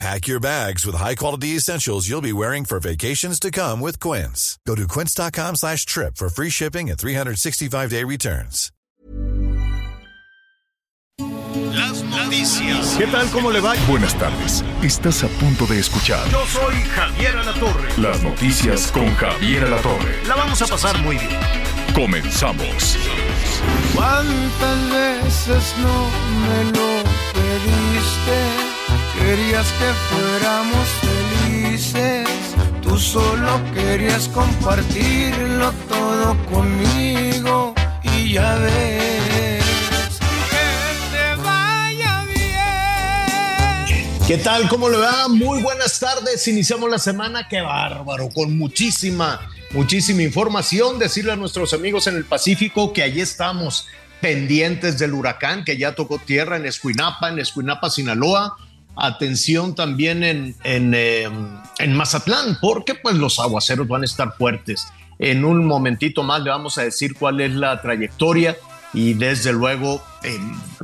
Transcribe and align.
Pack 0.00 0.26
your 0.26 0.40
bags 0.40 0.84
with 0.84 0.96
high-quality 0.96 1.56
essentials 1.56 2.08
you'll 2.08 2.20
be 2.20 2.32
wearing 2.32 2.64
for 2.64 2.80
vacations 2.80 3.38
to 3.40 3.50
come 3.50 3.80
with 3.80 3.98
Quince. 4.00 4.58
Go 4.66 4.74
to 4.74 4.86
quince.com 4.88 5.56
slash 5.56 5.86
trip 5.86 6.16
for 6.16 6.28
free 6.28 6.50
shipping 6.50 6.90
and 6.90 6.98
365-day 6.98 8.04
returns. 8.04 8.70
Las 11.72 12.02
noticias. 12.02 12.96
¿Qué 12.98 13.06
tal? 13.06 13.28
¿Cómo 13.30 13.50
le 13.52 13.60
va? 13.60 13.74
Buenas 13.88 14.14
tardes. 14.18 14.64
Estás 14.82 15.22
a 15.22 15.28
punto 15.40 15.64
de 15.66 15.78
escuchar 15.78 16.28
Yo 16.28 16.44
soy 16.46 16.74
Javier 16.94 17.36
Alatorre. 17.36 17.88
las 17.96 18.22
noticias 18.22 18.90
con 18.92 19.14
Javier 19.14 19.64
Alatorre. 19.64 20.22
La 20.26 20.34
vamos 20.34 20.60
a 20.60 20.66
pasar 20.66 20.98
muy 21.02 21.16
bien. 21.16 21.30
Comenzamos. 21.94 22.96
¿Cuántas 23.94 24.90
veces 24.90 25.74
no 25.78 26.08
me 26.42 26.64
lo 26.72 27.04
pediste? 27.32 28.73
Querías 29.18 29.66
que 29.72 29.92
fuéramos 30.10 30.88
felices. 31.00 32.28
Tú 32.82 32.98
solo 32.98 33.60
querías 33.72 34.28
compartirlo 34.28 35.72
todo 35.88 36.36
conmigo. 36.46 37.74
Y 38.02 38.34
ya 38.34 38.56
ves 38.56 39.64
que 40.50 41.16
te 41.16 41.42
vaya 41.42 42.24
bien. 42.26 44.18
¿Qué 44.26 44.38
tal? 44.38 44.68
¿Cómo 44.68 44.88
le 44.88 44.98
va? 44.98 45.28
Muy 45.28 45.62
buenas 45.62 45.98
tardes. 45.98 46.46
Iniciamos 46.48 46.90
la 46.90 46.98
semana. 46.98 47.48
¡Qué 47.48 47.60
bárbaro! 47.60 48.28
Con 48.30 48.58
muchísima, 48.58 49.40
muchísima 49.70 50.22
información. 50.22 50.98
Decirle 50.98 51.32
a 51.32 51.36
nuestros 51.36 51.72
amigos 51.72 52.06
en 52.06 52.16
el 52.16 52.24
Pacífico 52.24 52.92
que 52.92 53.02
allí 53.02 53.20
estamos 53.20 53.86
pendientes 54.20 54.98
del 54.98 55.12
huracán 55.12 55.64
que 55.64 55.76
ya 55.76 55.94
tocó 55.94 56.18
tierra 56.18 56.56
en 56.56 56.66
Escuinapa, 56.66 57.28
en 57.28 57.38
Escuinapa, 57.38 57.90
Sinaloa. 57.90 58.56
Atención 58.96 59.74
también 59.74 60.22
en, 60.22 60.54
en, 60.64 60.94
eh, 60.94 61.28
en 61.78 61.96
Mazatlán, 61.96 62.58
porque 62.60 62.94
pues 62.94 63.16
los 63.16 63.38
aguaceros 63.38 63.88
van 63.88 64.02
a 64.02 64.04
estar 64.04 64.34
fuertes. 64.36 64.86
En 65.18 65.44
un 65.44 65.64
momentito 65.66 66.22
más 66.22 66.42
le 66.42 66.50
vamos 66.50 66.78
a 66.78 66.82
decir 66.82 67.14
cuál 67.14 67.40
es 67.40 67.52
la 67.52 67.80
trayectoria 67.80 68.56
y 68.92 69.14
desde 69.14 69.52
luego 69.52 70.02
eh, 70.22 70.38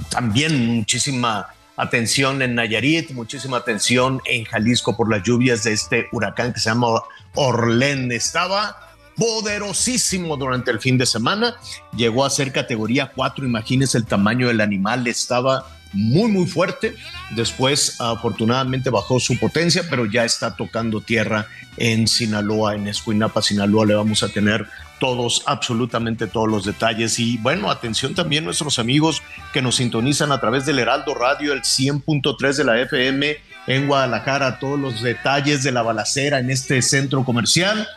también 0.09 0.77
muchísima 0.77 1.49
atención 1.77 2.43
en 2.43 2.55
Nayarit, 2.55 3.13
muchísima 3.13 3.59
atención 3.59 4.21
en 4.27 4.45
Jalisco 4.45 4.97
por 4.97 5.11
las 5.11 5.23
lluvias 5.23 5.65
de 5.65 5.73
este 5.73 6.09
huracán 6.13 6.53
que 6.53 6.61
se 6.61 6.69
llama 6.69 7.03
Orlén. 7.35 8.13
Estaba 8.13 8.77
poderosísimo 9.17 10.37
durante 10.37 10.71
el 10.71 10.81
fin 10.81 10.99
de 10.99 11.07
semana, 11.07 11.57
llegó 11.95 12.25
a 12.25 12.31
ser 12.31 12.53
categoría 12.53 13.13
4, 13.15 13.45
imagínense 13.45 13.99
el 13.99 14.07
tamaño 14.07 14.49
del 14.49 14.61
animal, 14.61 15.07
estaba 15.07 15.67
muy 15.93 16.31
muy 16.31 16.47
fuerte, 16.47 16.95
después 17.31 18.01
afortunadamente 18.01 18.91
bajó 18.91 19.19
su 19.19 19.39
potencia, 19.39 19.85
pero 19.89 20.07
ya 20.07 20.25
está 20.25 20.55
tocando 20.55 21.01
tierra 21.01 21.47
en 21.77 22.07
Sinaloa, 22.07 22.75
en 22.75 22.89
Escuinapa, 22.89 23.43
Sinaloa, 23.43 23.87
le 23.87 23.95
vamos 23.95 24.23
a 24.23 24.29
tener 24.29 24.67
todos, 25.01 25.43
absolutamente 25.47 26.29
todos 26.29 26.49
los 26.49 26.65
detalles. 26.65 27.19
Y 27.19 27.39
bueno, 27.39 27.71
atención 27.71 28.15
también 28.15 28.45
nuestros 28.45 28.79
amigos 28.79 29.23
que 29.53 29.63
nos 29.63 29.77
sintonizan 29.77 30.31
a 30.31 30.41
través 30.41 30.67
del 30.67 30.79
Heraldo 30.79 31.15
Radio, 31.15 31.53
el 31.53 31.63
100.3 31.63 32.55
de 32.55 32.65
la 32.65 32.81
FM 32.81 33.37
en 33.67 33.87
Guadalajara, 33.87 34.59
todos 34.59 34.79
los 34.79 35.03
detalles 35.03 35.63
de 35.63 35.73
la 35.73 35.83
balacera 35.83 36.39
en 36.39 36.51
este 36.51 36.83
centro 36.83 37.25
comercial. 37.25 37.89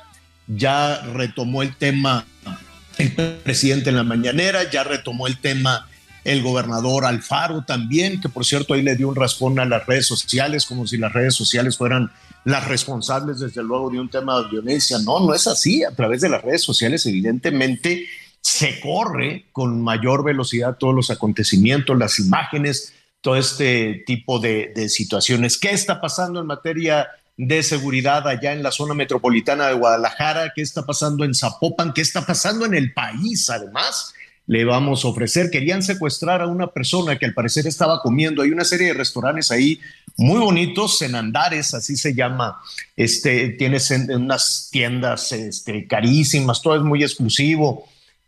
Ya 0.47 1.01
retomó 1.13 1.61
el 1.61 1.75
tema 1.75 2.25
el 2.97 3.11
presidente 3.11 3.89
en 3.89 3.97
la 3.97 4.03
mañanera, 4.03 4.69
ya 4.69 4.83
retomó 4.83 5.27
el 5.27 5.37
tema 5.37 5.87
el 6.23 6.41
gobernador 6.41 7.05
Alfaro 7.05 7.63
también, 7.65 8.21
que 8.21 8.29
por 8.29 8.45
cierto 8.45 8.73
ahí 8.73 8.81
le 8.81 8.95
dio 8.95 9.09
un 9.09 9.15
raspón 9.15 9.59
a 9.59 9.65
las 9.65 9.85
redes 9.85 10.07
sociales, 10.07 10.65
como 10.65 10.87
si 10.87 10.97
las 10.97 11.11
redes 11.11 11.35
sociales 11.35 11.77
fueran 11.77 12.11
las 12.45 12.67
responsables 12.67 13.39
desde 13.39 13.63
luego 13.63 13.89
de 13.89 13.99
un 13.99 14.09
tema 14.09 14.41
de 14.41 14.49
violencia. 14.49 14.97
No, 14.99 15.19
no 15.19 15.33
es 15.33 15.47
así. 15.47 15.83
A 15.83 15.91
través 15.91 16.21
de 16.21 16.29
las 16.29 16.41
redes 16.41 16.63
sociales 16.63 17.05
evidentemente 17.05 18.05
se 18.41 18.79
corre 18.81 19.45
con 19.51 19.81
mayor 19.81 20.23
velocidad 20.23 20.77
todos 20.77 20.93
los 20.93 21.09
acontecimientos, 21.09 21.97
las 21.97 22.19
imágenes, 22.19 22.93
todo 23.21 23.37
este 23.37 24.03
tipo 24.05 24.39
de, 24.39 24.73
de 24.75 24.89
situaciones. 24.89 25.57
¿Qué 25.57 25.71
está 25.71 26.01
pasando 26.01 26.41
en 26.41 26.47
materia 26.47 27.07
de 27.37 27.63
seguridad 27.63 28.27
allá 28.27 28.53
en 28.53 28.61
la 28.61 28.71
zona 28.71 28.93
metropolitana 28.93 29.67
de 29.67 29.73
Guadalajara? 29.75 30.51
¿Qué 30.53 30.61
está 30.61 30.85
pasando 30.85 31.23
en 31.23 31.33
Zapopan? 31.33 31.93
¿Qué 31.93 32.01
está 32.01 32.25
pasando 32.25 32.65
en 32.65 32.73
el 32.73 32.93
país 32.93 33.49
además? 33.49 34.13
Le 34.47 34.65
vamos 34.65 35.05
a 35.05 35.07
ofrecer. 35.07 35.49
Querían 35.49 35.81
secuestrar 35.83 36.41
a 36.41 36.47
una 36.47 36.67
persona 36.67 37.17
que 37.17 37.25
al 37.25 37.33
parecer 37.33 37.67
estaba 37.67 38.01
comiendo. 38.01 38.41
Hay 38.41 38.51
una 38.51 38.65
serie 38.65 38.87
de 38.87 38.93
restaurantes 38.93 39.51
ahí 39.51 39.79
muy 40.17 40.39
bonitos, 40.39 40.97
Senandares, 40.97 41.73
así 41.73 41.95
se 41.95 42.13
llama. 42.13 42.59
Este, 42.95 43.49
tienes 43.49 43.89
unas 43.91 44.69
tiendas 44.71 45.31
este, 45.31 45.87
carísimas, 45.87 46.61
todo 46.61 46.75
es 46.75 46.81
muy 46.81 47.03
exclusivo. 47.03 47.87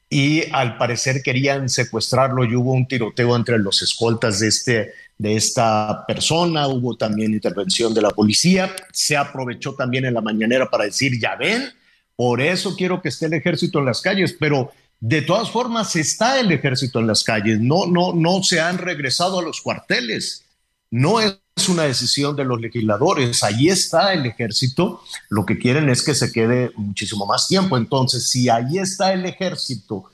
Y 0.10 0.44
al 0.52 0.78
parecer 0.78 1.22
querían 1.22 1.68
secuestrarlo 1.68 2.46
y 2.46 2.56
hubo 2.56 2.74
un 2.74 2.88
tiroteo 2.88 3.36
entre 3.36 3.58
los 3.58 3.82
escoltas 3.82 4.40
de, 4.40 4.48
este, 4.48 4.94
de 5.18 5.36
esta 5.36 6.06
persona. 6.08 6.68
Hubo 6.68 6.96
también 6.96 7.34
intervención 7.34 7.94
de 7.94 8.04
la 8.04 8.12
policía. 8.12 8.74
Se 8.92 9.18
aprovechó 9.18 9.74
también 9.74 10.06
en 10.06 10.14
la 10.14 10.22
mañanera 10.22 10.70
para 10.70 10.86
decir, 10.86 11.20
ya 11.20 11.36
ven, 11.36 11.74
por 12.16 12.40
eso 12.40 12.76
quiero 12.76 13.02
que 13.02 13.10
esté 13.10 13.26
el 13.26 13.34
ejército 13.34 13.80
en 13.80 13.86
las 13.86 14.02
calles, 14.02 14.36
pero 14.40 14.72
de 15.00 15.22
todas 15.22 15.50
formas, 15.52 15.96
está 15.96 16.40
el 16.40 16.52
ejército 16.52 17.00
en 17.00 17.08
las 17.08 17.24
calles, 17.24 17.60
no, 17.60 17.86
no, 17.86 18.14
no 18.14 18.42
se 18.44 18.60
han 18.60 18.78
regresado 18.78 19.40
a 19.40 19.44
los 19.44 19.62
cuarteles. 19.62 20.44
No 20.90 21.20
es 21.20 21.38
una 21.68 21.84
decisión 21.84 22.36
de 22.36 22.46
los 22.46 22.60
legisladores, 22.62 23.44
ahí 23.44 23.70
está 23.70 24.14
el 24.14 24.26
ejército, 24.26 25.02
lo 25.30 25.46
que 25.46 25.58
quieren 25.58 25.90
es 25.90 26.04
que 26.04 26.16
se 26.16 26.32
quede 26.32 26.72
muchísimo 26.76 27.26
más 27.26 27.48
tiempo. 27.48 27.78
Entonces, 27.78 28.30
si 28.30 28.50
ahí 28.50 28.78
está 28.78 29.14
el 29.14 29.26
ejército 29.26 30.06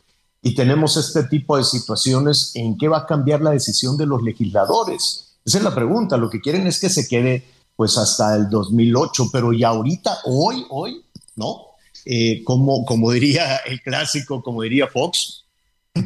y 0.41 0.55
tenemos 0.55 0.97
este 0.97 1.23
tipo 1.23 1.57
de 1.57 1.63
situaciones, 1.63 2.51
¿en 2.55 2.77
qué 2.77 2.87
va 2.87 2.99
a 2.99 3.05
cambiar 3.05 3.41
la 3.41 3.51
decisión 3.51 3.97
de 3.97 4.05
los 4.05 4.23
legisladores? 4.23 5.35
Esa 5.45 5.57
es 5.57 5.63
la 5.63 5.75
pregunta, 5.75 6.17
lo 6.17 6.29
que 6.29 6.41
quieren 6.41 6.67
es 6.67 6.79
que 6.79 6.89
se 6.89 7.07
quede 7.07 7.45
pues 7.75 7.97
hasta 7.97 8.35
el 8.35 8.49
2008, 8.49 9.29
pero 9.31 9.53
ya 9.53 9.69
ahorita, 9.69 10.19
hoy, 10.25 10.65
hoy, 10.69 11.03
no, 11.35 11.70
eh, 12.05 12.43
como, 12.43 12.85
como 12.85 13.11
diría 13.11 13.57
el 13.65 13.81
clásico, 13.81 14.41
como 14.41 14.61
diría 14.63 14.87
Fox, 14.87 15.45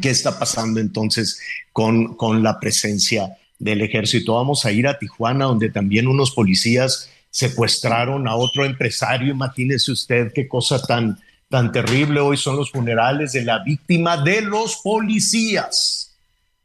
qué 0.00 0.10
está 0.10 0.38
pasando 0.38 0.80
entonces 0.80 1.40
con, 1.72 2.16
con 2.16 2.42
la 2.42 2.58
presencia 2.58 3.36
del 3.58 3.82
ejército. 3.82 4.34
Vamos 4.34 4.64
a 4.64 4.72
ir 4.72 4.86
a 4.86 4.98
Tijuana, 4.98 5.46
donde 5.46 5.70
también 5.70 6.06
unos 6.06 6.32
policías 6.32 7.08
secuestraron 7.30 8.28
a 8.28 8.36
otro 8.36 8.64
empresario. 8.64 9.32
Imagínese 9.32 9.92
usted 9.92 10.32
qué 10.34 10.48
cosa 10.48 10.80
tan, 10.80 11.18
tan 11.48 11.72
terrible. 11.72 12.20
Hoy 12.20 12.36
son 12.36 12.56
los 12.56 12.70
funerales 12.70 13.32
de 13.32 13.44
la 13.44 13.62
víctima 13.62 14.22
de 14.22 14.42
los 14.42 14.76
policías. 14.76 16.14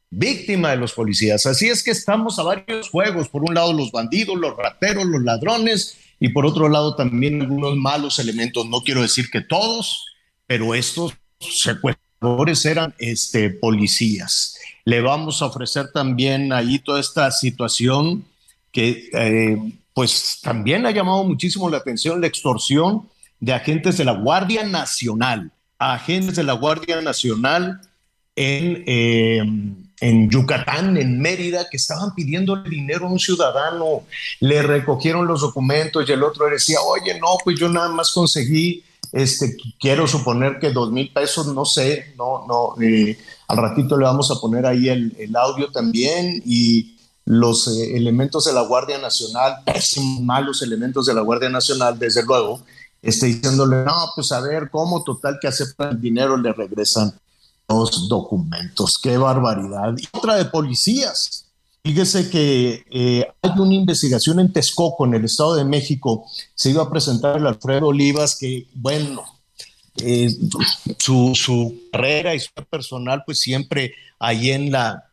Víctima 0.09 0.71
de 0.71 0.77
los 0.77 0.93
policías. 0.93 1.45
Así 1.45 1.69
es 1.69 1.83
que 1.83 1.91
estamos 1.91 2.37
a 2.39 2.43
varios 2.43 2.89
juegos. 2.89 3.29
Por 3.29 3.43
un 3.43 3.53
lado, 3.53 3.71
los 3.71 3.91
bandidos, 3.91 4.37
los 4.37 4.57
rateros, 4.57 5.05
los 5.05 5.23
ladrones, 5.23 5.97
y 6.23 6.29
por 6.29 6.45
otro 6.45 6.69
lado 6.69 6.95
también 6.95 7.41
algunos 7.41 7.75
malos 7.75 8.19
elementos, 8.19 8.67
no 8.67 8.81
quiero 8.81 9.01
decir 9.01 9.31
que 9.31 9.41
todos, 9.41 10.05
pero 10.45 10.75
estos 10.75 11.13
secuestradores 11.39 12.63
eran 12.63 12.93
este, 12.99 13.49
policías. 13.49 14.55
Le 14.85 15.01
vamos 15.01 15.41
a 15.41 15.47
ofrecer 15.47 15.91
también 15.91 16.53
ahí 16.53 16.77
toda 16.77 16.99
esta 16.99 17.31
situación 17.31 18.23
que 18.71 19.09
eh, 19.13 19.57
pues 19.95 20.37
también 20.43 20.85
ha 20.85 20.91
llamado 20.91 21.23
muchísimo 21.23 21.71
la 21.71 21.77
atención 21.77 22.21
la 22.21 22.27
extorsión 22.27 23.09
de 23.39 23.53
agentes 23.53 23.97
de 23.97 24.05
la 24.05 24.13
Guardia 24.13 24.63
Nacional, 24.63 25.51
agentes 25.79 26.35
de 26.35 26.43
la 26.43 26.53
Guardia 26.53 27.01
Nacional 27.01 27.81
en, 28.35 28.83
eh, 28.85 29.43
en 30.01 30.29
Yucatán, 30.29 30.97
en 30.97 31.21
Mérida, 31.21 31.69
que 31.69 31.77
estaban 31.77 32.13
pidiendo 32.15 32.55
dinero 32.57 33.07
a 33.07 33.11
un 33.11 33.19
ciudadano, 33.19 34.01
le 34.39 34.63
recogieron 34.63 35.27
los 35.27 35.41
documentos 35.41 36.09
y 36.09 36.11
el 36.11 36.23
otro 36.23 36.49
decía, 36.49 36.81
oye, 36.81 37.19
no, 37.19 37.37
pues 37.43 37.59
yo 37.59 37.69
nada 37.69 37.87
más 37.89 38.11
conseguí, 38.11 38.83
este, 39.11 39.55
quiero 39.79 40.07
suponer 40.07 40.57
que 40.59 40.71
dos 40.71 40.91
mil 40.91 41.13
pesos, 41.13 41.47
no 41.47 41.65
sé, 41.65 42.13
no, 42.17 42.45
no, 42.47 42.81
eh, 42.83 43.15
al 43.47 43.57
ratito 43.57 43.95
le 43.95 44.05
vamos 44.05 44.31
a 44.31 44.41
poner 44.41 44.65
ahí 44.65 44.89
el, 44.89 45.15
el 45.19 45.35
audio 45.35 45.71
también 45.71 46.41
y 46.47 46.97
los 47.25 47.67
eh, 47.67 47.95
elementos 47.95 48.45
de 48.45 48.53
la 48.53 48.61
Guardia 48.61 48.97
Nacional, 48.97 49.57
pésimos, 49.63 50.21
malos 50.21 50.63
elementos 50.63 51.05
de 51.05 51.13
la 51.13 51.21
Guardia 51.21 51.49
Nacional, 51.49 51.99
desde 51.99 52.25
luego, 52.25 52.61
este, 53.03 53.27
diciéndole, 53.27 53.83
no, 53.85 54.11
pues 54.15 54.31
a 54.31 54.41
ver, 54.41 54.71
¿cómo 54.71 55.03
total 55.03 55.37
que 55.39 55.47
aceptan 55.47 55.91
el 55.91 56.01
dinero 56.01 56.37
le 56.37 56.53
regresan 56.53 57.13
los 57.73 58.07
documentos. 58.07 58.99
Qué 58.99 59.17
barbaridad. 59.17 59.93
Y 59.97 60.07
otra 60.11 60.35
de 60.35 60.45
policías. 60.45 61.45
Fíjese 61.83 62.29
que 62.29 62.85
eh, 62.91 63.27
hay 63.41 63.51
una 63.57 63.73
investigación 63.73 64.39
en 64.39 64.53
Texcoco, 64.53 65.05
en 65.05 65.15
el 65.15 65.25
Estado 65.25 65.55
de 65.55 65.65
México. 65.65 66.25
Se 66.53 66.69
iba 66.69 66.83
a 66.83 66.89
presentar 66.89 67.37
el 67.37 67.47
Alfredo 67.47 67.87
Olivas, 67.87 68.35
que, 68.35 68.67
bueno, 68.75 69.23
eh, 69.97 70.29
su, 70.99 71.33
su, 71.35 71.81
carrera 71.91 72.35
y 72.35 72.39
su 72.39 72.51
personal, 72.69 73.23
pues 73.25 73.39
siempre 73.39 73.93
ahí 74.19 74.51
en 74.51 74.71
la, 74.71 75.05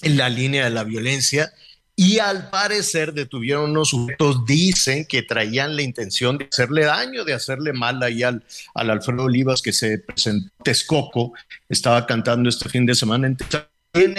en 0.00 0.16
la 0.16 0.28
línea 0.28 0.64
de 0.64 0.70
la 0.70 0.84
violencia. 0.84 1.52
Y 1.94 2.18
al 2.18 2.48
parecer 2.48 3.12
detuvieron 3.12 3.70
unos 3.70 3.90
sujetos, 3.90 4.46
dicen 4.46 5.04
que 5.04 5.22
traían 5.22 5.76
la 5.76 5.82
intención 5.82 6.38
de 6.38 6.48
hacerle 6.50 6.84
daño, 6.84 7.24
de 7.24 7.34
hacerle 7.34 7.72
mal 7.72 8.02
ahí 8.02 8.22
al, 8.22 8.44
al 8.74 8.90
Alfredo 8.90 9.24
Olivas 9.24 9.60
que 9.60 9.72
se 9.72 9.98
presentó 9.98 10.46
en 10.46 10.52
Texcoco, 10.64 11.32
estaba 11.68 12.06
cantando 12.06 12.48
este 12.48 12.68
fin 12.68 12.86
de 12.86 12.94
semana 12.94 13.26
en 13.94 14.16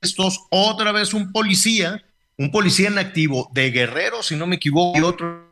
estos 0.00 0.46
otra 0.50 0.92
vez 0.92 1.14
un 1.14 1.30
policía, 1.30 2.04
un 2.36 2.50
policía 2.50 2.88
en 2.88 2.98
activo 2.98 3.48
de 3.52 3.70
Guerrero, 3.70 4.22
si 4.22 4.34
no 4.34 4.46
me 4.46 4.56
equivoco, 4.56 4.98
y 4.98 5.02
otro 5.02 5.48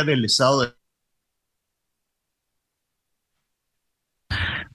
del 0.00 0.24
estado 0.24 0.62
de 0.62 0.72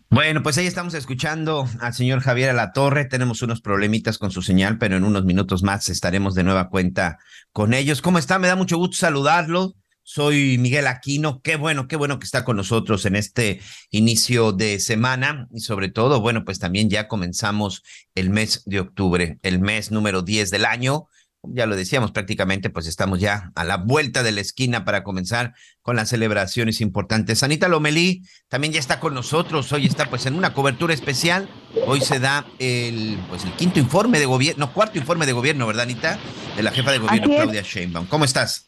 Bueno, 0.10 0.42
pues 0.42 0.58
ahí 0.58 0.66
estamos 0.66 0.94
escuchando 0.94 1.68
al 1.82 1.94
señor 1.94 2.22
Javier 2.22 2.52
Alatorre. 2.52 3.04
Tenemos 3.06 3.42
unos 3.42 3.60
problemitas 3.60 4.18
con 4.18 4.32
su 4.32 4.42
señal, 4.42 4.78
pero 4.78 4.96
en 4.96 5.04
unos 5.04 5.26
minutos 5.26 5.64
más 5.64 5.90
estaremos 5.90 6.34
de 6.34 6.44
nueva 6.44 6.70
cuenta 6.70 7.20
con 7.52 7.74
ellos. 7.74 8.02
¿Cómo 8.02 8.18
está? 8.18 8.40
Me 8.40 8.48
da 8.48 8.56
mucho 8.56 8.78
gusto 8.78 8.96
saludarlo. 8.96 9.76
Soy 10.04 10.58
Miguel 10.60 10.88
Aquino. 10.88 11.42
Qué 11.42 11.58
bueno, 11.58 11.90
qué 11.90 11.98
bueno 11.98 12.20
que 12.20 12.26
está 12.26 12.46
con 12.46 12.56
nosotros 12.56 13.06
en 13.06 13.18
este 13.18 13.60
inicio 13.92 14.54
de 14.54 14.80
semana 14.80 15.50
y 15.52 15.60
sobre 15.60 15.90
todo, 15.90 16.22
bueno, 16.22 16.46
pues 16.46 16.58
también 16.58 16.90
ya 16.90 17.10
comenzamos 17.10 17.84
el 18.16 18.30
mes 18.30 18.64
de 18.66 18.80
octubre, 18.80 19.40
el 19.42 19.60
mes 19.60 19.92
número 19.92 20.22
10 20.22 20.52
del 20.52 20.64
año 20.64 21.08
ya 21.54 21.66
lo 21.66 21.76
decíamos 21.76 22.12
prácticamente, 22.12 22.70
pues 22.70 22.88
estamos 22.88 23.20
ya 23.20 23.52
a 23.56 23.64
la 23.64 23.78
vuelta 23.78 24.24
de 24.24 24.32
la 24.32 24.42
esquina 24.42 24.86
para 24.86 25.04
comenzar 25.04 25.54
con 25.82 25.96
las 25.96 26.10
celebraciones 26.10 26.82
importantes. 26.82 27.44
Anita 27.44 27.68
Lomelí 27.68 28.24
también 28.48 28.74
ya 28.74 28.80
está 28.80 29.00
con 29.00 29.14
nosotros, 29.14 29.72
hoy 29.72 29.86
está 29.86 30.10
pues 30.10 30.26
en 30.26 30.36
una 30.36 30.54
cobertura 30.54 30.94
especial. 30.94 31.50
Hoy 31.86 32.02
se 32.02 32.20
da 32.20 32.46
el 32.60 33.18
pues 33.30 33.44
el 33.46 33.52
quinto 33.54 33.80
informe 33.80 34.20
de 34.20 34.26
gobierno, 34.26 34.66
no, 34.66 34.74
cuarto 34.74 34.98
informe 34.98 35.26
de 35.26 35.34
gobierno, 35.34 35.68
¿verdad, 35.68 35.84
Anita? 35.84 36.20
De 36.56 36.64
la 36.64 36.72
jefa 36.72 36.92
de 36.92 37.00
gobierno 37.00 37.28
Claudia 37.28 37.62
Sheinbaum. 37.62 38.08
¿Cómo 38.08 38.26
estás? 38.26 38.68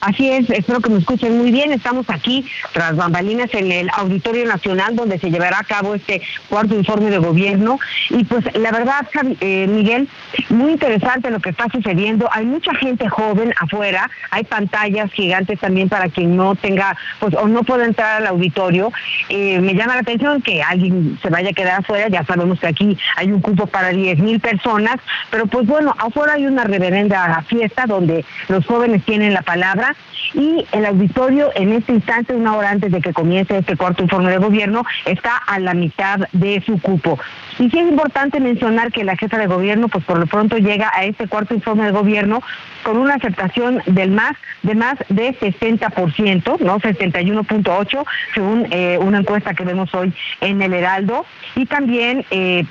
Así 0.00 0.30
es, 0.30 0.48
espero 0.50 0.80
que 0.80 0.90
me 0.90 0.98
escuchen 0.98 1.38
muy 1.38 1.50
bien. 1.50 1.72
Estamos 1.72 2.06
aquí 2.10 2.44
tras 2.72 2.96
bambalinas 2.96 3.52
en 3.54 3.72
el 3.72 3.90
Auditorio 3.96 4.44
Nacional 4.44 4.94
donde 4.94 5.18
se 5.18 5.30
llevará 5.30 5.58
a 5.60 5.64
cabo 5.64 5.94
este 5.94 6.20
cuarto 6.48 6.74
informe 6.74 7.10
de 7.10 7.18
gobierno. 7.18 7.78
Y 8.10 8.24
pues 8.24 8.44
la 8.56 8.70
verdad, 8.72 9.06
eh, 9.40 9.66
Miguel, 9.66 10.08
muy 10.50 10.72
interesante 10.72 11.30
lo 11.30 11.40
que 11.40 11.50
está 11.50 11.66
sucediendo. 11.72 12.28
Hay 12.32 12.44
mucha 12.44 12.74
gente 12.74 13.08
joven 13.08 13.54
afuera, 13.58 14.10
hay 14.30 14.44
pantallas 14.44 15.10
gigantes 15.12 15.58
también 15.60 15.88
para 15.88 16.08
quien 16.08 16.36
no 16.36 16.54
tenga, 16.54 16.96
pues 17.18 17.34
o 17.34 17.48
no 17.48 17.62
pueda 17.62 17.86
entrar 17.86 18.20
al 18.22 18.26
auditorio. 18.26 18.92
Eh, 19.28 19.60
me 19.60 19.74
llama 19.74 19.94
la 19.94 20.00
atención 20.00 20.42
que 20.42 20.62
alguien 20.62 21.18
se 21.22 21.30
vaya 21.30 21.50
a 21.50 21.54
quedar 21.54 21.80
afuera. 21.80 22.08
Ya 22.08 22.24
sabemos 22.24 22.60
que 22.60 22.66
aquí 22.66 22.98
hay 23.16 23.32
un 23.32 23.40
cupo 23.40 23.66
para 23.66 23.90
10 23.90 24.18
mil 24.18 24.40
personas, 24.40 24.96
pero 25.30 25.46
pues 25.46 25.66
bueno, 25.66 25.94
afuera 25.98 26.34
hay 26.34 26.46
una 26.46 26.64
reverenda 26.64 27.42
fiesta 27.48 27.86
donde 27.86 28.24
los 28.48 28.66
jóvenes 28.66 29.02
tienen 29.04 29.32
la 29.32 29.42
palabra 29.42 29.85
y 30.34 30.66
el 30.72 30.86
auditorio 30.86 31.50
en 31.54 31.72
este 31.72 31.92
instante, 31.92 32.34
una 32.34 32.56
hora 32.56 32.70
antes 32.70 32.92
de 32.92 33.00
que 33.00 33.12
comience 33.12 33.56
este 33.56 33.76
cuarto 33.76 34.02
informe 34.02 34.30
de 34.30 34.38
gobierno, 34.38 34.84
está 35.04 35.36
a 35.36 35.58
la 35.58 35.74
mitad 35.74 36.28
de 36.32 36.62
su 36.64 36.80
cupo. 36.80 37.18
Y 37.58 37.70
sí 37.70 37.78
es 37.78 37.88
importante 37.88 38.40
mencionar 38.40 38.92
que 38.92 39.04
la 39.04 39.16
jefa 39.16 39.38
de 39.38 39.46
gobierno, 39.46 39.88
pues 39.88 40.04
por 40.04 40.18
lo 40.18 40.26
pronto 40.26 40.58
llega 40.58 40.90
a 40.94 41.04
este 41.04 41.26
cuarto 41.26 41.54
informe 41.54 41.84
de 41.84 41.92
gobierno 41.92 42.42
con 42.82 42.98
una 42.98 43.14
aceptación 43.14 43.82
del 43.86 44.10
más 44.10 44.36
de 44.62 44.74
más 44.74 44.96
de 45.08 45.36
60%, 45.38 46.60
¿no? 46.60 46.80
61.8 46.80 48.04
según 48.34 48.66
eh, 48.70 48.98
una 49.00 49.18
encuesta 49.18 49.54
que 49.54 49.64
vemos 49.64 49.94
hoy 49.94 50.12
en 50.40 50.60
el 50.62 50.72
Heraldo 50.72 51.24
y 51.54 51.66
también 51.66 52.24
eh, 52.30 52.64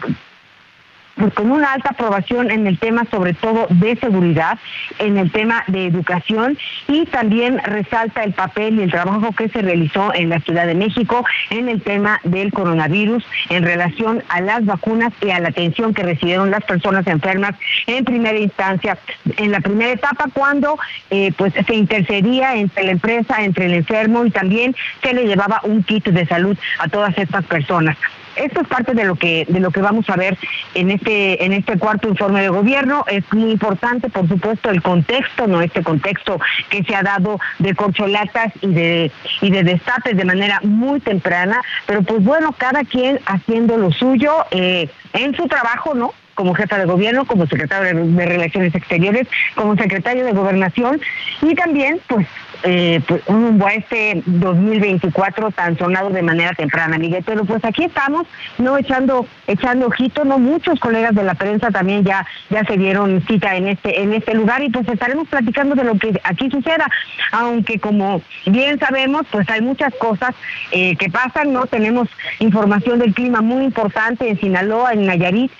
pues 1.16 1.34
con 1.34 1.52
una 1.52 1.74
alta 1.74 1.90
aprobación 1.92 2.52
en 2.52 2.68
el 2.68 2.78
tema 2.78 3.06
sobre 3.10 3.34
todo 3.34 3.68
de 3.70 3.96
seguridad, 3.96 4.58
en 5.00 5.18
el 5.18 5.32
tema 5.32 5.64
de 5.68 5.88
educación 5.88 6.58
y 6.88 7.06
también 7.06 7.60
resalta 7.64 8.24
el 8.24 8.34
papel 8.34 8.80
y 8.80 8.84
el 8.84 8.92
trabajo 8.92 9.32
que 9.32 9.50
se 9.50 9.62
realizó 9.62 10.14
en 10.14 10.30
la 10.30 10.40
Ciudad 10.42 10.68
de 10.68 10.76
México 10.76 11.26
en 11.50 11.70
el 11.70 11.82
tema 11.82 12.20
del 12.24 12.52
coronavirus 12.52 13.26
en 13.50 13.64
relación 13.64 14.24
a 14.30 14.42
las 14.42 14.66
vacunas 14.66 15.14
y 15.22 15.32
a 15.32 15.40
la 15.40 15.50
atención 15.50 15.94
que 15.94 16.04
recibieron 16.04 16.52
las 16.52 16.64
personas 16.64 17.08
enfermas 17.08 17.56
en 17.88 18.04
primera 18.04 18.38
instancia, 18.38 18.98
en 19.38 19.52
la 19.52 19.62
primera 19.62 19.92
etapa 19.92 20.26
cuando 20.34 20.78
eh, 21.10 21.32
pues 21.38 21.54
se 21.54 21.76
intercedía 21.76 22.56
entre 22.56 22.84
la 22.84 22.92
empresa, 22.92 23.44
entre 23.44 23.66
el 23.66 23.74
enfermo 23.74 24.26
y 24.26 24.32
también 24.32 24.76
se 25.02 25.14
le 25.14 25.26
llevaba 25.26 25.62
un 25.64 25.84
kit 25.84 26.06
de 26.06 26.26
salud 26.26 26.58
a 26.80 26.88
todas 26.88 27.18
estas 27.18 27.46
personas. 27.46 27.98
Esto 28.36 28.62
es 28.62 28.68
parte 28.68 28.94
de 28.94 29.06
lo 29.06 29.16
que 29.16 29.46
de 29.48 29.60
lo 29.60 29.72
que 29.72 29.82
vamos 29.82 30.10
a 30.10 30.16
ver 30.16 30.38
en 30.74 30.92
este 30.92 31.44
en 31.44 31.54
este 31.54 31.78
cuarto 31.78 32.10
informe 32.10 32.42
de 32.42 32.50
gobierno. 32.50 33.06
Es 33.08 33.24
muy 33.34 33.52
importante, 33.52 34.10
por 34.10 34.28
supuesto, 34.28 34.70
el 34.70 34.82
contexto, 34.82 35.48
no 35.48 35.62
este 35.62 35.84
contexto 35.84 36.40
que 36.70 36.84
se 36.84 36.96
ha 36.96 37.04
dado 37.04 37.40
de 37.60 37.76
corcholatas 37.76 38.54
y 38.62 38.68
de 38.68 39.12
y 39.42 39.52
de 39.52 39.64
destapes 39.64 40.18
de 40.18 40.26
manera 40.26 40.60
muy 40.64 41.00
temprana, 41.00 41.62
pero 41.86 42.04
pues 42.04 42.24
bueno, 42.24 42.54
cada 42.58 42.84
quien 42.84 43.20
haciendo 43.26 43.78
lo 43.78 43.92
suyo 43.92 44.32
eh, 44.52 44.90
en 45.14 45.36
su 45.36 45.48
trabajo, 45.48 45.94
¿no? 45.94 46.14
como 46.36 46.54
jefa 46.54 46.78
de 46.78 46.86
gobierno, 46.86 47.26
como 47.26 47.48
secretario 47.48 48.06
de, 48.06 48.26
Relaciones 48.26 48.76
Exteriores, 48.76 49.28
como 49.56 49.76
secretario 49.76 50.26
de 50.26 50.34
Gobernación 50.34 51.02
y 51.42 51.56
también 51.56 52.00
pues 52.08 52.28
eh, 52.66 53.02
pues, 53.08 53.22
un 53.28 53.62
a 53.66 53.74
este 53.74 54.22
2024 54.26 55.52
tan 55.52 55.78
sonado 55.78 56.10
de 56.10 56.22
manera 56.22 56.54
temprana, 56.54 56.98
Miguel. 56.98 57.24
Pero 57.26 57.46
pues 57.46 57.64
aquí 57.64 57.86
estamos, 57.86 58.28
no 58.58 58.78
echando 58.78 59.26
echando 59.48 59.88
ojito, 59.88 60.26
no 60.26 60.38
muchos 60.38 60.80
colegas 60.80 61.16
de 61.16 61.24
la 61.24 61.36
prensa 61.36 61.72
también 61.72 62.04
ya 62.04 62.26
ya 62.50 62.64
se 62.66 62.78
dieron 62.78 63.24
cita 63.28 63.56
en 63.56 63.68
este 63.68 64.02
en 64.02 64.14
este 64.14 64.34
lugar 64.34 64.64
y 64.64 64.70
pues 64.70 64.88
estaremos 64.88 65.28
platicando 65.28 65.76
de 65.76 65.84
lo 65.84 65.98
que 65.98 66.20
aquí 66.24 66.50
suceda, 66.50 66.88
aunque 67.32 67.80
como 67.80 68.22
bien 68.46 68.80
sabemos, 68.80 69.24
pues 69.32 69.50
hay 69.50 69.62
muchas 69.62 69.94
cosas 69.96 70.36
eh, 70.72 70.96
que 70.96 71.10
pasan, 71.10 71.54
no 71.54 71.66
tenemos 71.66 72.08
información 72.40 73.00
del 73.00 73.14
clima 73.14 73.42
muy 73.42 73.66
importante 73.66 74.30
en 74.30 74.40
Sinaloa, 74.40 74.94
en 74.94 75.06
Nayarit, 75.06 75.52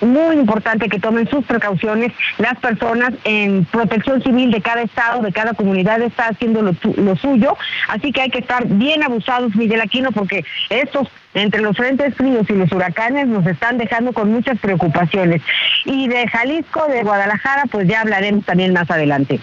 muy 0.00 0.36
importante 0.36 0.88
que 0.88 0.98
tomen 0.98 1.28
sus 1.28 1.44
precauciones 1.44 2.12
las 2.38 2.58
personas 2.58 3.12
en 3.24 3.64
protección 3.66 4.22
civil 4.22 4.50
de 4.50 4.60
cada 4.60 4.82
estado, 4.82 5.22
de 5.22 5.32
cada 5.32 5.54
comunidad. 5.54 6.00
Está 6.02 6.28
haciendo 6.28 6.53
lo, 6.62 7.16
suyo, 7.16 7.56
así 7.88 8.12
que 8.12 8.22
hay 8.22 8.30
que 8.30 8.38
estar 8.38 8.66
bien 8.66 9.02
abusados, 9.02 9.54
Miguel 9.54 9.80
Aquino, 9.80 10.12
porque 10.12 10.44
estos 10.70 11.08
entre 11.34 11.60
los 11.60 11.76
frentes 11.76 12.14
fríos 12.14 12.48
y 12.48 12.52
los 12.52 12.70
huracanes 12.70 13.26
nos 13.26 13.46
están 13.46 13.76
dejando 13.76 14.12
con 14.12 14.30
muchas 14.30 14.58
preocupaciones. 14.60 15.42
Y 15.84 16.08
de 16.08 16.28
Jalisco, 16.28 16.86
de 16.88 17.02
Guadalajara, 17.02 17.64
pues 17.70 17.88
ya 17.88 18.02
hablaremos 18.02 18.44
también 18.44 18.72
más 18.72 18.88
adelante. 18.90 19.40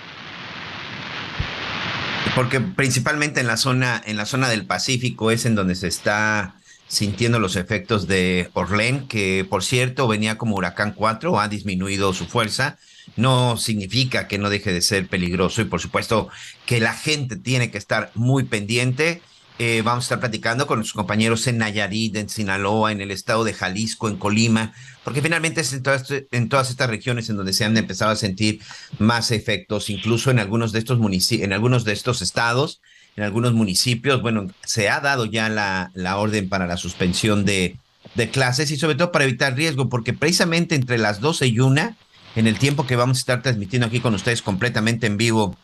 Porque 2.34 2.62
principalmente 2.62 3.41
en 3.41 3.48
la 3.48 3.58
zona, 3.58 4.01
en 4.06 4.15
la 4.15 4.25
zona 4.25 4.48
del 4.48 4.65
Pacífico 4.65 5.32
es 5.32 5.46
en 5.46 5.56
donde 5.56 5.75
se 5.75 5.88
está 5.88 6.56
sintiendo 6.88 7.39
los 7.39 7.56
efectos 7.56 8.08
de 8.08 8.50
Orlén, 8.53 9.08
que 9.08 9.46
por 9.50 9.63
cierto 9.63 10.08
venía 10.08 10.38
como 10.38 10.56
huracán 10.56 10.94
4, 10.94 11.39
ha 11.39 11.48
disminuido 11.48 12.13
su 12.13 12.25
fuerza 12.25 12.77
no 13.22 13.58
significa 13.58 14.28
que 14.28 14.38
no 14.38 14.50
deje 14.50 14.74
de 14.74 14.82
ser 14.82 15.08
peligroso 15.08 15.62
y 15.62 15.66
por 15.66 15.80
supuesto 15.80 16.30
que 16.66 16.80
la 16.80 16.94
gente 16.94 17.36
tiene 17.36 17.72
que 17.72 17.78
estar 17.78 18.12
muy 18.16 18.44
pendiente. 18.44 19.22
Eh, 19.60 19.84
vamos 19.84 20.04
a 20.04 20.06
estar 20.06 20.20
platicando 20.20 20.66
con 20.66 20.80
nuestros 20.80 20.96
compañeros 20.96 21.46
en 21.46 21.60
Nayarit, 21.60 22.16
en 22.16 22.30
Sinaloa, 22.30 22.92
en 22.92 23.00
el 23.00 23.12
estado 23.12 23.44
de 23.44 23.54
Jalisco, 23.54 24.10
en 24.10 24.18
Colima, 24.18 24.74
porque 25.04 25.22
finalmente 25.22 25.62
es 25.62 25.72
en 25.74 25.84
todas, 25.84 26.08
todas 26.50 26.72
estas 26.72 26.90
regiones 26.90 27.30
en 27.30 27.38
donde 27.38 27.54
se 27.54 27.63
han 27.63 27.78
empezado 27.78 28.10
a 28.10 28.16
sentir 28.16 28.60
más 28.98 29.30
efectos, 29.30 29.92
incluso 29.92 30.32
en 30.32 30.40
algunos 30.40 30.72
de 30.72 30.80
estos 30.80 30.98
municipios, 30.98 31.46
en 31.46 31.54
algunos 31.54 31.84
de 31.84 31.94
estos 31.94 32.24
estados, 32.24 32.82
en 33.16 33.24
algunos 33.24 33.54
municipios, 33.54 34.22
bueno, 34.24 34.48
se 34.66 34.90
ha 34.90 35.00
dado 35.00 35.25
ya 35.25 35.48
la, 35.50 35.92
la 35.94 36.18
orden 36.18 36.50
para 36.50 36.66
la 36.66 36.78
suspensión 36.78 37.46
de, 37.46 37.75
de 38.16 38.30
clases 38.30 38.72
y 38.72 38.78
sobre 38.78 38.96
todo 38.96 39.12
para 39.12 39.25
evitar 39.25 39.56
riesgo, 39.56 39.90
porque 39.90 40.13
precisamente 40.13 40.74
entre 40.74 40.98
las 40.98 41.20
12 41.20 41.48
y 41.48 41.60
una 41.60 41.98
en 42.36 42.48
el 42.48 42.60
tiempo 42.60 42.86
que 42.86 42.96
vamos 42.96 43.18
a 43.18 43.22
estar 43.22 43.42
transmitiendo 43.42 43.88
aquí 43.88 44.00
con 44.00 44.14
ustedes 44.14 44.42
completamente 44.42 45.08
en 45.08 45.18
vivo 45.18 45.58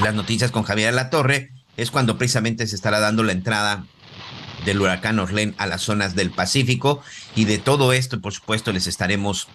las 0.00 0.14
noticias 0.14 0.50
con 0.50 0.62
Javier 0.62 0.94
La 0.94 1.10
Torre, 1.10 1.50
es 1.76 1.90
cuando 1.90 2.18
precisamente 2.18 2.66
se 2.66 2.76
estará 2.76 3.00
dando 3.00 3.22
la 3.22 3.32
entrada 3.32 3.84
del 4.64 4.80
huracán 4.80 5.18
Orlén 5.18 5.54
a 5.58 5.66
las 5.66 5.82
zonas 5.82 6.14
del 6.14 6.30
Pacífico 6.30 7.02
y 7.34 7.44
de 7.44 7.58
todo 7.58 7.92
esto, 7.92 8.20
por 8.20 8.32
supuesto, 8.32 8.72
les 8.72 8.86
estaremos 8.86 9.48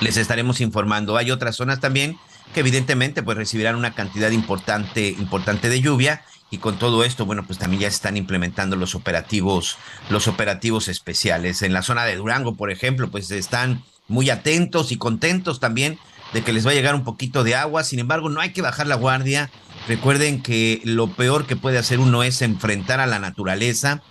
les 0.00 0.16
estaremos 0.16 0.60
informando. 0.60 1.16
Hay 1.16 1.30
otras 1.30 1.56
zonas 1.56 1.80
también 1.80 2.18
que 2.52 2.60
evidentemente 2.60 3.22
pues 3.22 3.36
recibirán 3.36 3.76
una 3.76 3.94
cantidad 3.94 4.30
importante, 4.30 5.08
importante 5.08 5.68
de 5.68 5.80
lluvia 5.80 6.22
y 6.50 6.58
con 6.58 6.78
todo 6.78 7.04
esto, 7.04 7.26
bueno, 7.26 7.44
pues 7.46 7.58
también 7.58 7.82
ya 7.82 7.88
están 7.88 8.16
implementando 8.16 8.76
los 8.76 8.94
operativos, 8.94 9.76
los 10.10 10.28
operativos 10.28 10.88
especiales. 10.88 11.62
En 11.62 11.72
la 11.72 11.82
zona 11.82 12.04
de 12.04 12.16
Durango, 12.16 12.54
por 12.54 12.70
ejemplo, 12.70 13.10
pues 13.10 13.30
están 13.30 13.82
muy 14.08 14.30
atentos 14.30 14.92
y 14.92 14.96
contentos 14.96 15.60
también 15.60 15.98
de 16.32 16.42
que 16.42 16.52
les 16.52 16.66
va 16.66 16.72
a 16.72 16.74
llegar 16.74 16.94
un 16.94 17.04
poquito 17.04 17.44
de 17.44 17.54
agua. 17.54 17.84
Sin 17.84 17.98
embargo, 17.98 18.28
no 18.28 18.40
hay 18.40 18.52
que 18.52 18.62
bajar 18.62 18.86
la 18.86 18.96
guardia. 18.96 19.50
Recuerden 19.88 20.42
que 20.42 20.80
lo 20.84 21.08
peor 21.08 21.46
que 21.46 21.56
puede 21.56 21.78
hacer 21.78 22.00
uno 22.00 22.22
es 22.22 22.42
enfrentar 22.42 23.00
a 23.00 23.06
la 23.06 23.18
naturaleza. 23.18 24.02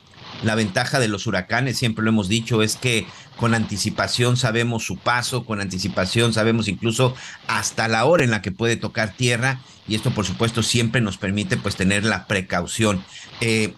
La 0.42 0.56
ventaja 0.56 1.00
de 1.00 1.08
los 1.08 1.28
huracanes, 1.28 1.78
siempre 1.78 2.04
lo 2.04 2.10
hemos 2.10 2.28
dicho, 2.28 2.64
es 2.64 2.76
que 2.76 3.06
con 3.38 3.54
anticipación 3.54 4.38
sabemos 4.38 4.84
su 4.84 4.98
paso, 4.98 5.46
con 5.46 5.62
anticipación 5.62 6.34
sabemos 6.34 6.68
incluso 6.68 7.16
hasta 7.48 7.88
la 7.88 8.06
hora 8.06 8.24
en 8.24 8.32
la 8.32 8.42
que 8.42 8.52
puede 8.52 8.76
tocar 8.76 9.14
tierra 9.14 9.60
y 9.88 9.96
esto 9.96 10.12
por 10.12 10.26
supuesto 10.26 10.64
siempre 10.64 11.02
nos 11.02 11.18
permite 11.18 11.58
pues 11.58 11.76
tener 11.76 12.06
la 12.06 12.28
precaución. 12.28 13.04
Eh, 13.42 13.74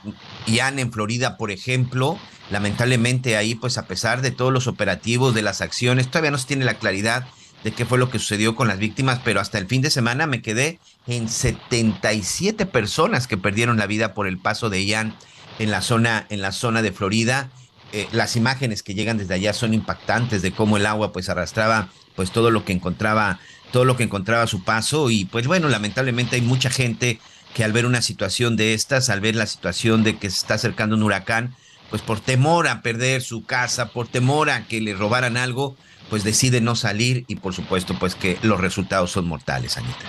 Ian 0.48 0.80
en 0.80 0.92
Florida, 0.92 1.38
por 1.38 1.52
ejemplo, 1.52 2.20
lamentablemente 2.50 3.38
ahí 3.38 3.56
pues 3.56 3.78
a 3.78 3.88
pesar 3.88 4.22
de 4.22 4.32
todos 4.32 4.54
los 4.54 4.68
operativos, 4.68 5.34
de 5.34 5.42
las 5.42 5.62
acciones, 5.62 6.08
todavía 6.08 6.32
no 6.32 6.38
se 6.38 6.48
tiene 6.48 6.66
la 6.66 6.76
claridad 6.76 7.28
de 7.64 7.72
qué 7.72 7.86
fue 7.86 7.98
lo 7.98 8.12
que 8.12 8.20
sucedió 8.20 8.56
con 8.56 8.68
las 8.68 8.78
víctimas, 8.78 9.20
pero 9.24 9.40
hasta 9.40 9.58
el 9.58 9.66
fin 9.66 9.82
de 9.82 9.90
semana 9.90 10.28
me 10.28 10.44
quedé 10.44 10.80
en 11.08 11.28
77 11.28 12.68
personas 12.68 13.26
que 13.28 13.38
perdieron 13.38 13.78
la 13.78 13.88
vida 13.88 14.14
por 14.14 14.28
el 14.28 14.38
paso 14.38 14.70
de 14.70 14.86
Ian 14.86 15.16
en 15.58 15.72
la 15.72 15.82
zona, 15.82 16.28
en 16.30 16.42
la 16.42 16.52
zona 16.52 16.84
de 16.84 16.92
Florida. 16.92 17.50
Eh, 17.92 18.08
las 18.12 18.36
imágenes 18.36 18.84
que 18.84 18.94
llegan 18.94 19.18
desde 19.18 19.34
allá 19.34 19.52
son 19.52 19.74
impactantes 19.74 20.44
de 20.44 20.52
cómo 20.52 20.78
el 20.78 20.86
agua 20.86 21.12
pues 21.12 21.28
arrastraba 21.30 21.90
pues 22.16 22.32
todo 22.32 22.52
lo 22.52 22.66
que 22.66 22.74
encontraba, 22.74 23.40
todo 23.72 23.84
lo 23.84 23.98
que 23.98 24.04
encontraba 24.04 24.44
a 24.44 24.48
su 24.48 24.64
paso 24.64 25.10
y 25.10 25.26
pues 25.26 25.48
bueno, 25.48 25.68
lamentablemente 25.68 26.36
hay 26.36 26.42
mucha 26.42 26.70
gente 26.70 27.20
que 27.56 27.64
al 27.64 27.72
ver 27.72 27.86
una 27.86 28.02
situación 28.02 28.58
de 28.58 28.74
estas, 28.74 29.10
al 29.10 29.22
ver 29.22 29.38
la 29.38 29.46
situación 29.46 30.04
de 30.04 30.18
que 30.18 30.30
se 30.30 30.40
está 30.40 30.56
acercando 30.56 30.98
un 30.98 31.04
huracán, 31.04 31.56
pues 31.90 32.02
por 32.02 32.20
temor 32.20 32.68
a 32.68 32.82
perder 32.82 33.22
su 33.22 33.46
casa, 33.46 33.94
por 33.94 34.10
temor 34.10 34.50
a 34.50 34.68
que 34.68 34.82
le 34.82 34.94
robaran 34.94 35.38
algo, 35.38 35.78
pues 36.10 36.26
decide 36.26 36.60
no 36.60 36.76
salir 36.76 37.24
y 37.30 37.38
por 37.38 37.54
supuesto 37.54 37.98
pues 37.98 38.14
que 38.14 38.38
los 38.42 38.60
resultados 38.60 39.12
son 39.12 39.30
mortales, 39.30 39.78
Anita. 39.78 40.06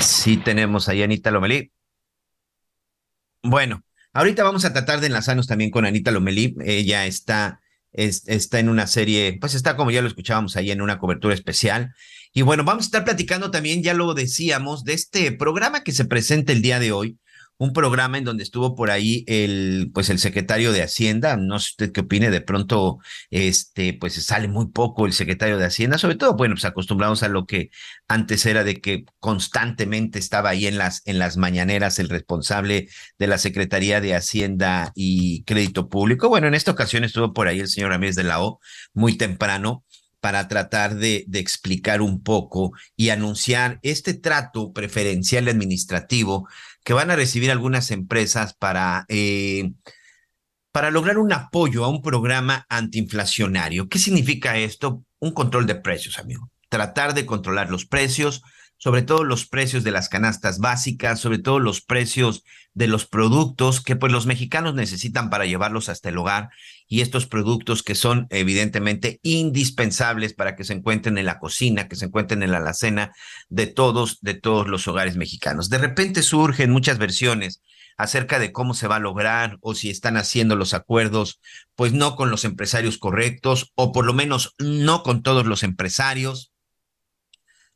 Sí 0.00 0.38
tenemos 0.38 0.88
ahí 0.88 1.04
Anita 1.04 1.30
Lomelí. 1.30 1.70
Bueno, 3.44 3.84
ahorita 4.12 4.42
vamos 4.42 4.64
a 4.64 4.72
tratar 4.72 4.98
de 4.98 5.06
enlazarnos 5.06 5.46
también 5.46 5.70
con 5.70 5.86
Anita 5.86 6.10
Lomelí. 6.10 6.56
Ella 6.64 7.06
está, 7.06 7.60
está 7.92 8.58
en 8.58 8.68
una 8.68 8.86
serie, 8.86 9.36
pues 9.40 9.54
está 9.54 9.76
como 9.76 9.90
ya 9.90 10.02
lo 10.02 10.08
escuchábamos 10.08 10.56
ahí 10.56 10.70
en 10.70 10.80
una 10.80 10.98
cobertura 10.98 11.34
especial. 11.34 11.92
Y 12.32 12.42
bueno, 12.42 12.64
vamos 12.64 12.84
a 12.84 12.86
estar 12.86 13.04
platicando 13.04 13.50
también, 13.50 13.82
ya 13.82 13.92
lo 13.92 14.14
decíamos, 14.14 14.84
de 14.84 14.94
este 14.94 15.32
programa 15.32 15.84
que 15.84 15.92
se 15.92 16.06
presenta 16.06 16.52
el 16.52 16.62
día 16.62 16.78
de 16.80 16.92
hoy, 16.92 17.18
un 17.62 17.72
programa 17.72 18.18
en 18.18 18.24
donde 18.24 18.42
estuvo 18.42 18.74
por 18.74 18.90
ahí 18.90 19.22
el, 19.28 19.92
pues 19.94 20.10
el 20.10 20.18
secretario 20.18 20.72
de 20.72 20.82
Hacienda, 20.82 21.36
no 21.36 21.60
sé 21.60 21.68
usted 21.70 21.92
qué 21.92 22.00
opine, 22.00 22.28
de 22.32 22.40
pronto, 22.40 22.98
este, 23.30 23.94
pues 23.94 24.14
sale 24.14 24.48
muy 24.48 24.66
poco 24.72 25.06
el 25.06 25.12
secretario 25.12 25.58
de 25.58 25.66
Hacienda, 25.66 25.96
sobre 25.96 26.16
todo, 26.16 26.34
bueno, 26.34 26.56
pues 26.56 26.64
acostumbrados 26.64 27.22
a 27.22 27.28
lo 27.28 27.46
que 27.46 27.70
antes 28.08 28.46
era 28.46 28.64
de 28.64 28.80
que 28.80 29.04
constantemente 29.20 30.18
estaba 30.18 30.50
ahí 30.50 30.66
en 30.66 30.76
las, 30.76 31.02
en 31.04 31.20
las 31.20 31.36
mañaneras 31.36 32.00
el 32.00 32.08
responsable 32.08 32.88
de 33.16 33.26
la 33.28 33.38
Secretaría 33.38 34.00
de 34.00 34.16
Hacienda 34.16 34.90
y 34.96 35.44
Crédito 35.44 35.88
Público. 35.88 36.28
Bueno, 36.28 36.48
en 36.48 36.54
esta 36.54 36.72
ocasión 36.72 37.04
estuvo 37.04 37.32
por 37.32 37.46
ahí 37.46 37.60
el 37.60 37.68
señor 37.68 37.90
Ramírez 37.90 38.16
de 38.16 38.24
la 38.24 38.42
O, 38.42 38.58
muy 38.92 39.16
temprano, 39.16 39.84
para 40.18 40.48
tratar 40.48 40.96
de, 40.96 41.24
de, 41.26 41.40
explicar 41.40 42.00
un 42.00 42.22
poco 42.22 42.72
y 42.96 43.10
anunciar 43.10 43.80
este 43.82 44.14
trato 44.14 44.72
preferencial 44.72 45.48
administrativo 45.48 46.48
que 46.84 46.92
van 46.92 47.10
a 47.10 47.16
recibir 47.16 47.50
algunas 47.50 47.90
empresas 47.90 48.54
para, 48.54 49.04
eh, 49.08 49.72
para 50.72 50.90
lograr 50.90 51.18
un 51.18 51.32
apoyo 51.32 51.84
a 51.84 51.88
un 51.88 52.02
programa 52.02 52.66
antiinflacionario. 52.68 53.88
¿Qué 53.88 53.98
significa 53.98 54.56
esto? 54.56 55.04
Un 55.18 55.32
control 55.32 55.66
de 55.66 55.76
precios, 55.76 56.18
amigo. 56.18 56.50
Tratar 56.68 57.14
de 57.14 57.26
controlar 57.26 57.70
los 57.70 57.86
precios, 57.86 58.42
sobre 58.78 59.02
todo 59.02 59.22
los 59.22 59.46
precios 59.46 59.84
de 59.84 59.92
las 59.92 60.08
canastas 60.08 60.58
básicas, 60.58 61.20
sobre 61.20 61.38
todo 61.38 61.60
los 61.60 61.82
precios 61.82 62.42
de 62.74 62.86
los 62.86 63.06
productos 63.06 63.80
que 63.80 63.96
pues 63.96 64.12
los 64.12 64.26
mexicanos 64.26 64.74
necesitan 64.74 65.30
para 65.30 65.46
llevarlos 65.46 65.88
hasta 65.88 66.08
el 66.08 66.18
hogar 66.18 66.50
y 66.86 67.00
estos 67.00 67.26
productos 67.26 67.82
que 67.82 67.94
son 67.94 68.26
evidentemente 68.30 69.20
indispensables 69.22 70.34
para 70.34 70.56
que 70.56 70.64
se 70.64 70.72
encuentren 70.72 71.18
en 71.18 71.26
la 71.26 71.38
cocina, 71.38 71.88
que 71.88 71.96
se 71.96 72.06
encuentren 72.06 72.42
en 72.42 72.50
la 72.50 72.58
alacena 72.58 73.12
de 73.48 73.66
todos, 73.66 74.20
de 74.20 74.34
todos 74.34 74.68
los 74.68 74.88
hogares 74.88 75.16
mexicanos. 75.16 75.68
De 75.68 75.78
repente 75.78 76.22
surgen 76.22 76.70
muchas 76.70 76.98
versiones 76.98 77.62
acerca 77.98 78.38
de 78.38 78.52
cómo 78.52 78.74
se 78.74 78.88
va 78.88 78.96
a 78.96 79.00
lograr 79.00 79.58
o 79.60 79.74
si 79.74 79.90
están 79.90 80.16
haciendo 80.16 80.56
los 80.56 80.74
acuerdos, 80.74 81.40
pues 81.76 81.92
no 81.92 82.16
con 82.16 82.30
los 82.30 82.44
empresarios 82.44 82.98
correctos 82.98 83.72
o 83.74 83.92
por 83.92 84.06
lo 84.06 84.14
menos 84.14 84.54
no 84.58 85.02
con 85.02 85.22
todos 85.22 85.46
los 85.46 85.62
empresarios 85.62 86.51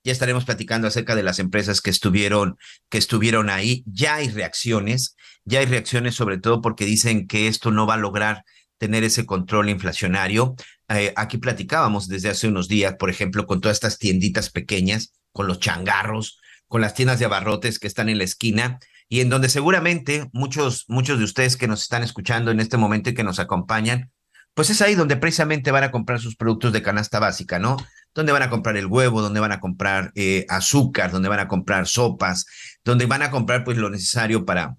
ya 0.06 0.12
estaremos 0.12 0.44
platicando 0.44 0.86
acerca 0.86 1.16
de 1.16 1.25
las 1.25 1.40
empresas 1.40 1.80
que 1.80 1.90
estuvieron, 1.90 2.58
que 2.88 2.96
estuvieron 2.96 3.50
ahí. 3.50 3.82
Ya 3.86 4.14
hay 4.14 4.28
reacciones, 4.28 5.16
ya 5.44 5.58
hay 5.58 5.66
reacciones 5.66 6.14
sobre 6.14 6.38
todo 6.38 6.60
porque 6.60 6.84
dicen 6.84 7.26
que 7.26 7.48
esto 7.48 7.72
no 7.72 7.88
va 7.88 7.94
a 7.94 7.98
lograr 7.98 8.44
tener 8.78 9.02
ese 9.02 9.26
control 9.26 9.68
inflacionario. 9.68 10.54
Eh, 10.88 11.12
aquí 11.16 11.38
platicábamos 11.38 12.06
desde 12.06 12.28
hace 12.28 12.46
unos 12.46 12.68
días, 12.68 12.94
por 13.00 13.10
ejemplo, 13.10 13.46
con 13.46 13.60
todas 13.60 13.78
estas 13.78 13.98
tienditas 13.98 14.48
pequeñas, 14.48 15.12
con 15.32 15.48
los 15.48 15.58
changarros, 15.58 16.38
con 16.68 16.80
las 16.80 16.94
tiendas 16.94 17.18
de 17.18 17.25
abarrotes 17.25 17.80
que 17.80 17.88
están 17.88 18.08
en 18.08 18.18
la 18.18 18.25
esquina 18.25 18.78
y 19.08 19.22
en 19.22 19.28
donde 19.28 19.48
seguramente 19.48 20.30
muchos, 20.32 20.84
muchos 20.86 21.18
de 21.18 21.25
ustedes 21.25 21.56
que 21.56 21.66
nos 21.66 21.82
están 21.82 22.04
escuchando 22.04 22.52
en 22.52 22.60
este 22.60 22.76
momento 22.76 23.10
y 23.10 23.14
que 23.14 23.25
nos 23.25 23.40
acompañan, 23.40 24.12
pues 24.54 24.70
es 24.70 24.80
ahí 24.82 24.94
donde 24.94 25.16
precisamente 25.16 25.72
van 25.72 25.82
a 25.82 25.90
comprar 25.90 26.20
sus 26.20 26.36
productos 26.36 26.72
de 26.72 26.82
canasta 26.82 27.18
básica, 27.18 27.58
¿no? 27.58 27.76
Donde 28.16 28.32
van 28.32 28.42
a 28.42 28.50
comprar 28.50 28.76
el 28.76 28.87
huevo, 28.87 29.23
donde 29.23 29.38
van 29.38 29.52
a 29.52 29.61
comprar 29.61 30.11
eh, 30.16 30.44
azúcar, 30.49 31.12
donde 31.12 31.28
van 31.28 31.38
a 31.38 31.46
comprar 31.46 31.87
sopas, 31.87 32.46
donde 32.85 33.06
van 33.06 33.23
a 33.23 33.30
comprar 33.30 33.62
pues 33.62 33.76
lo 33.76 33.90
necesario 33.90 34.44
para, 34.44 34.76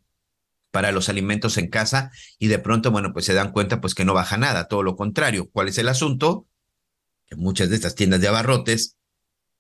para 0.72 0.92
los 0.92 1.08
alimentos 1.08 1.58
en 1.58 1.70
casa 1.70 2.12
y 2.38 2.48
de 2.48 2.60
pronto, 2.60 2.92
bueno, 2.92 3.14
pues 3.14 3.26
se 3.26 3.34
dan 3.34 3.52
cuenta 3.52 3.80
pues 3.80 3.96
que 3.96 4.06
no 4.06 4.14
baja 4.14 4.38
nada, 4.38 4.68
todo 4.68 4.84
lo 4.84 4.96
contrario. 4.96 5.50
¿Cuál 5.52 5.70
es 5.70 5.78
el 5.78 5.88
asunto? 5.88 6.48
Que 7.28 7.36
muchas 7.36 7.70
de 7.70 7.76
estas 7.76 7.96
tiendas 7.96 8.22
de 8.22 8.28
abarrotes 8.28 8.98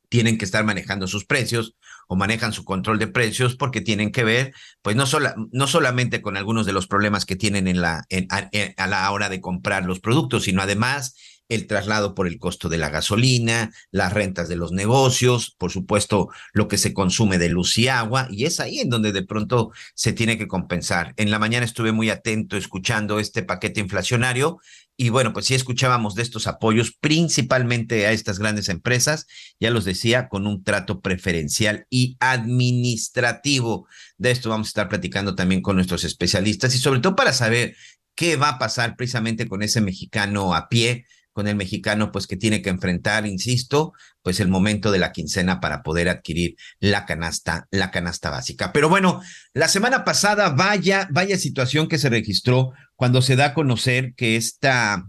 tienen 0.09 0.37
que 0.37 0.45
estar 0.45 0.63
manejando 0.63 1.07
sus 1.07 1.25
precios 1.25 1.75
o 2.07 2.15
manejan 2.15 2.53
su 2.53 2.63
control 2.63 2.99
de 2.99 3.07
precios 3.07 3.55
porque 3.55 3.81
tienen 3.81 4.11
que 4.11 4.23
ver, 4.23 4.53
pues 4.81 4.95
no, 4.95 5.05
sola, 5.05 5.35
no 5.51 5.67
solamente 5.67 6.21
con 6.21 6.37
algunos 6.37 6.65
de 6.65 6.73
los 6.73 6.87
problemas 6.87 7.25
que 7.25 7.35
tienen 7.35 7.67
en 7.67 7.81
la, 7.81 8.05
en, 8.09 8.27
a 8.29 8.87
la 8.87 9.11
hora 9.11 9.29
de 9.29 9.41
comprar 9.41 9.85
los 9.85 9.99
productos, 9.99 10.43
sino 10.43 10.61
además 10.61 11.15
el 11.49 11.67
traslado 11.67 12.13
por 12.13 12.27
el 12.27 12.39
costo 12.39 12.69
de 12.69 12.77
la 12.77 12.89
gasolina, 12.89 13.71
las 13.91 14.13
rentas 14.13 14.49
de 14.49 14.55
los 14.55 14.71
negocios, 14.71 15.55
por 15.57 15.71
supuesto, 15.71 16.29
lo 16.53 16.67
que 16.67 16.77
se 16.77 16.93
consume 16.93 17.37
de 17.37 17.49
luz 17.49 17.77
y 17.77 17.87
agua, 17.87 18.27
y 18.31 18.45
es 18.45 18.59
ahí 18.59 18.79
en 18.79 18.89
donde 18.89 19.11
de 19.11 19.25
pronto 19.25 19.71
se 19.95 20.13
tiene 20.13 20.37
que 20.37 20.47
compensar. 20.47 21.13
En 21.17 21.31
la 21.31 21.39
mañana 21.39 21.65
estuve 21.65 21.91
muy 21.91 22.09
atento 22.09 22.57
escuchando 22.57 23.19
este 23.19 23.43
paquete 23.43 23.79
inflacionario 23.79 24.59
y 24.99 25.09
bueno, 25.09 25.31
pues 25.31 25.45
sí 25.45 25.53
escuchábamos 25.53 26.15
de 26.15 26.23
estos 26.23 26.47
apoyos 26.47 26.91
principalmente 26.99 28.07
a 28.07 28.11
estas 28.11 28.39
grandes 28.39 28.67
empresas, 28.67 29.27
ya 29.59 29.69
los 29.69 29.85
decía, 29.85 30.27
con 30.27 30.47
un 30.47 30.63
trato 30.63 31.01
preferencial 31.01 31.85
y 31.91 32.17
administrativo. 32.19 33.87
De 34.17 34.31
esto 34.31 34.49
vamos 34.49 34.67
a 34.67 34.69
estar 34.69 34.89
platicando 34.89 35.35
también 35.35 35.61
con 35.61 35.75
nuestros 35.75 36.03
especialistas 36.03 36.73
y 36.73 36.79
sobre 36.79 36.99
todo 36.99 37.15
para 37.15 37.31
saber 37.31 37.75
qué 38.15 38.37
va 38.37 38.49
a 38.49 38.59
pasar 38.59 38.95
precisamente 38.95 39.47
con 39.47 39.61
ese 39.61 39.81
mexicano 39.81 40.55
a 40.55 40.67
pie 40.67 41.05
con 41.37 41.47
el 41.47 41.55
mexicano, 41.55 42.11
pues 42.11 42.25
que 42.25 42.35
tiene 42.35 42.63
que 42.63 42.71
enfrentar, 42.71 43.27
insisto, 43.27 43.93
pues 44.23 44.39
el 44.39 44.47
momento 44.47 44.89
de 44.89 44.97
la 44.97 45.11
quincena 45.11 45.59
para 45.59 45.83
poder 45.83 46.09
adquirir 46.09 46.55
la 46.79 47.05
canasta, 47.05 47.67
la 47.69 47.91
canasta 47.91 48.31
básica. 48.31 48.73
Pero 48.73 48.89
bueno, 48.89 49.21
la 49.53 49.67
semana 49.67 50.03
pasada, 50.03 50.49
vaya, 50.49 51.07
vaya 51.11 51.37
situación 51.37 51.89
que 51.89 51.99
se 51.99 52.09
registró 52.09 52.71
cuando 52.95 53.21
se 53.21 53.35
da 53.35 53.45
a 53.45 53.53
conocer 53.53 54.15
que 54.15 54.35
esta, 54.35 55.07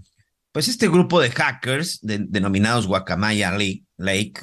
pues 0.52 0.68
este 0.68 0.88
grupo 0.88 1.18
de 1.18 1.30
hackers 1.30 2.00
denominados 2.02 2.86
Guacamaya 2.86 3.50
Lake, 3.96 4.42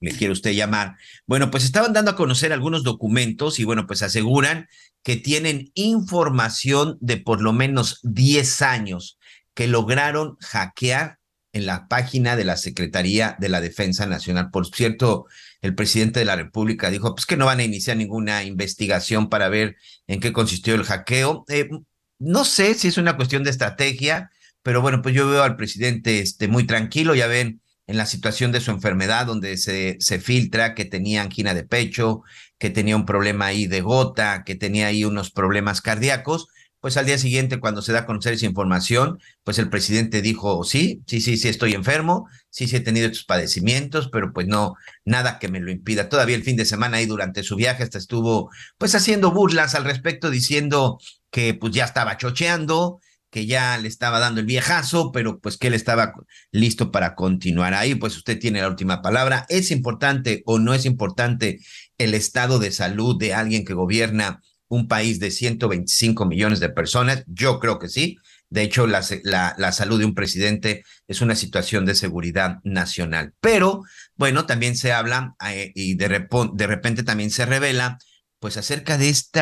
le 0.00 0.12
quiere 0.12 0.32
usted 0.32 0.52
llamar, 0.52 0.96
bueno, 1.26 1.50
pues 1.50 1.64
estaban 1.64 1.92
dando 1.92 2.12
a 2.12 2.16
conocer 2.16 2.54
algunos 2.54 2.82
documentos 2.82 3.58
y 3.58 3.64
bueno, 3.64 3.86
pues 3.86 4.00
aseguran 4.00 4.68
que 5.02 5.16
tienen 5.16 5.70
información 5.74 6.96
de 7.02 7.18
por 7.18 7.42
lo 7.42 7.52
menos 7.52 8.00
10 8.04 8.62
años 8.62 9.18
que 9.52 9.66
lograron 9.66 10.38
hackear 10.40 11.18
en 11.56 11.64
la 11.64 11.88
página 11.88 12.36
de 12.36 12.44
la 12.44 12.58
Secretaría 12.58 13.34
de 13.40 13.48
la 13.48 13.62
Defensa 13.62 14.04
Nacional. 14.04 14.50
Por 14.50 14.66
cierto, 14.66 15.24
el 15.62 15.74
presidente 15.74 16.20
de 16.20 16.26
la 16.26 16.36
República 16.36 16.90
dijo 16.90 17.14
pues 17.14 17.24
que 17.24 17.38
no 17.38 17.46
van 17.46 17.60
a 17.60 17.64
iniciar 17.64 17.96
ninguna 17.96 18.44
investigación 18.44 19.30
para 19.30 19.48
ver 19.48 19.76
en 20.06 20.20
qué 20.20 20.34
consistió 20.34 20.74
el 20.74 20.84
hackeo. 20.84 21.46
Eh, 21.48 21.70
no 22.18 22.44
sé 22.44 22.74
si 22.74 22.88
es 22.88 22.98
una 22.98 23.16
cuestión 23.16 23.42
de 23.42 23.50
estrategia, 23.50 24.30
pero 24.62 24.82
bueno, 24.82 25.00
pues 25.00 25.14
yo 25.14 25.30
veo 25.30 25.42
al 25.44 25.56
presidente 25.56 26.20
este, 26.20 26.46
muy 26.46 26.66
tranquilo, 26.66 27.14
ya 27.14 27.26
ven 27.26 27.62
en 27.86 27.96
la 27.96 28.04
situación 28.04 28.52
de 28.52 28.60
su 28.60 28.70
enfermedad, 28.70 29.24
donde 29.24 29.56
se, 29.56 29.96
se 29.98 30.20
filtra 30.20 30.74
que 30.74 30.84
tenía 30.84 31.22
angina 31.22 31.54
de 31.54 31.64
pecho, 31.64 32.22
que 32.58 32.68
tenía 32.68 32.96
un 32.96 33.06
problema 33.06 33.46
ahí 33.46 33.66
de 33.66 33.80
gota, 33.80 34.44
que 34.44 34.56
tenía 34.56 34.88
ahí 34.88 35.06
unos 35.06 35.30
problemas 35.30 35.80
cardíacos, 35.80 36.48
pues 36.86 36.96
al 36.96 37.06
día 37.06 37.18
siguiente, 37.18 37.58
cuando 37.58 37.82
se 37.82 37.92
da 37.92 37.98
a 37.98 38.06
conocer 38.06 38.34
esa 38.34 38.46
información, 38.46 39.18
pues 39.42 39.58
el 39.58 39.68
presidente 39.68 40.22
dijo, 40.22 40.62
sí, 40.62 41.02
sí, 41.08 41.20
sí, 41.20 41.36
sí 41.36 41.48
estoy 41.48 41.72
enfermo, 41.72 42.28
sí, 42.48 42.68
sí 42.68 42.76
he 42.76 42.80
tenido 42.80 43.08
estos 43.08 43.24
padecimientos, 43.24 44.08
pero 44.08 44.32
pues 44.32 44.46
no, 44.46 44.76
nada 45.04 45.40
que 45.40 45.48
me 45.48 45.58
lo 45.58 45.72
impida. 45.72 46.08
Todavía 46.08 46.36
el 46.36 46.44
fin 46.44 46.54
de 46.54 46.64
semana 46.64 46.98
ahí 46.98 47.06
durante 47.06 47.42
su 47.42 47.56
viaje 47.56 47.82
hasta 47.82 47.98
estuvo 47.98 48.52
pues 48.78 48.94
haciendo 48.94 49.32
burlas 49.32 49.74
al 49.74 49.82
respecto, 49.82 50.30
diciendo 50.30 51.00
que 51.32 51.54
pues 51.54 51.72
ya 51.72 51.86
estaba 51.86 52.18
chocheando, 52.18 53.00
que 53.30 53.46
ya 53.46 53.78
le 53.78 53.88
estaba 53.88 54.20
dando 54.20 54.38
el 54.40 54.46
viejazo, 54.46 55.10
pero 55.10 55.40
pues 55.40 55.56
que 55.56 55.66
él 55.66 55.74
estaba 55.74 56.14
listo 56.52 56.92
para 56.92 57.16
continuar. 57.16 57.74
Ahí 57.74 57.96
pues 57.96 58.16
usted 58.16 58.38
tiene 58.38 58.60
la 58.60 58.68
última 58.68 59.02
palabra. 59.02 59.44
¿Es 59.48 59.72
importante 59.72 60.44
o 60.46 60.60
no 60.60 60.72
es 60.72 60.84
importante 60.84 61.58
el 61.98 62.14
estado 62.14 62.60
de 62.60 62.70
salud 62.70 63.18
de 63.18 63.34
alguien 63.34 63.64
que 63.64 63.74
gobierna 63.74 64.40
un 64.68 64.88
país 64.88 65.20
de 65.20 65.30
125 65.30 66.26
millones 66.26 66.60
de 66.60 66.70
personas? 66.70 67.24
Yo 67.26 67.58
creo 67.58 67.78
que 67.78 67.88
sí. 67.88 68.16
De 68.48 68.62
hecho, 68.62 68.86
la, 68.86 69.04
la, 69.24 69.72
salud 69.72 69.98
de 69.98 70.04
un 70.04 70.14
presidente 70.14 70.84
es 71.08 71.20
una 71.20 71.34
situación 71.34 71.84
de 71.84 71.96
seguridad 71.96 72.58
nacional. 72.62 73.34
Pero, 73.40 73.82
bueno, 74.14 74.46
también 74.46 74.76
se 74.76 74.92
habla 74.92 75.34
eh, 75.48 75.72
y 75.74 75.94
de, 75.94 76.28
de 76.54 76.66
repente 76.66 77.02
también 77.02 77.30
se 77.30 77.44
revela 77.44 77.98
pues 78.38 78.56
acerca 78.56 78.98
de 78.98 79.08
este 79.08 79.40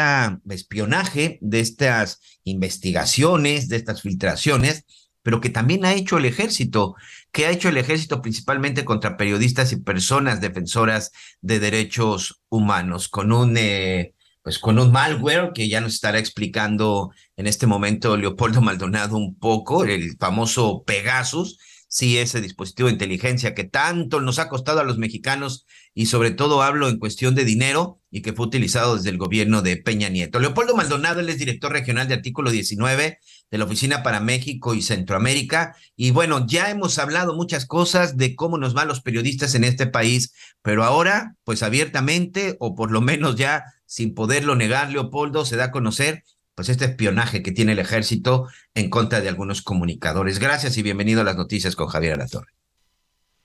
espionaje, 0.49 1.39
de 1.43 1.61
estas 1.61 2.21
investigaciones, 2.45 3.69
de 3.69 3.77
estas 3.77 4.01
filtraciones, 4.01 4.85
pero 5.23 5.41
que 5.41 5.51
también 5.51 5.85
ha 5.85 5.95
hecho 5.95 6.19
el 6.19 6.27
ejército, 6.27 6.95
que 7.33 7.47
ha 7.47 7.51
hecho 7.51 7.69
el 7.69 7.79
ejército 7.79 8.23
principalmente 8.23 8.85
contra 8.85 9.17
periodistas 9.17 9.73
y 9.73 9.77
personas 9.77 10.41
defensoras 10.41 11.13
de 11.41 11.61
derechos 11.61 12.43
humanos, 12.49 13.09
con 13.09 13.33
un, 13.33 13.57
eh, 13.57 14.15
pues 14.45 14.59
con 14.59 14.79
un 14.79 14.93
malware 14.93 15.53
que 15.55 15.71
ya 15.71 15.81
nos 15.81 15.95
estará 15.95 16.19
explicando 16.19 17.11
en 17.35 17.47
este 17.47 17.67
momento 17.67 18.19
Leopoldo 18.19 18.61
Maldonado 18.61 19.17
un 19.17 19.39
poco, 19.39 19.85
el 19.85 20.19
famoso 20.19 20.85
Pegasus, 20.85 21.59
sí 21.89 22.19
ese 22.19 22.43
dispositivo 22.43 22.89
de 22.89 22.93
inteligencia 22.93 23.55
que 23.55 23.65
tanto 23.65 24.21
nos 24.21 24.39
ha 24.39 24.51
costado 24.51 24.81
a 24.81 24.85
los 24.85 24.99
mexicanos 24.99 25.65
y 25.95 26.07
sobre 26.07 26.31
todo 26.31 26.61
hablo 26.61 26.89
en 26.89 26.99
cuestión 26.99 27.35
de 27.35 27.47
dinero 27.47 28.03
y 28.11 28.21
que 28.21 28.35
fue 28.35 28.47
utilizado 28.47 28.97
desde 28.97 29.09
el 29.09 29.17
gobierno 29.17 29.63
de 29.63 29.79
Peña 29.79 30.11
Nieto. 30.11 30.41
Leopoldo 30.41 30.77
Maldonado, 30.77 31.21
él 31.21 31.29
es 31.31 31.39
director 31.39 31.73
regional 31.73 32.07
de 32.07 32.15
artículo 32.15 32.51
19 32.51 33.19
de 33.51 33.59
la 33.59 33.65
Oficina 33.65 34.03
para 34.03 34.21
México 34.21 34.75
y 34.75 34.83
Centroamérica. 34.83 35.75
Y 35.97 36.11
bueno, 36.11 36.47
ya 36.47 36.71
hemos 36.71 36.99
hablado 36.99 37.35
muchas 37.35 37.65
cosas 37.65 38.17
de 38.19 38.35
cómo 38.35 38.59
nos 38.59 38.75
van 38.75 38.89
los 38.89 39.01
periodistas 39.01 39.55
en 39.55 39.65
este 39.65 39.87
país, 39.87 40.35
pero 40.63 40.85
ahora, 40.85 41.37
pues 41.45 41.63
abiertamente, 41.63 42.57
o 42.59 42.75
por 42.75 42.91
lo 42.91 43.01
menos 43.01 43.37
ya 43.37 43.65
sin 43.95 44.13
poderlo 44.13 44.57
negar, 44.57 44.91
Leopoldo 44.91 45.45
se 45.45 45.57
da 45.57 45.67
a 45.67 45.71
conocer 45.71 46.25
pues 46.57 46.69
este 46.69 46.85
espionaje 46.85 47.45
que 47.45 47.53
tiene 47.53 47.73
el 47.73 47.79
ejército 47.79 48.49
en 48.75 48.91
contra 48.91 49.21
de 49.21 49.29
algunos 49.29 49.63
comunicadores. 49.63 50.41
Gracias 50.41 50.77
y 50.77 50.83
bienvenido 50.83 51.21
a 51.21 51.25
las 51.25 51.37
noticias 51.37 51.77
con 51.77 51.87
Javier 51.87 52.15
Alatorre. 52.15 52.51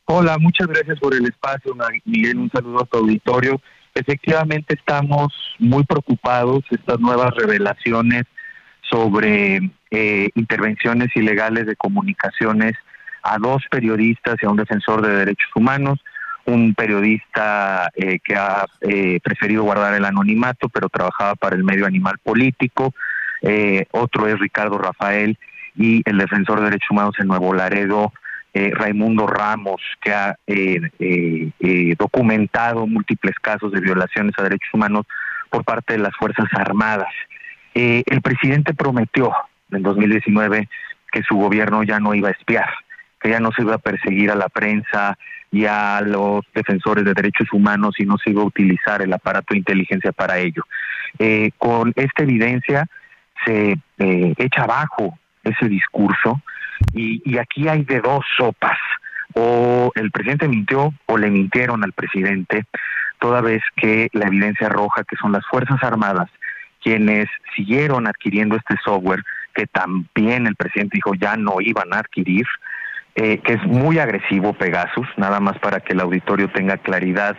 Hola, 0.05 0.39
muchas 0.39 0.65
gracias 0.65 0.99
por 0.99 1.13
el 1.13 1.23
espacio, 1.27 1.75
Miguel. 2.03 2.39
Un 2.39 2.49
saludo 2.49 2.81
a 2.81 2.85
tu 2.85 2.97
auditorio. 2.97 3.61
Efectivamente, 3.93 4.73
estamos 4.73 5.31
muy 5.59 5.83
preocupados 5.83 6.63
estas 6.71 6.99
nuevas 6.99 7.29
revelaciones 7.35 8.23
sobre 8.89 9.71
eh, 9.91 10.29
intervenciones 10.33 11.09
ilegales 11.15 11.67
de 11.67 11.75
comunicaciones 11.75 12.73
a 13.21 13.37
dos 13.37 13.61
periodistas 13.69 14.37
y 14.41 14.47
a 14.47 14.49
un 14.49 14.57
defensor 14.57 15.05
de 15.05 15.13
derechos 15.13 15.49
humanos, 15.55 15.99
un 16.49 16.73
periodista 16.73 17.91
eh, 17.95 18.19
que 18.23 18.35
ha 18.35 18.65
eh, 18.81 19.19
preferido 19.23 19.63
guardar 19.63 19.93
el 19.93 20.05
anonimato, 20.05 20.67
pero 20.69 20.89
trabajaba 20.89 21.35
para 21.35 21.55
el 21.55 21.63
medio 21.63 21.85
animal 21.85 22.17
político, 22.23 22.93
eh, 23.41 23.85
otro 23.91 24.27
es 24.27 24.39
Ricardo 24.39 24.77
Rafael 24.77 25.37
y 25.75 26.01
el 26.09 26.17
defensor 26.17 26.59
de 26.59 26.65
derechos 26.65 26.91
humanos 26.91 27.15
en 27.19 27.27
Nuevo 27.27 27.53
Laredo, 27.53 28.11
Raimundo 28.51 29.27
Ramos, 29.27 29.79
que 30.01 30.11
ha 30.11 30.35
documentado 31.97 32.87
múltiples 32.87 33.35
casos 33.39 33.71
de 33.71 33.79
violaciones 33.79 34.33
a 34.37 34.43
derechos 34.43 34.73
humanos 34.73 35.05
por 35.49 35.63
parte 35.63 35.93
de 35.93 35.99
las 35.99 36.13
Fuerzas 36.17 36.47
Armadas. 36.53 37.13
el 37.73 38.21
presidente 38.21 38.73
prometió 38.73 39.31
en 39.71 39.83
2019 39.83 40.67
que 41.11 41.23
su 41.23 41.35
gobierno 41.35 41.83
ya 41.83 41.99
no 41.99 42.13
iba 42.13 42.29
a 42.29 42.33
espiar, 42.33 42.69
que 43.21 43.29
ya 43.29 43.39
no 43.39 43.51
se 43.51 43.61
iba 43.61 43.75
a 43.75 43.79
perseguir 43.79 44.31
a 44.31 44.35
la 44.35 44.49
prensa, 44.49 45.17
y 45.51 45.65
a 45.65 46.01
los 46.01 46.41
defensores 46.53 47.03
de 47.05 47.13
derechos 47.13 47.47
humanos 47.51 47.95
y 47.97 48.05
no 48.05 48.17
se 48.17 48.31
iba 48.31 48.41
a 48.41 48.45
utilizar 48.45 49.01
el 49.01 49.13
aparato 49.13 49.53
de 49.53 49.59
inteligencia 49.59 50.11
para 50.11 50.37
ello. 50.37 50.63
Eh, 51.17 51.51
con 51.57 51.91
esta 51.95 52.23
evidencia 52.23 52.85
se 53.45 53.77
eh, 53.97 54.33
echa 54.37 54.63
abajo 54.63 55.17
ese 55.43 55.67
discurso 55.67 56.41
y, 56.93 57.21
y 57.25 57.37
aquí 57.37 57.67
hay 57.67 57.83
de 57.83 58.01
dos 58.01 58.23
sopas. 58.37 58.77
O 59.33 59.91
el 59.95 60.11
presidente 60.11 60.47
mintió 60.47 60.93
o 61.05 61.17
le 61.17 61.29
mintieron 61.29 61.83
al 61.83 61.93
presidente, 61.93 62.65
toda 63.19 63.41
vez 63.41 63.61
que 63.75 64.09
la 64.13 64.27
evidencia 64.27 64.67
arroja 64.67 65.03
que 65.03 65.15
son 65.17 65.31
las 65.31 65.45
Fuerzas 65.45 65.83
Armadas 65.83 66.29
quienes 66.81 67.27
siguieron 67.55 68.07
adquiriendo 68.07 68.55
este 68.55 68.75
software 68.83 69.23
que 69.53 69.67
también 69.67 70.47
el 70.47 70.55
presidente 70.55 70.97
dijo 70.97 71.13
ya 71.15 71.35
no 71.35 71.59
iban 71.59 71.93
a 71.93 71.99
adquirir, 71.99 72.45
eh, 73.15 73.39
que 73.39 73.53
es 73.53 73.63
muy 73.65 73.99
agresivo 73.99 74.53
Pegasus, 74.53 75.07
nada 75.17 75.39
más 75.39 75.57
para 75.59 75.79
que 75.79 75.93
el 75.93 75.99
auditorio 75.99 76.49
tenga 76.51 76.77
claridad. 76.77 77.35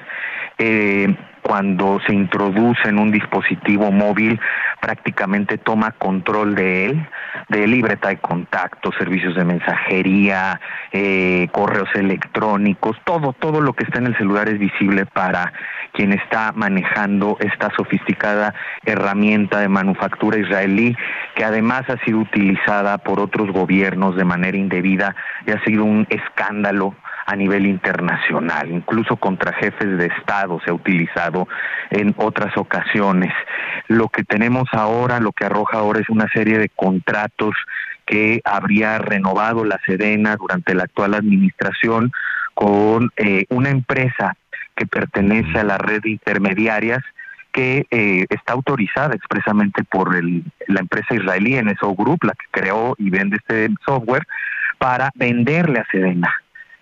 Eh, 0.58 1.14
cuando 1.42 2.00
se 2.06 2.14
introduce 2.14 2.88
en 2.88 2.98
un 2.98 3.10
dispositivo 3.10 3.90
móvil, 3.90 4.40
prácticamente 4.80 5.58
toma 5.58 5.92
control 5.92 6.54
de 6.54 6.86
él, 6.86 7.06
de 7.48 7.66
libreta 7.66 8.08
de 8.08 8.18
contacto, 8.18 8.90
servicios 8.92 9.34
de 9.34 9.44
mensajería, 9.44 10.60
eh, 10.92 11.48
correos 11.52 11.88
electrónicos, 11.94 12.96
todo, 13.04 13.32
todo 13.32 13.60
lo 13.60 13.72
que 13.72 13.84
está 13.84 13.98
en 13.98 14.06
el 14.06 14.16
celular 14.16 14.48
es 14.48 14.58
visible 14.58 15.06
para 15.06 15.52
quien 15.92 16.12
está 16.12 16.52
manejando 16.52 17.36
esta 17.40 17.70
sofisticada 17.76 18.54
herramienta 18.84 19.60
de 19.60 19.68
manufactura 19.68 20.38
israelí, 20.38 20.96
que 21.34 21.44
además 21.44 21.82
ha 21.88 22.02
sido 22.04 22.18
utilizada 22.18 22.98
por 22.98 23.20
otros 23.20 23.50
gobiernos 23.50 24.16
de 24.16 24.24
manera 24.24 24.56
indebida 24.56 25.14
y 25.46 25.50
ha 25.50 25.62
sido 25.64 25.84
un 25.84 26.06
escándalo 26.10 26.94
a 27.30 27.36
nivel 27.36 27.64
internacional, 27.66 28.72
incluso 28.72 29.14
contra 29.14 29.52
jefes 29.52 29.96
de 29.96 30.06
Estado 30.06 30.60
se 30.64 30.70
ha 30.70 30.74
utilizado 30.74 31.46
en 31.90 32.12
otras 32.16 32.56
ocasiones. 32.56 33.32
Lo 33.86 34.08
que 34.08 34.24
tenemos 34.24 34.68
ahora, 34.72 35.20
lo 35.20 35.30
que 35.30 35.44
arroja 35.44 35.78
ahora 35.78 36.00
es 36.00 36.08
una 36.08 36.26
serie 36.32 36.58
de 36.58 36.68
contratos 36.70 37.54
que 38.04 38.40
habría 38.44 38.98
renovado 38.98 39.64
la 39.64 39.78
Sedena 39.86 40.34
durante 40.34 40.74
la 40.74 40.82
actual 40.82 41.14
administración 41.14 42.10
con 42.54 43.12
eh, 43.16 43.44
una 43.48 43.70
empresa 43.70 44.36
que 44.74 44.86
pertenece 44.86 45.60
a 45.60 45.64
la 45.64 45.78
red 45.78 46.02
de 46.02 46.10
intermediarias 46.10 47.04
que 47.52 47.86
eh, 47.92 48.26
está 48.28 48.54
autorizada 48.54 49.14
expresamente 49.14 49.84
por 49.84 50.16
el, 50.16 50.42
la 50.66 50.80
empresa 50.80 51.14
israelí 51.14 51.62
NSO 51.62 51.94
Group, 51.94 52.24
la 52.24 52.32
que 52.32 52.46
creó 52.50 52.96
y 52.98 53.08
vende 53.08 53.36
este 53.36 53.68
software, 53.84 54.26
para 54.78 55.12
venderle 55.14 55.78
a 55.78 55.86
Sedena 55.92 56.34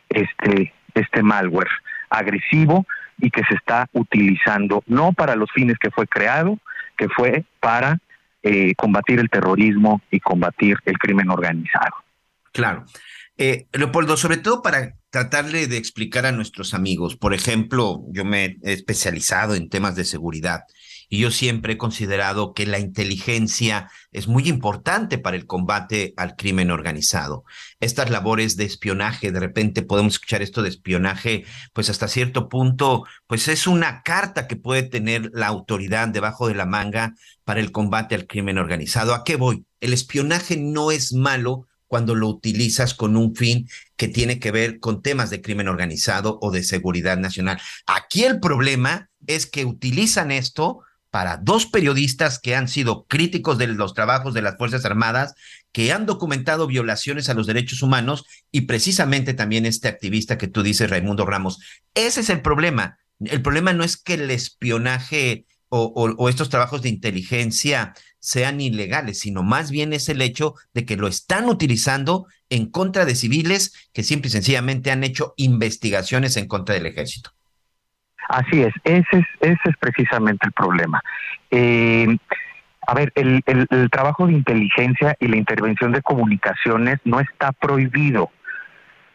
este, 0.09 0.73
este 0.94 1.23
malware 1.23 1.71
agresivo 2.11 2.87
y 3.18 3.31
que 3.31 3.42
se 3.49 3.55
está 3.55 3.88
utilizando 3.92 4.83
no 4.87 5.12
para 5.12 5.37
los 5.37 5.51
fines 5.53 5.79
que 5.79 5.90
fue 5.90 6.07
creado, 6.07 6.59
que 6.97 7.09
fue 7.09 7.44
para 7.61 7.99
eh, 8.42 8.75
combatir 8.77 9.18
el 9.18 9.31
terrorismo 9.31 10.01
y 10.11 10.21
combatir 10.21 10.79
el 10.85 10.99
crimen 10.99 11.31
organizado. 11.31 11.94
Claro. 12.53 12.85
Eh, 13.37 13.66
Leopoldo, 13.73 14.16
sobre 14.16 14.37
todo 14.37 14.62
para 14.62 14.94
tratarle 15.11 15.68
de 15.68 15.77
explicar 15.77 16.27
a 16.27 16.33
nuestros 16.33 16.75
amigos, 16.75 17.16
por 17.16 17.35
ejemplo, 17.35 18.03
yo 18.09 18.25
me 18.25 18.59
he 18.62 18.73
especializado 18.73 19.55
en 19.55 19.68
temas 19.68 19.94
de 19.94 20.05
seguridad 20.05 20.62
y 21.09 21.18
yo 21.18 21.31
siempre 21.31 21.75
he 21.75 21.79
considerado 21.79 22.53
que 22.53 22.66
la 22.66 22.79
inteligencia 22.79 23.90
es 24.12 24.29
muy 24.29 24.49
importante 24.49 25.18
para 25.18 25.37
el 25.37 25.47
combate 25.47 26.12
al 26.16 26.37
crimen 26.37 26.71
organizado. 26.71 27.44
Estas 27.81 28.11
labores 28.11 28.57
de 28.57 28.64
espionaje, 28.64 29.33
de 29.33 29.40
repente 29.40 29.83
podemos 29.83 30.14
escuchar 30.14 30.42
esto 30.42 30.62
de 30.62 30.68
espionaje, 30.68 31.44
pues 31.73 31.88
hasta 31.88 32.09
cierto 32.09 32.49
punto, 32.49 33.05
pues 33.27 33.49
es 33.49 33.66
una 33.66 34.03
carta 34.03 34.47
que 34.47 34.57
puede 34.57 34.83
tener 34.83 35.31
la 35.33 35.47
autoridad 35.47 36.09
debajo 36.09 36.49
de 36.49 36.55
la 36.55 36.66
manga 36.66 37.14
para 37.44 37.61
el 37.61 37.73
combate 37.73 38.14
al 38.14 38.27
crimen 38.27 38.59
organizado. 38.59 39.14
¿A 39.14 39.25
qué 39.25 39.37
voy? 39.37 39.64
El 39.81 39.92
espionaje 39.92 40.57
no 40.57 40.90
es 40.90 41.12
malo 41.12 41.66
cuando 41.87 42.14
lo 42.14 42.29
utilizas 42.29 42.92
con 42.92 43.16
un 43.16 43.35
fin 43.35 43.66
que 43.97 44.09
tiene 44.09 44.38
que 44.38 44.51
ver 44.51 44.79
con 44.79 45.01
temas 45.01 45.31
de 45.31 45.40
crimen 45.40 45.68
organizado 45.68 46.38
o 46.42 46.51
de 46.51 46.62
seguridad 46.62 47.16
nacional. 47.16 47.59
Aquí 47.87 48.25
el 48.25 48.40
problema 48.40 49.09
es 49.27 49.47
que 49.47 49.64
utilizan 49.64 50.31
esto 50.31 50.81
para 51.11 51.38
dos 51.38 51.66
periodistas 51.66 52.38
que 52.38 52.55
han 52.55 52.68
sido 52.68 53.07
críticos 53.07 53.59
de 53.59 53.66
los 53.66 53.94
trabajos 53.94 54.35
de 54.35 54.42
las 54.42 54.57
Fuerzas 54.57 54.85
Armadas, 54.85 55.35
que 55.73 55.92
han 55.92 56.07
documentado 56.07 56.66
violaciones 56.66 57.29
a 57.29 57.35
los 57.35 57.47
derechos 57.47 57.83
humanos 57.83 58.25
y 58.51 58.62
precisamente 58.62 59.35
también 59.35 59.66
este 59.66 59.88
activista 59.88 60.38
que 60.38 60.49
tú 60.49 60.62
dices, 60.62 60.90
Raimundo 60.90 61.25
Ramos. 61.25 61.61
Ese 61.94 62.21
es 62.21 62.31
el 62.31 62.42
problema. 62.42 62.99
El 63.21 63.42
problema 63.42 63.73
no 63.73 63.85
es 63.85 63.97
que 63.97 64.14
el 64.14 64.31
espionaje 64.31 65.47
o, 65.71 66.29
estos 66.29 66.49
trabajos 66.49 66.83
de 66.83 66.88
inteligencia 66.88 67.94
sean 68.21 68.61
ilegales, 68.61 69.18
sino 69.21 69.42
más 69.42 69.71
bien 69.71 69.92
es 69.92 70.09
el 70.09 70.23
hecho 70.23 70.55
de 70.73 70.85
que 70.85 70.97
lo 70.97 71.09
están 71.09 71.49
utilizando 71.49 72.27
en 72.49 72.71
contra 72.71 73.05
de 73.05 73.14
civiles 73.14 73.73
que 73.92 74.03
simple 74.03 74.29
y 74.29 74.33
sencillamente 74.33 74.90
han 74.90 75.05
hecho 75.05 75.35
investigaciones 75.37 76.37
en 76.37 76.49
contra 76.49 76.75
del 76.75 76.87
ejército. 76.87 77.33
Así 78.28 78.62
es, 78.62 78.74
ese 78.84 79.06
es, 79.12 79.26
ese 79.40 79.70
es 79.70 79.76
precisamente 79.78 80.46
el 80.46 80.52
problema. 80.52 81.02
Eh, 81.50 82.06
a 82.86 82.94
ver, 82.94 83.12
el, 83.16 83.42
trabajo 83.90 84.26
de 84.26 84.34
inteligencia 84.34 85.16
y 85.18 85.28
la 85.28 85.36
intervención 85.36 85.92
de 85.92 86.02
comunicaciones 86.02 86.98
no 87.04 87.20
está 87.20 87.52
prohibido. 87.52 88.30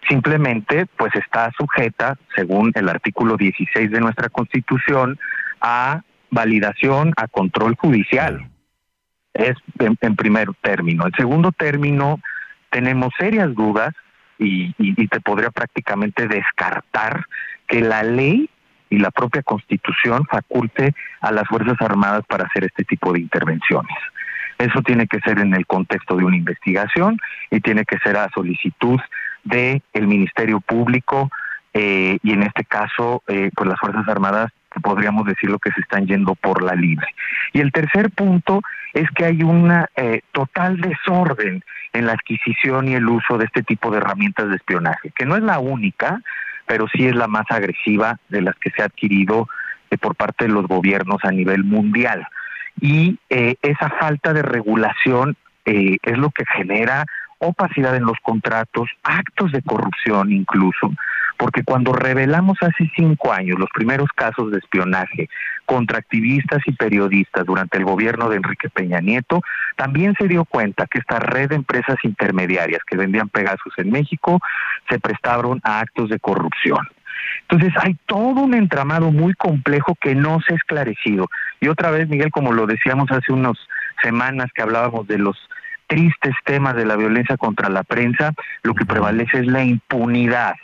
Simplemente, 0.09 0.87
pues 0.97 1.15
está 1.15 1.51
sujeta, 1.57 2.17
según 2.35 2.71
el 2.75 2.89
artículo 2.89 3.37
16 3.37 3.91
de 3.91 3.99
nuestra 3.99 4.29
Constitución, 4.29 5.19
a 5.61 6.01
validación, 6.29 7.13
a 7.15 7.27
control 7.27 7.75
judicial. 7.75 8.49
Es 9.33 9.53
en, 9.79 10.15
primer 10.15 10.49
término. 10.61 11.05
En 11.05 11.13
segundo 11.13 11.51
término, 11.51 12.19
tenemos 12.69 13.13
serias 13.17 13.53
dudas 13.53 13.93
y, 14.37 14.73
y 14.77 15.07
te 15.07 15.19
podría 15.21 15.51
prácticamente 15.51 16.27
descartar 16.27 17.25
que 17.67 17.81
la 17.81 18.03
ley 18.03 18.49
y 18.93 18.99
la 18.99 19.09
propia 19.09 19.41
Constitución 19.41 20.23
faculte 20.29 20.93
a 21.19 21.31
las 21.31 21.47
Fuerzas 21.47 21.81
Armadas 21.81 22.21
para 22.27 22.45
hacer 22.45 22.65
este 22.65 22.83
tipo 22.83 23.11
de 23.11 23.21
intervenciones. 23.21 23.95
Eso 24.59 24.83
tiene 24.83 25.07
que 25.07 25.19
ser 25.21 25.39
en 25.39 25.55
el 25.55 25.65
contexto 25.65 26.15
de 26.15 26.23
una 26.23 26.37
investigación 26.37 27.17
y 27.49 27.59
tiene 27.59 27.85
que 27.85 27.97
ser 27.99 28.17
a 28.17 28.29
solicitud 28.29 28.99
del 29.43 29.81
el 29.93 30.07
Ministerio 30.07 30.59
Público 30.61 31.31
eh, 31.73 32.19
y 32.21 32.33
en 32.33 32.43
este 32.43 32.65
caso, 32.65 33.23
eh, 33.27 33.49
pues 33.55 33.67
las 33.67 33.79
Fuerzas 33.79 34.07
Armadas 34.07 34.51
podríamos 34.81 35.25
decirlo 35.25 35.59
que 35.59 35.71
se 35.71 35.81
están 35.81 36.07
yendo 36.07 36.35
por 36.35 36.63
la 36.63 36.75
libre. 36.75 37.07
Y 37.53 37.59
el 37.59 37.71
tercer 37.71 38.09
punto 38.11 38.61
es 38.93 39.09
que 39.11 39.25
hay 39.25 39.43
un 39.43 39.71
eh, 39.95 40.21
total 40.31 40.79
desorden 40.79 41.63
en 41.93 42.05
la 42.05 42.13
adquisición 42.13 42.87
y 42.87 42.95
el 42.95 43.07
uso 43.07 43.37
de 43.37 43.45
este 43.45 43.63
tipo 43.63 43.91
de 43.91 43.97
herramientas 43.97 44.49
de 44.49 44.55
espionaje, 44.55 45.11
que 45.15 45.25
no 45.25 45.35
es 45.35 45.43
la 45.43 45.59
única, 45.59 46.21
pero 46.65 46.87
sí 46.87 47.05
es 47.05 47.15
la 47.15 47.27
más 47.27 47.45
agresiva 47.49 48.19
de 48.29 48.41
las 48.41 48.55
que 48.55 48.71
se 48.71 48.81
ha 48.81 48.85
adquirido 48.85 49.47
eh, 49.91 49.97
por 49.97 50.15
parte 50.15 50.45
de 50.45 50.51
los 50.51 50.67
gobiernos 50.67 51.23
a 51.23 51.31
nivel 51.31 51.63
mundial. 51.63 52.27
Y 52.81 53.19
eh, 53.29 53.55
esa 53.61 53.89
falta 53.99 54.33
de 54.33 54.41
regulación 54.41 55.35
eh, 55.65 55.97
es 56.01 56.17
lo 56.17 56.31
que 56.31 56.45
genera 56.45 57.05
opacidad 57.37 57.95
en 57.95 58.05
los 58.05 58.17
contratos, 58.23 58.89
actos 59.03 59.51
de 59.51 59.61
corrupción 59.61 60.31
incluso, 60.31 60.91
porque 61.37 61.63
cuando 61.63 61.93
revelamos 61.93 62.57
hace 62.61 62.89
cinco 62.95 63.31
años 63.33 63.59
los 63.59 63.69
primeros 63.73 64.09
casos 64.15 64.51
de 64.51 64.59
espionaje 64.59 65.29
contra 65.65 65.99
activistas 65.99 66.61
y 66.65 66.73
periodistas 66.73 67.45
durante 67.45 67.77
el 67.77 67.85
gobierno 67.85 68.29
de 68.29 68.37
Enrique 68.37 68.69
Peña 68.69 68.99
Nieto, 68.99 69.41
también 69.75 70.15
se 70.19 70.27
dio 70.27 70.45
cuenta 70.45 70.87
que 70.87 70.99
esta 70.99 71.19
red 71.19 71.49
de 71.49 71.55
empresas 71.55 71.95
intermediarias 72.03 72.81
que 72.85 72.97
vendían 72.97 73.29
Pegasus 73.29 73.73
en 73.77 73.91
México 73.91 74.39
se 74.89 74.99
prestaron 74.99 75.59
a 75.63 75.79
actos 75.79 76.09
de 76.09 76.19
corrupción. 76.19 76.87
Entonces 77.41 77.73
hay 77.81 77.95
todo 78.05 78.41
un 78.41 78.53
entramado 78.53 79.11
muy 79.11 79.33
complejo 79.33 79.95
que 79.99 80.15
no 80.15 80.39
se 80.41 80.53
ha 80.53 80.57
esclarecido. 80.57 81.27
Y 81.59 81.67
otra 81.67 81.91
vez, 81.91 82.07
Miguel, 82.07 82.31
como 82.31 82.51
lo 82.51 82.65
decíamos 82.65 83.11
hace 83.11 83.31
unas 83.31 83.53
semanas 84.01 84.47
que 84.53 84.61
hablábamos 84.61 85.07
de 85.07 85.17
los 85.17 85.37
tristes 85.87 86.35
temas 86.45 86.75
de 86.75 86.85
la 86.85 86.95
violencia 86.95 87.37
contra 87.37 87.69
la 87.69 87.83
prensa, 87.83 88.33
lo 88.63 88.73
que 88.73 88.85
prevalece 88.85 89.39
es 89.39 89.47
la 89.47 89.63
impunidad. 89.63 90.55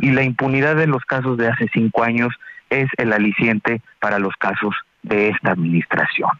Y 0.00 0.10
la 0.10 0.22
impunidad 0.22 0.76
de 0.76 0.86
los 0.86 1.04
casos 1.04 1.36
de 1.38 1.48
hace 1.48 1.68
cinco 1.72 2.02
años 2.02 2.32
es 2.68 2.88
el 2.98 3.12
aliciente 3.12 3.82
para 3.98 4.18
los 4.18 4.34
casos 4.36 4.74
de 5.02 5.30
esta 5.30 5.52
administración. 5.52 6.30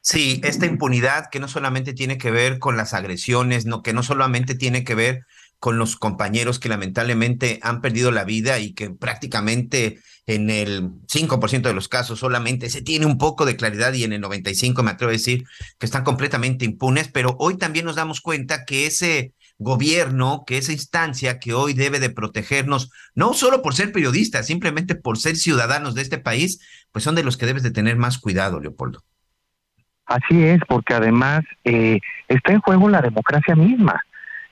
Sí, 0.00 0.40
esta 0.42 0.66
impunidad 0.66 1.30
que 1.30 1.38
no 1.38 1.46
solamente 1.46 1.92
tiene 1.92 2.18
que 2.18 2.32
ver 2.32 2.58
con 2.58 2.76
las 2.76 2.92
agresiones, 2.92 3.66
no, 3.66 3.82
que 3.82 3.92
no 3.92 4.02
solamente 4.02 4.56
tiene 4.56 4.82
que 4.82 4.96
ver 4.96 5.26
con 5.60 5.78
los 5.78 5.94
compañeros 5.94 6.58
que 6.58 6.68
lamentablemente 6.68 7.60
han 7.62 7.80
perdido 7.80 8.10
la 8.10 8.24
vida 8.24 8.58
y 8.58 8.72
que 8.72 8.90
prácticamente 8.90 10.00
en 10.26 10.50
el 10.50 10.90
5% 11.06 11.62
de 11.62 11.72
los 11.72 11.86
casos 11.86 12.18
solamente 12.18 12.68
se 12.68 12.82
tiene 12.82 13.06
un 13.06 13.16
poco 13.16 13.46
de 13.46 13.54
claridad 13.54 13.92
y 13.92 14.02
en 14.02 14.12
el 14.12 14.20
95% 14.22 14.82
me 14.82 14.90
atrevo 14.90 15.10
a 15.10 15.12
decir 15.12 15.44
que 15.78 15.86
están 15.86 16.02
completamente 16.02 16.64
impunes, 16.64 17.06
pero 17.06 17.36
hoy 17.38 17.58
también 17.58 17.84
nos 17.84 17.94
damos 17.94 18.20
cuenta 18.20 18.64
que 18.64 18.86
ese 18.86 19.34
gobierno, 19.58 20.44
que 20.46 20.58
esa 20.58 20.72
instancia 20.72 21.38
que 21.38 21.54
hoy 21.54 21.72
debe 21.74 22.00
de 22.00 22.10
protegernos, 22.10 22.90
no 23.14 23.34
solo 23.34 23.62
por 23.62 23.74
ser 23.74 23.92
periodistas, 23.92 24.46
simplemente 24.46 24.94
por 24.94 25.18
ser 25.18 25.36
ciudadanos 25.36 25.94
de 25.94 26.02
este 26.02 26.18
país, 26.18 26.60
pues 26.92 27.04
son 27.04 27.14
de 27.14 27.24
los 27.24 27.36
que 27.36 27.46
debes 27.46 27.62
de 27.62 27.70
tener 27.70 27.96
más 27.96 28.18
cuidado, 28.18 28.60
Leopoldo. 28.60 29.02
Así 30.06 30.42
es, 30.42 30.60
porque 30.68 30.94
además 30.94 31.42
eh, 31.64 32.00
está 32.28 32.52
en 32.52 32.60
juego 32.60 32.88
la 32.88 33.00
democracia 33.00 33.54
misma. 33.54 34.02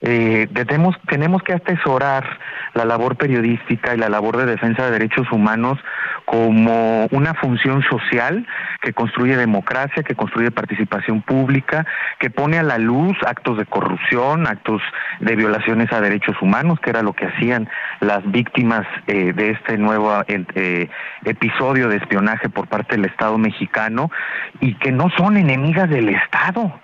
Eh, 0.02 0.48
tenemos, 0.54 0.96
tenemos 1.08 1.42
que 1.42 1.52
atesorar 1.52 2.24
la 2.72 2.86
labor 2.86 3.16
periodística 3.16 3.94
y 3.94 3.98
la 3.98 4.08
labor 4.08 4.38
de 4.38 4.46
defensa 4.46 4.86
de 4.86 4.92
derechos 4.92 5.30
humanos 5.30 5.78
como 6.24 7.06
una 7.10 7.34
función 7.34 7.82
social 7.82 8.46
que 8.80 8.94
construye 8.94 9.36
democracia, 9.36 10.02
que 10.02 10.14
construye 10.14 10.50
participación 10.50 11.20
pública, 11.20 11.86
que 12.18 12.30
pone 12.30 12.58
a 12.58 12.62
la 12.62 12.78
luz 12.78 13.16
actos 13.26 13.58
de 13.58 13.66
corrupción, 13.66 14.46
actos 14.46 14.80
de 15.20 15.36
violaciones 15.36 15.92
a 15.92 16.00
derechos 16.00 16.40
humanos, 16.40 16.78
que 16.80 16.90
era 16.90 17.02
lo 17.02 17.12
que 17.12 17.26
hacían 17.26 17.68
las 18.00 18.22
víctimas 18.30 18.86
eh, 19.06 19.32
de 19.34 19.50
este 19.50 19.76
nuevo 19.76 20.22
eh, 20.28 20.88
episodio 21.24 21.88
de 21.88 21.96
espionaje 21.96 22.48
por 22.48 22.68
parte 22.68 22.96
del 22.96 23.04
Estado 23.04 23.36
mexicano 23.36 24.10
y 24.60 24.74
que 24.74 24.92
no 24.92 25.10
son 25.18 25.36
enemigas 25.36 25.90
del 25.90 26.08
Estado 26.08 26.80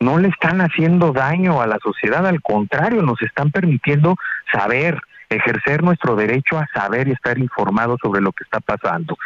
no 0.00 0.18
le 0.18 0.28
están 0.28 0.60
haciendo 0.60 1.12
daño 1.12 1.60
a 1.60 1.66
la 1.66 1.78
sociedad, 1.82 2.26
al 2.26 2.42
contrario, 2.42 3.02
nos 3.02 3.20
están 3.22 3.50
permitiendo 3.50 4.16
saber, 4.52 5.00
ejercer 5.28 5.82
nuestro 5.82 6.16
derecho 6.16 6.58
a 6.58 6.66
saber 6.74 7.08
y 7.08 7.12
estar 7.12 7.38
informados 7.38 7.98
sobre 8.02 8.20
lo 8.20 8.32
que 8.32 8.44
está 8.44 8.60
pasando. 8.60 9.16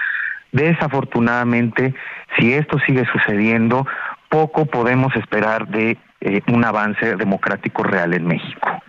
Desafortunadamente, 0.52 1.94
si 2.38 2.52
esto 2.52 2.78
sigue 2.86 3.04
sucediendo, 3.12 3.86
poco 4.28 4.66
podemos 4.66 5.14
esperar 5.16 5.68
de 5.68 5.98
eh, 6.20 6.42
un 6.48 6.64
avance 6.64 7.16
democrático 7.16 7.82
real 7.82 8.14
en 8.14 8.26
México. 8.26 8.82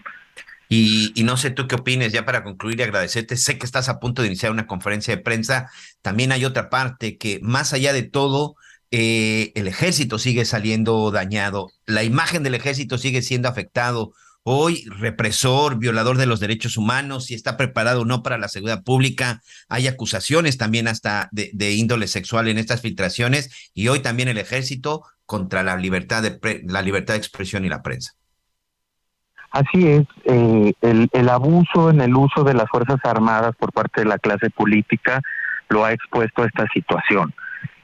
Y, 0.69 1.11
y, 1.15 1.23
no 1.23 1.35
sé 1.35 1.51
tú 1.51 1.67
qué 1.67 1.75
opines, 1.75 2.13
ya 2.13 2.23
para 2.23 2.43
concluir 2.43 2.79
y 2.79 2.83
agradecerte, 2.83 3.35
sé 3.35 3.57
que 3.57 3.65
estás 3.65 3.89
a 3.89 3.99
punto 3.99 4.21
de 4.21 4.29
iniciar 4.29 4.53
una 4.53 4.67
conferencia 4.67 5.13
de 5.13 5.21
prensa, 5.21 5.69
también 6.01 6.31
hay 6.31 6.45
otra 6.45 6.69
parte 6.69 7.17
que 7.17 7.39
más 7.41 7.73
allá 7.73 7.91
de 7.91 8.03
todo, 8.03 8.55
eh, 8.91 9.53
el 9.55 9.67
ejército 9.67 10.19
sigue 10.19 10.43
saliendo 10.43 11.11
dañado, 11.11 11.71
la 11.85 12.03
imagen 12.03 12.43
del 12.43 12.55
ejército 12.55 12.97
sigue 12.97 13.21
siendo 13.21 13.47
afectado. 13.47 14.11
Hoy, 14.43 14.85
represor, 14.97 15.77
violador 15.77 16.17
de 16.17 16.25
los 16.25 16.39
derechos 16.39 16.75
humanos, 16.75 17.25
si 17.25 17.35
está 17.35 17.57
preparado 17.57 18.01
o 18.01 18.05
no 18.05 18.23
para 18.23 18.39
la 18.39 18.47
seguridad 18.47 18.83
pública, 18.83 19.39
hay 19.69 19.87
acusaciones 19.87 20.57
también 20.57 20.87
hasta 20.87 21.29
de, 21.31 21.71
índole 21.71 22.07
sexual 22.07 22.47
en 22.47 22.57
estas 22.57 22.81
filtraciones, 22.81 23.71
y 23.73 23.87
hoy 23.87 23.99
también 23.99 24.29
el 24.29 24.39
ejército 24.39 25.03
contra 25.25 25.61
la 25.63 25.77
libertad 25.77 26.23
de, 26.23 26.61
la 26.65 26.81
libertad 26.81 27.13
de 27.13 27.19
expresión 27.19 27.63
y 27.65 27.69
la 27.69 27.83
prensa. 27.83 28.13
Así 29.51 29.87
es, 29.87 30.07
eh, 30.25 30.73
el, 30.81 31.07
el 31.13 31.29
abuso 31.29 31.91
en 31.91 32.01
el 32.01 32.15
uso 32.15 32.43
de 32.43 32.55
las 32.55 32.67
Fuerzas 32.69 32.99
Armadas 33.03 33.55
por 33.57 33.71
parte 33.71 34.01
de 34.01 34.07
la 34.07 34.17
clase 34.17 34.49
política 34.49 35.21
lo 35.69 35.85
ha 35.85 35.93
expuesto 35.93 36.41
a 36.41 36.47
esta 36.47 36.67
situación. 36.73 37.33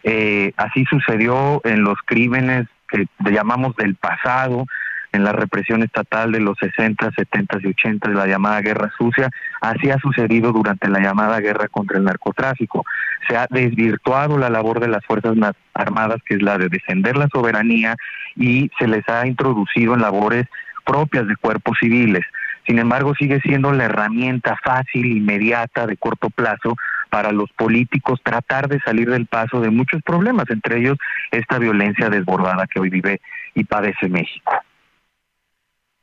Eh, 0.04 0.54
así 0.58 0.86
sucedió 0.86 1.62
en 1.66 1.84
los 1.84 1.98
crímenes 2.06 2.68
que 2.88 3.08
llamamos 3.32 3.76
del 3.76 3.96
pasado, 3.96 4.66
en 5.12 5.24
la 5.24 5.32
represión 5.32 5.84
estatal 5.84 6.32
de 6.32 6.40
los 6.40 6.58
60, 6.60 7.12
70 7.12 7.58
y 7.62 7.68
80 7.68 8.10
de 8.10 8.16
la 8.16 8.28
llamada 8.28 8.62
guerra 8.62 8.92
sucia, 8.98 9.30
así 9.62 9.90
ha 9.90 9.98
sucedido 9.98 10.52
durante 10.52 10.90
la 10.90 11.00
llamada 11.00 11.40
guerra 11.40 11.68
contra 11.68 11.98
el 11.98 12.04
narcotráfico. 12.04 12.86
Se 13.28 13.36
ha 13.36 13.48
desvirtuado 13.50 14.38
la 14.38 14.50
labor 14.50 14.80
de 14.80 14.90
las 14.90 15.04
Fuerzas 15.06 15.36
Armadas, 15.74 16.22
que 16.26 16.36
es 16.36 16.42
la 16.42 16.58
de 16.58 16.70
defender 16.70 17.18
la 17.18 17.28
soberanía, 17.34 17.96
y 18.36 18.70
se 18.80 18.88
les 18.88 19.08
ha 19.10 19.26
introducido 19.26 19.94
en 19.94 20.02
labores 20.02 20.46
propias 20.86 21.28
de 21.28 21.36
cuerpos 21.36 21.78
civiles. 21.80 22.24
Sin 22.66 22.80
embargo, 22.80 23.16
sigue 23.16 23.40
siendo 23.42 23.72
la 23.72 23.86
herramienta 23.86 24.58
fácil, 24.64 25.06
inmediata, 25.06 25.88
de 25.88 25.98
corto 25.98 26.30
plazo 26.30 26.76
para 27.08 27.32
los 27.32 27.52
políticos 27.52 28.20
tratar 28.24 28.68
de 28.68 28.80
salir 28.80 29.10
del 29.10 29.26
paso 29.26 29.60
de 29.62 29.70
muchos 29.70 30.02
problemas, 30.04 30.46
entre 30.50 30.80
ellos 30.80 30.98
esta 31.32 31.58
violencia 31.60 32.10
desbordada 32.10 32.68
que 32.68 32.80
hoy 32.80 32.90
vive 32.90 33.22
y 33.56 33.64
padece 33.64 34.08
México. 34.10 34.54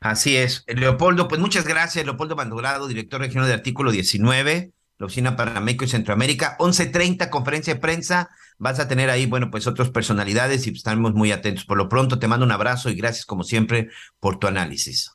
Así 0.01 0.37
es. 0.37 0.63
Leopoldo, 0.67 1.27
pues 1.27 1.41
muchas 1.41 1.67
gracias, 1.67 2.05
Leopoldo 2.05 2.35
Bandurado, 2.35 2.87
director 2.87 3.19
regional 3.19 3.47
de 3.47 3.55
Artículo 3.55 3.91
19. 3.91 4.71
la 4.97 5.05
Oficina 5.05 5.35
para 5.35 5.59
México 5.59 5.85
y 5.85 5.87
Centroamérica. 5.87 6.55
11.30, 6.59 7.29
conferencia 7.29 7.73
de 7.73 7.79
prensa. 7.79 8.29
Vas 8.57 8.79
a 8.79 8.87
tener 8.87 9.09
ahí, 9.09 9.25
bueno, 9.25 9.49
pues 9.49 9.67
otras 9.67 9.89
personalidades 9.89 10.67
y 10.67 10.69
estamos 10.69 11.13
muy 11.13 11.31
atentos. 11.31 11.65
Por 11.65 11.77
lo 11.77 11.89
pronto, 11.89 12.19
te 12.19 12.27
mando 12.27 12.45
un 12.45 12.51
abrazo 12.51 12.89
y 12.89 12.95
gracias, 12.95 13.25
como 13.25 13.43
siempre, 13.43 13.89
por 14.19 14.37
tu 14.37 14.47
análisis. 14.47 15.11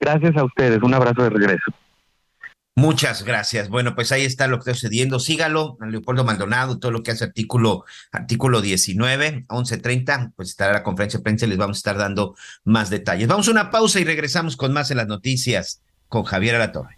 Gracias 0.00 0.36
a 0.36 0.44
ustedes. 0.44 0.82
Un 0.82 0.94
abrazo 0.94 1.22
de 1.24 1.30
regreso. 1.30 1.72
Muchas 2.78 3.24
gracias. 3.24 3.70
Bueno, 3.70 3.96
pues 3.96 4.12
ahí 4.12 4.24
está 4.24 4.46
lo 4.46 4.58
que 4.58 4.70
está 4.70 4.74
sucediendo. 4.74 5.18
Sígalo, 5.18 5.76
Leopoldo 5.80 6.22
Maldonado, 6.22 6.78
todo 6.78 6.92
lo 6.92 7.02
que 7.02 7.10
hace 7.10 7.24
artículo, 7.24 7.84
artículo 8.12 8.60
19, 8.60 9.46
11.30, 9.48 10.34
pues 10.36 10.50
estará 10.50 10.74
la 10.74 10.84
conferencia 10.84 11.18
de 11.18 11.24
prensa 11.24 11.46
y 11.46 11.48
les 11.48 11.58
vamos 11.58 11.78
a 11.78 11.80
estar 11.80 11.98
dando 11.98 12.36
más 12.62 12.88
detalles. 12.88 13.26
Vamos 13.26 13.48
a 13.48 13.50
una 13.50 13.72
pausa 13.72 13.98
y 13.98 14.04
regresamos 14.04 14.56
con 14.56 14.72
más 14.72 14.92
en 14.92 14.98
las 14.98 15.08
noticias 15.08 15.82
con 16.06 16.22
Javier 16.22 16.54
Alatorre. 16.54 16.97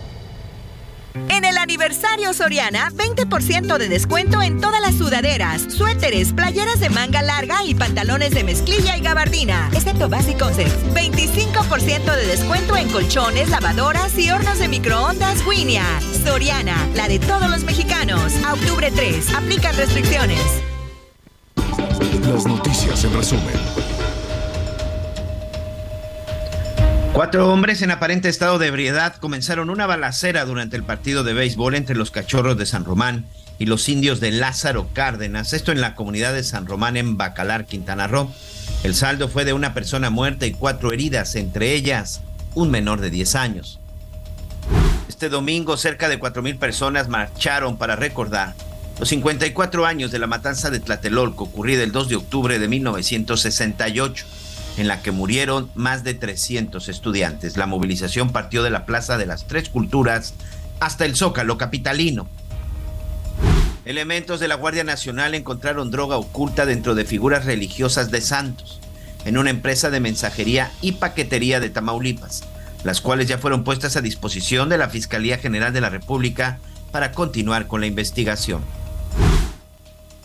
En 1.13 1.45
el 1.45 1.57
aniversario 1.57 2.33
Soriana, 2.33 2.89
20% 2.91 3.77
de 3.77 3.89
descuento 3.89 4.41
en 4.41 4.61
todas 4.61 4.81
las 4.81 4.95
sudaderas, 4.95 5.61
suéteres, 5.73 6.33
playeras 6.33 6.79
de 6.79 6.89
manga 6.89 7.21
larga 7.21 7.63
y 7.65 7.75
pantalones 7.75 8.31
de 8.31 8.43
mezclilla 8.43 8.97
y 8.97 9.01
gabardina, 9.01 9.69
excepto 9.73 10.09
Basic 10.09 10.39
Concepts. 10.39 10.75
25% 10.93 12.15
de 12.15 12.27
descuento 12.27 12.77
en 12.77 12.89
colchones, 12.89 13.49
lavadoras 13.49 14.17
y 14.17 14.29
hornos 14.31 14.59
de 14.59 14.67
microondas 14.67 15.45
Winia. 15.45 15.85
Soriana, 16.23 16.87
la 16.95 17.07
de 17.07 17.19
todos 17.19 17.49
los 17.49 17.63
mexicanos. 17.63 18.33
A 18.45 18.53
octubre 18.53 18.91
3, 18.91 19.33
aplican 19.33 19.75
restricciones. 19.75 20.39
Las 22.27 22.45
noticias 22.45 23.03
en 23.03 23.13
resumen. 23.13 23.80
Cuatro 27.13 27.51
hombres 27.51 27.81
en 27.81 27.91
aparente 27.91 28.29
estado 28.29 28.57
de 28.57 28.67
ebriedad 28.67 29.17
comenzaron 29.17 29.69
una 29.69 29.85
balacera 29.85 30.45
durante 30.45 30.77
el 30.77 30.83
partido 30.83 31.25
de 31.25 31.33
béisbol 31.33 31.75
entre 31.75 31.93
los 31.93 32.09
cachorros 32.09 32.57
de 32.57 32.65
San 32.65 32.85
Román 32.85 33.25
y 33.59 33.65
los 33.65 33.89
indios 33.89 34.21
de 34.21 34.31
Lázaro 34.31 34.87
Cárdenas, 34.93 35.51
esto 35.51 35.73
en 35.73 35.81
la 35.81 35.93
comunidad 35.93 36.33
de 36.33 36.45
San 36.45 36.65
Román 36.65 36.95
en 36.95 37.17
Bacalar, 37.17 37.65
Quintana 37.65 38.07
Roo. 38.07 38.31
El 38.83 38.95
saldo 38.95 39.27
fue 39.27 39.43
de 39.43 39.51
una 39.51 39.73
persona 39.73 40.09
muerta 40.09 40.45
y 40.45 40.53
cuatro 40.53 40.93
heridas, 40.93 41.35
entre 41.35 41.73
ellas 41.73 42.21
un 42.55 42.71
menor 42.71 43.01
de 43.01 43.09
10 43.09 43.35
años. 43.35 43.81
Este 45.09 45.27
domingo 45.27 45.75
cerca 45.75 46.07
de 46.07 46.17
cuatro 46.17 46.41
mil 46.41 46.55
personas 46.55 47.09
marcharon 47.09 47.77
para 47.77 47.97
recordar 47.97 48.55
los 48.99 49.09
54 49.09 49.85
años 49.85 50.11
de 50.11 50.19
la 50.19 50.27
matanza 50.27 50.69
de 50.69 50.79
Tlatelolco 50.79 51.43
ocurrida 51.43 51.83
el 51.83 51.91
2 51.91 52.07
de 52.07 52.15
octubre 52.15 52.57
de 52.57 52.67
1968 52.69 54.25
en 54.77 54.87
la 54.87 55.01
que 55.01 55.11
murieron 55.11 55.69
más 55.75 56.03
de 56.03 56.13
300 56.13 56.87
estudiantes. 56.89 57.57
La 57.57 57.67
movilización 57.67 58.31
partió 58.31 58.63
de 58.63 58.69
la 58.69 58.85
Plaza 58.85 59.17
de 59.17 59.25
las 59.25 59.47
Tres 59.47 59.69
Culturas 59.69 60.33
hasta 60.79 61.05
el 61.05 61.15
Zócalo 61.15 61.57
capitalino. 61.57 62.27
Elementos 63.85 64.39
de 64.39 64.47
la 64.47 64.55
Guardia 64.55 64.83
Nacional 64.83 65.33
encontraron 65.33 65.91
droga 65.91 66.17
oculta 66.17 66.65
dentro 66.65 66.95
de 66.95 67.05
figuras 67.05 67.45
religiosas 67.45 68.11
de 68.11 68.21
santos 68.21 68.79
en 69.25 69.37
una 69.37 69.49
empresa 69.49 69.89
de 69.89 69.99
mensajería 69.99 70.71
y 70.81 70.93
paquetería 70.93 71.59
de 71.59 71.69
Tamaulipas, 71.69 72.43
las 72.83 73.01
cuales 73.01 73.27
ya 73.27 73.37
fueron 73.37 73.63
puestas 73.63 73.95
a 73.95 74.01
disposición 74.01 74.69
de 74.69 74.77
la 74.77 74.89
Fiscalía 74.89 75.37
General 75.37 75.73
de 75.73 75.81
la 75.81 75.89
República 75.89 76.59
para 76.91 77.11
continuar 77.11 77.67
con 77.67 77.81
la 77.81 77.87
investigación. 77.87 78.61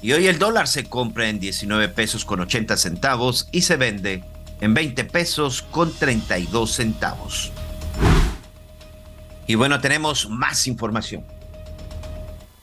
Y 0.02 0.12
hoy 0.12 0.26
el 0.26 0.38
dólar 0.38 0.68
se 0.68 0.84
compra 0.84 1.28
en 1.28 1.40
19 1.40 1.88
pesos 1.88 2.24
con 2.24 2.40
80 2.40 2.76
centavos 2.76 3.48
y 3.52 3.62
se 3.62 3.76
vende 3.76 4.22
en 4.60 4.74
20 4.74 5.04
pesos 5.04 5.62
con 5.62 5.92
32 5.92 6.72
centavos. 6.72 7.52
Y 9.46 9.54
bueno, 9.54 9.80
tenemos 9.80 10.28
más 10.28 10.66
información. 10.66 11.24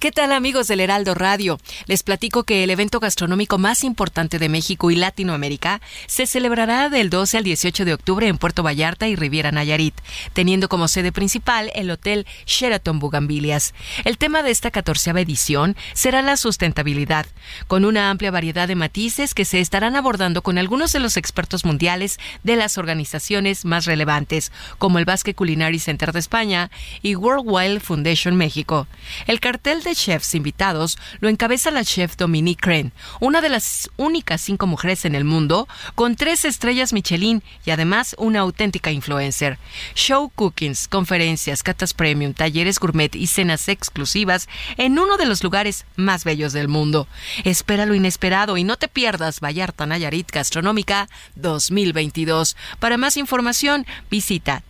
¿Qué 0.03 0.11
tal 0.11 0.33
amigos 0.33 0.67
del 0.67 0.81
Heraldo 0.81 1.15
Radio? 1.15 1.61
Les 1.85 2.03
platico 2.03 2.43
que 2.43 2.65
el 2.65 2.69
evento 2.71 2.99
gastronómico 2.99 3.57
más 3.57 3.85
importante 3.85 4.37
de 4.37 4.49
México 4.49 4.91
y 4.91 4.97
Latinoamérica 4.97 5.79
se 6.07 6.27
celebrará 6.27 6.89
del 6.89 7.09
12 7.09 7.37
al 7.37 7.45
18 7.45 7.85
de 7.85 7.93
octubre 7.93 8.27
en 8.27 8.37
Puerto 8.37 8.63
Vallarta 8.63 9.07
y 9.07 9.15
Riviera 9.15 9.53
Nayarit, 9.53 9.95
teniendo 10.33 10.67
como 10.67 10.89
sede 10.89 11.13
principal 11.13 11.71
el 11.73 11.89
Hotel 11.89 12.27
Sheraton 12.45 12.99
Bugambilias. 12.99 13.73
El 14.03 14.17
tema 14.17 14.43
de 14.43 14.51
esta 14.51 14.71
catorceava 14.71 15.21
edición 15.21 15.77
será 15.93 16.21
la 16.21 16.35
sustentabilidad, 16.35 17.25
con 17.67 17.85
una 17.85 18.09
amplia 18.09 18.29
variedad 18.29 18.67
de 18.67 18.75
matices 18.75 19.33
que 19.33 19.45
se 19.45 19.61
estarán 19.61 19.95
abordando 19.95 20.41
con 20.41 20.57
algunos 20.57 20.91
de 20.91 20.99
los 20.99 21.15
expertos 21.15 21.63
mundiales 21.63 22.19
de 22.43 22.57
las 22.57 22.77
organizaciones 22.77 23.63
más 23.63 23.85
relevantes, 23.85 24.51
como 24.79 24.99
el 24.99 25.05
Basque 25.05 25.33
Culinary 25.33 25.79
Center 25.79 26.11
de 26.11 26.19
España 26.19 26.71
y 27.01 27.15
World 27.15 27.45
Wild 27.45 27.79
Foundation 27.81 28.35
México. 28.35 28.85
El 29.27 29.39
cartel 29.39 29.81
de 29.81 29.92
chefs 29.95 30.35
invitados 30.35 30.97
lo 31.19 31.29
encabeza 31.29 31.71
la 31.71 31.83
chef 31.83 32.15
Dominique 32.17 32.61
Crane, 32.61 32.91
una 33.19 33.41
de 33.41 33.49
las 33.49 33.89
únicas 33.97 34.41
cinco 34.41 34.67
mujeres 34.67 35.05
en 35.05 35.15
el 35.15 35.23
mundo 35.23 35.67
con 35.95 36.15
tres 36.15 36.45
estrellas 36.45 36.93
Michelin 36.93 37.43
y 37.65 37.71
además 37.71 38.15
una 38.17 38.39
auténtica 38.39 38.91
influencer. 38.91 39.57
Show 39.95 40.31
cookings, 40.35 40.87
conferencias, 40.87 41.63
catas 41.63 41.93
premium, 41.93 42.33
talleres 42.33 42.79
gourmet 42.79 43.15
y 43.15 43.27
cenas 43.27 43.67
exclusivas 43.67 44.47
en 44.77 44.99
uno 44.99 45.17
de 45.17 45.25
los 45.25 45.43
lugares 45.43 45.85
más 45.95 46.23
bellos 46.23 46.53
del 46.53 46.67
mundo. 46.67 47.07
Espera 47.43 47.85
lo 47.85 47.95
inesperado 47.95 48.57
y 48.57 48.63
no 48.63 48.77
te 48.77 48.87
pierdas 48.87 49.39
Vallarta 49.39 49.85
Nayarit 49.85 50.31
Gastronómica 50.31 51.09
2022. 51.35 52.55
Para 52.79 52.97
más 52.97 53.17
información, 53.17 53.85
visita 54.09 54.63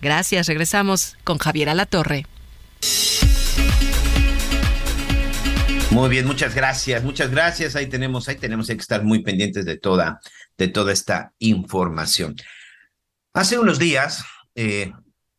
Gracias, 0.00 0.46
regresamos 0.46 1.16
con 1.24 1.38
Javier 1.38 1.68
Alatorre. 1.68 2.26
Muy 5.90 6.08
bien, 6.08 6.26
muchas 6.26 6.54
gracias, 6.54 7.04
muchas 7.04 7.30
gracias. 7.30 7.76
Ahí 7.76 7.86
tenemos, 7.86 8.26
ahí 8.28 8.36
tenemos 8.36 8.66
que 8.66 8.72
estar 8.72 9.04
muy 9.04 9.22
pendientes 9.22 9.66
de 9.66 9.76
toda, 9.76 10.20
de 10.56 10.68
toda 10.68 10.90
esta 10.92 11.34
información. 11.38 12.34
Hace 13.34 13.58
unos 13.58 13.78
días 13.78 14.24
eh, 14.54 14.92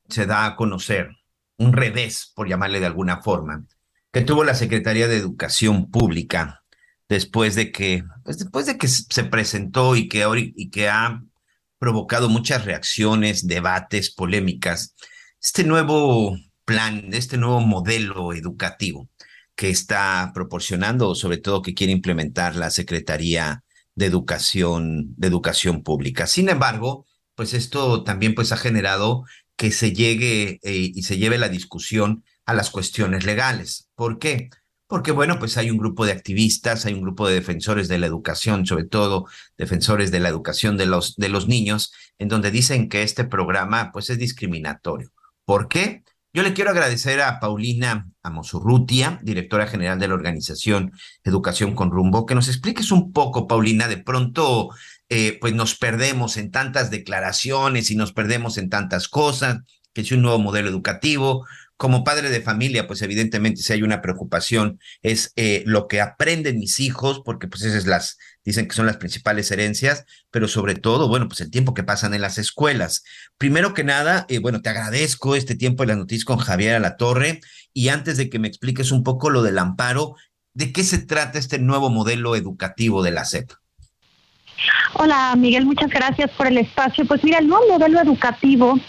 se 0.09 0.25
da 0.27 0.45
a 0.45 0.55
conocer 0.55 1.09
un 1.57 1.73
revés, 1.73 2.31
por 2.35 2.47
llamarle 2.47 2.79
de 2.79 2.85
alguna 2.85 3.21
forma, 3.21 3.65
que 4.11 4.21
tuvo 4.21 4.43
la 4.43 4.53
Secretaría 4.53 5.07
de 5.07 5.17
Educación 5.17 5.89
Pública 5.89 6.63
después 7.09 7.55
de 7.55 7.71
que, 7.71 8.03
pues 8.23 8.37
después 8.37 8.65
de 8.65 8.77
que 8.77 8.87
se 8.87 9.23
presentó 9.23 9.95
y 9.95 10.07
que, 10.07 10.23
y 10.55 10.69
que 10.69 10.89
ha 10.89 11.23
provocado 11.83 12.29
muchas 12.29 12.63
reacciones, 12.63 13.45
debates, 13.45 14.09
polémicas, 14.09 14.95
este 15.41 15.65
nuevo 15.65 16.37
plan, 16.63 17.09
este 17.11 17.37
nuevo 17.37 17.59
modelo 17.59 18.31
educativo 18.31 19.09
que 19.53 19.69
está 19.69 20.31
proporcionando, 20.33 21.13
sobre 21.13 21.39
todo 21.39 21.61
que 21.61 21.73
quiere 21.73 21.91
implementar 21.91 22.55
la 22.55 22.69
Secretaría 22.69 23.65
de 23.95 24.05
Educación, 24.05 25.13
de 25.17 25.27
Educación 25.27 25.83
Pública. 25.83 26.25
Sin 26.25 26.47
embargo, 26.47 27.05
pues 27.35 27.53
esto 27.53 28.05
también 28.05 28.33
pues 28.33 28.53
ha 28.53 28.57
generado 28.57 29.25
que 29.57 29.71
se 29.71 29.91
llegue 29.91 30.61
eh, 30.63 30.91
y 30.95 31.03
se 31.03 31.17
lleve 31.17 31.37
la 31.37 31.49
discusión 31.49 32.23
a 32.45 32.53
las 32.53 32.69
cuestiones 32.69 33.25
legales. 33.25 33.89
¿Por 33.95 34.19
qué? 34.19 34.49
Porque, 34.93 35.11
bueno, 35.11 35.39
pues 35.39 35.57
hay 35.57 35.71
un 35.71 35.79
grupo 35.79 36.05
de 36.05 36.11
activistas, 36.11 36.85
hay 36.85 36.93
un 36.93 37.01
grupo 37.01 37.27
de 37.27 37.33
defensores 37.33 37.87
de 37.87 37.97
la 37.97 38.05
educación, 38.05 38.67
sobre 38.67 38.83
todo 38.83 39.25
defensores 39.57 40.11
de 40.11 40.19
la 40.19 40.29
educación 40.29 40.77
de 40.77 40.85
los, 40.85 41.15
de 41.15 41.29
los 41.29 41.47
niños, 41.47 41.91
en 42.19 42.27
donde 42.27 42.51
dicen 42.51 42.89
que 42.89 43.01
este 43.01 43.23
programa, 43.23 43.91
pues, 43.91 44.11
es 44.11 44.19
discriminatorio. 44.19 45.11
¿Por 45.45 45.67
qué? 45.67 46.03
Yo 46.31 46.43
le 46.43 46.53
quiero 46.53 46.69
agradecer 46.69 47.21
a 47.21 47.39
Paulina 47.39 48.07
Amosurrutia, 48.21 49.19
directora 49.23 49.65
general 49.65 49.97
de 49.97 50.09
la 50.09 50.13
organización 50.13 50.91
Educación 51.23 51.73
con 51.73 51.89
Rumbo, 51.89 52.27
que 52.27 52.35
nos 52.35 52.47
expliques 52.47 52.91
un 52.91 53.13
poco, 53.13 53.47
Paulina, 53.47 53.87
de 53.87 53.97
pronto 53.97 54.69
eh, 55.09 55.39
pues 55.41 55.55
nos 55.55 55.73
perdemos 55.73 56.37
en 56.37 56.51
tantas 56.51 56.91
declaraciones 56.91 57.89
y 57.89 57.95
nos 57.95 58.13
perdemos 58.13 58.59
en 58.59 58.69
tantas 58.69 59.07
cosas, 59.07 59.61
que 59.91 60.01
es 60.01 60.11
un 60.11 60.21
nuevo 60.21 60.37
modelo 60.37 60.69
educativo, 60.69 61.47
como 61.83 62.05
padre 62.05 62.29
de 62.29 62.39
familia, 62.39 62.87
pues 62.87 63.01
evidentemente 63.01 63.61
si 63.61 63.73
hay 63.73 63.83
una 63.83 64.01
preocupación 64.01 64.79
es 65.01 65.33
eh, 65.35 65.63
lo 65.65 65.89
que 65.89 65.99
aprenden 65.99 66.57
mis 66.57 66.79
hijos, 66.79 67.21
porque 67.25 67.49
pues 67.49 67.63
esas 67.63 67.87
las, 67.87 68.17
dicen 68.45 68.69
que 68.69 68.73
son 68.73 68.85
las 68.85 68.95
principales 68.95 69.51
herencias, 69.51 70.05
pero 70.31 70.47
sobre 70.47 70.75
todo, 70.75 71.09
bueno, 71.09 71.27
pues 71.27 71.41
el 71.41 71.51
tiempo 71.51 71.73
que 71.73 71.83
pasan 71.83 72.13
en 72.13 72.21
las 72.21 72.37
escuelas. 72.37 73.03
Primero 73.37 73.73
que 73.73 73.83
nada, 73.83 74.25
eh, 74.29 74.39
bueno, 74.39 74.61
te 74.61 74.69
agradezco 74.69 75.35
este 75.35 75.55
tiempo 75.55 75.83
de 75.83 75.87
la 75.87 75.97
noticia 75.97 76.23
con 76.23 76.37
Javier 76.37 76.75
Alatorre 76.75 77.41
y 77.73 77.89
antes 77.89 78.15
de 78.15 78.29
que 78.29 78.39
me 78.39 78.47
expliques 78.47 78.93
un 78.93 79.03
poco 79.03 79.29
lo 79.29 79.43
del 79.43 79.59
amparo, 79.59 80.15
¿de 80.53 80.71
qué 80.71 80.85
se 80.85 80.99
trata 80.99 81.37
este 81.37 81.59
nuevo 81.59 81.89
modelo 81.89 82.37
educativo 82.37 83.03
de 83.03 83.11
la 83.11 83.25
SEP? 83.25 83.51
Hola 84.93 85.35
Miguel, 85.35 85.65
muchas 85.65 85.89
gracias 85.89 86.31
por 86.31 86.47
el 86.47 86.59
espacio. 86.59 87.05
Pues 87.05 87.21
mira, 87.25 87.39
el 87.39 87.47
nuevo 87.49 87.67
modelo 87.67 87.99
educativo 87.99 88.79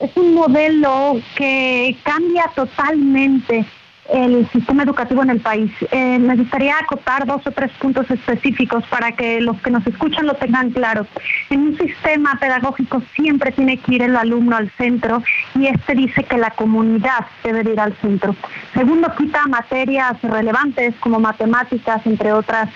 es 0.00 0.16
un 0.16 0.34
modelo 0.34 1.20
que 1.36 1.96
cambia 2.02 2.50
totalmente 2.54 3.66
el 4.12 4.48
sistema 4.50 4.82
educativo 4.82 5.22
en 5.22 5.30
el 5.30 5.40
país. 5.40 5.70
Eh, 5.92 6.18
me 6.18 6.34
gustaría 6.34 6.74
acotar 6.78 7.26
dos 7.26 7.46
o 7.46 7.52
tres 7.52 7.70
puntos 7.78 8.10
específicos 8.10 8.82
para 8.88 9.12
que 9.12 9.40
los 9.40 9.60
que 9.60 9.70
nos 9.70 9.86
escuchan 9.86 10.26
lo 10.26 10.34
tengan 10.34 10.70
claro. 10.70 11.06
En 11.50 11.60
un 11.60 11.78
sistema 11.78 12.36
pedagógico 12.40 13.02
siempre 13.14 13.52
tiene 13.52 13.76
que 13.76 13.94
ir 13.94 14.02
el 14.02 14.16
alumno 14.16 14.56
al 14.56 14.70
centro 14.72 15.22
y 15.54 15.66
este 15.66 15.94
dice 15.94 16.24
que 16.24 16.38
la 16.38 16.50
comunidad 16.50 17.26
debe 17.44 17.70
ir 17.70 17.78
al 17.78 17.94
centro. 17.98 18.34
Segundo, 18.74 19.14
quita 19.16 19.46
materias 19.46 20.20
relevantes 20.22 20.94
como 20.98 21.20
matemáticas, 21.20 22.04
entre 22.06 22.32
otras. 22.32 22.68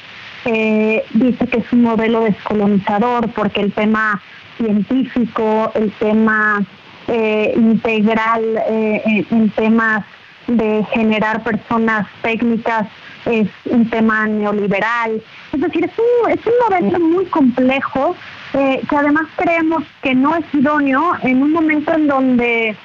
Eh, 0.45 1.03
dice 1.15 1.47
que 1.47 1.59
es 1.59 1.73
un 1.73 1.83
modelo 1.83 2.21
descolonizador 2.21 3.31
porque 3.31 3.63
el 3.63 3.73
tema 3.73 4.21
científico, 4.59 5.73
el 5.75 5.91
tema 5.93 6.65
eh, 7.09 7.53
integral 7.57 8.43
eh, 8.69 9.27
en, 9.31 9.51
temas 9.51 10.05
de 10.47 10.85
generar 10.93 11.43
personas 11.43 12.07
técnicas 12.23 12.87
es 13.27 13.49
un 13.67 13.89
tema 13.89 14.27
neoliberal. 14.27 15.23
Es 15.53 15.61
decir, 15.61 15.85
es 15.85 15.93
un, 15.99 16.31
es 16.31 16.41
un 16.47 16.53
modelo 16.63 17.01
muy 17.01 17.25
complejo 17.27 18.15
eh, 18.53 18.81
que 18.89 18.97
además 18.97 19.27
creemos 19.37 19.85
que 20.03 20.15
no 20.15 20.37
es 20.37 20.45
idóneo 20.53 21.15
en 21.23 21.43
un 21.43 21.53
momento 21.53 21.93
en 21.95 22.07
donde 22.07 22.77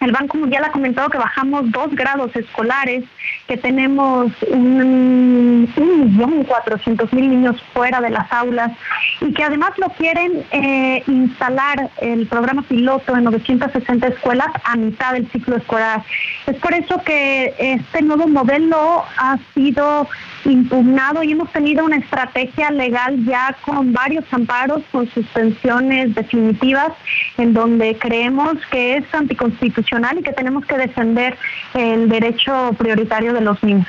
el 0.00 0.12
Banco 0.12 0.36
Mundial 0.36 0.64
ha 0.64 0.70
comentado 0.70 1.08
que 1.08 1.18
bajamos 1.18 1.70
dos 1.72 1.90
grados 1.94 2.34
escolares, 2.36 3.04
que 3.46 3.56
tenemos 3.56 4.30
un, 4.50 5.72
millón 5.76 6.44
cuatrocientos 6.44 7.12
mil 7.12 7.28
niños 7.30 7.56
fuera 7.72 8.00
de 8.00 8.10
las 8.10 8.30
aulas 8.32 8.72
y 9.20 9.32
que 9.32 9.42
además 9.42 9.72
lo 9.78 9.88
quieren 9.90 10.44
eh, 10.52 11.02
instalar 11.06 11.90
el 12.00 12.26
programa 12.26 12.62
piloto 12.62 13.16
en 13.16 13.24
960 13.24 14.06
escuelas 14.08 14.48
a 14.64 14.76
mitad 14.76 15.14
del 15.14 15.30
ciclo 15.30 15.56
escolar. 15.56 16.02
Es 16.46 16.56
por 16.56 16.72
eso 16.74 17.02
que 17.04 17.54
este 17.58 18.02
nuevo 18.02 18.28
modelo 18.28 19.04
ha 19.16 19.38
sido 19.54 20.08
impugnado 20.44 21.22
y 21.22 21.32
hemos 21.32 21.52
tenido 21.52 21.84
una 21.84 21.96
estrategia 21.96 22.70
legal 22.70 23.24
ya 23.24 23.56
con 23.64 23.92
varios 23.92 24.24
amparos, 24.30 24.82
con 24.90 25.08
suspensiones 25.10 26.14
definitivas, 26.14 26.92
en 27.36 27.54
donde 27.54 27.98
creemos 27.98 28.54
que 28.70 28.98
es 28.98 29.04
anticonstitucional 29.12 30.18
y 30.18 30.22
que 30.22 30.32
tenemos 30.32 30.64
que 30.66 30.76
defender 30.76 31.36
el 31.74 32.08
derecho 32.08 32.74
prioritario 32.78 33.32
de 33.32 33.40
los 33.40 33.62
niños. 33.62 33.86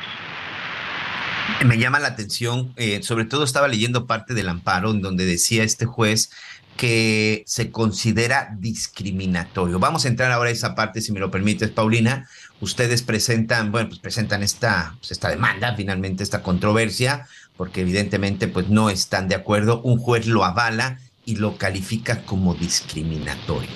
Me 1.66 1.78
llama 1.78 2.00
la 2.00 2.10
atención, 2.10 2.72
eh, 2.78 3.02
sobre 3.04 3.26
todo 3.26 3.44
estaba 3.44 3.68
leyendo 3.68 4.06
parte 4.06 4.34
del 4.34 4.48
amparo 4.48 4.92
en 4.92 5.02
donde 5.02 5.26
decía 5.26 5.64
este 5.64 5.86
juez 5.86 6.30
que 6.78 7.44
se 7.46 7.72
considera 7.72 8.56
discriminatorio. 8.58 9.80
Vamos 9.80 10.06
a 10.06 10.08
entrar 10.08 10.32
ahora 10.32 10.50
a 10.50 10.54
esa 10.54 10.76
parte, 10.76 11.02
si 11.02 11.12
me 11.12 11.20
lo 11.20 11.30
permites, 11.30 11.70
Paulina. 11.72 12.30
Ustedes 12.62 13.02
presentan, 13.04 13.72
bueno, 13.72 13.90
pues 13.90 14.00
presentan 14.00 14.44
esta, 14.44 14.96
pues 15.00 15.12
esta 15.12 15.30
demanda, 15.30 15.76
finalmente 15.76 16.24
esta 16.24 16.44
controversia, 16.44 17.26
porque 17.56 17.82
evidentemente 17.82 18.48
pues 18.48 18.70
no 18.70 18.90
están 18.90 19.30
de 19.30 19.36
acuerdo. 19.36 19.82
Un 19.82 19.98
juez 19.98 20.28
lo 20.28 20.44
avala 20.44 21.00
y 21.26 21.38
lo 21.38 21.58
califica 21.58 22.22
como 22.24 22.56
discriminatorio. 22.56 23.70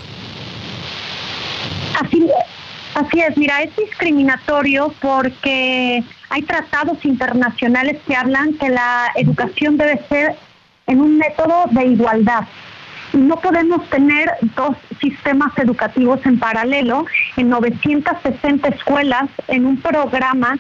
Así, 2.02 2.28
así 2.96 3.20
es, 3.20 3.38
mira, 3.38 3.62
es 3.62 3.76
discriminatorio 3.76 4.94
porque 5.02 6.04
hay 6.30 6.42
tratados 6.42 6.98
internacionales 7.06 8.02
que 8.06 8.16
hablan 8.16 8.54
que 8.58 8.70
la 8.70 9.12
educación 9.16 9.78
debe 9.78 10.02
ser 10.10 10.36
en 10.88 11.00
un 11.00 11.18
método 11.18 11.66
de 11.72 11.86
igualdad 11.86 12.46
no 13.14 13.38
podemos 13.38 13.88
tener 13.90 14.30
dos 14.56 14.76
sistemas 15.00 15.58
educativos 15.58 16.20
en 16.26 16.40
paralelo 16.40 17.06
en 17.38 17.50
960 17.50 18.68
escuelas 18.70 19.30
en 19.48 19.66
un 19.66 19.78
programa 19.78 20.58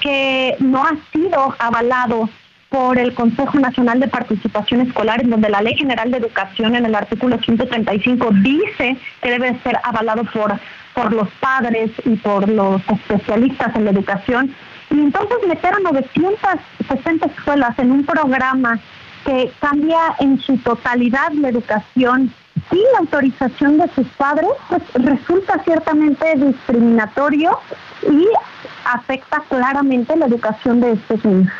que 0.00 0.54
no 0.60 0.82
ha 0.82 0.96
sido 1.12 1.54
avalado 1.58 2.28
por 2.68 2.98
el 2.98 3.14
Consejo 3.14 3.58
Nacional 3.58 4.00
de 4.00 4.08
Participación 4.08 4.80
Escolar, 4.80 5.22
en 5.22 5.30
donde 5.30 5.48
la 5.48 5.62
Ley 5.62 5.76
General 5.76 6.10
de 6.10 6.18
Educación 6.18 6.74
en 6.74 6.84
el 6.84 6.94
artículo 6.94 7.38
135 7.38 8.28
dice 8.42 8.96
que 9.22 9.30
debe 9.30 9.56
ser 9.62 9.78
avalado 9.84 10.24
por, 10.24 10.58
por 10.92 11.12
los 11.12 11.28
padres 11.40 11.90
y 12.04 12.16
por 12.16 12.48
los 12.48 12.82
especialistas 12.88 13.74
en 13.76 13.84
la 13.84 13.92
educación. 13.92 14.54
Y 14.90 14.98
entonces 14.98 15.36
meter 15.46 15.72
a 15.72 15.78
960 15.78 17.26
escuelas 17.26 17.78
en 17.78 17.92
un 17.92 18.04
programa 18.04 18.80
que 19.24 19.52
cambia 19.60 20.16
en 20.20 20.40
su 20.40 20.56
totalidad 20.58 21.32
la 21.32 21.48
educación 21.48 22.32
sin 22.70 22.82
la 22.92 22.98
autorización 23.00 23.78
de 23.78 23.90
sus 23.94 24.06
padres, 24.16 24.48
pues 24.68 24.82
resulta 24.94 25.62
ciertamente 25.64 26.24
discriminatorio 26.36 27.58
y 28.02 28.26
afecta 28.84 29.42
claramente 29.48 30.16
la 30.16 30.26
educación 30.26 30.80
de 30.80 30.92
estos 30.92 31.24
niños. 31.24 31.52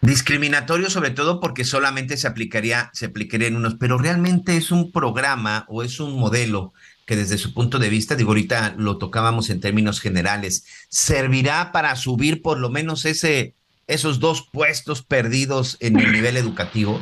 Discriminatorio 0.00 0.90
sobre 0.90 1.10
todo 1.10 1.40
porque 1.40 1.64
solamente 1.64 2.18
se 2.18 2.26
aplicaría, 2.26 2.90
se 2.92 3.06
aplicaría 3.06 3.48
en 3.48 3.56
unos, 3.56 3.76
pero 3.76 3.96
realmente 3.96 4.56
es 4.56 4.70
un 4.70 4.92
programa 4.92 5.64
o 5.68 5.82
es 5.82 5.98
un 5.98 6.18
modelo 6.18 6.74
que 7.06 7.16
desde 7.16 7.38
su 7.38 7.54
punto 7.54 7.78
de 7.78 7.88
vista, 7.88 8.14
digo, 8.14 8.30
ahorita 8.30 8.74
lo 8.76 8.98
tocábamos 8.98 9.48
en 9.48 9.60
términos 9.60 10.00
generales, 10.00 10.66
servirá 10.88 11.72
para 11.72 11.96
subir 11.96 12.42
por 12.42 12.58
lo 12.58 12.68
menos 12.68 13.06
ese 13.06 13.54
esos 13.86 14.20
dos 14.20 14.42
puestos 14.42 15.02
perdidos 15.02 15.76
en 15.80 15.98
el 15.98 16.12
nivel 16.12 16.36
educativo? 16.36 17.00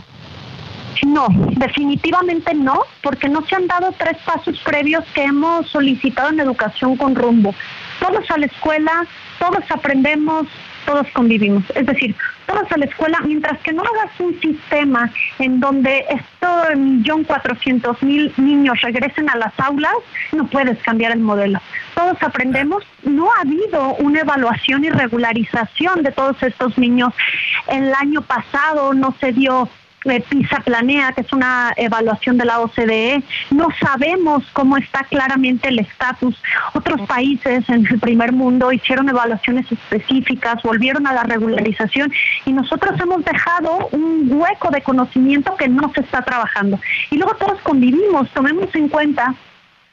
No, 1.06 1.26
definitivamente 1.56 2.54
no, 2.54 2.82
porque 3.02 3.28
no 3.28 3.44
se 3.46 3.56
han 3.56 3.66
dado 3.66 3.92
tres 3.98 4.16
pasos 4.24 4.60
previos 4.64 5.04
que 5.14 5.24
hemos 5.24 5.68
solicitado 5.68 6.30
en 6.30 6.40
educación 6.40 6.96
con 6.96 7.14
rumbo. 7.14 7.54
Todos 7.98 8.30
a 8.30 8.38
la 8.38 8.46
escuela, 8.46 9.06
todos 9.38 9.64
aprendemos, 9.70 10.46
todos 10.84 11.06
convivimos. 11.12 11.64
Es 11.74 11.86
decir, 11.86 12.14
todos 12.46 12.70
a 12.70 12.76
la 12.76 12.84
escuela, 12.84 13.18
mientras 13.24 13.58
que 13.60 13.72
no 13.72 13.82
hagas 13.82 14.18
un 14.18 14.38
sistema 14.40 15.10
en 15.38 15.60
donde 15.60 16.04
estos 16.08 16.76
millón 16.76 17.24
cuatrocientos 17.24 18.02
mil 18.02 18.32
niños 18.36 18.80
regresen 18.82 19.28
a 19.30 19.36
las 19.36 19.52
aulas, 19.58 19.94
no 20.32 20.46
puedes 20.46 20.78
cambiar 20.82 21.12
el 21.12 21.20
modelo. 21.20 21.60
Todos 21.94 22.16
aprendemos, 22.22 22.84
no 23.02 23.30
ha 23.32 23.40
habido 23.42 23.94
una 23.96 24.20
evaluación 24.20 24.84
y 24.84 24.90
regularización 24.90 26.02
de 26.02 26.12
todos 26.12 26.42
estos 26.42 26.76
niños. 26.78 27.12
El 27.68 27.92
año 27.94 28.22
pasado 28.22 28.94
no 28.94 29.14
se 29.20 29.32
dio 29.32 29.68
PISA 30.04 30.60
Planea, 30.60 31.12
que 31.12 31.22
es 31.22 31.32
una 31.32 31.72
evaluación 31.76 32.38
de 32.38 32.44
la 32.44 32.60
OCDE. 32.60 33.22
No 33.50 33.68
sabemos 33.80 34.44
cómo 34.52 34.76
está 34.76 35.04
claramente 35.04 35.68
el 35.68 35.78
estatus. 35.78 36.40
Otros 36.74 37.00
países 37.06 37.68
en 37.68 37.86
el 37.86 38.00
primer 38.00 38.32
mundo 38.32 38.72
hicieron 38.72 39.08
evaluaciones 39.08 39.70
específicas, 39.70 40.62
volvieron 40.62 41.06
a 41.06 41.12
la 41.12 41.22
regularización 41.22 42.12
y 42.44 42.52
nosotros 42.52 42.98
hemos 43.00 43.24
dejado 43.24 43.88
un 43.92 44.28
hueco 44.30 44.70
de 44.70 44.82
conocimiento 44.82 45.56
que 45.56 45.68
no 45.68 45.92
se 45.94 46.00
está 46.00 46.22
trabajando. 46.22 46.78
Y 47.10 47.16
luego 47.16 47.34
todos 47.36 47.60
convivimos, 47.62 48.28
tomemos 48.30 48.74
en 48.74 48.88
cuenta 48.88 49.34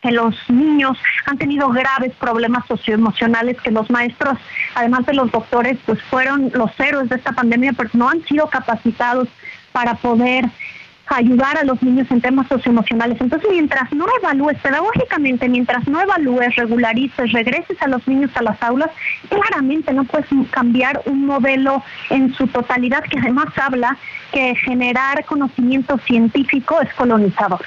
que 0.02 0.12
los 0.12 0.36
niños 0.50 0.98
han 1.26 1.38
tenido 1.38 1.69
graves 1.69 2.13
problemas 2.19 2.65
socioemocionales, 2.67 3.60
que 3.62 3.72
los 3.72 3.89
maestros, 3.89 4.38
además 4.76 5.06
de 5.06 5.13
los 5.13 5.32
doctores, 5.32 5.78
pues 5.86 6.02
fueron 6.04 6.52
los 6.54 6.72
héroes 6.80 7.10
de 7.10 7.17
esta 7.17 7.34
pandemia, 7.34 7.74
pero 7.74 7.89
no 7.93 8.10
han 8.10 8.24
sido 8.24 8.48
capacitados 8.48 9.28
para 9.72 9.96
poder 9.96 10.46
ayudar 11.16 11.58
a 11.58 11.64
los 11.64 11.82
niños 11.82 12.10
en 12.12 12.22
temas 12.22 12.48
socioemocionales. 12.48 13.20
Entonces, 13.20 13.50
mientras 13.52 13.92
no 13.92 14.06
evalúes 14.22 14.58
pedagógicamente, 14.60 15.50
mientras 15.50 15.88
no 15.88 16.00
evalúes, 16.02 16.56
regularices, 16.56 17.32
regreses 17.32 17.82
a 17.82 17.88
los 17.88 18.08
niños 18.08 18.32
a 18.36 18.44
las 18.44 18.62
aulas, 18.62 18.92
claramente 19.28 19.92
no 19.94 20.04
puedes 20.04 20.28
cambiar 20.52 21.02
un 21.06 21.26
modelo 21.26 21.84
en 22.10 22.34
su 22.36 22.48
totalidad 22.48 23.04
que 23.04 23.20
además 23.20 23.48
habla 23.58 23.98
que 24.32 24.56
generar 24.56 25.26
conocimiento 25.26 25.98
científico 26.06 26.80
es 26.82 26.94
colonizador. 26.94 27.62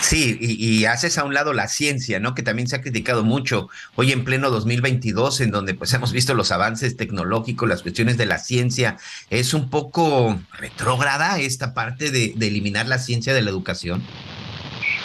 Sí, 0.00 0.38
y, 0.40 0.84
haces 0.84 1.18
a 1.18 1.24
un 1.24 1.34
lado 1.34 1.52
la 1.52 1.68
ciencia, 1.68 2.20
¿no? 2.20 2.34
Que 2.34 2.42
también 2.42 2.68
se 2.68 2.76
ha 2.76 2.80
criticado 2.82 3.24
mucho 3.24 3.68
hoy 3.96 4.12
en 4.12 4.24
pleno 4.24 4.50
2022, 4.50 5.40
en 5.40 5.50
donde 5.50 5.74
pues 5.74 5.92
hemos 5.92 6.12
visto 6.12 6.34
los 6.34 6.52
avances 6.52 6.96
tecnológicos, 6.96 7.68
las 7.68 7.82
cuestiones 7.82 8.16
de 8.16 8.26
la 8.26 8.38
ciencia. 8.38 8.96
¿Es 9.30 9.54
un 9.54 9.70
poco 9.70 10.38
retrógrada 10.52 11.38
esta 11.40 11.74
parte 11.74 12.10
de, 12.10 12.34
eliminar 12.40 12.86
la 12.86 12.98
ciencia 12.98 13.34
de 13.34 13.42
la 13.42 13.50
educación? 13.50 14.02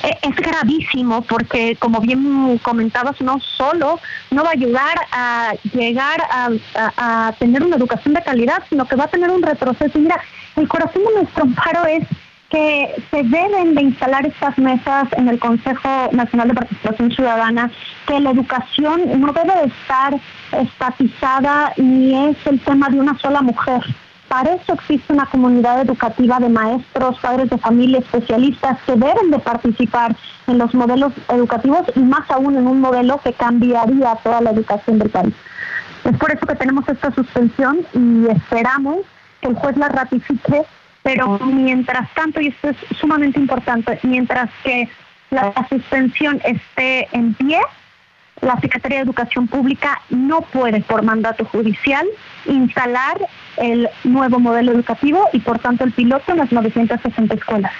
e, 0.03 0.17
es 0.21 0.35
gravísimo 0.35 1.21
porque, 1.23 1.75
como 1.77 1.99
bien 1.99 2.59
comentabas, 2.59 3.19
no 3.21 3.39
solo 3.39 3.99
no 4.31 4.43
va 4.43 4.49
a 4.49 4.53
ayudar 4.53 4.95
a 5.11 5.53
llegar 5.73 6.21
a, 6.29 7.33
tener 7.39 7.63
una 7.63 7.77
educación 7.77 8.13
de 8.13 8.21
calidad, 8.21 8.63
sino 8.69 8.87
que 8.87 8.95
va 8.95 9.05
a 9.05 9.07
tener 9.07 9.31
un 9.31 9.41
retroceso. 9.41 9.97
Y 9.97 10.01
mira, 10.01 10.21
el 10.55 10.67
corazón 10.67 11.03
de 11.03 11.21
nuestro 11.21 11.43
amparo 11.43 11.85
es 11.85 12.03
que 12.53 13.03
se 13.09 13.23
deben 13.23 13.73
de 13.73 13.81
instalar 13.81 14.27
estas 14.27 14.55
mesas 14.59 15.07
en 15.17 15.27
el 15.27 15.39
Consejo 15.39 16.09
Nacional 16.11 16.49
de 16.49 16.53
Participación 16.53 17.09
Ciudadana, 17.09 17.71
que 18.05 18.19
la 18.19 18.29
educación 18.29 19.01
no 19.19 19.33
debe 19.33 19.53
de 19.59 19.65
estar 19.65 20.13
estatizada 20.51 21.73
ni 21.77 22.29
es 22.29 22.37
el 22.45 22.59
tema 22.59 22.89
de 22.89 22.99
una 22.99 23.17
sola 23.17 23.41
mujer. 23.41 23.81
Para 24.27 24.53
eso 24.53 24.73
existe 24.73 25.11
una 25.11 25.25
comunidad 25.25 25.81
educativa 25.81 26.39
de 26.39 26.49
maestros, 26.49 27.17
padres 27.19 27.49
de 27.49 27.57
familia, 27.57 27.99
especialistas 27.99 28.77
que 28.85 28.93
deben 28.93 29.31
de 29.31 29.39
participar 29.39 30.15
en 30.45 30.59
los 30.59 30.75
modelos 30.75 31.11
educativos 31.29 31.81
y 31.95 32.01
más 32.01 32.29
aún 32.29 32.55
en 32.55 32.67
un 32.67 32.81
modelo 32.81 33.19
que 33.23 33.33
cambiaría 33.33 34.15
toda 34.23 34.41
la 34.41 34.51
educación 34.51 34.99
del 34.99 35.09
país. 35.09 35.33
Es 36.03 36.15
por 36.17 36.31
eso 36.31 36.45
que 36.45 36.55
tenemos 36.55 36.87
esta 36.87 37.11
suspensión 37.15 37.79
y 37.93 38.27
esperamos 38.29 38.97
que 39.41 39.47
el 39.47 39.55
juez 39.55 39.75
la 39.75 39.89
ratifique, 39.89 40.63
pero 41.03 41.37
mientras 41.39 42.11
tanto, 42.13 42.41
y 42.41 42.47
esto 42.47 42.69
es 42.69 42.77
sumamente 42.99 43.39
importante, 43.39 43.99
mientras 44.03 44.49
que 44.63 44.87
la 45.29 45.53
suspensión 45.69 46.41
esté 46.45 47.07
en 47.11 47.33
pie, 47.33 47.59
la 48.41 48.59
Secretaría 48.59 48.99
de 48.99 49.03
Educación 49.03 49.47
Pública 49.47 50.01
no 50.09 50.41
puede, 50.41 50.81
por 50.81 51.03
mandato 51.03 51.45
judicial, 51.45 52.07
instalar 52.45 53.17
el 53.57 53.89
nuevo 54.03 54.39
modelo 54.39 54.71
educativo 54.71 55.27
y, 55.33 55.39
por 55.39 55.59
tanto, 55.59 55.83
el 55.83 55.91
piloto 55.91 56.31
en 56.31 56.39
las 56.39 56.51
960 56.51 57.35
escuelas. 57.35 57.73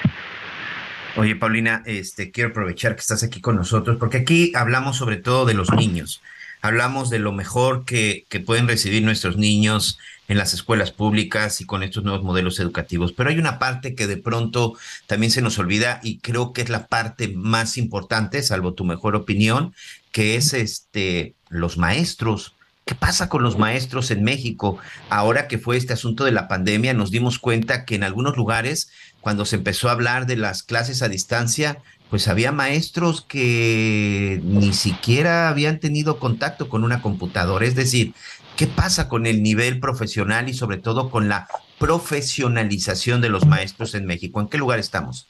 Oye, 1.16 1.36
Paulina, 1.36 1.84
este, 1.86 2.32
quiero 2.32 2.50
aprovechar 2.50 2.96
que 2.96 3.02
estás 3.02 3.24
aquí 3.24 3.40
con 3.40 3.56
nosotros, 3.56 3.98
porque 4.00 4.18
aquí 4.18 4.52
hablamos 4.56 4.98
sobre 4.98 5.18
todo 5.18 5.46
de 5.46 5.54
los 5.54 5.72
niños. 5.72 6.22
Hablamos 6.62 7.10
de 7.10 7.20
lo 7.20 7.34
mejor 7.34 7.86
que, 7.86 8.26
que 8.30 8.40
pueden 8.40 8.68
recibir 8.68 9.04
nuestros 9.04 9.38
niños 9.38 10.00
en 10.28 10.38
las 10.38 10.54
escuelas 10.54 10.92
públicas 10.92 11.60
y 11.62 11.66
con 11.66 11.84
estos 11.84 12.04
nuevos 12.04 12.24
modelos 12.24 12.60
educativos. 12.60 13.12
Pero 13.14 13.30
hay 13.30 13.38
una 13.38 13.60
parte 13.60 13.96
que 13.96 14.08
de 14.08 14.18
pronto 14.18 14.74
también 15.08 15.32
se 15.32 15.42
nos 15.42 15.60
olvida 15.60 16.00
y 16.04 16.20
creo 16.20 16.54
que 16.54 16.62
es 16.62 16.70
la 16.70 16.88
parte 16.88 17.28
más 17.28 17.78
importante, 17.78 18.42
salvo 18.42 18.74
tu 18.74 18.86
mejor 18.86 19.16
opinión, 19.16 19.74
que 20.12 20.36
es 20.36 20.54
este 20.54 21.36
los 21.50 21.78
maestros. 21.78 22.56
¿Qué 22.86 22.96
pasa 22.96 23.30
con 23.30 23.44
los 23.44 23.58
maestros 23.58 24.12
en 24.12 24.24
México? 24.24 24.78
Ahora 25.10 25.48
que 25.48 25.58
fue 25.58 25.78
este 25.78 25.94
asunto 25.94 26.26
de 26.26 26.34
la 26.34 26.50
pandemia, 26.50 26.94
nos 26.94 27.12
dimos 27.12 27.40
cuenta 27.40 27.86
que 27.86 27.96
en 27.96 28.04
algunos 28.04 28.36
lugares, 28.36 28.92
cuando 29.22 29.46
se 29.46 29.56
empezó 29.56 29.88
a 29.88 29.94
hablar 29.94 30.26
de 30.26 30.36
las 30.36 30.64
clases 30.64 31.02
a 31.02 31.08
distancia, 31.08 31.78
pues 32.10 32.28
había 32.28 32.52
maestros 32.52 33.22
que 33.22 34.42
ni 34.44 34.74
siquiera 34.74 35.48
habían 35.48 35.80
tenido 35.80 36.20
contacto 36.20 36.68
con 36.68 36.84
una 36.84 37.02
computadora. 37.02 37.66
Es 37.66 37.76
decir, 37.76 38.14
¿qué 38.56 38.68
pasa 38.68 39.08
con 39.10 39.26
el 39.26 39.44
nivel 39.44 39.80
profesional 39.80 40.50
y 40.50 40.54
sobre 40.54 40.78
todo 40.78 41.10
con 41.10 41.30
la 41.30 41.48
profesionalización 41.80 43.22
de 43.22 43.30
los 43.30 43.46
maestros 43.46 43.96
en 43.96 44.06
México? 44.06 44.40
¿En 44.40 44.48
qué 44.48 44.58
lugar 44.58 44.80
estamos? 44.80 45.28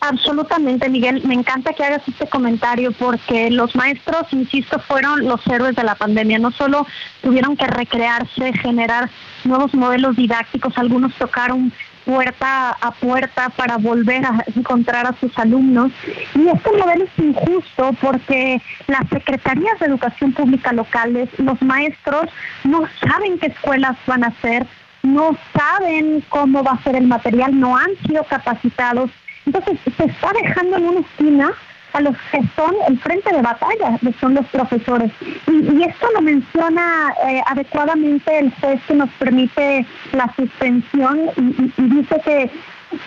Absolutamente, 0.00 0.88
Miguel. 0.88 1.22
Me 1.26 1.34
encanta 1.34 1.72
que 1.72 1.84
hagas 1.84 2.02
este 2.06 2.28
comentario 2.28 2.92
porque 2.92 3.50
los 3.50 3.74
maestros, 3.74 4.26
insisto, 4.32 4.78
fueron 4.78 5.26
los 5.26 5.46
héroes 5.46 5.76
de 5.76 5.84
la 5.84 5.94
pandemia. 5.94 6.38
No 6.38 6.50
solo 6.52 6.86
tuvieron 7.22 7.56
que 7.56 7.66
recrearse, 7.66 8.52
generar 8.54 9.10
nuevos 9.44 9.74
modelos 9.74 10.16
didácticos, 10.16 10.76
algunos 10.78 11.14
tocaron 11.16 11.72
puerta 12.06 12.70
a 12.80 12.90
puerta 12.92 13.50
para 13.50 13.76
volver 13.76 14.24
a 14.24 14.42
encontrar 14.54 15.06
a 15.06 15.12
sus 15.20 15.36
alumnos. 15.38 15.92
Y 16.34 16.48
este 16.48 16.70
modelo 16.72 17.04
es 17.04 17.18
injusto 17.18 17.90
porque 18.00 18.62
las 18.86 19.06
secretarías 19.10 19.78
de 19.80 19.86
educación 19.86 20.32
pública 20.32 20.72
locales, 20.72 21.28
los 21.38 21.60
maestros 21.60 22.30
no 22.64 22.84
saben 23.06 23.38
qué 23.38 23.48
escuelas 23.48 23.96
van 24.06 24.24
a 24.24 24.28
hacer, 24.28 24.66
no 25.02 25.36
saben 25.52 26.24
cómo 26.30 26.62
va 26.62 26.72
a 26.72 26.82
ser 26.84 26.96
el 26.96 27.06
material, 27.06 27.58
no 27.58 27.76
han 27.76 27.90
sido 28.06 28.24
capacitados 28.24 29.10
entonces 29.46 29.78
se 29.96 30.04
está 30.04 30.32
dejando 30.32 30.76
en 30.76 30.88
una 30.88 31.00
esquina 31.00 31.52
a 31.96 32.00
los 32.00 32.16
que 32.30 32.40
son 32.54 32.74
el 32.88 32.98
frente 33.00 33.34
de 33.34 33.40
batalla, 33.40 33.98
que 33.98 34.12
son 34.20 34.34
los 34.34 34.46
profesores. 34.46 35.10
Y, 35.46 35.82
esto 35.82 36.06
lo 36.14 36.20
menciona 36.20 37.14
eh, 37.26 37.40
adecuadamente 37.46 38.38
el 38.38 38.52
juez 38.60 38.80
que 38.86 38.94
nos 38.94 39.08
permite 39.18 39.86
la 40.12 40.32
suspensión 40.36 41.30
y, 41.36 41.82
dice 41.82 42.20
que, 42.24 42.50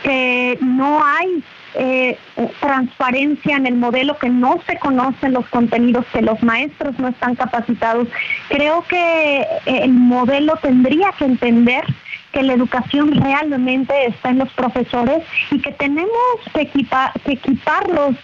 que 0.04 0.58
no 0.62 1.04
hay 1.04 1.44
eh, 1.76 2.18
transparencia 2.62 3.58
en 3.58 3.68
el 3.68 3.76
modelo, 3.76 4.18
que 4.18 4.30
no 4.30 4.60
se 4.66 4.80
conocen 4.80 5.34
los 5.34 5.48
contenidos, 5.50 6.06
que 6.12 6.24
los 6.24 6.42
maestros 6.42 6.98
no 6.98 7.10
están 7.10 7.36
capacitados. 7.36 8.08
Creo 8.48 8.84
que 8.90 9.46
el 9.66 9.94
modelo 9.94 10.58
tendría 10.62 11.12
que 11.12 11.26
entender 11.26 11.84
que 12.32 12.44
la 12.44 12.54
educación 12.54 13.12
realmente 13.12 13.94
está 14.08 14.30
en 14.30 14.40
los 14.40 14.50
profesores 14.54 15.24
y 15.52 15.60
que 15.60 15.72
tenemos 15.74 16.10
que, 16.54 16.68
que 16.68 17.32
equiparlos 17.32 18.16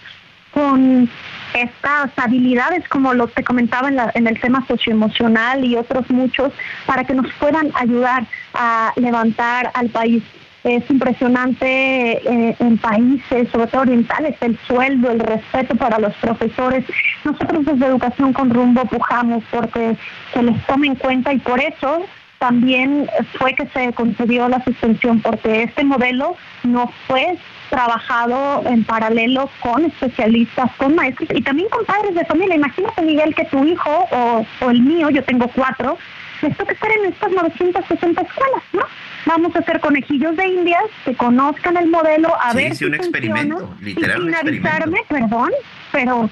con 0.56 1.06
estas 1.52 2.10
habilidades, 2.16 2.88
como 2.88 3.12
lo 3.12 3.26
que 3.26 3.44
comentaba 3.44 3.88
en, 3.88 3.98
en, 4.14 4.26
el 4.26 4.40
tema 4.40 4.64
socioemocional 4.66 5.62
y 5.62 5.76
otros 5.76 6.08
muchos, 6.08 6.50
para 6.86 7.04
que 7.04 7.12
nos 7.12 7.30
puedan 7.34 7.70
ayudar 7.74 8.26
a 8.54 8.90
levantar 8.96 9.70
al 9.74 9.90
país. 9.90 10.22
Es 10.64 10.82
impresionante 10.90 11.66
eh, 11.66 12.56
en 12.58 12.78
países, 12.78 13.50
sobre 13.50 13.66
todo 13.66 13.82
orientales, 13.82 14.34
el 14.40 14.58
sueldo, 14.66 15.10
el 15.10 15.20
respeto 15.20 15.76
para 15.76 15.98
los 15.98 16.14
profesores. 16.14 16.86
Nosotros 17.22 17.66
desde 17.66 17.86
Educación 17.86 18.32
con 18.32 18.48
Rumbo 18.48 18.86
pujamos 18.86 19.44
porque 19.50 19.94
se 20.32 20.42
les 20.42 20.66
tome 20.66 20.86
en 20.86 20.94
cuenta 20.94 21.34
y 21.34 21.38
por 21.38 21.60
eso 21.60 22.06
también 22.38 23.08
fue 23.38 23.54
que 23.54 23.66
se 23.68 23.92
concedió 23.92 24.48
la 24.48 24.64
suspensión 24.64 25.20
porque 25.20 25.64
este 25.64 25.84
modelo 25.84 26.34
no 26.64 26.90
fue 27.06 27.38
trabajado 27.70 28.62
en 28.66 28.84
paralelo 28.84 29.50
con 29.60 29.84
especialistas, 29.84 30.70
con 30.76 30.94
maestros 30.94 31.28
y 31.34 31.42
también 31.42 31.68
con 31.68 31.84
padres 31.84 32.14
de 32.14 32.24
familia. 32.24 32.56
Imagínate, 32.56 33.02
Miguel, 33.02 33.34
que 33.34 33.44
tu 33.46 33.64
hijo 33.64 34.08
o, 34.10 34.70
el 34.70 34.82
mío, 34.82 35.10
yo 35.10 35.22
tengo 35.24 35.48
cuatro, 35.48 35.98
les 36.42 36.56
toca 36.56 36.72
estar 36.72 36.90
en 36.90 37.12
estas 37.12 37.30
960 37.30 38.22
escuelas, 38.22 38.62
¿no? 38.72 38.82
Vamos 39.26 39.56
a 39.56 39.58
hacer 39.58 39.80
conejillos 39.80 40.36
de 40.36 40.46
indias 40.46 40.84
que 41.04 41.14
conozcan 41.14 41.76
el 41.76 41.88
modelo, 41.88 42.32
a 42.40 42.52
ver 42.52 42.76
si 42.76 42.84
un 42.84 42.94
experimento, 42.94 43.74
literal, 43.80 44.22
y 44.22 44.26
finalizarme, 44.26 45.00
perdón, 45.08 45.50
pero 45.90 46.30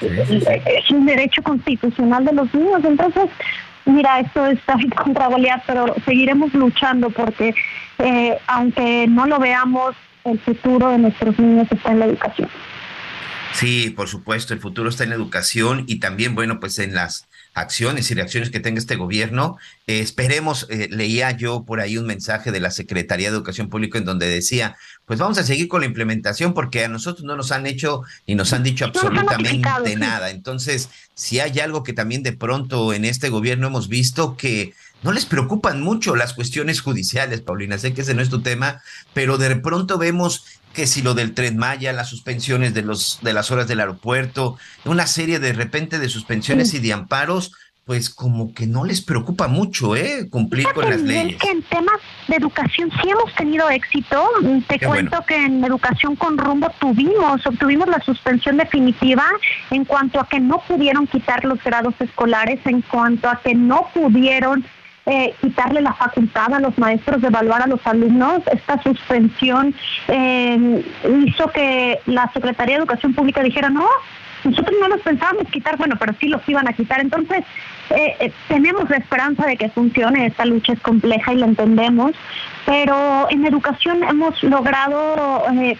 es 0.00 0.90
un 0.90 1.06
derecho 1.06 1.42
constitucional 1.42 2.24
de 2.24 2.32
los 2.32 2.52
niños. 2.52 2.84
Entonces, 2.84 3.30
Mira, 3.84 4.20
esto 4.20 4.46
está 4.46 4.74
en 4.74 4.90
contra 4.90 5.28
pero 5.66 5.94
seguiremos 6.04 6.54
luchando 6.54 7.10
porque 7.10 7.54
eh, 7.98 8.38
aunque 8.46 9.06
no 9.08 9.26
lo 9.26 9.38
veamos, 9.38 9.96
el 10.24 10.38
futuro 10.40 10.90
de 10.90 10.98
nuestros 10.98 11.38
niños 11.38 11.68
está 11.70 11.92
en 11.92 11.98
la 12.00 12.06
educación. 12.06 12.48
Sí, 13.54 13.90
por 13.90 14.08
supuesto, 14.08 14.54
el 14.54 14.60
futuro 14.60 14.88
está 14.88 15.04
en 15.04 15.10
la 15.10 15.16
educación 15.16 15.84
y 15.86 16.00
también, 16.00 16.34
bueno, 16.34 16.58
pues 16.58 16.78
en 16.78 16.94
las 16.94 17.28
acciones 17.54 18.10
y 18.10 18.14
reacciones 18.14 18.50
que 18.50 18.60
tenga 18.60 18.78
este 18.78 18.96
gobierno. 18.96 19.58
Eh, 19.86 20.00
esperemos, 20.00 20.66
eh, 20.70 20.88
leía 20.90 21.30
yo 21.32 21.64
por 21.64 21.80
ahí 21.80 21.98
un 21.98 22.06
mensaje 22.06 22.50
de 22.50 22.60
la 22.60 22.70
Secretaría 22.70 23.30
de 23.30 23.36
Educación 23.36 23.68
Pública 23.68 23.98
en 23.98 24.04
donde 24.04 24.26
decía, 24.26 24.76
pues 25.04 25.18
vamos 25.18 25.38
a 25.38 25.44
seguir 25.44 25.68
con 25.68 25.82
la 25.82 25.86
implementación 25.86 26.54
porque 26.54 26.84
a 26.84 26.88
nosotros 26.88 27.24
no 27.24 27.36
nos 27.36 27.52
han 27.52 27.66
hecho 27.66 28.02
ni 28.26 28.34
nos 28.34 28.52
han 28.52 28.62
dicho 28.62 28.86
absolutamente 28.86 29.96
nada. 29.96 30.30
Entonces, 30.30 30.88
si 31.14 31.40
hay 31.40 31.60
algo 31.60 31.82
que 31.82 31.92
también 31.92 32.22
de 32.22 32.32
pronto 32.32 32.94
en 32.94 33.04
este 33.04 33.28
gobierno 33.28 33.66
hemos 33.66 33.88
visto 33.88 34.36
que 34.36 34.72
no 35.02 35.12
les 35.12 35.26
preocupan 35.26 35.80
mucho 35.80 36.16
las 36.16 36.32
cuestiones 36.32 36.80
judiciales, 36.80 37.40
Paulina, 37.40 37.78
sé 37.78 37.92
que 37.92 38.02
ese 38.02 38.14
no 38.14 38.22
es 38.22 38.30
tu 38.30 38.42
tema, 38.42 38.82
pero 39.12 39.38
de 39.38 39.54
pronto 39.56 39.98
vemos 39.98 40.44
que 40.72 40.86
si 40.86 41.02
lo 41.02 41.14
del 41.14 41.34
tren 41.34 41.56
Maya, 41.56 41.92
las 41.92 42.08
suspensiones 42.08 42.72
de 42.74 42.82
los 42.82 43.18
de 43.22 43.32
las 43.32 43.50
horas 43.50 43.68
del 43.68 43.80
aeropuerto, 43.80 44.56
una 44.84 45.06
serie 45.06 45.38
de 45.38 45.52
repente 45.52 45.98
de 45.98 46.08
suspensiones 46.08 46.72
y 46.74 46.78
de 46.78 46.92
amparos, 46.92 47.52
pues 47.84 48.10
como 48.10 48.54
que 48.54 48.66
no 48.66 48.84
les 48.84 49.00
preocupa 49.00 49.48
mucho, 49.48 49.96
¿eh? 49.96 50.28
Cumplir 50.30 50.68
con 50.72 50.88
las 50.88 51.00
leyes. 51.00 51.36
que 51.36 51.50
en 51.50 51.62
temas 51.62 52.00
de 52.28 52.36
educación 52.36 52.90
sí 53.02 53.10
hemos 53.10 53.34
tenido 53.34 53.68
éxito. 53.70 54.24
Te 54.68 54.78
cuento 54.78 55.24
que 55.26 55.34
en 55.34 55.64
educación 55.64 56.14
con 56.14 56.38
rumbo 56.38 56.70
tuvimos, 56.78 57.44
obtuvimos 57.44 57.88
la 57.88 58.00
suspensión 58.00 58.56
definitiva 58.56 59.26
en 59.70 59.84
cuanto 59.84 60.20
a 60.20 60.28
que 60.28 60.38
no 60.38 60.62
pudieron 60.66 61.08
quitar 61.08 61.44
los 61.44 61.62
grados 61.62 61.94
escolares, 61.98 62.60
en 62.66 62.82
cuanto 62.82 63.28
a 63.28 63.40
que 63.42 63.54
no 63.54 63.88
pudieron 63.92 64.64
eh, 65.06 65.34
quitarle 65.40 65.80
la 65.80 65.92
facultad 65.94 66.54
a 66.54 66.60
los 66.60 66.76
maestros 66.78 67.20
de 67.20 67.28
evaluar 67.28 67.62
a 67.62 67.66
los 67.66 67.84
alumnos. 67.86 68.42
Esta 68.52 68.82
suspensión 68.82 69.74
eh, 70.08 70.84
hizo 71.26 71.48
que 71.48 72.00
la 72.06 72.30
Secretaría 72.32 72.76
de 72.76 72.82
Educación 72.82 73.14
Pública 73.14 73.42
dijera, 73.42 73.68
no, 73.68 73.86
nosotros 74.44 74.76
no 74.80 74.88
los 74.88 75.00
pensábamos 75.02 75.48
quitar, 75.48 75.76
bueno, 75.76 75.96
pero 75.98 76.14
sí 76.18 76.28
los 76.28 76.46
iban 76.48 76.68
a 76.68 76.72
quitar. 76.72 77.00
Entonces, 77.00 77.44
eh, 77.90 78.16
eh, 78.20 78.32
tenemos 78.48 78.88
la 78.90 78.96
esperanza 78.96 79.46
de 79.46 79.56
que 79.56 79.68
funcione. 79.68 80.26
Esta 80.26 80.44
lucha 80.44 80.72
es 80.72 80.80
compleja 80.80 81.32
y 81.32 81.36
la 81.36 81.46
entendemos, 81.46 82.12
pero 82.66 83.28
en 83.30 83.46
educación 83.46 84.02
hemos 84.02 84.42
logrado 84.42 85.44
eh, 85.52 85.76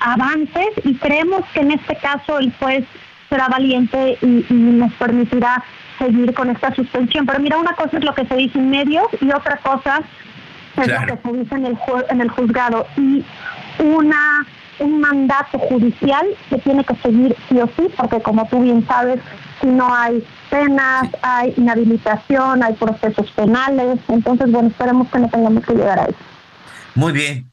avances 0.00 0.68
y 0.84 0.94
creemos 0.94 1.42
que 1.52 1.60
en 1.60 1.72
este 1.72 1.96
caso 1.96 2.38
el 2.38 2.52
juez 2.58 2.84
será 3.28 3.48
valiente 3.48 4.18
y, 4.20 4.44
nos 4.52 4.92
permitirá 4.94 5.62
seguir 5.98 6.34
con 6.34 6.50
esta 6.50 6.74
suspensión. 6.74 7.26
Pero 7.26 7.40
mira, 7.40 7.58
una 7.58 7.74
cosa 7.74 7.98
es 7.98 8.04
lo 8.04 8.14
que 8.14 8.26
se 8.26 8.36
dice 8.36 8.58
en 8.58 8.70
medios 8.70 9.06
y 9.20 9.30
otra 9.30 9.56
cosa 9.58 10.02
es 10.76 10.88
lo 10.88 11.06
que 11.06 11.18
se 11.22 11.32
dice 11.38 11.54
en 11.54 11.66
el, 11.66 11.78
en 12.10 12.20
el 12.20 12.28
juzgado. 12.30 12.86
Y 12.96 13.24
una 13.78 14.46
un 14.78 15.00
mandato 15.00 15.58
judicial 15.58 16.26
que 16.50 16.58
tiene 16.58 16.84
que 16.84 16.94
seguir 16.96 17.36
sí 17.48 17.58
o 17.60 17.66
sí, 17.76 17.88
porque 17.96 18.20
como 18.20 18.46
tú 18.48 18.60
bien 18.60 18.84
sabes, 18.86 19.20
si 19.60 19.66
no 19.68 19.94
hay 19.94 20.24
penas, 20.50 21.08
hay 21.22 21.54
inhabilitación, 21.56 22.62
hay 22.62 22.74
procesos 22.74 23.30
penales, 23.32 23.98
entonces 24.08 24.50
bueno, 24.50 24.68
esperemos 24.68 25.08
que 25.08 25.18
no 25.18 25.28
tengamos 25.28 25.64
que 25.64 25.74
llegar 25.74 26.00
a 26.00 26.04
eso. 26.06 26.18
Muy 26.94 27.12
bien. 27.12 27.51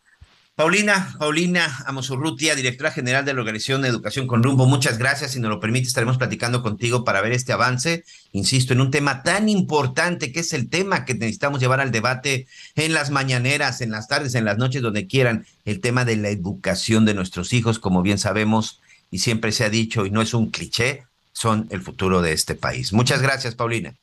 Paulina, 0.60 1.16
Paulina 1.18 1.86
Amosurrutia, 1.86 2.54
directora 2.54 2.92
general 2.92 3.24
de 3.24 3.34
la 3.34 3.40
Organización 3.40 3.82
de 3.82 3.88
Educación 3.88 4.28
con 4.28 4.44
Rumbo, 4.44 4.66
muchas 4.66 4.98
gracias. 4.98 5.32
Si 5.32 5.40
nos 5.40 5.50
lo 5.50 5.62
permite, 5.62 5.88
estaremos 5.88 6.18
platicando 6.18 6.62
contigo 6.62 7.06
para 7.06 7.22
ver 7.22 7.32
este 7.32 7.54
avance, 7.54 8.04
insisto, 8.34 8.74
en 8.74 8.82
un 8.82 8.92
tema 8.92 9.24
tan 9.24 9.48
importante 9.48 10.34
que 10.34 10.42
es 10.42 10.52
el 10.52 10.70
tema 10.70 11.06
que 11.06 11.14
necesitamos 11.14 11.62
llevar 11.62 11.80
al 11.80 11.92
debate 11.92 12.46
en 12.76 12.94
las 12.94 13.10
mañaneras, 13.10 13.80
en 13.80 13.92
las 13.92 14.10
tardes, 14.10 14.36
en 14.36 14.44
las 14.44 14.58
noches, 14.58 14.82
donde 14.82 15.08
quieran, 15.08 15.46
el 15.64 15.80
tema 15.80 16.04
de 16.04 16.18
la 16.18 16.28
educación 16.28 17.06
de 17.06 17.14
nuestros 17.14 17.54
hijos, 17.54 17.80
como 17.80 18.02
bien 18.02 18.18
sabemos 18.18 18.82
y 19.12 19.20
siempre 19.20 19.54
se 19.54 19.64
ha 19.64 19.70
dicho, 19.70 20.06
y 20.06 20.12
no 20.12 20.22
es 20.22 20.34
un 20.34 20.50
cliché, 20.50 21.06
son 21.32 21.70
el 21.70 21.82
futuro 21.82 22.22
de 22.22 22.34
este 22.34 22.56
país. 22.56 22.92
Muchas 22.92 23.22
gracias, 23.22 23.56
Paulina. 23.56 23.94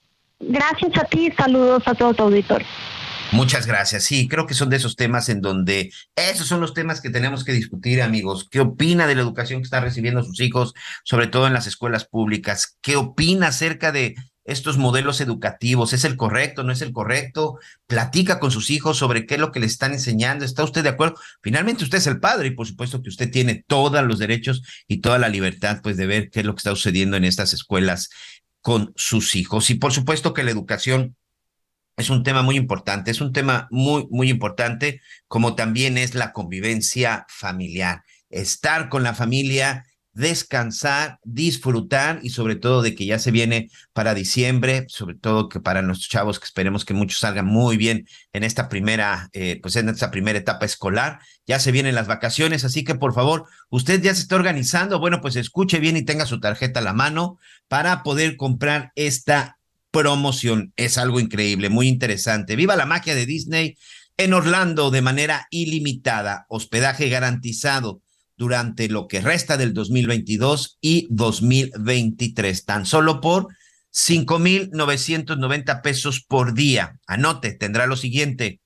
Gracias 0.40 0.96
a 0.96 1.04
ti, 1.04 1.30
saludos 1.36 1.82
a 1.84 1.94
todo 1.94 2.14
tu 2.14 2.22
auditorio. 2.22 2.66
Muchas 3.32 3.66
gracias. 3.66 4.04
Sí, 4.04 4.28
creo 4.28 4.46
que 4.46 4.54
son 4.54 4.70
de 4.70 4.76
esos 4.76 4.94
temas 4.94 5.28
en 5.28 5.40
donde 5.40 5.92
esos 6.14 6.46
son 6.46 6.60
los 6.60 6.74
temas 6.74 7.00
que 7.00 7.10
tenemos 7.10 7.44
que 7.44 7.52
discutir, 7.52 8.00
amigos. 8.00 8.48
¿Qué 8.50 8.60
opina 8.60 9.06
de 9.06 9.14
la 9.14 9.22
educación 9.22 9.60
que 9.60 9.64
están 9.64 9.82
recibiendo 9.82 10.22
sus 10.22 10.40
hijos, 10.40 10.74
sobre 11.04 11.26
todo 11.26 11.46
en 11.46 11.52
las 11.52 11.66
escuelas 11.66 12.06
públicas? 12.06 12.78
¿Qué 12.80 12.96
opina 12.96 13.48
acerca 13.48 13.90
de 13.90 14.14
estos 14.44 14.78
modelos 14.78 15.20
educativos? 15.20 15.92
¿Es 15.92 16.04
el 16.04 16.16
correcto? 16.16 16.62
¿No 16.62 16.72
es 16.72 16.80
el 16.82 16.92
correcto? 16.92 17.58
Platica 17.86 18.38
con 18.38 18.52
sus 18.52 18.70
hijos 18.70 18.96
sobre 18.96 19.26
qué 19.26 19.34
es 19.34 19.40
lo 19.40 19.50
que 19.50 19.60
le 19.60 19.66
están 19.66 19.92
enseñando. 19.92 20.44
¿Está 20.44 20.62
usted 20.62 20.84
de 20.84 20.90
acuerdo? 20.90 21.16
Finalmente 21.42 21.82
usted 21.82 21.98
es 21.98 22.06
el 22.06 22.20
padre 22.20 22.48
y 22.48 22.52
por 22.52 22.66
supuesto 22.66 23.02
que 23.02 23.08
usted 23.08 23.30
tiene 23.30 23.64
todos 23.66 24.02
los 24.04 24.20
derechos 24.20 24.62
y 24.86 24.98
toda 25.00 25.18
la 25.18 25.28
libertad 25.28 25.80
pues 25.82 25.96
de 25.96 26.06
ver 26.06 26.30
qué 26.30 26.40
es 26.40 26.46
lo 26.46 26.54
que 26.54 26.60
está 26.60 26.70
sucediendo 26.70 27.16
en 27.16 27.24
estas 27.24 27.52
escuelas 27.52 28.08
con 28.62 28.92
sus 28.96 29.34
hijos. 29.34 29.68
Y 29.70 29.74
por 29.74 29.92
supuesto 29.92 30.32
que 30.32 30.44
la 30.44 30.52
educación 30.52 31.16
es 31.96 32.10
un 32.10 32.22
tema 32.22 32.42
muy 32.42 32.56
importante, 32.56 33.10
es 33.10 33.20
un 33.20 33.32
tema 33.32 33.68
muy, 33.70 34.06
muy 34.10 34.28
importante, 34.28 35.00
como 35.28 35.54
también 35.54 35.96
es 35.96 36.14
la 36.14 36.32
convivencia 36.32 37.26
familiar, 37.28 38.02
estar 38.28 38.88
con 38.88 39.02
la 39.02 39.14
familia, 39.14 39.84
descansar, 40.12 41.18
disfrutar 41.24 42.20
y 42.22 42.30
sobre 42.30 42.56
todo 42.56 42.80
de 42.80 42.94
que 42.94 43.04
ya 43.04 43.18
se 43.18 43.30
viene 43.30 43.70
para 43.92 44.14
diciembre, 44.14 44.86
sobre 44.88 45.14
todo 45.14 45.50
que 45.50 45.60
para 45.60 45.82
nuestros 45.82 46.08
chavos, 46.08 46.38
que 46.38 46.46
esperemos 46.46 46.86
que 46.86 46.94
muchos 46.94 47.18
salgan 47.18 47.44
muy 47.44 47.76
bien 47.76 48.06
en 48.32 48.42
esta 48.42 48.70
primera, 48.70 49.28
eh, 49.34 49.58
pues 49.60 49.76
en 49.76 49.90
esta 49.90 50.10
primera 50.10 50.38
etapa 50.38 50.64
escolar, 50.64 51.20
ya 51.46 51.58
se 51.58 51.70
vienen 51.70 51.94
las 51.94 52.06
vacaciones, 52.06 52.64
así 52.64 52.82
que 52.82 52.94
por 52.94 53.12
favor, 53.12 53.44
usted 53.68 54.00
ya 54.02 54.14
se 54.14 54.22
está 54.22 54.36
organizando, 54.36 54.98
bueno, 54.98 55.20
pues 55.20 55.36
escuche 55.36 55.80
bien 55.80 55.98
y 55.98 56.04
tenga 56.04 56.24
su 56.24 56.40
tarjeta 56.40 56.80
a 56.80 56.84
la 56.84 56.94
mano 56.94 57.38
para 57.68 58.02
poder 58.02 58.36
comprar 58.36 58.92
esta 58.94 59.58
promoción. 59.96 60.74
Es 60.76 60.98
algo 60.98 61.20
increíble, 61.20 61.70
muy 61.70 61.88
interesante. 61.88 62.54
Viva 62.54 62.76
la 62.76 62.84
magia 62.84 63.14
de 63.14 63.24
Disney 63.24 63.78
en 64.18 64.34
Orlando 64.34 64.90
de 64.90 65.00
manera 65.00 65.46
ilimitada, 65.50 66.44
hospedaje 66.48 67.08
garantizado 67.08 68.02
durante 68.36 68.88
lo 68.88 69.08
que 69.08 69.22
resta 69.22 69.56
del 69.56 69.72
2022 69.72 70.76
y 70.82 71.06
2023, 71.10 72.64
tan 72.66 72.84
solo 72.84 73.22
por 73.22 73.48
5,990 73.90 75.80
pesos 75.80 76.22
por 76.22 76.52
día. 76.52 76.98
Anote, 77.06 77.52
tendrá 77.52 77.86
lo 77.86 77.96
siguiente, 77.96 78.60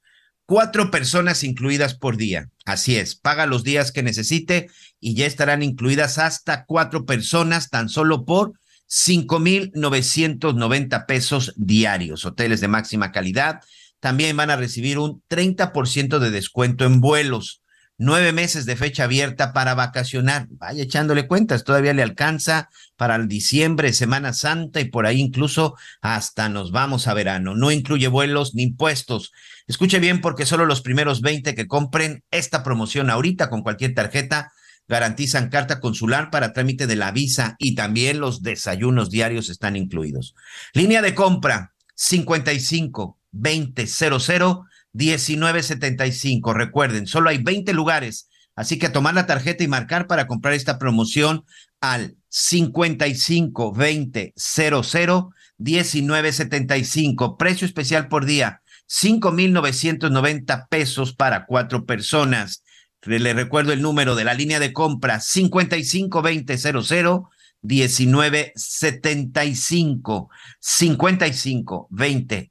cuatro 0.47 0.91
personas 0.91 1.45
incluidas 1.45 1.95
por 1.95 2.16
día. 2.16 2.51
Así 2.64 2.97
es, 2.97 3.14
paga 3.14 3.47
los 3.47 3.62
días 3.62 3.93
que 3.93 4.03
necesite 4.03 4.68
y 4.99 5.14
ya 5.14 5.26
estarán 5.26 5.62
incluidas 5.62 6.18
hasta 6.18 6.64
cuatro 6.64 7.07
personas 7.07 7.70
tan 7.70 7.89
solo 7.89 8.24
por 8.24 8.59
5,990 8.93 11.07
pesos 11.07 11.55
diarios. 11.57 12.24
Hoteles 12.24 12.61
de 12.61 12.66
máxima 12.66 13.12
calidad. 13.12 13.61
También 14.01 14.36
van 14.36 14.51
a 14.51 14.57
recibir 14.57 14.99
un 14.99 15.22
30% 15.28 16.18
de 16.18 16.32
descuento 16.32 16.84
en 16.84 17.01
vuelos. 17.01 17.62
Nueve 17.99 18.32
meses 18.32 18.66
de 18.66 18.74
fecha 18.74 19.05
abierta 19.05 19.53
para 19.53 19.74
vacacionar. 19.74 20.49
Vaya 20.51 20.82
echándole 20.82 21.28
cuentas, 21.28 21.62
todavía 21.62 21.95
le 21.95 22.03
alcanza 22.03 22.68
para 22.97 23.14
el 23.14 23.28
diciembre, 23.28 23.93
Semana 23.93 24.32
Santa 24.32 24.80
y 24.80 24.86
por 24.86 25.07
ahí 25.07 25.20
incluso 25.20 25.76
hasta 26.01 26.49
nos 26.49 26.72
vamos 26.72 27.07
a 27.07 27.14
verano. 27.14 27.55
No 27.55 27.70
incluye 27.70 28.09
vuelos 28.09 28.57
ni 28.57 28.64
impuestos. 28.64 29.30
Escuche 29.68 30.01
bien 30.01 30.20
porque 30.20 30.47
solo 30.47 30.66
los 30.66 30.80
primeros 30.80 31.20
20 31.20 31.55
que 31.55 31.68
compren 31.68 32.24
esta 32.32 32.64
promoción 32.64 33.09
ahorita 33.09 33.51
con 33.51 33.62
cualquier 33.62 33.95
tarjeta 33.95 34.51
garantizan 34.91 35.49
carta 35.51 35.78
consular 35.78 36.30
para 36.30 36.53
trámite 36.53 36.88
de 36.88 36.97
la 36.97 37.12
visa 37.12 37.55
y 37.61 37.76
también 37.76 38.18
los 38.18 38.43
desayunos 38.43 39.09
diarios 39.09 39.49
están 39.49 39.76
incluidos. 39.76 40.34
Línea 40.74 41.01
de 41.01 41.14
compra 41.14 41.72
55 41.95 43.16
20 43.30 43.86
00 43.86 44.64
1975. 44.93 46.53
Recuerden, 46.53 47.07
solo 47.07 47.30
hay 47.30 47.38
20 47.38 47.72
lugares, 47.72 48.28
así 48.57 48.80
que 48.80 48.88
tomar 48.88 49.14
la 49.14 49.26
tarjeta 49.26 49.62
y 49.62 49.68
marcar 49.68 50.09
para 50.09 50.26
comprar 50.26 50.55
esta 50.55 50.76
promoción 50.76 51.45
al 51.80 52.16
55 52.28 53.72
20 53.72 54.32
00 54.36 55.30
1975. 55.59 57.36
Precio 57.36 57.64
especial 57.64 58.09
por 58.09 58.24
día, 58.24 58.62
5,990 58.88 60.66
pesos 60.66 61.14
para 61.14 61.47
cuatro 61.47 61.86
personas. 61.86 62.64
Le 63.03 63.32
recuerdo 63.32 63.72
el 63.72 63.82
número 63.82 64.14
de 64.14 64.24
la 64.24 64.34
línea 64.34 64.61
de 64.61 64.72
compra 64.72 65.20
552000 65.20 67.28
1975 67.62 70.30
55 70.59 71.88
20 71.90 72.51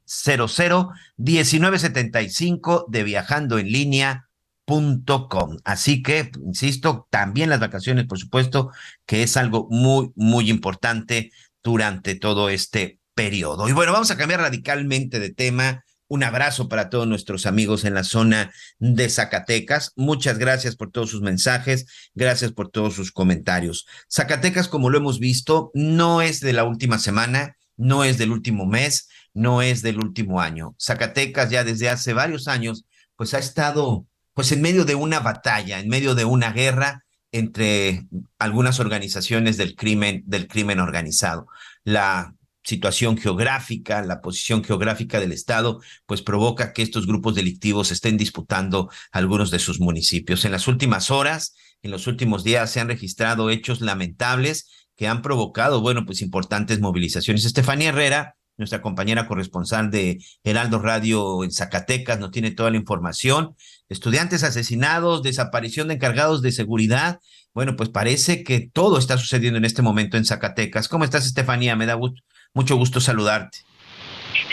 1975 1.16 2.86
de 2.88 3.02
viajando 3.02 3.58
en 3.58 3.72
línea.com. 3.72 5.56
Así 5.64 6.02
que, 6.02 6.30
insisto, 6.44 7.08
también 7.10 7.50
las 7.50 7.60
vacaciones, 7.60 8.06
por 8.06 8.18
supuesto, 8.18 8.70
que 9.06 9.22
es 9.22 9.36
algo 9.36 9.66
muy, 9.70 10.12
muy 10.14 10.48
importante 10.48 11.32
durante 11.62 12.14
todo 12.14 12.48
este 12.48 12.98
periodo. 13.14 13.68
Y 13.68 13.72
bueno, 13.72 13.92
vamos 13.92 14.10
a 14.10 14.16
cambiar 14.16 14.40
radicalmente 14.40 15.18
de 15.18 15.30
tema 15.30 15.84
un 16.10 16.24
abrazo 16.24 16.68
para 16.68 16.90
todos 16.90 17.06
nuestros 17.06 17.46
amigos 17.46 17.84
en 17.84 17.94
la 17.94 18.02
zona 18.02 18.52
de 18.80 19.08
Zacatecas. 19.08 19.92
Muchas 19.94 20.38
gracias 20.38 20.74
por 20.74 20.90
todos 20.90 21.08
sus 21.08 21.22
mensajes, 21.22 21.86
gracias 22.14 22.50
por 22.50 22.68
todos 22.68 22.94
sus 22.94 23.12
comentarios. 23.12 23.86
Zacatecas, 24.12 24.66
como 24.66 24.90
lo 24.90 24.98
hemos 24.98 25.20
visto, 25.20 25.70
no 25.72 26.20
es 26.20 26.40
de 26.40 26.52
la 26.52 26.64
última 26.64 26.98
semana, 26.98 27.56
no 27.76 28.02
es 28.02 28.18
del 28.18 28.32
último 28.32 28.66
mes, 28.66 29.08
no 29.34 29.62
es 29.62 29.82
del 29.82 29.98
último 29.98 30.40
año. 30.40 30.74
Zacatecas 30.80 31.48
ya 31.48 31.62
desde 31.62 31.88
hace 31.88 32.12
varios 32.12 32.48
años, 32.48 32.84
pues 33.14 33.32
ha 33.34 33.38
estado 33.38 34.04
pues 34.34 34.50
en 34.50 34.62
medio 34.62 34.84
de 34.84 34.96
una 34.96 35.20
batalla, 35.20 35.78
en 35.78 35.88
medio 35.88 36.16
de 36.16 36.24
una 36.24 36.50
guerra 36.50 37.04
entre 37.30 38.08
algunas 38.36 38.80
organizaciones 38.80 39.56
del 39.56 39.76
crimen 39.76 40.24
del 40.26 40.48
crimen 40.48 40.80
organizado. 40.80 41.46
La 41.84 42.34
situación 42.62 43.16
geográfica, 43.16 44.02
la 44.02 44.20
posición 44.20 44.62
geográfica 44.62 45.20
del 45.20 45.32
Estado, 45.32 45.80
pues 46.06 46.22
provoca 46.22 46.72
que 46.72 46.82
estos 46.82 47.06
grupos 47.06 47.34
delictivos 47.34 47.90
estén 47.90 48.16
disputando 48.16 48.90
algunos 49.12 49.50
de 49.50 49.58
sus 49.58 49.80
municipios. 49.80 50.44
En 50.44 50.52
las 50.52 50.68
últimas 50.68 51.10
horas, 51.10 51.54
en 51.82 51.90
los 51.90 52.06
últimos 52.06 52.44
días, 52.44 52.70
se 52.70 52.80
han 52.80 52.88
registrado 52.88 53.50
hechos 53.50 53.80
lamentables 53.80 54.68
que 54.96 55.08
han 55.08 55.22
provocado, 55.22 55.80
bueno, 55.80 56.04
pues 56.04 56.20
importantes 56.20 56.80
movilizaciones. 56.80 57.46
Estefanía 57.46 57.88
Herrera, 57.88 58.36
nuestra 58.58 58.82
compañera 58.82 59.26
corresponsal 59.26 59.90
de 59.90 60.22
Heraldo 60.44 60.78
Radio 60.78 61.42
en 61.42 61.50
Zacatecas, 61.50 62.20
nos 62.20 62.30
tiene 62.30 62.50
toda 62.50 62.70
la 62.70 62.76
información. 62.76 63.56
Estudiantes 63.88 64.44
asesinados, 64.44 65.22
desaparición 65.22 65.88
de 65.88 65.94
encargados 65.94 66.42
de 66.42 66.52
seguridad. 66.52 67.18
Bueno, 67.54 67.74
pues 67.76 67.88
parece 67.88 68.44
que 68.44 68.68
todo 68.70 68.98
está 68.98 69.16
sucediendo 69.16 69.56
en 69.56 69.64
este 69.64 69.80
momento 69.80 70.18
en 70.18 70.26
Zacatecas. 70.26 70.88
¿Cómo 70.88 71.04
estás, 71.04 71.24
Estefanía? 71.24 71.74
Me 71.74 71.86
da 71.86 71.94
gusto 71.94 72.20
mucho 72.54 72.76
gusto 72.76 73.00
saludarte. 73.00 73.58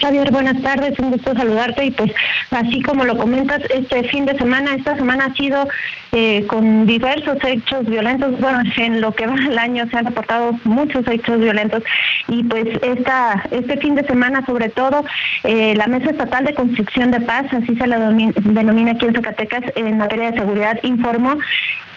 Javier, 0.01 0.31
buenas 0.31 0.61
tardes, 0.61 0.97
un 0.99 1.11
gusto 1.11 1.33
saludarte 1.33 1.85
y 1.85 1.91
pues 1.91 2.11
así 2.51 2.81
como 2.81 3.03
lo 3.03 3.17
comentas, 3.17 3.61
este 3.73 4.03
fin 4.03 4.25
de 4.25 4.37
semana, 4.37 4.75
esta 4.75 4.95
semana 4.95 5.25
ha 5.25 5.33
sido 5.33 5.67
eh, 6.11 6.45
con 6.47 6.85
diversos 6.85 7.37
hechos 7.43 7.85
violentos, 7.85 8.39
bueno, 8.39 8.61
en 8.77 9.01
lo 9.01 9.13
que 9.13 9.27
va 9.27 9.35
el 9.35 9.57
año 9.57 9.87
se 9.89 9.97
han 9.97 10.05
reportado 10.05 10.51
muchos 10.63 11.07
hechos 11.07 11.39
violentos 11.39 11.83
y 12.27 12.43
pues 12.43 12.67
esta 12.81 13.43
este 13.51 13.77
fin 13.77 13.95
de 13.95 14.05
semana 14.05 14.45
sobre 14.45 14.69
todo 14.69 15.03
eh, 15.43 15.73
la 15.75 15.87
Mesa 15.87 16.11
Estatal 16.11 16.45
de 16.45 16.53
Construcción 16.53 17.11
de 17.11 17.21
Paz, 17.21 17.45
así 17.51 17.75
se 17.75 17.87
la 17.87 17.99
denomina 17.99 18.91
aquí 18.91 19.05
en 19.05 19.15
Zacatecas 19.15 19.63
en 19.75 19.97
materia 19.97 20.31
de 20.31 20.39
seguridad, 20.39 20.79
informó 20.83 21.37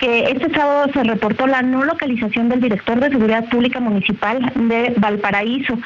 que 0.01 0.31
este 0.31 0.51
sábado 0.55 0.91
se 0.93 1.05
reportó 1.05 1.47
la 1.47 1.63
no 1.63 1.85
localización 1.85 2.49
del 2.49 2.63
director 2.63 2.99
de 2.99 3.11
Seguridad 3.11 3.45
Pública 3.51 3.81
Municipal 3.81 4.51
de 4.55 4.95
Valparaíso, 4.97 5.79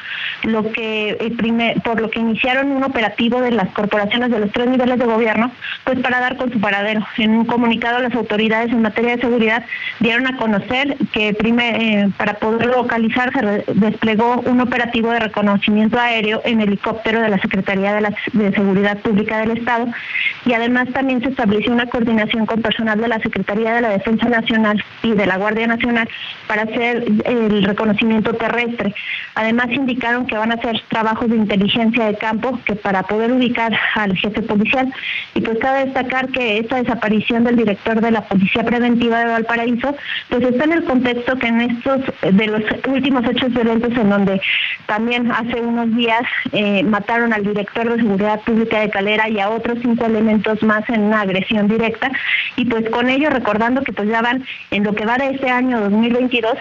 lo 0.43 0.71
que 0.71 1.17
eh, 1.19 1.33
primer, 1.37 1.81
por 1.85 2.01
lo 2.01 2.09
que 2.09 2.19
iniciaron 2.19 2.71
un 2.71 2.83
operativo 2.83 3.41
de 3.41 3.51
las 3.51 3.69
corporaciones 3.69 4.31
de 4.31 4.39
los 4.39 4.51
tres 4.51 4.67
niveles 4.67 4.97
de 4.97 5.05
gobierno, 5.05 5.51
pues 5.83 5.99
para 5.99 6.19
dar 6.19 6.35
con 6.35 6.51
su 6.51 6.59
paradero. 6.59 7.05
En 7.19 7.29
un 7.29 7.45
comunicado 7.45 7.99
las 7.99 8.15
autoridades 8.15 8.71
en 8.71 8.81
materia 8.81 9.15
de 9.15 9.21
seguridad 9.21 9.63
dieron 9.99 10.25
a 10.25 10.35
conocer 10.35 10.97
que 11.13 11.29
eh, 11.29 12.09
para 12.17 12.33
poder 12.39 12.65
localizar 12.65 13.31
se 13.31 13.71
desplegó 13.75 14.41
un 14.47 14.61
operativo 14.61 15.11
de 15.11 15.19
reconocimiento 15.19 15.99
aéreo 15.99 16.41
en 16.43 16.59
helicóptero 16.59 17.21
de 17.21 17.29
la 17.29 17.37
Secretaría 17.37 17.93
de, 17.93 18.01
la, 18.01 18.15
de 18.33 18.51
Seguridad 18.51 18.97
Pública 18.97 19.37
del 19.37 19.55
Estado 19.55 19.85
y 20.43 20.53
además 20.53 20.87
también 20.91 21.21
se 21.21 21.29
estableció 21.29 21.71
una 21.71 21.85
coordinación 21.85 22.47
con 22.47 22.63
personal 22.63 22.99
de 22.99 23.09
la 23.09 23.19
Secretaría 23.19 23.75
de 23.75 23.81
la 23.81 23.89
Defensa 23.89 24.27
Nacional 24.27 24.83
y 25.03 25.11
de 25.11 25.25
la 25.27 25.37
Guardia 25.37 25.67
Nacional 25.67 26.09
para 26.47 26.63
hacer 26.63 27.05
el 27.25 27.63
reconocimiento 27.63 28.33
terrestre. 28.33 28.95
Además 29.35 29.67
indicaron 29.69 30.25
que 30.25 30.35
van 30.35 30.51
a 30.51 30.55
hacer 30.55 30.81
trabajos 30.89 31.29
de 31.29 31.35
inteligencia 31.35 31.74
de 31.75 32.17
campo 32.17 32.57
que 32.65 32.75
para 32.75 33.03
poder 33.03 33.31
ubicar 33.31 33.77
al 33.95 34.15
jefe 34.15 34.41
policial. 34.41 34.91
Y 35.33 35.41
pues 35.41 35.59
cabe 35.59 35.85
destacar 35.85 36.29
que 36.29 36.59
esta 36.59 36.77
desaparición 36.77 37.43
del 37.43 37.57
director 37.57 37.99
de 37.99 38.11
la 38.11 38.21
Policía 38.21 38.63
Preventiva 38.63 39.19
de 39.19 39.25
Valparaíso, 39.25 39.95
pues 40.29 40.43
está 40.43 40.63
en 40.63 40.71
el 40.71 40.83
contexto 40.85 41.37
que 41.37 41.47
en 41.47 41.61
estos 41.61 42.01
de 42.21 42.47
los 42.47 42.61
últimos 42.87 43.25
hechos 43.29 43.53
violentos 43.53 43.91
en 43.91 44.09
donde 44.09 44.41
también 44.85 45.31
hace 45.31 45.59
unos 45.59 45.93
días 45.95 46.23
eh, 46.53 46.83
mataron 46.83 47.33
al 47.33 47.43
director 47.43 47.89
de 47.89 47.97
Seguridad 47.97 48.39
Pública 48.41 48.79
de 48.79 48.89
Calera 48.89 49.29
y 49.29 49.39
a 49.39 49.49
otros 49.49 49.77
cinco 49.81 50.05
elementos 50.05 50.63
más 50.63 50.87
en 50.89 51.01
una 51.01 51.21
agresión 51.21 51.67
directa. 51.67 52.09
Y 52.55 52.65
pues 52.65 52.89
con 52.89 53.09
ello 53.09 53.29
recordando 53.29 53.83
que 53.83 53.91
pues 53.91 54.07
ya 54.07 54.21
van 54.21 54.45
en 54.71 54.83
lo 54.83 54.93
que 54.93 55.05
va 55.05 55.17
de 55.17 55.31
este 55.31 55.49
año 55.49 55.81
2022 55.81 56.53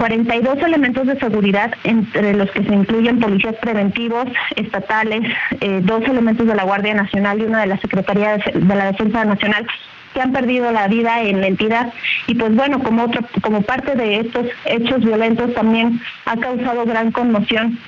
42 0.00 0.62
elementos 0.62 1.06
de 1.06 1.18
seguridad, 1.18 1.74
entre 1.84 2.32
los 2.32 2.50
que 2.52 2.64
se 2.64 2.72
incluyen 2.72 3.20
policías 3.20 3.54
preventivos 3.56 4.24
estatales, 4.56 5.20
eh, 5.60 5.80
dos 5.82 6.02
elementos 6.04 6.46
de 6.46 6.54
la 6.54 6.64
Guardia 6.64 6.94
Nacional 6.94 7.38
y 7.38 7.44
una 7.44 7.60
de 7.60 7.66
la 7.66 7.76
Secretaría 7.76 8.38
de, 8.38 8.74
la 8.74 8.92
Defensa 8.92 9.26
Nacional, 9.26 9.66
que 10.14 10.22
han 10.22 10.32
perdido 10.32 10.72
la 10.72 10.88
vida 10.88 11.20
en 11.20 11.42
la 11.42 11.48
entidad. 11.48 11.92
Y 12.26 12.34
pues 12.34 12.54
bueno 12.56 12.82
como 12.82 13.04
otro 13.04 13.20
como 13.42 13.60
parte 13.60 13.94
de 13.94 14.20
estos 14.20 14.46
hechos 14.64 15.04
violentos 15.04 15.52
también 15.52 16.00
ha 16.24 16.38
causado 16.38 16.86
gran 16.86 17.12
conmoción 17.12 17.78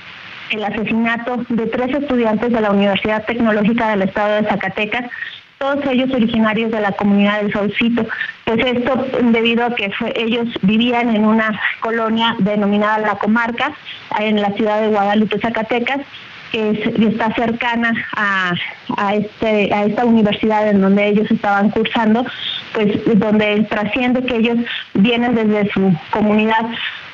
el 0.51 0.65
asesinato 0.65 1.47
de 1.49 1.67
tres 1.67 1.95
estudiantes 1.97 2.53
de 2.53 2.61
la 2.61 2.73
Universidad 2.73 3.25
Tecnológica 3.25 3.89
del 3.89 4.03
Estado 4.03 4.43
de 4.43 4.49
Zacatecas 4.51 5.11
todos 5.63 5.87
ellos 5.87 6.11
originarios 6.13 6.73
de 6.73 6.81
la 6.81 6.91
comunidad 6.91 7.41
del 7.41 7.53
Saucito. 7.53 8.05
Pues 8.45 8.59
esto 8.67 9.07
debido 9.31 9.65
a 9.65 9.73
que 9.77 9.93
ellos 10.17 10.49
vivían 10.63 11.15
en 11.15 11.25
una 11.25 11.61
colonia 11.79 12.35
denominada 12.41 12.99
La 12.99 13.15
Comarca, 13.15 13.73
en 14.19 14.43
la 14.43 14.51
ciudad 14.55 14.81
de 14.81 14.89
Guadalupe, 14.89 15.39
Zacatecas, 15.39 16.01
que 16.53 17.09
está 17.09 17.35
cercana 17.35 17.93
a, 18.15 18.55
a, 18.99 19.15
este, 19.15 19.73
a 19.73 19.87
esta 19.87 20.05
universidad 20.05 20.69
en 20.69 20.83
donde 20.83 21.09
ellos 21.09 21.31
estaban 21.31 21.71
cursando, 21.71 22.25
pues 22.75 22.89
donde 23.19 23.67
trasciende 23.71 24.23
que 24.25 24.37
ellos 24.37 24.59
vienen 24.95 25.35
desde 25.35 25.73
su 25.73 25.93
comunidad 26.11 26.67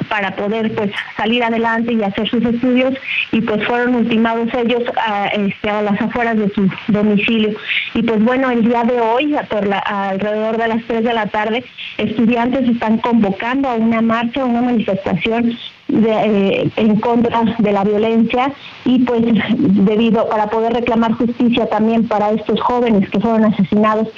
para 0.08 0.34
poder 0.34 0.74
pues 0.74 0.90
salir 1.16 1.42
adelante 1.42 1.92
y 1.92 2.02
hacer 2.02 2.28
sus 2.28 2.44
estudios 2.44 2.94
y 3.32 3.40
pues 3.40 3.64
fueron 3.66 3.94
ultimados 3.94 4.48
ellos 4.54 4.82
a, 4.96 5.26
este, 5.28 5.70
a 5.70 5.82
las 5.82 6.00
afueras 6.00 6.36
de 6.36 6.48
su 6.50 6.68
domicilio. 6.88 7.54
Y 7.94 8.02
pues 8.02 8.22
bueno 8.22 8.50
el 8.50 8.64
día 8.64 8.84
de 8.84 9.00
hoy 9.00 9.36
por 9.48 9.66
la, 9.66 9.78
alrededor 9.78 10.56
de 10.56 10.68
las 10.68 10.84
3 10.86 11.04
de 11.04 11.14
la 11.14 11.26
tarde 11.26 11.64
estudiantes 11.98 12.68
están 12.68 12.98
convocando 12.98 13.68
a 13.68 13.74
una 13.74 14.00
marcha 14.00 14.44
una 14.44 14.62
manifestación 14.62 15.56
eh, 15.88 16.70
en 16.76 17.00
contra 17.00 17.56
de 17.58 17.72
la 17.72 17.82
violencia 17.84 18.52
y 18.84 19.00
pues 19.00 19.22
debido 19.56 20.28
para 20.28 20.50
poder 20.50 20.72
reclamar 20.72 21.12
justicia 21.12 21.66
también 21.66 22.06
para 22.06 22.30
estos 22.32 22.60
jóvenes 22.60 23.08
que 23.10 23.20
fueron 23.20 23.44
asesinados 23.44 24.08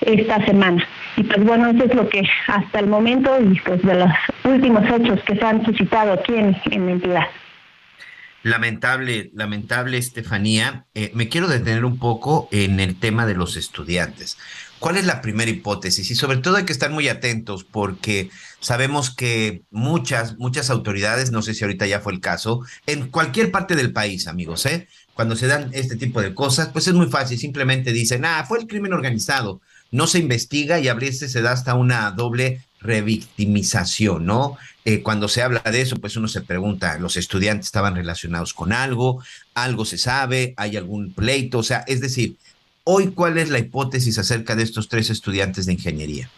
esta 0.00 0.44
semana. 0.44 0.84
Y 1.16 1.22
pues 1.24 1.44
bueno, 1.44 1.70
eso 1.70 1.84
es 1.84 1.94
lo 1.94 2.08
que 2.08 2.22
hasta 2.48 2.80
el 2.80 2.88
momento 2.88 3.30
y 3.40 3.58
pues 3.60 3.82
de 3.82 3.94
los 3.94 4.10
últimos 4.44 4.84
hechos 4.90 5.20
que 5.24 5.36
se 5.36 5.44
han 5.44 5.64
suscitado 5.64 6.14
aquí 6.14 6.34
en, 6.34 6.56
en 6.70 6.86
la 6.86 6.92
entidad. 6.92 7.26
Lamentable, 8.42 9.30
lamentable, 9.34 9.98
Estefanía. 9.98 10.86
Eh, 10.94 11.10
me 11.14 11.28
quiero 11.28 11.46
detener 11.46 11.84
un 11.84 11.98
poco 11.98 12.48
en 12.52 12.80
el 12.80 12.98
tema 12.98 13.26
de 13.26 13.34
los 13.34 13.56
estudiantes. 13.56 14.38
¿Cuál 14.80 14.96
es 14.96 15.04
la 15.04 15.20
primera 15.20 15.50
hipótesis? 15.50 16.10
Y 16.10 16.14
sobre 16.14 16.38
todo 16.38 16.56
hay 16.56 16.64
que 16.64 16.72
estar 16.72 16.90
muy 16.90 17.06
atentos 17.08 17.64
porque 17.64 18.30
sabemos 18.60 19.14
que 19.14 19.62
muchas, 19.70 20.38
muchas 20.38 20.70
autoridades, 20.70 21.30
no 21.30 21.42
sé 21.42 21.52
si 21.52 21.62
ahorita 21.64 21.86
ya 21.86 22.00
fue 22.00 22.14
el 22.14 22.20
caso, 22.20 22.62
en 22.86 23.10
cualquier 23.10 23.50
parte 23.50 23.76
del 23.76 23.92
país, 23.92 24.26
amigos, 24.26 24.64
¿eh? 24.64 24.88
Cuando 25.12 25.36
se 25.36 25.48
dan 25.48 25.68
este 25.74 25.96
tipo 25.96 26.22
de 26.22 26.34
cosas, 26.34 26.70
pues 26.70 26.88
es 26.88 26.94
muy 26.94 27.08
fácil, 27.08 27.38
simplemente 27.38 27.92
dicen, 27.92 28.24
ah, 28.24 28.44
fue 28.48 28.58
el 28.58 28.66
crimen 28.66 28.94
organizado, 28.94 29.60
no 29.90 30.06
se 30.06 30.18
investiga 30.18 30.80
y 30.80 30.88
a 30.88 30.94
veces 30.94 31.30
se 31.30 31.42
da 31.42 31.52
hasta 31.52 31.74
una 31.74 32.10
doble 32.12 32.64
revictimización, 32.80 34.24
¿no? 34.24 34.56
Eh, 34.86 35.02
cuando 35.02 35.28
se 35.28 35.42
habla 35.42 35.60
de 35.60 35.82
eso, 35.82 35.96
pues 35.96 36.16
uno 36.16 36.26
se 36.26 36.40
pregunta, 36.40 36.96
¿los 36.98 37.18
estudiantes 37.18 37.66
estaban 37.66 37.94
relacionados 37.94 38.54
con 38.54 38.72
algo? 38.72 39.22
¿Algo 39.52 39.84
se 39.84 39.98
sabe? 39.98 40.54
¿Hay 40.56 40.78
algún 40.78 41.12
pleito? 41.12 41.58
O 41.58 41.62
sea, 41.62 41.84
es 41.86 42.00
decir, 42.00 42.36
hoy, 42.84 43.12
¿cuál 43.12 43.38
es 43.38 43.50
la 43.50 43.58
hipótesis 43.58 44.18
acerca 44.18 44.56
de 44.56 44.62
estos 44.62 44.88
tres 44.88 45.10
estudiantes 45.10 45.66
de 45.66 45.74
ingeniería? 45.74 46.30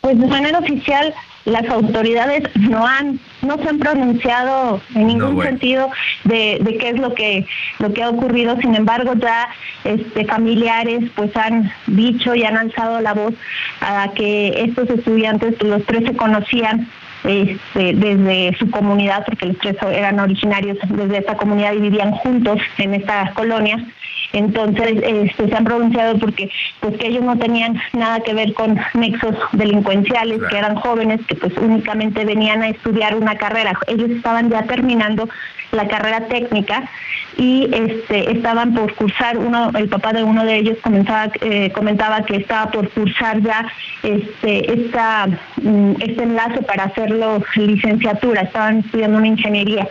Pues 0.00 0.18
de 0.18 0.26
manera 0.26 0.58
oficial 0.58 1.12
las 1.46 1.68
autoridades 1.68 2.42
no 2.56 2.86
han 2.86 3.18
no 3.42 3.56
se 3.56 3.68
han 3.68 3.78
pronunciado 3.78 4.80
en 4.94 5.06
ningún 5.06 5.42
sentido 5.42 5.90
de, 6.24 6.58
de, 6.60 6.76
qué 6.76 6.90
es 6.90 6.98
lo 6.98 7.14
que 7.14 7.46
lo 7.78 7.92
que 7.92 8.02
ha 8.02 8.10
ocurrido 8.10 8.56
sin 8.60 8.74
embargo 8.74 9.14
ya 9.14 9.48
este 9.84 10.24
familiares 10.26 11.10
pues 11.14 11.34
han 11.36 11.72
dicho 11.86 12.34
y 12.34 12.42
han 12.42 12.56
alzado 12.56 13.00
la 13.00 13.14
voz 13.14 13.34
a 13.80 14.10
que 14.14 14.64
estos 14.64 14.90
estudiantes 14.90 15.60
los 15.62 15.84
tres 15.86 16.04
se 16.04 16.16
conocían 16.16 16.88
este, 17.24 17.94
desde 17.94 18.56
su 18.58 18.70
comunidad, 18.70 19.24
porque 19.24 19.46
los 19.46 19.58
tres 19.58 19.76
eran 19.82 20.20
originarios 20.20 20.78
desde 20.88 21.18
esta 21.18 21.36
comunidad 21.36 21.72
y 21.74 21.80
vivían 21.80 22.12
juntos 22.12 22.58
en 22.78 22.94
esta 22.94 23.32
colonia. 23.34 23.84
Entonces 24.32 24.98
este, 25.02 25.48
se 25.48 25.54
han 25.54 25.64
pronunciado 25.64 26.18
porque 26.18 26.50
pues 26.80 26.96
que 26.98 27.08
ellos 27.08 27.24
no 27.24 27.38
tenían 27.38 27.80
nada 27.92 28.20
que 28.20 28.34
ver 28.34 28.52
con 28.54 28.78
nexos 28.94 29.34
delincuenciales, 29.52 30.40
que 30.50 30.58
eran 30.58 30.76
jóvenes 30.76 31.20
que 31.26 31.36
pues 31.36 31.56
únicamente 31.56 32.24
venían 32.24 32.62
a 32.62 32.68
estudiar 32.68 33.14
una 33.14 33.36
carrera. 33.36 33.78
Ellos 33.86 34.10
estaban 34.10 34.50
ya 34.50 34.62
terminando 34.62 35.28
la 35.76 35.88
carrera 35.88 36.26
técnica 36.28 36.88
y 37.36 37.68
este 37.72 38.32
estaban 38.32 38.74
por 38.74 38.94
cursar 38.94 39.36
uno 39.36 39.70
el 39.74 39.88
papá 39.88 40.12
de 40.12 40.24
uno 40.24 40.44
de 40.44 40.56
ellos 40.56 40.78
comenzaba, 40.82 41.30
eh, 41.42 41.70
comentaba 41.72 42.22
que 42.22 42.36
estaba 42.36 42.70
por 42.70 42.88
cursar 42.90 43.40
ya 43.42 43.66
este 44.02 44.72
esta 44.72 45.26
mm, 45.62 45.92
este 46.00 46.22
enlace 46.22 46.62
para 46.62 46.84
hacerlo 46.84 47.42
licenciatura 47.54 48.42
estaban 48.42 48.78
estudiando 48.78 49.18
una 49.18 49.28
ingeniería. 49.28 49.86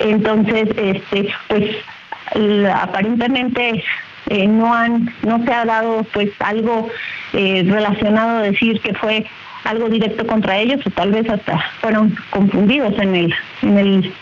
Entonces 0.00 0.68
este 0.76 1.28
pues 1.48 1.76
aparentemente 2.74 3.82
eh, 4.28 4.46
no 4.46 4.74
han 4.74 5.12
no 5.22 5.44
se 5.44 5.52
ha 5.52 5.64
dado 5.64 6.04
pues 6.12 6.30
algo 6.38 6.88
eh, 7.34 7.64
relacionado 7.66 8.38
a 8.38 8.42
decir 8.42 8.80
que 8.80 8.94
fue 8.94 9.26
algo 9.64 9.88
directo 9.88 10.26
contra 10.26 10.58
ellos 10.58 10.80
o 10.86 10.90
tal 10.90 11.12
vez 11.12 11.28
hasta 11.28 11.58
fueron 11.80 12.16
confundidos 12.30 12.98
en 12.98 13.14
el 13.14 13.34
en 13.62 13.78
el 13.78 14.14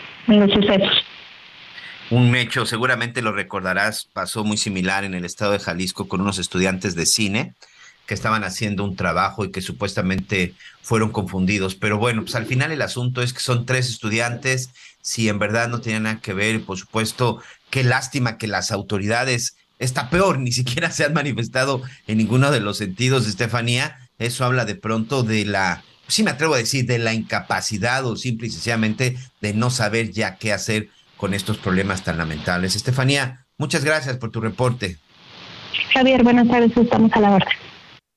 un 2.09 2.35
hecho, 2.35 2.65
seguramente 2.65 3.21
lo 3.21 3.31
recordarás, 3.33 4.07
pasó 4.13 4.43
muy 4.43 4.57
similar 4.57 5.03
en 5.03 5.13
el 5.13 5.25
estado 5.25 5.51
de 5.51 5.59
Jalisco 5.59 6.07
con 6.07 6.21
unos 6.21 6.37
estudiantes 6.37 6.95
de 6.95 7.05
cine 7.05 7.53
que 8.05 8.13
estaban 8.13 8.45
haciendo 8.45 8.85
un 8.85 8.95
trabajo 8.95 9.43
y 9.43 9.51
que 9.51 9.61
supuestamente 9.61 10.53
fueron 10.81 11.11
confundidos. 11.11 11.75
Pero 11.75 11.97
bueno, 11.97 12.21
pues 12.21 12.35
al 12.35 12.45
final 12.45 12.71
el 12.71 12.81
asunto 12.81 13.21
es 13.21 13.33
que 13.33 13.41
son 13.41 13.65
tres 13.65 13.89
estudiantes, 13.89 14.69
si 15.01 15.27
en 15.27 15.39
verdad 15.39 15.67
no 15.67 15.81
tenían 15.81 16.03
nada 16.03 16.21
que 16.21 16.33
ver, 16.33 16.55
y 16.55 16.59
por 16.59 16.77
supuesto, 16.77 17.41
qué 17.69 17.83
lástima 17.83 18.37
que 18.37 18.47
las 18.47 18.71
autoridades, 18.71 19.57
está 19.77 20.09
peor, 20.09 20.39
ni 20.39 20.53
siquiera 20.53 20.89
se 20.89 21.03
han 21.03 21.13
manifestado 21.13 21.81
en 22.07 22.17
ninguno 22.17 22.49
de 22.49 22.61
los 22.61 22.77
sentidos, 22.77 23.27
Estefanía. 23.27 23.97
Eso 24.19 24.45
habla 24.45 24.63
de 24.63 24.75
pronto 24.75 25.23
de 25.23 25.43
la, 25.43 25.83
sí 26.07 26.23
me 26.23 26.31
atrevo 26.31 26.55
a 26.55 26.57
decir, 26.57 26.85
de 26.85 26.99
la 26.99 27.13
incapacidad 27.13 28.05
o 28.05 28.15
simple 28.15 28.47
y 28.47 28.51
sencillamente 28.51 29.17
de 29.41 29.53
no 29.53 29.69
saber 29.69 30.11
ya 30.11 30.37
qué 30.37 30.53
hacer 30.53 30.89
con 31.17 31.33
estos 31.33 31.57
problemas 31.57 32.03
tan 32.03 32.17
lamentables. 32.17 32.75
Estefanía, 32.75 33.45
muchas 33.57 33.83
gracias 33.83 34.17
por 34.17 34.31
tu 34.31 34.41
reporte. 34.41 34.97
Javier, 35.93 36.23
buenas 36.23 36.47
tardes, 36.47 36.75
estamos 36.75 37.11
a 37.13 37.19
la 37.19 37.31
hora. 37.31 37.47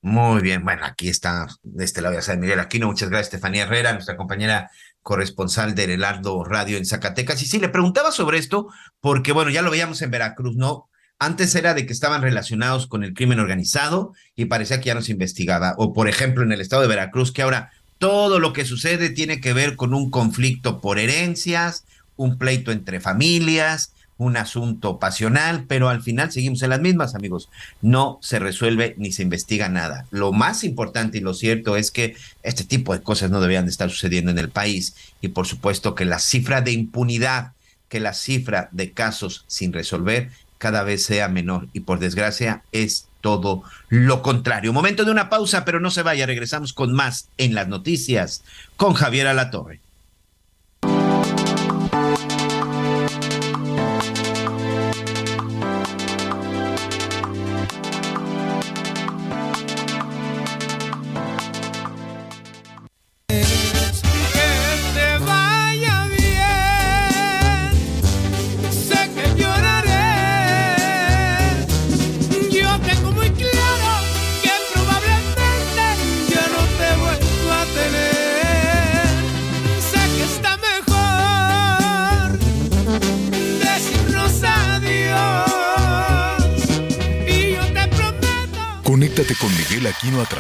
Muy 0.03 0.41
bien, 0.41 0.65
bueno, 0.65 0.87
aquí 0.87 1.09
está 1.09 1.47
de 1.63 1.85
este 1.85 2.01
lado 2.01 2.17
de 2.17 2.23
San 2.23 2.41
Miguel 2.41 2.61
Aquino. 2.61 2.87
Muchas 2.87 3.11
gracias, 3.11 3.35
Estefanía 3.35 3.65
Herrera, 3.65 3.93
nuestra 3.93 4.17
compañera 4.17 4.71
corresponsal 5.03 5.75
de 5.75 5.93
Heraldo 5.93 6.43
Radio 6.45 6.79
en 6.79 6.87
Zacatecas. 6.87 7.43
Y 7.43 7.47
sí, 7.47 7.59
le 7.59 7.69
preguntaba 7.69 8.11
sobre 8.11 8.39
esto 8.39 8.69
porque, 9.01 9.33
bueno, 9.33 9.51
ya 9.51 9.61
lo 9.63 9.71
veíamos 9.71 10.01
en 10.01 10.11
Veracruz, 10.11 10.57
¿no? 10.57 10.89
Antes 11.19 11.55
era 11.55 11.75
de 11.75 11.85
que 11.85 11.93
estaban 11.93 12.23
relacionados 12.23 12.87
con 12.87 13.05
el 13.05 13.13
crimen 13.13 13.41
organizado 13.41 14.15
y 14.35 14.47
parecía 14.47 14.81
que 14.81 14.87
ya 14.87 14.95
no 14.95 15.03
se 15.03 15.13
investigaba. 15.13 15.75
O, 15.77 15.93
por 15.93 16.09
ejemplo, 16.09 16.43
en 16.45 16.53
el 16.53 16.63
estado 16.63 16.81
de 16.81 16.89
Veracruz, 16.89 17.31
que 17.31 17.43
ahora 17.43 17.71
todo 18.01 18.39
lo 18.39 18.55
que 18.55 18.65
sucede 18.65 19.11
tiene 19.11 19.43
que 19.43 19.53
ver 19.53 19.77
con 19.77 19.93
un 19.93 20.11
conflicto 20.11 20.81
por 20.81 20.99
herencias, 20.99 21.85
un 22.17 22.39
pleito 22.39 22.73
entre 22.73 22.99
familias, 22.99 23.93
un 24.17 24.39
asunto 24.39 24.99
pasional, 24.99 25.67
pero 25.69 25.91
al 25.91 26.03
final 26.03 26.33
seguimos 26.33 26.63
en 26.63 26.71
las 26.71 26.81
mismas, 26.81 27.15
amigos. 27.15 27.51
No 27.83 28.19
se 28.23 28.39
resuelve 28.39 28.95
ni 28.97 29.13
se 29.13 29.23
investiga 29.23 29.69
nada. 29.69 30.07
Lo 30.11 30.33
más 30.33 30.65
importante 30.65 31.19
y 31.19 31.21
lo 31.21 31.35
cierto 31.35 31.77
es 31.77 31.91
que 31.91 32.17
este 32.43 32.65
tipo 32.65 32.95
de 32.95 33.03
cosas 33.03 33.31
no 33.31 33.39
deberían 33.39 33.67
de 33.67 33.71
estar 33.71 33.91
sucediendo 33.91 34.31
en 34.31 34.39
el 34.39 34.49
país 34.49 34.95
y 35.21 35.29
por 35.29 35.47
supuesto 35.47 35.95
que 35.95 36.07
la 36.07 36.21
cifra 36.21 36.63
de 36.63 36.73
impunidad, 36.73 37.53
que 37.91 38.01
la 38.01 38.15
cifra 38.15 38.71
de 38.73 38.93
casos 38.93 39.45
sin 39.47 39.75
resolver 39.75 40.31
cada 40.57 40.85
vez 40.85 41.05
sea 41.05 41.29
menor 41.29 41.69
y 41.75 41.81
por 41.81 41.99
desgracia 41.99 42.63
es 42.73 43.10
todo 43.21 43.63
lo 43.89 44.23
contrario. 44.23 44.73
Momento 44.73 45.05
de 45.05 45.11
una 45.11 45.29
pausa, 45.29 45.65
pero 45.65 45.81
no 45.81 45.91
se 45.91 46.03
vaya, 46.03 46.27
regresamos 46.27 46.73
con 46.73 46.93
más 46.93 47.29
en 47.39 47.55
las 47.55 47.69
noticias 47.69 48.43
con 48.77 48.95
Javier 48.95 49.27
Alatorre. 49.27 49.81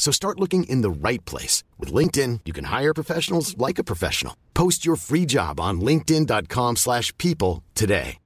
So 0.00 0.10
start 0.10 0.40
looking 0.40 0.64
in 0.64 0.80
the 0.80 0.90
right 0.90 1.22
place. 1.26 1.62
With 1.78 1.92
LinkedIn, 1.92 2.40
you 2.46 2.52
can 2.54 2.64
hire 2.64 2.94
professionals 2.94 3.54
like 3.58 3.78
a 3.78 3.84
professional. 3.84 4.34
Post 4.54 4.84
your 4.84 4.96
free 4.96 5.26
job 5.26 5.60
on 5.60 5.80
linkedin.com 5.80 6.76
slash 6.76 7.16
people 7.18 7.62
today. 7.74 8.16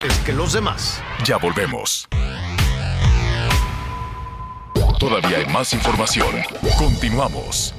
Es 0.00 0.18
que 0.24 0.34
los 0.34 0.52
demás. 0.52 1.00
Ya 1.24 1.38
volvemos. 1.38 2.06
Todavía 5.00 5.38
hay 5.38 5.46
más 5.46 5.72
información. 5.72 6.44
Continuamos. 6.78 7.72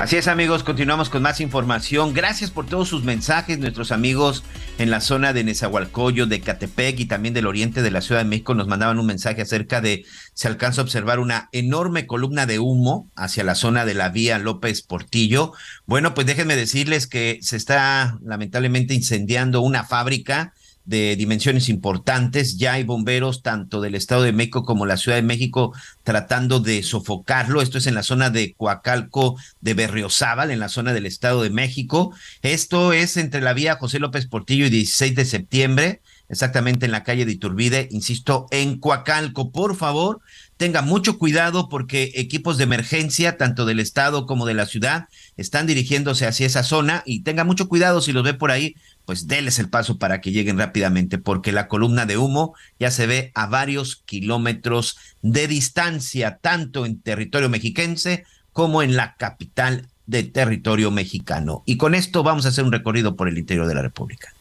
Así 0.00 0.16
es 0.16 0.26
amigos, 0.26 0.64
continuamos 0.64 1.10
con 1.10 1.22
más 1.22 1.40
información. 1.40 2.12
Gracias 2.12 2.50
por 2.50 2.66
todos 2.66 2.88
sus 2.88 3.04
mensajes, 3.04 3.60
nuestros 3.60 3.92
amigos 3.92 4.42
en 4.78 4.90
la 4.90 5.00
zona 5.00 5.32
de 5.32 5.44
Nezahualcóyotl, 5.44 6.28
de 6.28 6.40
Catepec 6.40 6.98
y 6.98 7.06
también 7.06 7.34
del 7.34 7.46
oriente 7.46 7.82
de 7.82 7.90
la 7.92 8.00
Ciudad 8.00 8.22
de 8.22 8.28
México 8.28 8.54
nos 8.54 8.66
mandaban 8.66 8.98
un 8.98 9.06
mensaje 9.06 9.42
acerca 9.42 9.80
de 9.80 10.04
se 10.34 10.48
alcanza 10.48 10.80
a 10.80 10.84
observar 10.84 11.20
una 11.20 11.48
enorme 11.52 12.06
columna 12.06 12.46
de 12.46 12.58
humo 12.58 13.10
hacia 13.14 13.44
la 13.44 13.54
zona 13.54 13.84
de 13.84 13.94
la 13.94 14.08
vía 14.08 14.38
López 14.38 14.82
Portillo. 14.82 15.52
Bueno, 15.86 16.14
pues 16.14 16.26
déjenme 16.26 16.56
decirles 16.56 17.06
que 17.06 17.38
se 17.40 17.56
está 17.56 18.18
lamentablemente 18.24 18.94
incendiando 18.94 19.60
una 19.60 19.84
fábrica 19.84 20.52
de 20.84 21.16
dimensiones 21.16 21.68
importantes. 21.68 22.58
Ya 22.58 22.74
hay 22.74 22.84
bomberos 22.84 23.42
tanto 23.42 23.80
del 23.80 23.94
Estado 23.94 24.22
de 24.22 24.32
México 24.32 24.64
como 24.64 24.86
la 24.86 24.96
Ciudad 24.96 25.16
de 25.16 25.22
México 25.22 25.72
tratando 26.02 26.60
de 26.60 26.82
sofocarlo. 26.82 27.62
Esto 27.62 27.78
es 27.78 27.86
en 27.86 27.94
la 27.94 28.02
zona 28.02 28.30
de 28.30 28.54
Coacalco 28.54 29.36
de 29.60 29.74
Berriozábal, 29.74 30.50
en 30.50 30.58
la 30.60 30.68
zona 30.68 30.92
del 30.92 31.06
Estado 31.06 31.42
de 31.42 31.50
México. 31.50 32.14
Esto 32.42 32.92
es 32.92 33.16
entre 33.16 33.40
la 33.40 33.52
vía 33.52 33.76
José 33.76 33.98
López 33.98 34.26
Portillo 34.26 34.66
y 34.66 34.70
16 34.70 35.14
de 35.14 35.24
septiembre, 35.24 36.00
exactamente 36.28 36.86
en 36.86 36.92
la 36.92 37.04
calle 37.04 37.26
de 37.26 37.32
Iturbide, 37.32 37.88
insisto, 37.90 38.46
en 38.50 38.78
Coacalco. 38.78 39.52
Por 39.52 39.76
favor, 39.76 40.20
tenga 40.56 40.82
mucho 40.82 41.18
cuidado 41.18 41.68
porque 41.68 42.12
equipos 42.14 42.56
de 42.56 42.64
emergencia, 42.64 43.36
tanto 43.36 43.66
del 43.66 43.80
Estado 43.80 44.26
como 44.26 44.46
de 44.46 44.54
la 44.54 44.66
ciudad, 44.66 45.08
están 45.36 45.66
dirigiéndose 45.66 46.26
hacia 46.26 46.46
esa 46.46 46.62
zona 46.62 47.02
y 47.04 47.22
tenga 47.22 47.44
mucho 47.44 47.68
cuidado 47.68 48.00
si 48.00 48.12
los 48.12 48.24
ve 48.24 48.34
por 48.34 48.50
ahí 48.50 48.76
pues 49.04 49.26
déles 49.26 49.58
el 49.58 49.68
paso 49.68 49.98
para 49.98 50.20
que 50.20 50.32
lleguen 50.32 50.58
rápidamente, 50.58 51.18
porque 51.18 51.52
la 51.52 51.68
columna 51.68 52.06
de 52.06 52.18
humo 52.18 52.54
ya 52.78 52.90
se 52.90 53.06
ve 53.06 53.32
a 53.34 53.46
varios 53.46 53.96
kilómetros 54.04 54.98
de 55.22 55.48
distancia, 55.48 56.38
tanto 56.40 56.86
en 56.86 57.00
territorio 57.00 57.48
mexiquense 57.48 58.24
como 58.52 58.82
en 58.82 58.96
la 58.96 59.16
capital 59.16 59.88
de 60.06 60.22
territorio 60.22 60.90
mexicano. 60.90 61.62
Y 61.66 61.76
con 61.76 61.94
esto 61.94 62.22
vamos 62.22 62.46
a 62.46 62.50
hacer 62.50 62.64
un 62.64 62.72
recorrido 62.72 63.16
por 63.16 63.28
el 63.28 63.38
interior 63.38 63.66
de 63.66 63.74
la 63.74 63.82
República. 63.82 64.32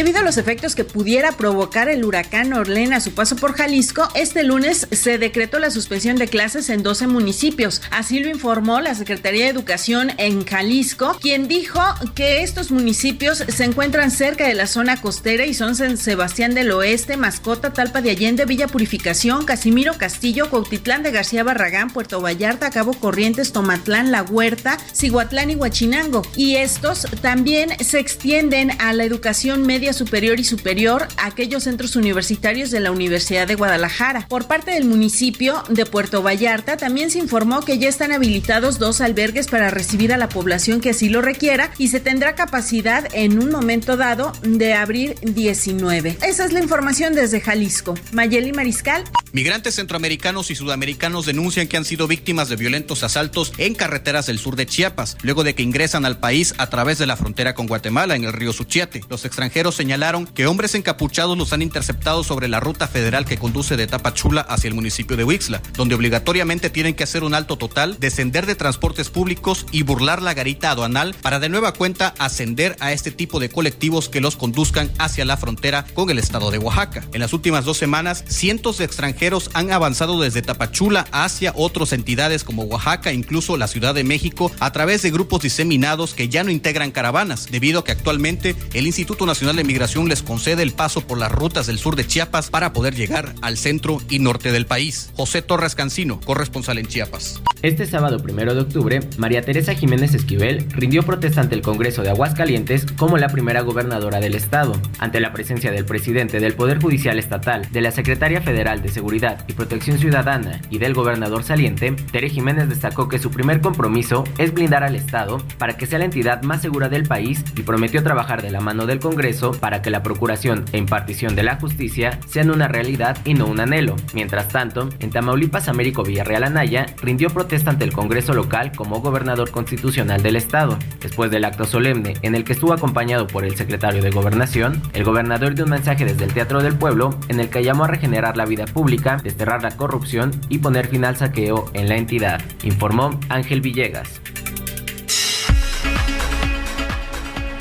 Debido 0.00 0.20
a 0.20 0.22
los 0.22 0.38
efectos 0.38 0.74
que 0.74 0.84
pudiera 0.84 1.32
provocar 1.32 1.90
el 1.90 2.06
huracán 2.06 2.54
Orlén 2.54 2.94
a 2.94 3.00
su 3.00 3.12
paso 3.12 3.36
por 3.36 3.52
Jalisco, 3.52 4.08
este 4.14 4.42
lunes 4.44 4.88
se 4.92 5.18
decretó 5.18 5.58
la 5.58 5.70
suspensión 5.70 6.16
de 6.16 6.26
clases 6.26 6.70
en 6.70 6.82
12 6.82 7.06
municipios. 7.06 7.82
Así 7.90 8.18
lo 8.18 8.30
informó 8.30 8.80
la 8.80 8.94
Secretaría 8.94 9.44
de 9.44 9.50
Educación 9.50 10.12
en 10.16 10.46
Jalisco, 10.46 11.18
quien 11.20 11.48
dijo 11.48 11.82
que 12.14 12.42
estos 12.42 12.70
municipios 12.70 13.44
se 13.46 13.64
encuentran 13.64 14.10
cerca 14.10 14.48
de 14.48 14.54
la 14.54 14.66
zona 14.66 14.98
costera 15.02 15.44
y 15.44 15.52
son 15.52 15.76
San 15.76 15.98
Sebastián 15.98 16.54
del 16.54 16.72
Oeste, 16.72 17.18
Mascota, 17.18 17.74
Talpa 17.74 18.00
de 18.00 18.08
Allende, 18.08 18.46
Villa 18.46 18.68
Purificación, 18.68 19.44
Casimiro 19.44 19.98
Castillo, 19.98 20.48
Cuautitlán 20.48 21.02
de 21.02 21.10
García 21.10 21.44
Barragán, 21.44 21.90
Puerto 21.90 22.22
Vallarta, 22.22 22.70
Cabo 22.70 22.94
Corrientes, 22.94 23.52
Tomatlán, 23.52 24.12
La 24.12 24.22
Huerta, 24.22 24.78
Cihuatlán 24.94 25.50
y 25.50 25.56
Huachinango. 25.56 26.22
Y 26.36 26.56
estos 26.56 27.06
también 27.20 27.68
se 27.80 27.98
extienden 27.98 28.70
a 28.80 28.94
la 28.94 29.04
educación 29.04 29.66
media 29.66 29.89
superior 29.92 30.40
y 30.40 30.44
superior 30.44 31.08
a 31.16 31.26
aquellos 31.26 31.64
centros 31.64 31.96
universitarios 31.96 32.70
de 32.70 32.80
la 32.80 32.90
Universidad 32.90 33.46
de 33.46 33.54
Guadalajara. 33.54 34.26
Por 34.28 34.46
parte 34.46 34.72
del 34.72 34.84
municipio 34.84 35.62
de 35.68 35.86
Puerto 35.86 36.22
Vallarta 36.22 36.76
también 36.76 37.10
se 37.10 37.18
informó 37.18 37.60
que 37.60 37.78
ya 37.78 37.88
están 37.88 38.12
habilitados 38.12 38.78
dos 38.78 39.00
albergues 39.00 39.48
para 39.48 39.70
recibir 39.70 40.12
a 40.12 40.18
la 40.18 40.28
población 40.28 40.80
que 40.80 40.90
así 40.90 41.08
lo 41.08 41.22
requiera 41.22 41.72
y 41.78 41.88
se 41.88 42.00
tendrá 42.00 42.34
capacidad 42.34 43.08
en 43.12 43.42
un 43.42 43.50
momento 43.50 43.96
dado 43.96 44.32
de 44.42 44.74
abrir 44.74 45.14
19. 45.22 46.18
Esa 46.22 46.44
es 46.44 46.52
la 46.52 46.60
información 46.60 47.14
desde 47.14 47.40
Jalisco. 47.40 47.94
Mayeli 48.12 48.52
Mariscal. 48.52 49.04
Migrantes 49.32 49.76
centroamericanos 49.76 50.50
y 50.50 50.56
sudamericanos 50.56 51.26
denuncian 51.26 51.68
que 51.68 51.76
han 51.76 51.84
sido 51.84 52.08
víctimas 52.08 52.48
de 52.48 52.56
violentos 52.56 53.04
asaltos 53.04 53.52
en 53.58 53.74
carreteras 53.74 54.26
del 54.26 54.38
sur 54.38 54.56
de 54.56 54.66
Chiapas, 54.66 55.16
luego 55.22 55.44
de 55.44 55.54
que 55.54 55.62
ingresan 55.62 56.04
al 56.04 56.18
país 56.18 56.54
a 56.58 56.68
través 56.68 56.98
de 56.98 57.06
la 57.06 57.16
frontera 57.16 57.54
con 57.54 57.66
Guatemala 57.66 58.16
en 58.16 58.24
el 58.24 58.32
río 58.32 58.52
Suchiate. 58.52 59.02
Los 59.08 59.24
extranjeros 59.24 59.79
señalaron 59.80 60.26
que 60.26 60.46
hombres 60.46 60.74
encapuchados 60.74 61.38
los 61.38 61.54
han 61.54 61.62
interceptado 61.62 62.22
sobre 62.22 62.48
la 62.48 62.60
ruta 62.60 62.86
federal 62.86 63.24
que 63.24 63.38
conduce 63.38 63.78
de 63.78 63.86
Tapachula 63.86 64.42
hacia 64.42 64.68
el 64.68 64.74
municipio 64.74 65.16
de 65.16 65.24
Huixla, 65.24 65.62
donde 65.72 65.94
obligatoriamente 65.94 66.68
tienen 66.68 66.94
que 66.94 67.04
hacer 67.04 67.24
un 67.24 67.32
alto 67.32 67.56
total, 67.56 67.96
descender 67.98 68.44
de 68.44 68.56
transportes 68.56 69.08
públicos 69.08 69.64
y 69.72 69.82
burlar 69.82 70.20
la 70.20 70.34
garita 70.34 70.70
aduanal 70.70 71.14
para 71.22 71.40
de 71.40 71.48
nueva 71.48 71.72
cuenta 71.72 72.12
ascender 72.18 72.76
a 72.80 72.92
este 72.92 73.10
tipo 73.10 73.40
de 73.40 73.48
colectivos 73.48 74.10
que 74.10 74.20
los 74.20 74.36
conduzcan 74.36 74.90
hacia 74.98 75.24
la 75.24 75.38
frontera 75.38 75.86
con 75.94 76.10
el 76.10 76.18
estado 76.18 76.50
de 76.50 76.58
Oaxaca. 76.58 77.02
En 77.14 77.20
las 77.20 77.32
últimas 77.32 77.64
dos 77.64 77.78
semanas, 77.78 78.22
cientos 78.28 78.76
de 78.76 78.84
extranjeros 78.84 79.48
han 79.54 79.72
avanzado 79.72 80.20
desde 80.20 80.42
Tapachula 80.42 81.06
hacia 81.10 81.54
otras 81.56 81.94
entidades 81.94 82.44
como 82.44 82.64
Oaxaca, 82.64 83.14
incluso 83.14 83.56
la 83.56 83.66
Ciudad 83.66 83.94
de 83.94 84.04
México, 84.04 84.52
a 84.60 84.72
través 84.72 85.00
de 85.00 85.10
grupos 85.10 85.40
diseminados 85.40 86.12
que 86.12 86.28
ya 86.28 86.44
no 86.44 86.50
integran 86.50 86.90
caravanas, 86.90 87.46
debido 87.50 87.80
a 87.80 87.84
que 87.84 87.92
actualmente 87.92 88.54
el 88.74 88.86
Instituto 88.86 89.24
Nacional 89.24 89.56
de 89.56 89.59
Migración 89.64 90.08
les 90.08 90.22
concede 90.22 90.62
el 90.62 90.72
paso 90.72 91.00
por 91.02 91.18
las 91.18 91.32
rutas 91.32 91.66
del 91.66 91.78
sur 91.78 91.96
de 91.96 92.06
Chiapas 92.06 92.50
para 92.50 92.72
poder 92.72 92.94
llegar 92.94 93.34
al 93.42 93.56
centro 93.56 93.98
y 94.08 94.18
norte 94.18 94.52
del 94.52 94.66
país. 94.66 95.10
José 95.16 95.42
Torres 95.42 95.74
Cancino, 95.74 96.20
corresponsal 96.20 96.78
en 96.78 96.86
Chiapas. 96.86 97.42
Este 97.62 97.86
sábado 97.86 98.22
primero 98.22 98.54
de 98.54 98.62
octubre, 98.62 99.00
María 99.18 99.42
Teresa 99.42 99.74
Jiménez 99.74 100.14
Esquivel 100.14 100.66
rindió 100.70 101.02
protesta 101.02 101.40
ante 101.40 101.54
el 101.54 101.62
Congreso 101.62 102.02
de 102.02 102.10
Aguascalientes 102.10 102.86
como 102.96 103.18
la 103.18 103.28
primera 103.28 103.60
gobernadora 103.60 104.20
del 104.20 104.34
estado, 104.34 104.80
ante 104.98 105.20
la 105.20 105.32
presencia 105.32 105.70
del 105.70 105.84
presidente 105.84 106.40
del 106.40 106.54
Poder 106.54 106.80
Judicial 106.80 107.18
Estatal, 107.18 107.68
de 107.70 107.80
la 107.80 107.90
Secretaria 107.90 108.40
Federal 108.40 108.82
de 108.82 108.88
Seguridad 108.88 109.44
y 109.46 109.52
Protección 109.52 109.98
Ciudadana 109.98 110.60
y 110.70 110.78
del 110.78 110.94
gobernador 110.94 111.44
saliente, 111.44 111.92
Tere 112.12 112.30
Jiménez 112.30 112.68
destacó 112.68 113.08
que 113.08 113.18
su 113.18 113.30
primer 113.30 113.60
compromiso 113.60 114.24
es 114.38 114.54
blindar 114.54 114.82
al 114.82 114.96
Estado 114.96 115.38
para 115.58 115.76
que 115.76 115.86
sea 115.86 115.98
la 115.98 116.06
entidad 116.06 116.42
más 116.42 116.62
segura 116.62 116.88
del 116.88 117.04
país 117.04 117.44
y 117.56 117.62
prometió 117.62 118.02
trabajar 118.02 118.42
de 118.42 118.50
la 118.50 118.60
mano 118.60 118.86
del 118.86 119.00
Congreso 119.00 119.49
para 119.58 119.82
que 119.82 119.90
la 119.90 120.02
procuración 120.02 120.64
e 120.72 120.78
impartición 120.78 121.34
de 121.36 121.42
la 121.42 121.56
justicia 121.56 122.18
sean 122.26 122.50
una 122.50 122.68
realidad 122.68 123.18
y 123.24 123.34
no 123.34 123.46
un 123.46 123.60
anhelo. 123.60 123.96
Mientras 124.14 124.48
tanto, 124.48 124.88
en 125.00 125.10
Tamaulipas, 125.10 125.68
Américo 125.68 126.02
Villarreal 126.02 126.44
Anaya 126.44 126.86
rindió 127.02 127.30
protesta 127.30 127.70
ante 127.70 127.84
el 127.84 127.92
Congreso 127.92 128.34
local 128.34 128.72
como 128.74 129.00
gobernador 129.00 129.50
constitucional 129.50 130.22
del 130.22 130.36
Estado. 130.36 130.78
Después 131.00 131.30
del 131.30 131.44
acto 131.44 131.64
solemne 131.64 132.14
en 132.22 132.34
el 132.34 132.44
que 132.44 132.52
estuvo 132.52 132.72
acompañado 132.72 133.26
por 133.26 133.44
el 133.44 133.56
secretario 133.56 134.02
de 134.02 134.10
Gobernación, 134.10 134.82
el 134.92 135.04
gobernador 135.04 135.54
dio 135.54 135.64
un 135.64 135.70
mensaje 135.70 136.04
desde 136.04 136.24
el 136.24 136.32
Teatro 136.32 136.62
del 136.62 136.76
Pueblo 136.76 137.18
en 137.28 137.40
el 137.40 137.50
que 137.50 137.62
llamó 137.62 137.84
a 137.84 137.88
regenerar 137.88 138.36
la 138.36 138.46
vida 138.46 138.64
pública, 138.66 139.18
desterrar 139.22 139.62
la 139.62 139.76
corrupción 139.76 140.32
y 140.48 140.58
poner 140.58 140.88
fin 140.88 141.04
al 141.04 141.16
saqueo 141.16 141.70
en 141.74 141.88
la 141.88 141.96
entidad, 141.96 142.40
informó 142.62 143.18
Ángel 143.28 143.60
Villegas. 143.60 144.20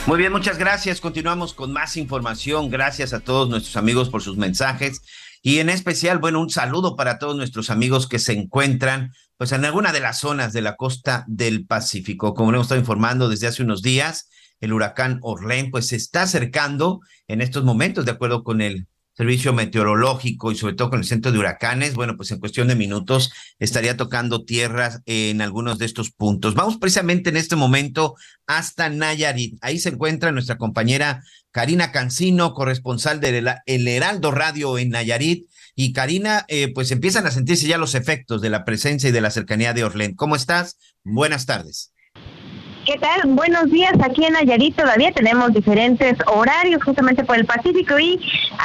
Muy 0.10 0.18
bien, 0.18 0.32
muchas 0.32 0.58
gracias. 0.58 1.02
Continuamos 1.02 1.54
con 1.54 1.72
más 1.72 1.96
información. 1.96 2.72
Gracias 2.72 3.14
a 3.14 3.20
todos 3.20 3.48
nuestros 3.48 3.78
amigos 3.78 4.10
por 4.10 4.24
sus 4.24 4.38
mensajes. 4.38 5.04
Y 5.44 5.60
en 5.60 5.70
especial, 5.70 6.18
bueno, 6.18 6.42
un 6.42 6.50
saludo 6.50 6.96
para 6.96 7.20
todos 7.20 7.36
nuestros 7.36 7.70
amigos 7.70 8.08
que 8.08 8.18
se 8.18 8.34
encuentran 8.34 9.14
pues 9.38 9.52
en 9.52 9.64
alguna 9.66 9.92
de 9.92 10.00
las 10.00 10.20
zonas 10.20 10.52
de 10.52 10.64
la 10.64 10.78
costa 10.78 11.26
del 11.28 11.68
Pacífico. 11.68 12.34
Como 12.34 12.50
hemos 12.50 12.64
estado 12.64 12.82
informando 12.82 13.30
desde 13.30 13.46
hace 13.46 13.62
unos 13.62 13.84
días, 13.84 14.32
el 14.62 14.74
huracán 14.74 15.20
Orlén 15.22 15.70
pues 15.70 15.86
se 15.86 15.98
está 15.98 16.24
acercando 16.24 17.02
en 17.28 17.42
estos 17.42 17.64
momentos, 17.64 18.04
de 18.06 18.12
acuerdo 18.12 18.44
con 18.44 18.62
el 18.62 18.88
servicio 19.20 19.52
meteorológico 19.52 20.50
y 20.50 20.56
sobre 20.56 20.76
todo 20.76 20.92
con 20.92 21.00
el 21.00 21.06
centro 21.06 21.34
de 21.34 21.40
huracanes, 21.40 21.94
bueno, 21.94 22.16
pues 22.16 22.32
en 22.32 22.40
cuestión 22.40 22.70
de 22.70 22.78
minutos 22.78 23.34
estaría 23.60 23.98
tocando 23.98 24.46
tierras 24.46 25.02
en 25.06 25.42
algunos 25.42 25.78
de 25.78 25.88
estos 25.88 26.10
puntos. 26.10 26.56
Vamos 26.56 26.78
precisamente 26.78 27.30
en 27.30 27.36
este 27.36 27.58
momento 27.58 28.16
hasta 28.48 28.88
Nayarit. 28.88 29.58
Ahí 29.60 29.78
se 29.78 29.90
encuentra 29.90 30.32
nuestra 30.32 30.58
compañera 30.58 31.22
Karina 31.52 31.92
Cancino, 31.92 32.54
corresponsal 32.54 33.20
del 33.20 33.46
El 33.66 33.90
Heraldo 33.90 34.32
Radio 34.32 34.78
en 34.78 34.92
Nayarit. 34.92 35.50
Y 35.76 35.92
Karina, 35.92 36.46
eh, 36.48 36.72
pues 36.74 36.90
empiezan 36.92 37.28
a 37.28 37.32
sentirse 37.32 37.68
ya 37.68 37.78
los 37.78 37.96
efectos 37.96 38.42
de 38.42 38.50
la 38.50 38.64
presencia 38.64 39.10
y 39.10 39.12
de 39.12 39.20
la 39.20 39.32
cercanía 39.32 39.74
de 39.74 39.84
Orlén. 39.84 40.16
¿Cómo 40.16 40.38
estás? 40.38 40.78
Buenas 41.04 41.46
tardes. 41.46 41.92
¿Qué? 42.90 43.00
Buenos 43.28 43.70
días. 43.70 43.94
Aquí 44.04 44.26
en 44.26 44.34
Nayarit 44.34 44.76
todavía 44.76 45.12
tenemos 45.12 45.54
diferentes 45.54 46.18
horarios 46.26 46.84
justamente 46.84 47.24
por 47.24 47.38
el 47.38 47.46
Pacífico 47.46 48.00
y 48.00 48.20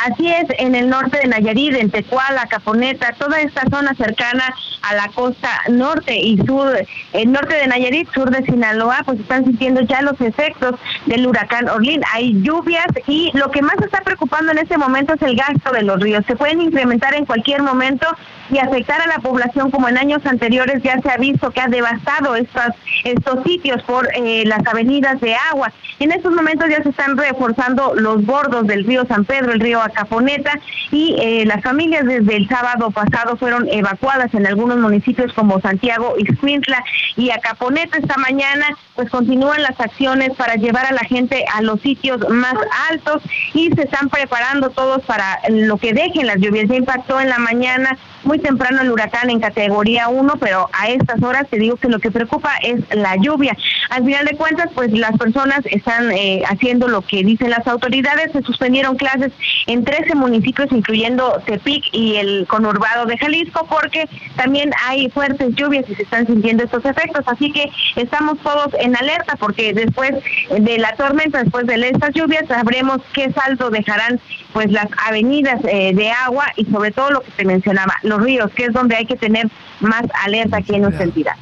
así 0.07 0.29
es 0.29 0.47
en 0.59 0.75
el 0.75 0.89
norte 0.89 1.19
de 1.19 1.27
Nayarit, 1.27 1.75
en 1.75 1.91
Tecuala, 1.91 2.47
Caponeta, 2.47 3.13
toda 3.19 3.43
esta 3.43 3.65
zona 3.69 3.95
cercana 3.95 4.55
a 4.81 4.95
la 4.95 5.09
costa 5.09 5.51
norte 5.69 6.17
y 6.17 6.39
sur, 6.39 6.75
el 7.13 7.33
norte 7.33 7.55
de 7.55 7.67
Nayarit, 7.67 8.11
sur 8.15 8.31
de 8.31 8.45
Sinaloa, 8.45 9.03
pues 9.05 9.21
están 9.21 9.45
sintiendo 9.45 9.83
ya 9.83 10.01
los 10.01 10.19
efectos 10.21 10.77
del 11.05 11.27
huracán 11.27 11.69
Orlín. 11.69 12.03
Hay 12.15 12.41
lluvias 12.43 12.87
y 13.07 13.31
lo 13.35 13.51
que 13.51 13.61
más 13.61 13.77
está 13.85 14.01
preocupando 14.01 14.53
en 14.53 14.59
este 14.59 14.79
momento 14.79 15.15
es 15.15 15.23
el 15.23 15.37
gasto 15.37 15.71
de 15.73 15.83
los 15.83 16.01
ríos. 16.01 16.25
Se 16.27 16.37
pueden 16.37 16.63
incrementar 16.63 17.15
en 17.15 17.27
cualquier 17.27 17.63
momento 17.63 18.07
y 18.51 18.59
afectar 18.59 19.01
a 19.01 19.07
la 19.07 19.19
población 19.19 19.71
como 19.71 19.89
en 19.89 19.99
años 19.99 20.25
anteriores 20.27 20.83
ya 20.83 21.01
se 21.01 21.11
ha 21.11 21.17
visto 21.17 21.51
que 21.51 21.61
ha 21.61 21.69
devastado 21.69 22.35
estos, 22.37 22.75
estos 23.05 23.43
sitios 23.45 23.83
por 23.85 24.09
eh, 24.15 24.45
las 24.47 24.67
avenidas 24.67 25.21
de 25.21 25.35
agua. 25.35 25.73
En 25.99 26.13
estos 26.13 26.33
momentos 26.33 26.69
ya 26.69 26.83
se 26.83 26.91
están 26.91 27.17
reforzando 27.17 27.95
los 27.95 28.25
bordos 28.25 28.67
del 28.67 28.85
río 28.85 29.07
San 29.07 29.25
Pedro, 29.25 29.53
el 29.53 29.61
río 29.61 29.81
Acaponeta 29.81 30.59
y 30.91 31.17
eh, 31.19 31.45
las 31.47 31.63
familias 31.63 32.05
desde 32.05 32.37
el 32.37 32.49
sábado 32.49 32.91
pasado 32.91 33.37
fueron 33.37 33.69
evacuadas 33.69 34.33
en 34.35 34.47
algunos 34.47 34.79
municipios 34.79 35.33
como 35.33 35.61
Santiago, 35.61 36.15
Ixcuintla 36.19 36.83
y 37.17 37.31
Acaponeta. 37.31 37.99
Esta 37.99 38.17
mañana 38.17 38.67
pues 38.95 39.11
continúan 39.11 39.63
las 39.63 39.79
acciones 39.81 40.31
para 40.37 40.55
llevar 40.55 40.87
a 40.87 40.93
la 40.93 41.05
gente 41.05 41.45
a 41.53 41.63
los 41.63 41.81
sitios 41.81 42.29
más 42.29 42.55
altos 42.91 43.23
y 43.53 43.71
se 43.73 43.83
están 43.83 44.09
preparando 44.09 44.71
todos 44.71 45.03
para 45.03 45.41
lo 45.49 45.77
que 45.79 45.93
dejen 45.93 46.27
las 46.27 46.37
lluvias. 46.37 46.69
Ya 46.69 46.77
impactó 46.77 47.21
en 47.21 47.29
la 47.29 47.39
mañana 47.39 47.97
muy 48.25 48.39
temprano 48.39 48.83
el 48.83 48.91
huracán 48.91 49.31
en 49.31 49.41
categoría 49.41 50.09
1, 50.09 50.35
pero 50.41 50.69
a 50.73 50.89
estas 50.89 51.23
horas 51.23 51.47
te 51.51 51.59
digo 51.59 51.77
que 51.77 51.89
lo 51.89 51.99
que 51.99 52.11
preocupa 52.11 52.53
es 52.63 52.81
la 52.95 53.17
lluvia. 53.17 53.57
Al 53.95 54.05
final 54.05 54.25
de 54.25 54.37
cuentas, 54.37 54.71
pues 54.75 54.91
las 54.91 55.17
personas 55.17 55.61
están 55.67 56.11
eh, 56.11 56.43
haciendo 56.49 56.89
lo 56.89 57.03
que 57.03 57.23
dicen 57.23 57.51
las 57.51 57.65
autoridades. 57.69 58.33
Se 58.33 58.43
suspendieron 58.43 58.97
clases 58.97 59.31
en 59.69 59.85
13 59.85 60.17
municipios, 60.17 60.67
incluyendo 60.73 61.41
Tepic 61.47 61.85
y 61.93 62.17
el 62.17 62.45
conurbado 62.49 63.07
de 63.07 63.17
Jalisco, 63.17 63.69
porque 63.71 64.09
también 64.35 64.73
hay 64.85 65.09
fuertes 65.11 65.55
lluvias 65.55 65.89
y 65.89 65.95
se 65.95 66.03
están 66.03 66.27
sintiendo 66.27 66.65
estos 66.65 66.85
efectos. 66.85 67.23
Así 67.29 67.53
que 67.53 67.71
estamos 67.95 68.41
todos 68.41 68.75
en 68.81 68.97
alerta, 68.97 69.37
porque 69.37 69.73
después 69.73 70.11
de 70.51 70.79
la 70.79 70.97
tormenta, 70.97 71.45
después 71.45 71.65
de 71.69 71.89
estas 71.89 72.13
lluvias, 72.15 72.49
sabremos 72.49 72.99
qué 73.13 73.31
saldo 73.31 73.71
dejarán 73.71 74.19
pues 74.53 74.73
las 74.73 74.89
avenidas 75.07 75.61
eh, 75.69 75.93
de 75.95 76.11
agua 76.11 76.47
y 76.57 76.65
sobre 76.65 76.91
todo 76.91 77.13
lo 77.13 77.21
que 77.21 77.31
te 77.31 77.45
mencionaba, 77.45 77.95
los 78.03 78.21
ríos, 78.21 78.51
que 78.57 78.65
es 78.65 78.73
donde 78.73 78.97
hay 78.97 79.07
que 79.07 79.15
tener 79.15 79.47
más 79.79 80.03
alerta 80.25 80.57
aquí 80.57 80.75
en 80.75 80.83
nuestra 80.83 81.05
entidad. 81.05 81.37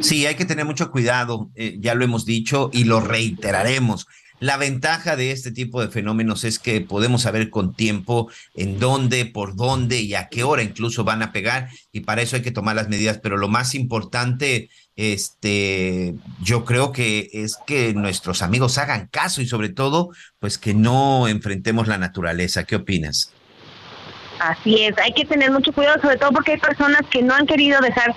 Sí, 0.00 0.26
hay 0.26 0.34
que 0.34 0.44
tener 0.44 0.64
mucho 0.64 0.90
cuidado, 0.90 1.50
eh, 1.54 1.76
ya 1.78 1.94
lo 1.94 2.04
hemos 2.04 2.24
dicho 2.24 2.70
y 2.72 2.84
lo 2.84 3.00
reiteraremos. 3.00 4.06
La 4.40 4.56
ventaja 4.56 5.16
de 5.16 5.30
este 5.30 5.52
tipo 5.52 5.80
de 5.80 5.88
fenómenos 5.88 6.44
es 6.44 6.58
que 6.58 6.80
podemos 6.80 7.22
saber 7.22 7.50
con 7.50 7.74
tiempo 7.74 8.30
en 8.54 8.80
dónde, 8.80 9.26
por 9.26 9.54
dónde 9.54 10.00
y 10.00 10.14
a 10.14 10.28
qué 10.28 10.42
hora 10.42 10.62
incluso 10.62 11.04
van 11.04 11.22
a 11.22 11.32
pegar 11.32 11.68
y 11.92 12.00
para 12.00 12.20
eso 12.20 12.36
hay 12.36 12.42
que 12.42 12.50
tomar 12.50 12.74
las 12.74 12.88
medidas. 12.88 13.18
Pero 13.22 13.36
lo 13.36 13.48
más 13.48 13.74
importante, 13.74 14.68
este, 14.96 16.14
yo 16.42 16.64
creo 16.64 16.90
que 16.90 17.30
es 17.32 17.56
que 17.64 17.94
nuestros 17.94 18.42
amigos 18.42 18.76
hagan 18.76 19.06
caso 19.06 19.40
y 19.40 19.46
sobre 19.46 19.68
todo, 19.68 20.10
pues 20.40 20.58
que 20.58 20.74
no 20.74 21.28
enfrentemos 21.28 21.86
la 21.86 21.96
naturaleza. 21.96 22.64
¿Qué 22.64 22.76
opinas? 22.76 23.32
Así 24.40 24.82
es, 24.82 24.98
hay 24.98 25.12
que 25.12 25.24
tener 25.24 25.52
mucho 25.52 25.72
cuidado, 25.72 26.02
sobre 26.02 26.16
todo 26.16 26.32
porque 26.32 26.52
hay 26.52 26.58
personas 26.58 27.02
que 27.08 27.22
no 27.22 27.34
han 27.34 27.46
querido 27.46 27.80
dejar 27.80 28.14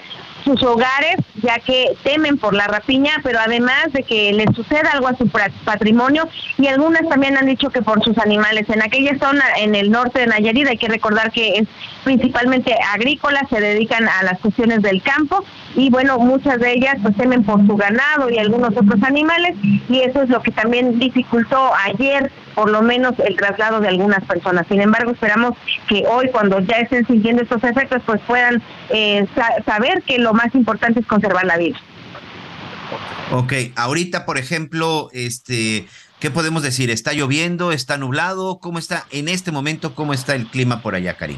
sus 0.47 0.63
hogares, 0.63 1.17
ya 1.43 1.59
que 1.59 1.97
temen 2.03 2.37
por 2.37 2.53
la 2.53 2.67
rapiña, 2.67 3.11
pero 3.21 3.39
además 3.39 3.91
de 3.91 4.03
que 4.03 4.31
les 4.31 4.55
suceda 4.55 4.91
algo 4.93 5.07
a 5.07 5.17
su 5.17 5.29
patrimonio, 5.65 6.27
y 6.57 6.67
algunas 6.67 7.07
también 7.09 7.37
han 7.37 7.45
dicho 7.45 7.69
que 7.69 7.81
por 7.81 8.01
sus 8.03 8.17
animales. 8.17 8.69
En 8.69 8.81
aquella 8.81 9.17
zona, 9.19 9.43
en 9.57 9.75
el 9.75 9.91
norte 9.91 10.19
de 10.19 10.27
Nayarit, 10.27 10.67
hay 10.67 10.77
que 10.77 10.87
recordar 10.87 11.31
que 11.31 11.59
es 11.59 11.67
principalmente 12.03 12.73
agrícola, 12.93 13.45
se 13.49 13.59
dedican 13.59 14.07
a 14.07 14.23
las 14.23 14.39
cuestiones 14.39 14.81
del 14.81 15.01
campo, 15.03 15.43
y 15.77 15.91
bueno, 15.91 16.17
muchas 16.17 16.59
de 16.59 16.73
ellas 16.73 16.95
pues 17.03 17.15
temen 17.15 17.43
por 17.43 17.65
su 17.67 17.77
ganado 17.77 18.31
y 18.31 18.39
algunos 18.39 18.71
otros 18.71 19.01
animales, 19.03 19.55
y 19.87 19.99
eso 19.99 20.23
es 20.23 20.29
lo 20.29 20.41
que 20.41 20.51
también 20.51 20.97
dificultó 20.97 21.71
ayer 21.85 22.31
por 22.55 22.71
lo 22.71 22.81
menos 22.81 23.13
el 23.19 23.35
traslado 23.35 23.79
de 23.79 23.87
algunas 23.87 24.23
personas. 24.25 24.65
Sin 24.67 24.81
embargo, 24.81 25.11
esperamos 25.11 25.53
que 25.87 26.03
hoy, 26.09 26.29
cuando 26.31 26.59
ya 26.61 26.77
estén 26.77 27.05
sintiendo 27.05 27.43
estos 27.43 27.63
efectos, 27.63 28.01
pues 28.07 28.19
puedan 28.25 28.63
eh, 28.89 29.27
saber 29.67 30.01
que 30.01 30.17
lo 30.17 30.33
más 30.33 30.55
importante 30.55 31.01
es 31.01 31.05
conservar 31.05 31.45
la 31.45 31.57
vida. 31.57 31.77
Ok, 33.31 33.53
ahorita, 33.75 34.25
por 34.25 34.39
ejemplo, 34.39 35.09
este, 35.13 35.85
¿qué 36.19 36.31
podemos 36.31 36.63
decir? 36.63 36.89
¿Está 36.89 37.13
lloviendo? 37.13 37.71
¿Está 37.71 37.97
nublado? 37.97 38.57
¿Cómo 38.59 38.79
está 38.79 39.05
en 39.11 39.27
este 39.27 39.51
momento? 39.51 39.93
¿Cómo 39.93 40.15
está 40.15 40.33
el 40.33 40.47
clima 40.47 40.81
por 40.81 40.95
allá, 40.95 41.13
Karim? 41.13 41.37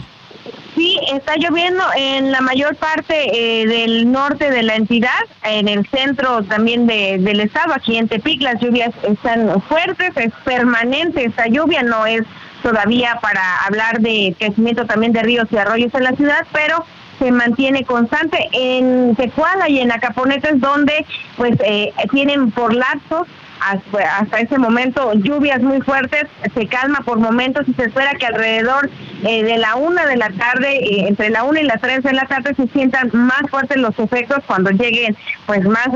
Está 1.12 1.38
lloviendo 1.38 1.84
en 1.98 2.32
la 2.32 2.40
mayor 2.40 2.76
parte 2.76 3.16
eh, 3.16 3.66
del 3.66 4.12
norte 4.12 4.52
de 4.52 4.62
la 4.62 4.76
entidad, 4.76 5.10
en 5.44 5.68
el 5.68 5.88
centro 5.90 6.44
también 6.44 6.86
del 6.86 7.40
estado, 7.40 7.74
aquí 7.74 7.98
en 7.98 8.08
Tepic 8.08 8.42
las 8.42 8.62
lluvias 8.62 8.92
están 9.02 9.60
fuertes, 9.64 10.12
es 10.18 10.32
permanente 10.46 11.26
esta 11.26 11.48
lluvia, 11.48 11.82
no 11.82 12.06
es 12.06 12.22
todavía 12.62 13.18
para 13.24 13.42
hablar 13.66 14.02
de 14.02 14.36
crecimiento 14.38 14.86
también 14.86 15.12
de 15.12 15.24
ríos 15.24 15.48
y 15.50 15.58
arroyos 15.58 15.92
en 15.96 16.04
la 16.04 16.12
ciudad, 16.12 16.46
pero 16.54 16.86
se 17.18 17.32
mantiene 17.32 17.84
constante 17.86 18.48
en 18.52 19.16
Tecuala 19.16 19.68
y 19.68 19.80
en 19.80 19.92
Acaponetes 19.92 20.62
donde 20.62 21.06
pues 21.38 21.54
eh, 21.64 21.92
tienen 22.12 22.52
por 22.52 22.74
lapsos 22.74 23.28
hasta 23.62 24.40
ese 24.40 24.58
momento 24.58 25.14
lluvias 25.14 25.62
muy 25.62 25.82
fuertes, 25.82 26.26
se 26.54 26.68
calma 26.68 27.00
por 27.06 27.20
momentos 27.20 27.68
y 27.68 27.74
se 27.74 27.86
espera 27.86 28.14
que 28.14 28.26
alrededor 28.26 28.90
eh, 29.24 29.44
de 29.44 29.58
la 29.58 29.76
una 29.76 30.06
de 30.06 30.18
la 30.18 30.30
tarde, 30.32 30.78
eh, 30.78 31.08
entre 31.08 31.30
la 31.30 31.44
una 31.44 31.62
y 31.62 31.66
las 31.66 31.82
tres 31.82 32.04
de 32.04 32.14
la 32.14 32.26
tarde 32.26 32.56
se 32.56 32.68
sientan 32.68 33.10
más 33.14 33.42
fuertes 33.50 33.78
los 33.78 33.98
efectos 34.00 34.40
cuando 34.48 34.72
lleguen 34.72 35.16
pues 35.46 35.66
más 35.66 35.90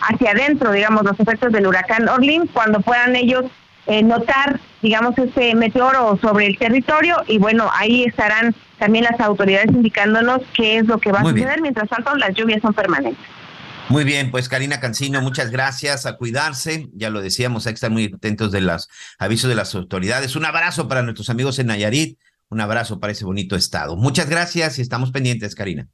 hacia 0.00 0.30
adentro, 0.30 0.72
digamos, 0.72 1.04
los 1.04 1.18
efectos 1.18 1.52
del 1.52 1.66
huracán 1.66 2.08
Orlin, 2.08 2.46
cuando 2.52 2.80
puedan 2.80 3.16
ellos 3.16 3.44
eh, 3.86 4.02
notar, 4.02 4.60
digamos, 4.80 5.16
este 5.18 5.54
meteoro 5.54 6.18
sobre 6.22 6.46
el 6.46 6.56
territorio 6.56 7.16
y 7.26 7.36
bueno, 7.36 7.70
ahí 7.74 8.04
estarán 8.04 8.54
también 8.78 9.04
las 9.04 9.20
autoridades 9.20 9.70
indicándonos 9.72 10.40
qué 10.54 10.78
es 10.78 10.86
lo 10.86 10.98
que 10.98 11.12
va 11.12 11.20
a 11.20 11.24
suceder. 11.24 11.60
Mientras 11.60 11.90
tanto, 11.90 12.14
las 12.16 12.34
lluvias 12.34 12.62
son 12.62 12.72
permanentes. 12.72 13.22
Muy 13.90 14.04
bien, 14.04 14.30
pues 14.30 14.48
Karina 14.48 14.80
Cancino, 14.80 15.20
muchas 15.20 15.50
gracias. 15.50 16.06
A 16.06 16.16
cuidarse, 16.16 16.88
ya 16.94 17.10
lo 17.10 17.20
decíamos, 17.20 17.66
hay 17.66 17.74
que 17.74 17.76
estar 17.76 17.90
muy 17.90 18.10
atentos 18.14 18.50
de 18.50 18.62
los 18.62 18.88
avisos 19.18 19.48
de 19.50 19.56
las 19.56 19.74
autoridades. 19.74 20.36
Un 20.36 20.46
abrazo 20.46 20.88
para 20.88 21.02
nuestros 21.02 21.28
amigos 21.28 21.58
en 21.58 21.66
Nayarit, 21.66 22.18
un 22.48 22.62
abrazo 22.62 22.98
para 22.98 23.12
ese 23.12 23.26
bonito 23.26 23.56
estado. 23.56 23.96
Muchas 23.96 24.30
gracias 24.30 24.78
y 24.78 24.82
estamos 24.82 25.10
pendientes, 25.10 25.54
Karina. 25.54 25.86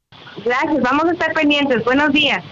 Gracias, 0.45 0.81
vamos 0.83 1.07
a 1.07 1.13
estar 1.13 1.33
pendientes. 1.33 1.85
Buenos 1.85 2.13
días. 2.13 2.45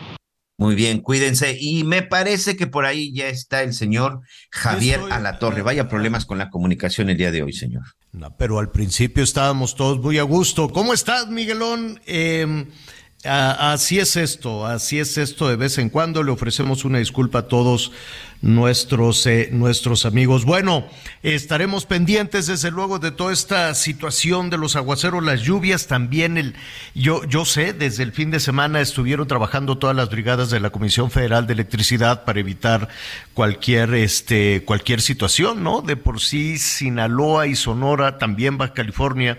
Muy 0.61 0.75
bien, 0.75 1.03
cuídense. 1.03 1.57
Y 1.61 1.85
me 1.85 2.03
parece 2.03 2.57
que 2.57 2.67
por 2.67 2.85
ahí 2.85 3.13
ya 3.13 3.29
está 3.29 3.63
el 3.63 3.75
señor 3.75 4.23
Javier 4.51 5.01
Alatorre. 5.09 5.63
Vaya 5.63 5.89
problemas 5.89 6.27
con 6.27 6.39
la 6.39 6.51
comunicación 6.51 7.11
el 7.11 7.17
día 7.17 7.31
de 7.31 7.45
hoy, 7.45 7.53
señor. 7.53 7.85
No, 8.11 8.37
pero 8.37 8.59
al 8.59 8.73
principio 8.73 9.23
estábamos 9.23 9.77
todos 9.77 10.01
muy 10.01 10.19
a 10.19 10.25
gusto. 10.25 10.69
¿Cómo 10.71 10.95
estás, 10.95 11.29
Miguelón? 11.29 12.01
Eh, 12.07 12.67
así 13.25 13.99
es 13.99 14.17
esto, 14.17 14.67
así 14.67 14.99
es 14.99 15.19
esto 15.19 15.49
de 15.49 15.57
vez 15.57 15.79
en 15.79 15.89
cuando. 15.89 16.23
Le 16.23 16.31
ofrecemos 16.31 16.85
una 16.85 16.99
disculpa 16.99 17.41
a 17.41 17.49
todos 17.49 17.93
nuestros, 18.41 19.27
eh, 19.27 19.49
nuestros 19.51 20.07
amigos. 20.07 20.45
Bueno, 20.45 20.87
estaremos 21.23 21.87
pendientes 21.87 22.47
desde 22.47 22.71
luego 22.71 22.99
de 22.99 23.11
toda 23.11 23.33
esta 23.33 23.75
situación 23.75 24.51
de 24.51 24.59
los 24.59 24.77
aguaceros, 24.77 25.25
las 25.25 25.41
lluvias, 25.41 25.89
también 25.89 26.39
el, 26.39 26.55
yo, 26.95 27.25
yo 27.25 27.45
sé, 27.45 27.73
desde 27.73 28.05
el 28.05 28.13
fin 28.13 28.31
de 28.31 28.39
semana 28.39 28.81
estuvieron 28.81 29.27
trabajando 29.27 29.79
todas 29.79 29.97
las 29.97 30.11
brigadas 30.11 30.51
de 30.51 30.61
la 30.61 30.71
Comisión 30.71 31.11
Federal 31.11 31.47
de 31.47 31.55
Electricidad 31.55 32.25
para 32.25 32.41
evitar 32.41 32.89
cualquier, 33.35 33.95
este, 33.95 34.63
cualquier 34.65 35.01
situación, 35.01 35.65
¿no? 35.65 35.83
De 35.83 35.97
por 35.97 36.21
sí, 36.21 36.59
Sinaloa 36.59 37.49
y 37.49 37.57
Sonora, 37.57 38.19
también 38.19 38.57
Baja 38.57 38.75
California, 38.75 39.39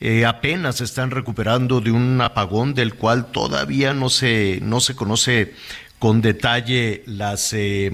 eh, 0.00 0.24
apenas 0.24 0.80
están 0.80 1.10
recuperando 1.10 1.80
de 1.80 1.90
un 1.90 2.20
apagón 2.20 2.74
del 2.74 2.94
cual 2.94 3.30
todavía 3.32 3.92
no 3.92 4.08
se, 4.08 4.58
no 4.62 4.80
se 4.80 4.96
conoce 4.96 5.54
con 5.98 6.22
detalle 6.22 7.02
las, 7.06 7.52
eh, 7.52 7.92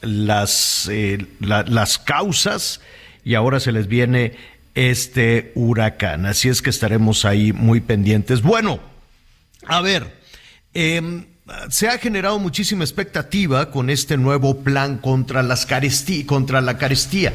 las, 0.00 0.88
eh, 0.90 1.26
las 1.40 1.98
causas 1.98 2.80
y 3.24 3.34
ahora 3.34 3.60
se 3.60 3.72
les 3.72 3.88
viene 3.88 4.36
este 4.74 5.52
huracán. 5.54 6.24
Así 6.24 6.48
es 6.48 6.62
que 6.62 6.70
estaremos 6.70 7.24
ahí 7.24 7.52
muy 7.52 7.80
pendientes. 7.80 8.42
Bueno, 8.42 8.80
a 9.66 9.80
ver, 9.82 10.18
eh, 10.72 11.26
se 11.70 11.88
ha 11.88 11.98
generado 11.98 12.38
muchísima 12.38 12.84
expectativa 12.84 13.70
con 13.70 13.90
este 13.90 14.16
nuevo 14.16 14.62
plan 14.62 14.98
contra, 14.98 15.42
las 15.42 15.66
contra 16.26 16.60
la 16.60 16.78
carestía. 16.78 17.34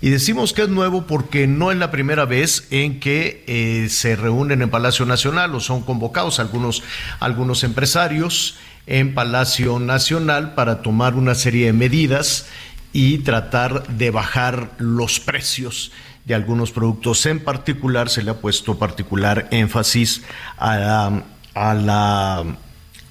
Y 0.00 0.10
decimos 0.10 0.52
que 0.52 0.62
es 0.62 0.68
nuevo 0.68 1.06
porque 1.06 1.46
no 1.46 1.72
es 1.72 1.78
la 1.78 1.90
primera 1.90 2.24
vez 2.24 2.66
en 2.70 3.00
que 3.00 3.44
eh, 3.46 3.88
se 3.88 4.16
reúnen 4.16 4.62
en 4.62 4.70
Palacio 4.70 5.06
Nacional 5.06 5.54
o 5.54 5.60
son 5.60 5.82
convocados 5.82 6.40
algunos, 6.40 6.82
algunos 7.20 7.64
empresarios 7.64 8.56
en 8.86 9.14
Palacio 9.14 9.78
Nacional 9.78 10.54
para 10.54 10.82
tomar 10.82 11.14
una 11.14 11.34
serie 11.34 11.66
de 11.66 11.72
medidas 11.72 12.46
y 12.92 13.18
tratar 13.18 13.86
de 13.88 14.10
bajar 14.10 14.72
los 14.78 15.20
precios 15.20 15.90
de 16.26 16.34
algunos 16.34 16.70
productos. 16.70 17.24
En 17.26 17.40
particular, 17.40 18.10
se 18.10 18.22
le 18.22 18.30
ha 18.30 18.40
puesto 18.40 18.78
particular 18.78 19.48
énfasis 19.50 20.22
a 20.58 21.22
a 21.54 21.72
la 21.72 22.44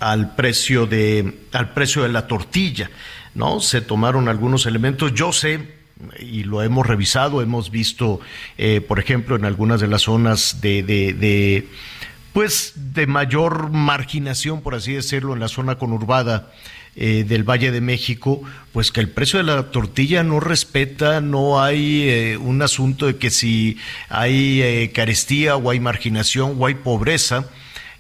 al 0.04 0.36
precio 0.36 0.86
de, 0.86 1.40
al 1.54 1.74
precio 1.74 2.04
de 2.04 2.10
la 2.10 2.28
tortilla, 2.28 2.92
¿no? 3.36 3.62
Se 3.62 3.80
tomaron 3.80 4.28
algunos 4.28 4.66
elementos. 4.66 5.14
Yo 5.14 5.32
sé, 5.32 5.60
y 6.20 6.44
lo 6.44 6.62
hemos 6.62 6.86
revisado, 6.86 7.42
hemos 7.42 7.72
visto, 7.72 8.20
eh, 8.58 8.82
por 8.82 9.00
ejemplo, 9.00 9.38
en 9.38 9.46
algunas 9.46 9.80
de 9.80 9.88
las 9.88 10.04
zonas 10.04 10.60
de, 10.60 10.84
de, 10.84 11.68
pues, 12.34 12.74
de 12.76 13.08
mayor 13.08 13.72
marginación, 13.72 14.62
por 14.62 14.76
así 14.76 14.92
decirlo, 14.92 15.34
en 15.34 15.40
la 15.40 15.48
zona 15.48 15.76
conurbada, 15.78 16.52
eh, 16.96 17.24
del 17.26 17.44
Valle 17.44 17.72
de 17.72 17.82
México, 17.82 18.44
pues 18.72 18.92
que 18.92 19.00
el 19.00 19.10
precio 19.10 19.40
de 19.40 19.46
la 19.46 19.72
tortilla 19.72 20.22
no 20.24 20.40
respeta, 20.40 21.22
no 21.22 21.64
hay 21.64 22.08
eh, 22.08 22.38
un 22.38 22.62
asunto 22.62 23.08
de 23.08 23.16
que 23.16 23.32
si 23.32 23.78
hay 24.10 24.92
carestía 24.94 25.56
o 25.56 25.72
hay 25.72 25.80
marginación 25.80 26.56
o 26.60 26.68
hay 26.68 26.76
pobreza, 26.76 27.48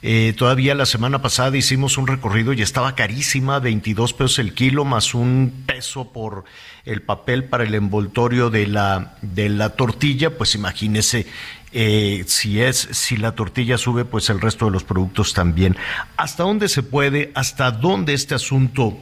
eh, 0.06 0.34
todavía 0.38 0.76
la 0.76 0.86
semana 0.86 1.22
pasada 1.22 1.56
hicimos 1.56 1.98
un 1.98 2.08
recorrido 2.08 2.52
y 2.52 2.62
estaba 2.62 2.94
carísima, 2.94 3.60
22 3.60 4.12
pesos 4.12 4.40
el 4.40 4.54
kilo 4.54 4.84
más 4.84 5.14
un 5.14 5.64
peso 5.66 6.12
por 6.12 6.44
el 6.84 7.02
papel 7.02 7.46
para 7.46 7.64
el 7.64 7.74
envoltorio 7.74 8.50
de 8.50 8.68
la, 8.68 9.16
de 9.22 9.48
la 9.48 9.70
tortilla, 9.70 10.38
pues 10.38 10.56
imagínese 10.56 11.26
eh, 11.72 12.26
si 12.28 12.62
es 12.62 12.90
si 12.92 13.16
la 13.16 13.32
tortilla 13.32 13.78
sube, 13.78 14.04
pues 14.04 14.30
el 14.30 14.42
resto 14.42 14.66
de 14.66 14.72
los 14.72 14.84
productos 14.84 15.34
también. 15.34 15.78
¿Hasta 16.18 16.44
dónde 16.44 16.68
se 16.68 16.84
puede? 16.84 17.32
¿Hasta 17.34 17.72
dónde 17.72 18.14
este 18.14 18.36
asunto 18.36 18.98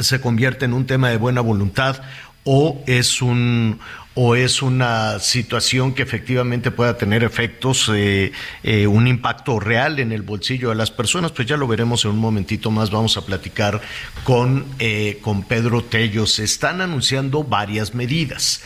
se 0.00 0.20
convierte 0.20 0.64
en 0.64 0.74
un 0.74 0.86
tema 0.86 1.08
de 1.10 1.16
buena 1.16 1.40
voluntad 1.40 2.02
o 2.44 2.82
es 2.86 3.20
un 3.22 3.80
o 4.14 4.36
es 4.36 4.62
una 4.62 5.18
situación 5.18 5.92
que 5.92 6.02
efectivamente 6.02 6.70
pueda 6.70 6.96
tener 6.96 7.24
efectos, 7.24 7.90
eh, 7.92 8.30
eh, 8.62 8.86
un 8.86 9.08
impacto 9.08 9.58
real 9.58 9.98
en 9.98 10.12
el 10.12 10.22
bolsillo 10.22 10.68
de 10.68 10.76
las 10.76 10.92
personas, 10.92 11.32
pues 11.32 11.48
ya 11.48 11.56
lo 11.56 11.66
veremos 11.66 12.04
en 12.04 12.12
un 12.12 12.18
momentito 12.18 12.70
más. 12.70 12.90
Vamos 12.90 13.16
a 13.16 13.26
platicar 13.26 13.80
con, 14.22 14.66
eh, 14.78 15.18
con 15.20 15.42
Pedro 15.42 15.82
Tello. 15.82 16.26
Se 16.26 16.44
están 16.44 16.80
anunciando 16.80 17.42
varias 17.42 17.94
medidas. 17.94 18.62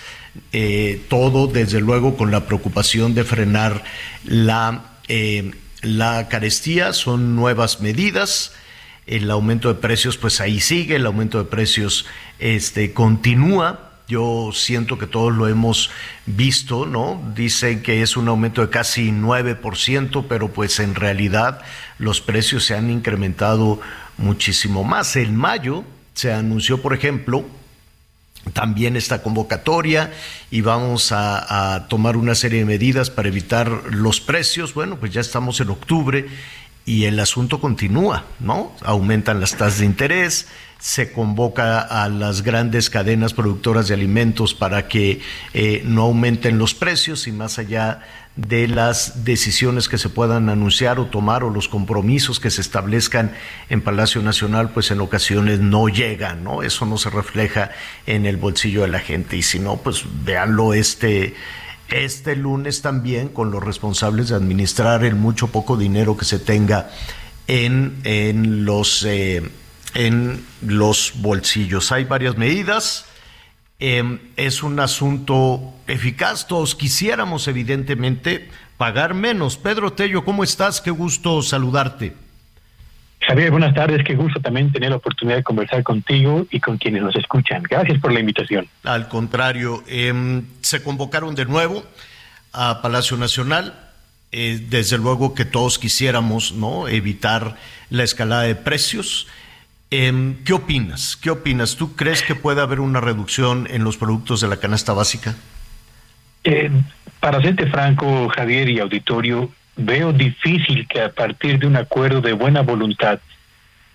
todo, 1.09 1.49
desde 1.49 1.81
luego, 1.81 2.17
con 2.17 2.31
la 2.31 2.47
preocupación 2.47 3.13
de 3.13 3.25
frenar 3.25 3.83
la, 4.25 4.85
la 5.83 6.29
carestía. 6.29 6.93
Son 6.93 7.35
nuevas 7.35 7.81
medidas 7.81 8.53
el 9.09 9.31
aumento 9.31 9.69
de 9.69 9.81
precios 9.81 10.17
pues 10.17 10.41
ahí 10.41 10.61
sigue, 10.61 10.97
el 10.97 11.07
aumento 11.07 11.39
de 11.39 11.45
precios 11.45 12.07
este 12.39 12.93
continúa, 12.93 13.89
yo 14.07 14.51
siento 14.55 14.97
que 14.99 15.07
todos 15.07 15.35
lo 15.35 15.49
hemos 15.49 15.91
visto, 16.25 16.87
¿no? 16.87 17.21
Dicen 17.35 17.83
que 17.83 18.01
es 18.01 18.17
un 18.17 18.29
aumento 18.29 18.63
de 18.63 18.71
casi 18.71 19.11
9%, 19.11 20.27
pero 20.29 20.49
pues 20.49 20.81
en 20.81 20.95
realidad 20.95 21.61
los 21.99 22.23
precios 22.23 22.65
se 22.65 22.75
han 22.75 22.91
incrementado 22.91 23.81
muchísimo 24.17 24.83
más. 24.83 25.15
En 25.17 25.37
mayo 25.37 25.85
se 26.15 26.33
anunció, 26.33 26.81
por 26.81 26.95
ejemplo, 26.95 27.45
también 28.55 28.97
esta 28.97 29.23
convocatoria 29.23 30.11
y 30.51 30.63
vamos 30.63 31.13
a, 31.13 31.75
a, 31.75 31.89
tomar 31.89 32.17
una 32.17 32.35
serie 32.35 32.61
de 32.61 32.65
medidas 32.65 33.11
para 33.11 33.29
evitar 33.29 33.69
los 33.91 34.23
precios. 34.23 34.73
Bueno, 34.73 34.97
pues 34.97 35.13
ya 35.13 35.21
estamos 35.21 35.61
en 35.61 35.69
octubre 35.69 36.27
y 36.89 37.05
el 37.05 37.21
asunto 37.21 37.61
continúa, 37.61 38.25
¿no? 38.41 38.73
Aumentan 38.83 39.41
las 39.41 39.57
tasas 39.57 39.81
de 39.81 39.85
interés, 39.85 40.47
se 40.79 41.13
convoca 41.13 41.81
a 41.81 42.09
las 42.09 42.41
grandes 42.41 42.89
cadenas 42.89 43.35
productoras 43.35 43.89
de 43.89 43.95
alimentos 43.95 44.55
para 44.55 44.89
que 44.89 45.21
eh, 45.53 45.83
no 45.85 46.05
aumenten 46.05 46.57
los 46.57 46.73
precios 46.73 47.27
y 47.27 47.33
más 47.33 47.59
allá 47.59 48.01
de 48.37 48.69
las 48.69 49.23
decisiones 49.23 49.87
que 49.87 49.99
se 49.99 50.09
puedan 50.09 50.49
anunciar 50.49 50.99
o 50.99 51.09
tomar 51.09 51.45
o 51.45 51.51
los 51.51 51.69
compromisos 51.69 52.41
que 52.41 52.51
se 52.51 52.63
establezcan 52.63 53.33
en 53.69 53.83
Palacio 53.83 54.23
Nacional, 54.23 54.71
pues 54.71 54.91
en 54.91 55.03
ocasiones 55.03 55.61
no 55.61 55.91
llegan, 55.91 56.43
¿no? 56.43 56.63
Eso 56.63 56.87
no 56.87 56.97
se 56.97 57.11
refleja 57.11 57.71
en 58.07 58.25
el 58.25 58.39
bolsillo 58.39 58.81
de 58.81 58.89
la 58.89 59.01
gente 59.01 59.37
y 59.37 59.43
si 59.43 59.59
no, 59.59 59.77
pues 59.77 60.05
véanlo 60.25 60.73
este 60.73 61.35
este 61.91 62.37
lunes 62.37 62.83
también 62.83 63.29
con 63.29 63.51
los 63.51 63.63
responsables 63.63 64.29
de 64.29 64.37
administrar 64.37 65.05
el 65.05 65.15
mucho 65.15 65.49
poco 65.49 65.77
dinero 65.77 66.17
que 66.17 66.25
se 66.25 66.39
tenga 66.39 66.91
en, 67.47 67.99
en 68.05 68.65
los 68.65 69.05
eh, 69.05 69.51
en 69.95 70.45
los 70.63 71.13
bolsillos. 71.17 71.93
Hay 71.93 72.05
varias 72.05 72.37
medidas. 72.37 73.07
Em, 73.81 74.19
es 74.37 74.63
un 74.63 74.81
asunto 74.81 75.73
eficaz. 75.87 76.47
Todos 76.47 76.75
quisiéramos, 76.75 77.49
evidentemente, 77.49 78.51
pagar 78.77 79.15
menos. 79.15 79.57
Pedro 79.57 79.93
Tello, 79.93 80.25
¿cómo 80.25 80.45
estás? 80.45 80.81
Qué 80.81 80.91
gusto 80.91 81.43
saludarte. 81.43 82.15
Javier, 83.29 83.51
buenas 83.51 83.75
tardes. 83.75 84.03
Qué 84.05 84.15
gusto 84.15 84.41
también 84.41 84.73
tener 84.73 84.89
la 84.89 84.97
oportunidad 84.97 85.37
de 85.37 85.43
conversar 85.43 85.83
contigo 85.83 86.47
y 86.51 86.61
con 86.61 86.79
quienes 86.79 87.03
nos 87.03 87.15
escuchan. 87.15 87.63
Gracias 87.63 88.01
por 88.01 88.11
la 88.11 88.21
invitación. 88.21 88.67
Al 88.85 89.07
contrario, 89.09 89.85
em, 89.87 90.47
se 90.63 90.83
convocaron 90.83 91.35
de 91.35 91.45
nuevo 91.45 91.85
a 92.55 92.81
Palacio 92.81 93.19
Nacional. 93.19 93.75
Eh, 94.33 94.65
desde 94.71 94.97
luego 94.97 95.35
que 95.35 95.45
todos 95.45 95.79
quisiéramos 95.79 96.53
no 96.53 96.89
evitar 96.89 97.57
la 97.91 98.03
escalada 98.03 98.45
de 98.45 98.55
precios. 98.55 99.27
Em, 99.91 100.43
¿Qué 100.45 100.55
opinas? 100.55 101.15
¿Qué 101.17 101.29
opinas? 101.29 101.77
¿Tú 101.77 101.97
crees 101.97 102.23
que 102.23 102.35
puede 102.35 102.63
haber 102.63 102.81
una 102.81 103.03
reducción 103.03 103.69
en 103.71 103.85
los 103.85 103.99
productos 103.99 104.41
de 104.41 104.49
la 104.49 104.57
canasta 104.57 104.95
básica? 104.95 105.37
Eh, 106.45 106.71
para 107.21 107.43
serte 107.43 107.67
franco, 107.67 108.31
Javier 108.31 108.71
y 108.71 108.81
auditorio, 108.81 109.51
veo 109.79 110.13
difícil 110.13 110.87
que 110.89 111.01
a 111.01 111.11
partir 111.11 111.59
de 111.59 111.67
un 111.67 111.77
acuerdo 111.77 112.21
de 112.21 112.33
buena 112.33 112.63
voluntad, 112.63 113.21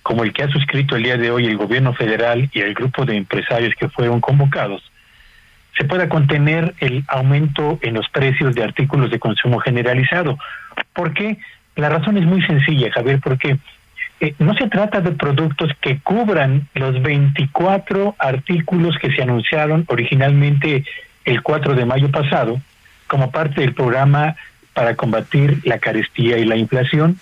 como 0.02 0.24
el 0.24 0.34
que 0.34 0.44
ha 0.44 0.50
suscrito 0.50 0.96
el 0.96 1.04
día 1.04 1.18
de 1.18 1.30
hoy 1.30 1.46
el 1.46 1.58
gobierno 1.58 1.94
federal 1.94 2.50
y 2.52 2.60
el 2.62 2.74
grupo 2.74 3.06
de 3.06 3.18
empresarios 3.18 3.76
que 3.76 3.90
fueron 3.90 4.22
convocados, 4.22 4.82
se 5.78 5.84
pueda 5.86 6.08
contener 6.08 6.74
el 6.80 7.04
aumento 7.08 7.80
en 7.82 7.96
los 7.96 8.08
precios 8.10 8.56
de 8.56 8.64
artículos 8.64 9.12
de 9.12 9.20
consumo 9.20 9.60
generalizado. 9.60 10.38
¿Por 10.94 11.14
qué? 11.14 11.38
La 11.76 11.90
razón 11.90 12.18
es 12.18 12.26
muy 12.26 12.42
sencilla, 12.44 12.92
Javier, 12.92 13.20
porque 13.22 13.58
eh, 14.20 14.36
no 14.40 14.54
se 14.54 14.70
trata 14.70 15.02
de 15.02 15.12
productos 15.12 15.72
que 15.82 16.00
cubran 16.00 16.68
los 16.76 17.02
24 17.02 18.16
artículos 18.20 18.98
que 19.00 19.12
se 19.12 19.22
anunciaron 19.22 19.84
originalmente 19.88 20.86
el 21.26 21.42
4 21.42 21.74
de 21.74 21.86
mayo 21.86 22.10
pasado 22.10 22.62
como 23.08 23.32
parte 23.32 23.62
del 23.62 23.74
programa 23.74 24.36
para 24.74 24.96
combatir 24.96 25.62
la 25.66 25.80
carestía 25.80 26.38
y 26.38 26.46
la 26.46 26.56
inflación. 26.56 27.18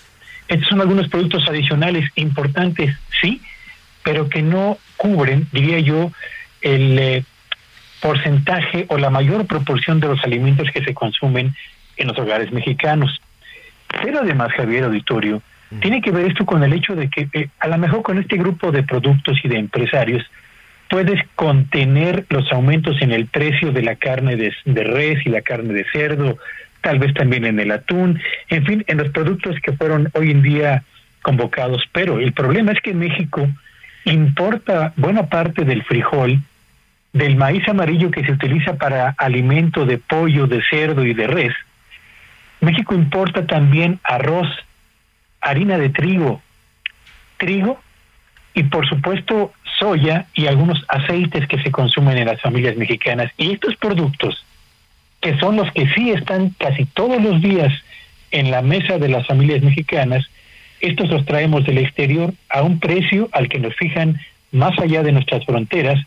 Estos 0.47 0.69
son 0.69 0.81
algunos 0.81 1.07
productos 1.09 1.47
adicionales 1.47 2.09
importantes, 2.15 2.95
sí, 3.21 3.41
pero 4.03 4.29
que 4.29 4.41
no 4.41 4.77
cubren, 4.97 5.47
diría 5.51 5.79
yo, 5.79 6.11
el 6.61 6.99
eh, 6.99 7.23
porcentaje 8.01 8.85
o 8.89 8.97
la 8.97 9.09
mayor 9.09 9.45
proporción 9.45 9.99
de 9.99 10.07
los 10.07 10.23
alimentos 10.23 10.69
que 10.71 10.83
se 10.83 10.93
consumen 10.93 11.55
en 11.97 12.07
los 12.07 12.17
hogares 12.17 12.51
mexicanos. 12.51 13.21
Pero 14.01 14.19
además, 14.19 14.51
Javier 14.53 14.85
Auditorio, 14.85 15.41
tiene 15.79 16.01
que 16.01 16.11
ver 16.11 16.25
esto 16.25 16.45
con 16.45 16.63
el 16.63 16.73
hecho 16.73 16.95
de 16.95 17.09
que 17.09 17.29
eh, 17.31 17.47
a 17.59 17.67
lo 17.67 17.77
mejor 17.77 18.01
con 18.01 18.17
este 18.17 18.35
grupo 18.35 18.71
de 18.71 18.83
productos 18.83 19.37
y 19.43 19.47
de 19.47 19.57
empresarios 19.57 20.23
puedes 20.89 21.21
contener 21.35 22.25
los 22.29 22.51
aumentos 22.51 23.01
en 23.01 23.11
el 23.11 23.27
precio 23.27 23.71
de 23.71 23.81
la 23.81 23.95
carne 23.95 24.35
de, 24.35 24.53
de 24.65 24.83
res 24.83 25.25
y 25.25 25.29
la 25.29 25.41
carne 25.41 25.73
de 25.73 25.85
cerdo, 25.93 26.37
tal 26.81 26.99
vez 26.99 27.13
también 27.13 27.45
en 27.45 27.59
el 27.59 27.71
atún, 27.71 28.19
en 28.49 28.65
fin, 28.65 28.83
en 28.87 28.97
los 28.97 29.09
productos 29.09 29.55
que 29.61 29.73
fueron 29.73 30.09
hoy 30.13 30.31
en 30.31 30.41
día 30.41 30.83
convocados. 31.21 31.83
Pero 31.91 32.19
el 32.19 32.33
problema 32.33 32.71
es 32.71 32.81
que 32.81 32.93
México 32.93 33.47
importa 34.05 34.93
buena 34.95 35.27
parte 35.27 35.63
del 35.63 35.83
frijol, 35.83 36.39
del 37.13 37.35
maíz 37.35 37.67
amarillo 37.67 38.09
que 38.09 38.25
se 38.25 38.31
utiliza 38.31 38.75
para 38.75 39.15
alimento 39.17 39.85
de 39.85 39.97
pollo, 39.97 40.47
de 40.47 40.61
cerdo 40.69 41.05
y 41.05 41.13
de 41.13 41.27
res. 41.27 41.53
México 42.61 42.95
importa 42.95 43.45
también 43.45 43.99
arroz, 44.03 44.47
harina 45.41 45.77
de 45.77 45.89
trigo, 45.89 46.41
trigo 47.37 47.81
y 48.53 48.63
por 48.63 48.87
supuesto 48.87 49.53
soya 49.79 50.25
y 50.33 50.47
algunos 50.47 50.83
aceites 50.87 51.47
que 51.47 51.61
se 51.61 51.71
consumen 51.71 52.17
en 52.17 52.27
las 52.27 52.41
familias 52.41 52.77
mexicanas. 52.77 53.31
Y 53.37 53.51
estos 53.51 53.75
productos 53.75 54.45
que 55.21 55.37
son 55.37 55.55
los 55.55 55.71
que 55.71 55.87
sí 55.93 56.11
están 56.11 56.55
casi 56.57 56.85
todos 56.85 57.21
los 57.21 57.41
días 57.41 57.71
en 58.31 58.51
la 58.51 58.61
mesa 58.61 58.97
de 58.97 59.09
las 59.09 59.27
familias 59.27 59.61
mexicanas, 59.61 60.25
estos 60.79 61.09
los 61.09 61.25
traemos 61.25 61.65
del 61.65 61.77
exterior 61.77 62.33
a 62.49 62.63
un 62.63 62.79
precio 62.79 63.29
al 63.31 63.47
que 63.47 63.59
nos 63.59 63.75
fijan 63.75 64.19
más 64.51 64.77
allá 64.79 65.03
de 65.03 65.11
nuestras 65.11 65.45
fronteras 65.45 66.03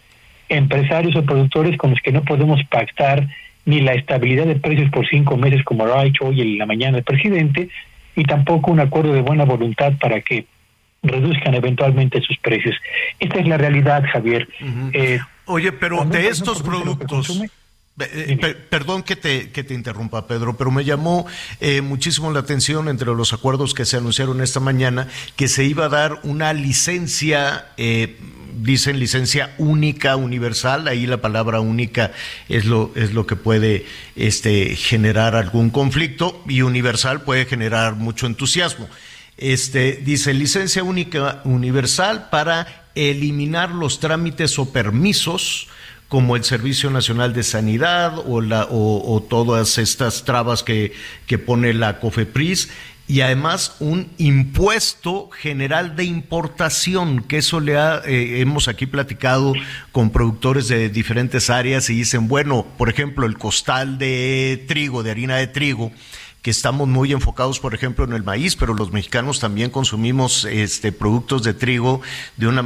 empresarios 0.48 1.16
o 1.16 1.24
productores 1.24 1.76
con 1.78 1.90
los 1.90 2.00
que 2.00 2.12
no 2.12 2.22
podemos 2.22 2.62
pactar 2.64 3.28
ni 3.64 3.80
la 3.80 3.94
estabilidad 3.94 4.44
de 4.46 4.56
precios 4.56 4.90
por 4.90 5.08
cinco 5.08 5.36
meses 5.36 5.64
como 5.64 5.86
lo 5.86 5.98
ha 5.98 6.04
hecho 6.04 6.26
hoy 6.26 6.42
en 6.42 6.58
la 6.58 6.66
mañana 6.66 6.98
el 6.98 7.04
presidente 7.04 7.70
y 8.14 8.24
tampoco 8.24 8.70
un 8.70 8.80
acuerdo 8.80 9.12
de 9.14 9.22
buena 9.22 9.44
voluntad 9.44 9.94
para 9.98 10.20
que 10.20 10.46
reduzcan 11.02 11.54
eventualmente 11.54 12.20
sus 12.22 12.36
precios. 12.38 12.74
Esta 13.18 13.38
es 13.40 13.48
la 13.48 13.58
realidad, 13.58 14.04
Javier. 14.12 14.48
Eh, 14.92 15.18
Oye, 15.46 15.72
pero 15.72 16.04
de 16.04 16.28
estos 16.28 16.62
productos... 16.62 17.42
perdón 17.96 19.04
que 19.04 19.14
te, 19.14 19.50
que 19.50 19.62
te 19.62 19.72
interrumpa, 19.72 20.26
Pedro, 20.26 20.56
pero 20.56 20.72
me 20.72 20.84
llamó 20.84 21.26
eh, 21.60 21.80
muchísimo 21.80 22.32
la 22.32 22.40
atención 22.40 22.88
entre 22.88 23.06
los 23.14 23.32
acuerdos 23.32 23.72
que 23.72 23.84
se 23.84 23.96
anunciaron 23.96 24.40
esta 24.40 24.58
mañana 24.58 25.06
que 25.36 25.46
se 25.46 25.64
iba 25.64 25.84
a 25.84 25.88
dar 25.88 26.18
una 26.24 26.52
licencia, 26.52 27.68
eh, 27.76 28.18
dicen 28.56 28.98
licencia 28.98 29.54
única, 29.58 30.16
universal, 30.16 30.88
ahí 30.88 31.06
la 31.06 31.20
palabra 31.20 31.60
única 31.60 32.10
es 32.48 32.64
lo, 32.64 32.90
es 32.96 33.12
lo 33.12 33.26
que 33.26 33.36
puede 33.36 33.86
este, 34.16 34.74
generar 34.74 35.36
algún 35.36 35.70
conflicto 35.70 36.42
y 36.48 36.62
universal 36.62 37.22
puede 37.22 37.46
generar 37.46 37.94
mucho 37.94 38.26
entusiasmo. 38.26 38.88
Este, 39.36 40.00
dice 40.04 40.34
licencia 40.34 40.82
única 40.82 41.42
universal 41.44 42.28
para 42.30 42.86
eliminar 42.96 43.70
los 43.70 44.00
trámites 44.00 44.58
o 44.58 44.72
permisos 44.72 45.68
como 46.14 46.36
el 46.36 46.44
Servicio 46.44 46.90
Nacional 46.90 47.32
de 47.32 47.42
Sanidad 47.42 48.20
o, 48.24 48.40
la, 48.40 48.68
o, 48.70 49.20
todas 49.28 49.78
estas 49.78 50.22
trabas 50.22 50.62
que, 50.62 50.92
que 51.26 51.38
pone 51.38 51.74
la 51.74 51.98
COFEPRIS 51.98 52.68
y 53.08 53.22
además 53.22 53.74
un 53.80 54.08
impuesto 54.16 55.28
general 55.30 55.96
de 55.96 56.04
importación, 56.04 57.24
que 57.24 57.38
eso 57.38 57.58
le 57.58 57.76
ha, 57.76 58.00
eh, 58.06 58.40
hemos 58.40 58.68
aquí 58.68 58.86
platicado 58.86 59.54
con 59.90 60.10
productores 60.10 60.68
de 60.68 60.88
diferentes 60.88 61.50
áreas 61.50 61.90
y 61.90 61.94
dicen, 61.96 62.28
bueno, 62.28 62.64
por 62.78 62.90
ejemplo, 62.90 63.26
el 63.26 63.36
costal 63.36 63.98
de 63.98 64.64
trigo, 64.68 65.02
de 65.02 65.10
harina 65.10 65.34
de 65.38 65.48
trigo, 65.48 65.90
que 66.44 66.50
estamos 66.50 66.86
muy 66.86 67.10
enfocados, 67.10 67.58
por 67.58 67.74
ejemplo, 67.74 68.04
en 68.04 68.12
el 68.12 68.22
maíz, 68.22 68.54
pero 68.54 68.74
los 68.74 68.92
mexicanos 68.92 69.40
también 69.40 69.70
consumimos 69.70 70.44
este, 70.44 70.92
productos 70.92 71.42
de 71.42 71.54
trigo 71.54 72.02
de 72.36 72.46
una 72.46 72.62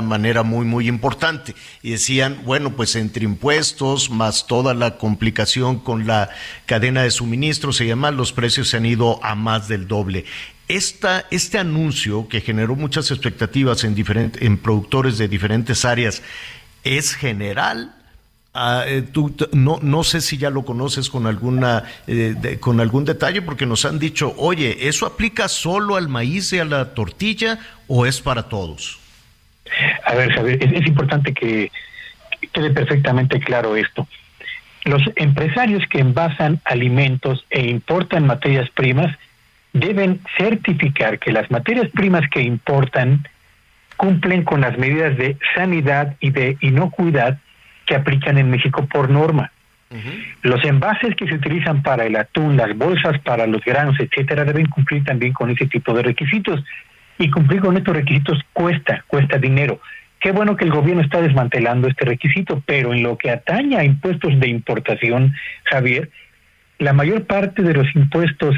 manera, 0.00 0.42
muy, 0.42 0.66
muy 0.66 0.88
importante. 0.88 1.54
Y 1.80 1.92
decían, 1.92 2.42
bueno, 2.44 2.74
pues 2.74 2.96
entre 2.96 3.24
impuestos, 3.24 4.10
más 4.10 4.48
toda 4.48 4.74
la 4.74 4.98
complicación 4.98 5.78
con 5.78 6.08
la 6.08 6.30
cadena 6.66 7.04
de 7.04 7.12
suministro, 7.12 7.72
se 7.72 7.86
llama, 7.86 8.10
los 8.10 8.32
precios 8.32 8.70
se 8.70 8.78
han 8.78 8.86
ido 8.86 9.24
a 9.24 9.36
más 9.36 9.68
del 9.68 9.86
doble. 9.86 10.24
Esta, 10.66 11.28
este 11.30 11.58
anuncio 11.58 12.26
que 12.26 12.40
generó 12.40 12.74
muchas 12.74 13.12
expectativas 13.12 13.84
en, 13.84 13.94
diferentes, 13.94 14.42
en 14.42 14.58
productores 14.58 15.18
de 15.18 15.28
diferentes 15.28 15.84
áreas, 15.84 16.20
¿es 16.82 17.14
general? 17.14 17.94
Ah, 18.54 18.84
eh, 18.86 19.00
tú, 19.00 19.34
no, 19.52 19.78
no 19.80 20.04
sé 20.04 20.20
si 20.20 20.36
ya 20.36 20.50
lo 20.50 20.62
conoces 20.62 21.08
con 21.08 21.26
alguna 21.26 21.84
eh, 22.06 22.58
con 22.60 22.80
algún 22.80 23.06
detalle 23.06 23.40
porque 23.40 23.64
nos 23.64 23.86
han 23.86 23.98
dicho, 23.98 24.34
oye, 24.36 24.88
¿eso 24.88 25.06
aplica 25.06 25.48
solo 25.48 25.96
al 25.96 26.08
maíz 26.08 26.52
y 26.52 26.58
a 26.58 26.66
la 26.66 26.92
tortilla 26.92 27.58
o 27.88 28.04
es 28.04 28.20
para 28.20 28.50
todos? 28.50 28.98
A 30.04 30.14
ver, 30.14 30.34
Javier, 30.34 30.62
es, 30.62 30.86
importante 30.86 31.32
que 31.32 31.72
quede 32.52 32.70
perfectamente 32.70 33.40
claro 33.40 33.74
esto. 33.74 34.06
Los 34.84 35.02
empresarios 35.16 35.84
que 35.88 36.00
envasan 36.00 36.60
alimentos 36.64 37.46
e 37.48 37.70
importan 37.70 38.26
materias 38.26 38.68
primas 38.70 39.16
deben 39.72 40.20
certificar 40.36 41.18
que 41.18 41.32
las 41.32 41.50
materias 41.50 41.88
primas 41.90 42.28
que 42.28 42.42
importan 42.42 43.26
cumplen 43.96 44.42
con 44.42 44.60
las 44.60 44.76
medidas 44.76 45.16
de 45.16 45.38
sanidad 45.54 46.16
y 46.20 46.30
de 46.30 46.58
inocuidad 46.60 47.38
que 47.92 47.96
aplican 47.96 48.38
en 48.38 48.50
México 48.50 48.86
por 48.86 49.10
norma. 49.10 49.52
Los 50.42 50.64
envases 50.64 51.14
que 51.14 51.26
se 51.26 51.34
utilizan 51.34 51.82
para 51.82 52.06
el 52.06 52.16
atún, 52.16 52.56
las 52.56 52.74
bolsas 52.74 53.18
para 53.18 53.46
los 53.46 53.62
granos, 53.62 53.96
etcétera, 54.00 54.46
deben 54.46 54.64
cumplir 54.64 55.04
también 55.04 55.34
con 55.34 55.50
ese 55.50 55.66
tipo 55.66 55.92
de 55.92 56.02
requisitos. 56.02 56.64
Y 57.18 57.30
cumplir 57.30 57.60
con 57.60 57.76
estos 57.76 57.94
requisitos 57.94 58.38
cuesta, 58.54 59.04
cuesta 59.06 59.36
dinero. 59.36 59.78
Qué 60.20 60.32
bueno 60.32 60.56
que 60.56 60.64
el 60.64 60.70
gobierno 60.70 61.02
está 61.02 61.20
desmantelando 61.20 61.86
este 61.86 62.06
requisito, 62.06 62.62
pero 62.64 62.94
en 62.94 63.02
lo 63.02 63.18
que 63.18 63.30
atañe 63.30 63.76
a 63.76 63.84
impuestos 63.84 64.40
de 64.40 64.48
importación, 64.48 65.34
Javier, 65.64 66.08
la 66.78 66.94
mayor 66.94 67.26
parte 67.26 67.62
de 67.62 67.74
los 67.74 67.94
impuestos 67.94 68.56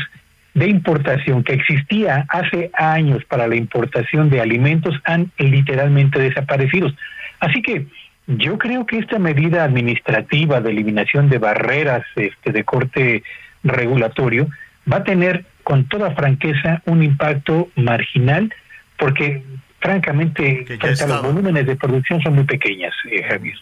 de 0.54 0.68
importación 0.68 1.42
que 1.42 1.54
existía 1.54 2.24
hace 2.28 2.70
años 2.74 3.24
para 3.24 3.48
la 3.48 3.56
importación 3.56 4.30
de 4.30 4.40
alimentos 4.40 4.94
han 5.04 5.32
literalmente 5.38 6.20
desaparecido. 6.20 6.92
Así 7.40 7.60
que 7.62 7.86
yo 8.26 8.58
creo 8.58 8.86
que 8.86 8.98
esta 8.98 9.18
medida 9.18 9.64
administrativa 9.64 10.60
de 10.60 10.70
eliminación 10.70 11.28
de 11.28 11.38
barreras 11.38 12.04
este, 12.16 12.52
de 12.52 12.64
corte 12.64 13.22
regulatorio 13.62 14.48
va 14.90 14.98
a 14.98 15.04
tener 15.04 15.44
con 15.62 15.88
toda 15.88 16.14
franqueza 16.14 16.82
un 16.86 17.02
impacto 17.02 17.68
marginal 17.76 18.52
porque 18.98 19.42
francamente 19.80 20.64
los 21.06 21.22
volúmenes 21.22 21.66
de 21.66 21.76
producción 21.76 22.22
son 22.22 22.34
muy 22.34 22.44
pequeñas, 22.44 22.94
eh, 23.10 23.22
Javier. 23.22 23.56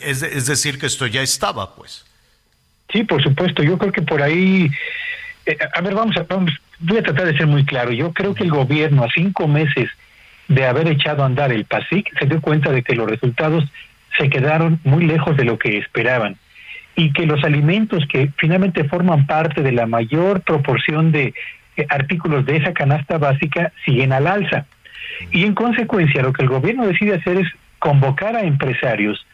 Es, 0.00 0.22
es 0.22 0.46
decir, 0.46 0.78
que 0.78 0.86
esto 0.86 1.06
ya 1.06 1.22
estaba, 1.22 1.74
pues. 1.74 2.06
Sí, 2.90 3.04
por 3.04 3.22
supuesto. 3.22 3.62
Yo 3.62 3.76
creo 3.76 3.92
que 3.92 4.02
por 4.02 4.22
ahí, 4.22 4.70
eh, 5.44 5.58
a 5.74 5.80
ver, 5.82 5.94
vamos 5.94 6.16
a, 6.16 6.22
vamos, 6.22 6.52
voy 6.78 6.98
a 6.98 7.02
tratar 7.02 7.26
de 7.26 7.36
ser 7.36 7.46
muy 7.46 7.64
claro. 7.66 7.92
Yo 7.92 8.12
creo 8.12 8.34
que 8.34 8.44
el 8.44 8.50
gobierno 8.50 9.04
a 9.04 9.08
cinco 9.14 9.48
meses 9.48 9.90
de 10.48 10.64
haber 10.64 10.88
echado 10.88 11.22
a 11.22 11.26
andar 11.26 11.52
el 11.52 11.64
PASIC 11.64 12.18
se 12.18 12.26
dio 12.26 12.40
cuenta 12.40 12.70
de 12.70 12.82
que 12.82 12.94
los 12.94 13.10
resultados 13.10 13.64
se 14.18 14.28
quedaron 14.28 14.80
muy 14.84 15.04
lejos 15.04 15.36
de 15.36 15.44
lo 15.44 15.58
que 15.58 15.78
esperaban 15.78 16.36
y 16.94 17.12
que 17.12 17.26
los 17.26 17.44
alimentos 17.44 18.04
que 18.06 18.30
finalmente 18.38 18.84
forman 18.84 19.26
parte 19.26 19.62
de 19.62 19.72
la 19.72 19.86
mayor 19.86 20.40
proporción 20.40 21.12
de 21.12 21.34
eh, 21.76 21.86
artículos 21.90 22.46
de 22.46 22.56
esa 22.56 22.72
canasta 22.72 23.18
básica 23.18 23.72
siguen 23.84 24.12
al 24.12 24.26
alza. 24.26 24.66
Y 25.30 25.44
en 25.44 25.54
consecuencia 25.54 26.22
lo 26.22 26.32
que 26.32 26.42
el 26.42 26.48
gobierno 26.48 26.86
decide 26.86 27.14
hacer 27.14 27.36
es 27.38 27.48
convocar 27.78 28.34
a 28.34 28.42
empresarios 28.42 29.24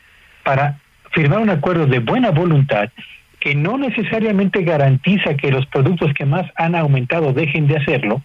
para 0.42 0.78
firmar 1.12 1.38
un 1.38 1.50
acuerdo 1.50 1.86
de 1.86 2.00
buena 2.00 2.30
voluntad 2.30 2.90
que 3.38 3.54
no 3.54 3.76
necesariamente 3.76 4.62
garantiza 4.62 5.34
que 5.34 5.50
los 5.50 5.66
productos 5.66 6.12
que 6.14 6.24
más 6.24 6.46
han 6.56 6.74
aumentado 6.74 7.32
dejen 7.32 7.66
de 7.66 7.76
hacerlo, 7.76 8.22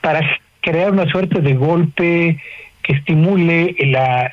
para 0.00 0.20
crear 0.60 0.92
una 0.92 1.06
suerte 1.06 1.40
de 1.40 1.54
golpe 1.54 2.40
que 2.82 2.94
estimule 2.94 3.76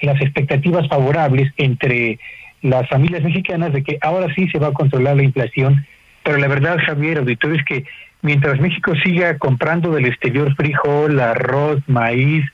las 0.01 0.21
expectativas 0.21 0.88
favorables 0.88 1.51
entre 1.57 2.19
las 2.61 2.88
familias 2.89 3.23
mexicanas 3.23 3.73
de 3.73 3.84
que 3.84 3.97
ahora 4.01 4.34
sí 4.34 4.49
se 4.49 4.59
va 4.59 4.67
a 4.67 4.73
controlar 4.73 5.15
la 5.15 5.23
inflación. 5.23 5.85
Pero 6.23 6.38
la 6.38 6.47
verdad, 6.47 6.77
Javier, 6.85 7.19
auditorio, 7.19 7.57
es 7.57 7.65
que 7.65 7.85
mientras 8.21 8.59
México 8.59 8.93
siga 9.03 9.38
comprando 9.38 9.91
del 9.91 10.05
exterior 10.05 10.53
frijol, 10.55 11.19
arroz, 11.19 11.81
maíz, 11.88 12.45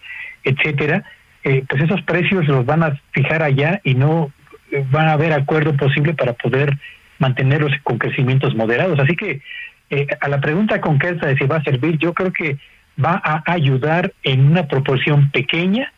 etcétera, 0.44 1.04
eh, 1.44 1.64
pues 1.68 1.84
esos 1.84 2.02
precios 2.04 2.48
los 2.48 2.66
van 2.66 2.84
a 2.84 3.00
fijar 3.12 3.42
allá 3.44 3.82
y 3.84 3.96
no 3.96 4.32
eh, 4.72 4.84
van 4.92 5.08
a 5.08 5.14
haber 5.14 5.34
acuerdo 5.34 5.76
posible 5.76 6.14
para 6.14 6.34
poder 6.34 6.78
mantenerlos 7.20 7.72
con 7.84 7.98
crecimientos 7.98 8.56
moderados. 8.56 9.00
Así 9.00 9.16
que 9.16 9.42
eh, 9.90 10.08
a 10.20 10.28
la 10.28 10.42
pregunta 10.42 10.82
concreta 10.82 11.28
de 11.28 11.38
si 11.38 11.46
va 11.46 11.58
a 11.58 11.64
servir, 11.64 11.98
yo 11.98 12.14
creo 12.14 12.32
que 12.32 12.58
va 13.04 13.22
a 13.24 13.44
ayudar 13.52 14.14
en 14.24 14.46
una 14.46 14.68
proporción 14.68 15.32
pequeña 15.32 15.92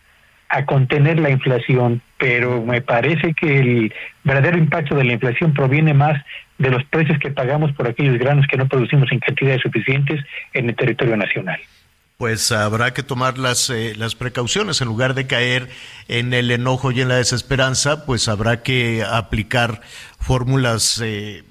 a 0.49 0.65
contener 0.65 1.19
la 1.19 1.30
inflación, 1.30 2.02
pero 2.18 2.64
me 2.64 2.82
parece 2.82 3.34
que 3.34 3.60
el 3.60 3.94
verdadero 4.24 4.57
impacto 4.57 4.95
de 4.95 5.03
la 5.03 5.14
inflación 5.14 5.53
proviene 5.53 5.94
más 5.94 6.22
de 6.57 6.72
los 6.72 6.84
precios 6.86 7.19
que 7.19 7.32
pagamos 7.32 7.72
por 7.74 7.88
aquellos 7.88 8.18
granos 8.18 8.48
que 8.48 8.57
no 8.57 8.68
producimos 8.68 9.11
en 9.11 9.19
cantidades 9.19 9.61
suficientes 9.61 10.24
en 10.53 10.69
el 10.69 10.76
territorio 10.76 11.18
nacional 11.18 11.60
pues 12.18 12.52
habrá 12.52 12.94
que 12.94 13.03
tomar 13.03 13.38
las, 13.38 13.69
eh, 13.69 13.94
las 13.95 14.15
precauciones. 14.15 14.82
En 14.82 14.88
lugar 14.88 15.14
de 15.14 15.28
caer 15.28 15.69
en 16.07 16.34
el 16.34 16.49
enojo 16.49 16.91
y 16.91 17.02
en 17.02 17.10
la 17.10 17.18
desesperanza, 17.18 18.06
pues 18.06 18.28
habrá 18.28 18.64
que 18.64 19.03
aplicar 19.03 19.82
fórmulas, 20.19 20.99
eh, 21.03 21.44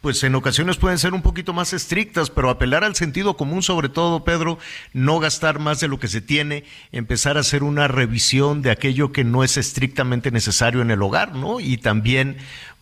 pues 0.00 0.24
en 0.24 0.34
ocasiones 0.34 0.78
pueden 0.78 0.98
ser 0.98 1.12
un 1.12 1.22
poquito 1.22 1.52
más 1.52 1.72
estrictas, 1.72 2.30
pero 2.30 2.48
apelar 2.48 2.84
al 2.84 2.94
sentido 2.94 3.36
común, 3.36 3.62
sobre 3.62 3.88
todo, 3.88 4.24
Pedro, 4.24 4.58
no 4.92 5.18
gastar 5.18 5.58
más 5.58 5.80
de 5.80 5.88
lo 5.88 5.98
que 5.98 6.08
se 6.08 6.20
tiene, 6.20 6.64
empezar 6.90 7.36
a 7.36 7.40
hacer 7.40 7.62
una 7.62 7.86
revisión 7.86 8.62
de 8.62 8.70
aquello 8.70 9.12
que 9.12 9.24
no 9.24 9.44
es 9.44 9.56
estrictamente 9.56 10.30
necesario 10.30 10.80
en 10.80 10.90
el 10.90 11.02
hogar, 11.02 11.34
¿no? 11.34 11.60
Y 11.60 11.76
también 11.76 12.38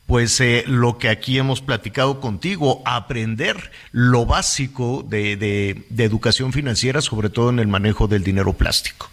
pues 0.06 0.40
eh, 0.40 0.64
lo 0.66 0.96
que 0.96 1.10
aquí 1.10 1.38
hemos 1.38 1.60
platicado 1.60 2.18
contigo, 2.18 2.82
aprender 2.86 3.56
lo 3.92 4.24
básico 4.24 5.04
de, 5.06 5.36
de, 5.36 6.04
educación 6.04 6.54
financiera, 6.54 7.02
sobre 7.02 7.28
todo 7.28 7.50
en 7.50 7.58
el 7.58 7.66
manejo 7.66 8.08
del 8.08 8.24
dinero 8.24 8.54
plástico. 8.54 9.10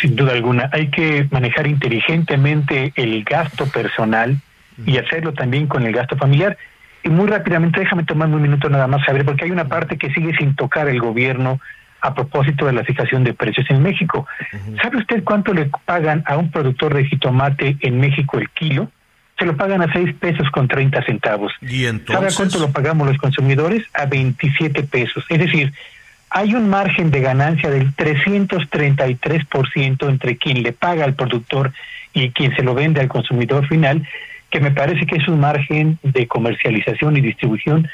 Sin 0.00 0.14
duda 0.14 0.30
alguna, 0.30 0.70
hay 0.72 0.90
que 0.90 1.26
manejar 1.32 1.66
inteligentemente 1.66 2.92
el 2.94 3.24
gasto 3.24 3.66
personal 3.66 4.40
y 4.86 4.96
hacerlo 4.96 5.34
también 5.34 5.66
con 5.66 5.84
el 5.84 5.92
gasto 5.92 6.16
familiar. 6.16 6.56
Y 7.02 7.08
muy 7.08 7.28
rápidamente, 7.28 7.80
déjame 7.80 8.04
tomar 8.04 8.28
un 8.28 8.42
minuto 8.42 8.68
nada 8.68 8.86
más, 8.86 9.04
saber, 9.04 9.24
porque 9.24 9.44
hay 9.44 9.50
una 9.50 9.68
parte 9.68 9.96
que 9.96 10.12
sigue 10.12 10.36
sin 10.36 10.54
tocar 10.54 10.88
el 10.88 11.00
gobierno 11.00 11.60
a 12.02 12.14
propósito 12.14 12.66
de 12.66 12.72
la 12.72 12.84
fijación 12.84 13.24
de 13.24 13.34
precios 13.34 13.66
en 13.70 13.82
México. 13.82 14.26
¿Sabe 14.82 14.98
usted 14.98 15.22
cuánto 15.24 15.52
le 15.52 15.70
pagan 15.84 16.22
a 16.26 16.36
un 16.36 16.50
productor 16.50 16.94
de 16.94 17.04
jitomate 17.04 17.76
en 17.80 18.00
México 18.00 18.38
el 18.38 18.48
kilo? 18.50 18.90
se 19.40 19.46
lo 19.46 19.56
pagan 19.56 19.80
a 19.80 19.90
6 19.90 20.16
pesos 20.20 20.50
con 20.50 20.68
30 20.68 21.02
centavos. 21.06 21.50
¿Y 21.62 21.86
entonces? 21.86 22.36
cuánto 22.36 22.58
lo 22.58 22.72
pagamos 22.72 23.08
los 23.08 23.16
consumidores? 23.16 23.86
A 23.94 24.04
27 24.04 24.82
pesos. 24.82 25.24
Es 25.30 25.38
decir, 25.38 25.72
hay 26.28 26.54
un 26.54 26.68
margen 26.68 27.10
de 27.10 27.22
ganancia 27.22 27.70
del 27.70 27.96
333% 27.96 30.10
entre 30.10 30.36
quien 30.36 30.62
le 30.62 30.72
paga 30.72 31.06
al 31.06 31.14
productor 31.14 31.72
y 32.12 32.32
quien 32.32 32.54
se 32.54 32.62
lo 32.62 32.74
vende 32.74 33.00
al 33.00 33.08
consumidor 33.08 33.66
final, 33.66 34.06
que 34.50 34.60
me 34.60 34.70
parece 34.70 35.06
que 35.06 35.16
es 35.16 35.28
un 35.28 35.40
margen 35.40 35.98
de 36.02 36.26
comercialización 36.26 37.16
y 37.16 37.20
distribución 37.20 37.88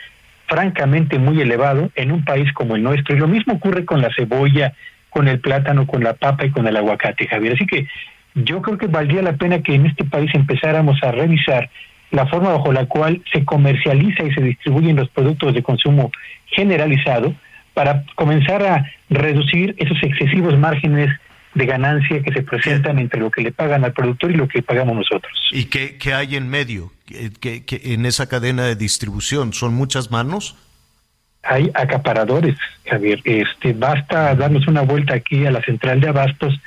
francamente 0.47 1.19
muy 1.19 1.41
elevado 1.41 1.91
en 1.95 2.13
un 2.13 2.25
país 2.25 2.53
como 2.53 2.77
el 2.77 2.83
nuestro. 2.83 3.15
Y 3.15 3.19
lo 3.19 3.29
mismo 3.29 3.55
ocurre 3.55 3.85
con 3.85 4.01
la 4.01 4.11
cebolla, 4.15 4.73
con 5.11 5.29
el 5.29 5.41
plátano, 5.41 5.87
con 5.87 6.03
la 6.03 6.15
papa 6.15 6.47
y 6.47 6.51
con 6.51 6.67
el 6.67 6.77
aguacate, 6.77 7.27
Javier. 7.27 7.55
Así 7.55 7.67
que 7.67 7.87
yo 8.35 8.63
creo 8.63 8.79
que 8.79 8.87
valdría 8.87 9.23
la 9.23 9.35
pena 9.35 9.63
que 9.63 9.75
en 9.75 9.87
este 9.87 10.05
país 10.05 10.31
empezáramos 10.35 11.03
a 11.03 11.11
revisar 11.11 11.69
la 12.11 12.27
forma 12.27 12.53
bajo 12.53 12.73
la 12.73 12.87
cual 12.87 13.23
se 13.33 13.45
comercializa 13.45 14.23
y 14.25 14.33
se 14.33 14.43
distribuyen 14.43 14.97
los 14.97 15.09
productos 15.11 15.55
de 15.55 15.63
consumo 15.63 16.13
generalizado 16.47 17.35
para 17.75 18.05
comenzar 18.15 18.63
a 18.63 18.91
reducir 19.11 19.75
esos 19.79 20.03
excesivos 20.03 20.59
márgenes 20.59 21.11
de 21.57 21.65
ganancia 21.65 22.23
que 22.23 22.33
se 22.33 22.43
presentan 22.43 22.99
entre 22.99 23.19
lo 23.19 23.31
que 23.31 23.41
le 23.41 23.51
pagan 23.51 23.83
al 23.83 23.95
productor 23.95 24.31
y 24.31 24.35
lo 24.35 24.47
que 24.47 24.63
pagamos 24.63 24.95
nosotros. 24.95 25.33
¿Y 25.51 25.65
qué, 25.65 25.97
qué 25.97 26.13
hay 26.13 26.37
en 26.37 26.49
medio? 26.49 26.93
¿Qué, 27.07 27.65
qué, 27.65 27.81
en 27.95 28.05
esa 28.05 28.29
cadena 28.29 28.65
de 28.65 28.77
distribución? 28.77 29.55
¿Son 29.55 29.73
muchas 29.73 30.11
manos? 30.11 30.57
Hay 31.43 31.71
acaparadores, 31.73 32.57
Javier. 32.85 33.21
Este, 33.25 33.73
basta 33.73 34.35
darnos 34.35 34.67
una 34.67 34.83
vuelta 34.83 35.15
aquí 35.15 35.47
a 35.47 35.51
la 35.51 35.63
central 35.63 36.01
de 36.01 36.09
abastos 36.09 36.61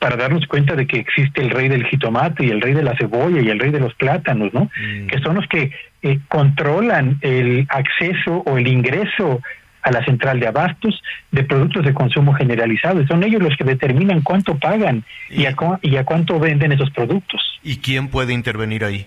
para 0.00 0.16
darnos 0.16 0.46
cuenta 0.48 0.74
de 0.74 0.86
que 0.86 0.98
existe 0.98 1.40
el 1.40 1.50
rey 1.50 1.68
del 1.68 1.86
jitomate 1.86 2.44
y 2.44 2.50
el 2.50 2.60
rey 2.60 2.74
de 2.74 2.82
la 2.82 2.96
cebolla 2.96 3.40
y 3.40 3.48
el 3.48 3.60
rey 3.60 3.70
de 3.70 3.80
los 3.80 3.94
plátanos, 3.94 4.52
¿no? 4.52 4.64
Mm. 4.64 5.06
Que 5.06 5.20
son 5.20 5.36
los 5.36 5.46
que 5.46 5.70
eh, 6.02 6.18
controlan 6.28 7.18
el 7.20 7.66
acceso 7.70 8.42
o 8.46 8.58
el 8.58 8.66
ingreso 8.66 9.40
a 9.84 9.90
la 9.90 10.04
central 10.04 10.40
de 10.40 10.48
abastos 10.48 11.00
de 11.30 11.44
productos 11.44 11.84
de 11.84 11.94
consumo 11.94 12.32
generalizado. 12.34 13.06
Son 13.06 13.22
ellos 13.22 13.42
los 13.42 13.54
que 13.56 13.64
determinan 13.64 14.22
cuánto 14.22 14.58
pagan 14.58 15.04
y, 15.28 15.44
a, 15.44 15.54
y 15.82 15.96
a 15.96 16.04
cuánto 16.04 16.40
venden 16.40 16.72
esos 16.72 16.90
productos. 16.90 17.60
¿Y 17.62 17.76
quién 17.76 18.08
puede 18.08 18.32
intervenir 18.32 18.84
ahí? 18.84 19.06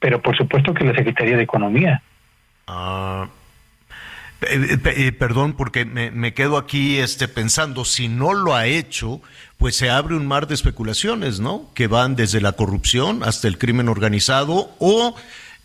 Pero 0.00 0.20
por 0.20 0.36
supuesto 0.36 0.74
que 0.74 0.84
la 0.84 0.94
Secretaría 0.94 1.36
de 1.36 1.44
Economía. 1.44 2.02
Ah, 2.66 3.28
eh, 4.42 4.78
eh, 4.84 5.12
perdón, 5.12 5.52
porque 5.52 5.84
me, 5.84 6.10
me, 6.10 6.34
quedo 6.34 6.56
aquí 6.56 6.98
este, 6.98 7.28
pensando, 7.28 7.84
si 7.84 8.08
no 8.08 8.34
lo 8.34 8.56
ha 8.56 8.66
hecho, 8.66 9.20
pues 9.56 9.76
se 9.76 9.90
abre 9.90 10.16
un 10.16 10.26
mar 10.26 10.48
de 10.48 10.54
especulaciones, 10.54 11.38
¿no? 11.38 11.70
Que 11.74 11.86
van 11.86 12.16
desde 12.16 12.40
la 12.40 12.52
corrupción 12.52 13.22
hasta 13.22 13.46
el 13.46 13.58
crimen 13.58 13.88
organizado 13.88 14.70
o 14.80 15.14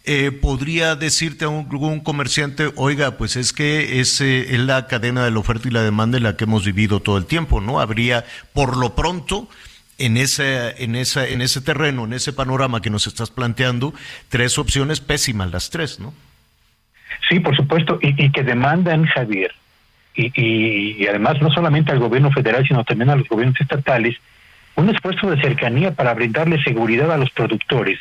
eh, 0.06 0.32
podría 0.32 0.96
decirte 0.96 1.46
a 1.46 1.50
un, 1.50 2.00
comerciante, 2.02 2.72
oiga, 2.76 3.18
pues 3.18 3.36
es 3.36 3.54
que 3.54 4.00
es, 4.00 4.22
es 4.22 4.60
la 4.60 4.88
cadena 4.88 5.26
de 5.26 5.32
la 5.32 5.40
oferta 5.40 5.68
y 5.68 5.72
la 5.72 5.84
demanda 5.84 6.18
en 6.18 6.24
la 6.24 6.38
que 6.38 6.46
hemos 6.46 6.66
vivido 6.66 7.00
todo 7.00 7.18
el 7.18 7.26
tiempo, 7.26 7.62
¿no? 7.62 7.80
Habría, 7.80 8.26
por 8.54 8.78
lo 8.78 8.96
pronto, 8.96 9.50
en 9.98 10.18
ese, 10.18 10.84
en, 10.84 10.96
esa, 10.96 11.28
en 11.28 11.42
ese 11.42 11.62
terreno, 11.62 12.06
en 12.06 12.14
ese 12.14 12.34
panorama 12.34 12.82
que 12.82 12.90
nos 12.90 13.08
estás 13.08 13.32
planteando, 13.32 13.94
tres 14.30 14.58
opciones 14.58 15.00
pésimas, 15.00 15.52
las 15.52 15.70
tres, 15.70 16.00
¿no? 16.00 16.14
Sí, 17.30 17.40
por 17.40 17.56
supuesto, 17.56 18.00
y, 18.02 18.26
y 18.26 18.32
que 18.32 18.44
demandan, 18.44 19.06
Javier, 19.06 19.54
y, 20.16 21.06
además 21.08 21.42
no 21.42 21.52
solamente 21.52 21.92
al 21.92 22.00
gobierno 22.00 22.32
federal, 22.32 22.66
sino 22.68 22.84
también 22.84 23.10
a 23.10 23.16
los 23.16 23.28
gobiernos 23.28 23.60
estatales, 23.60 24.16
un 24.76 24.90
esfuerzo 24.90 25.30
de 25.30 25.42
cercanía 25.42 25.92
para 25.92 26.14
brindarle 26.14 26.62
seguridad 26.64 27.12
a 27.12 27.18
los 27.18 27.30
productores, 27.32 28.00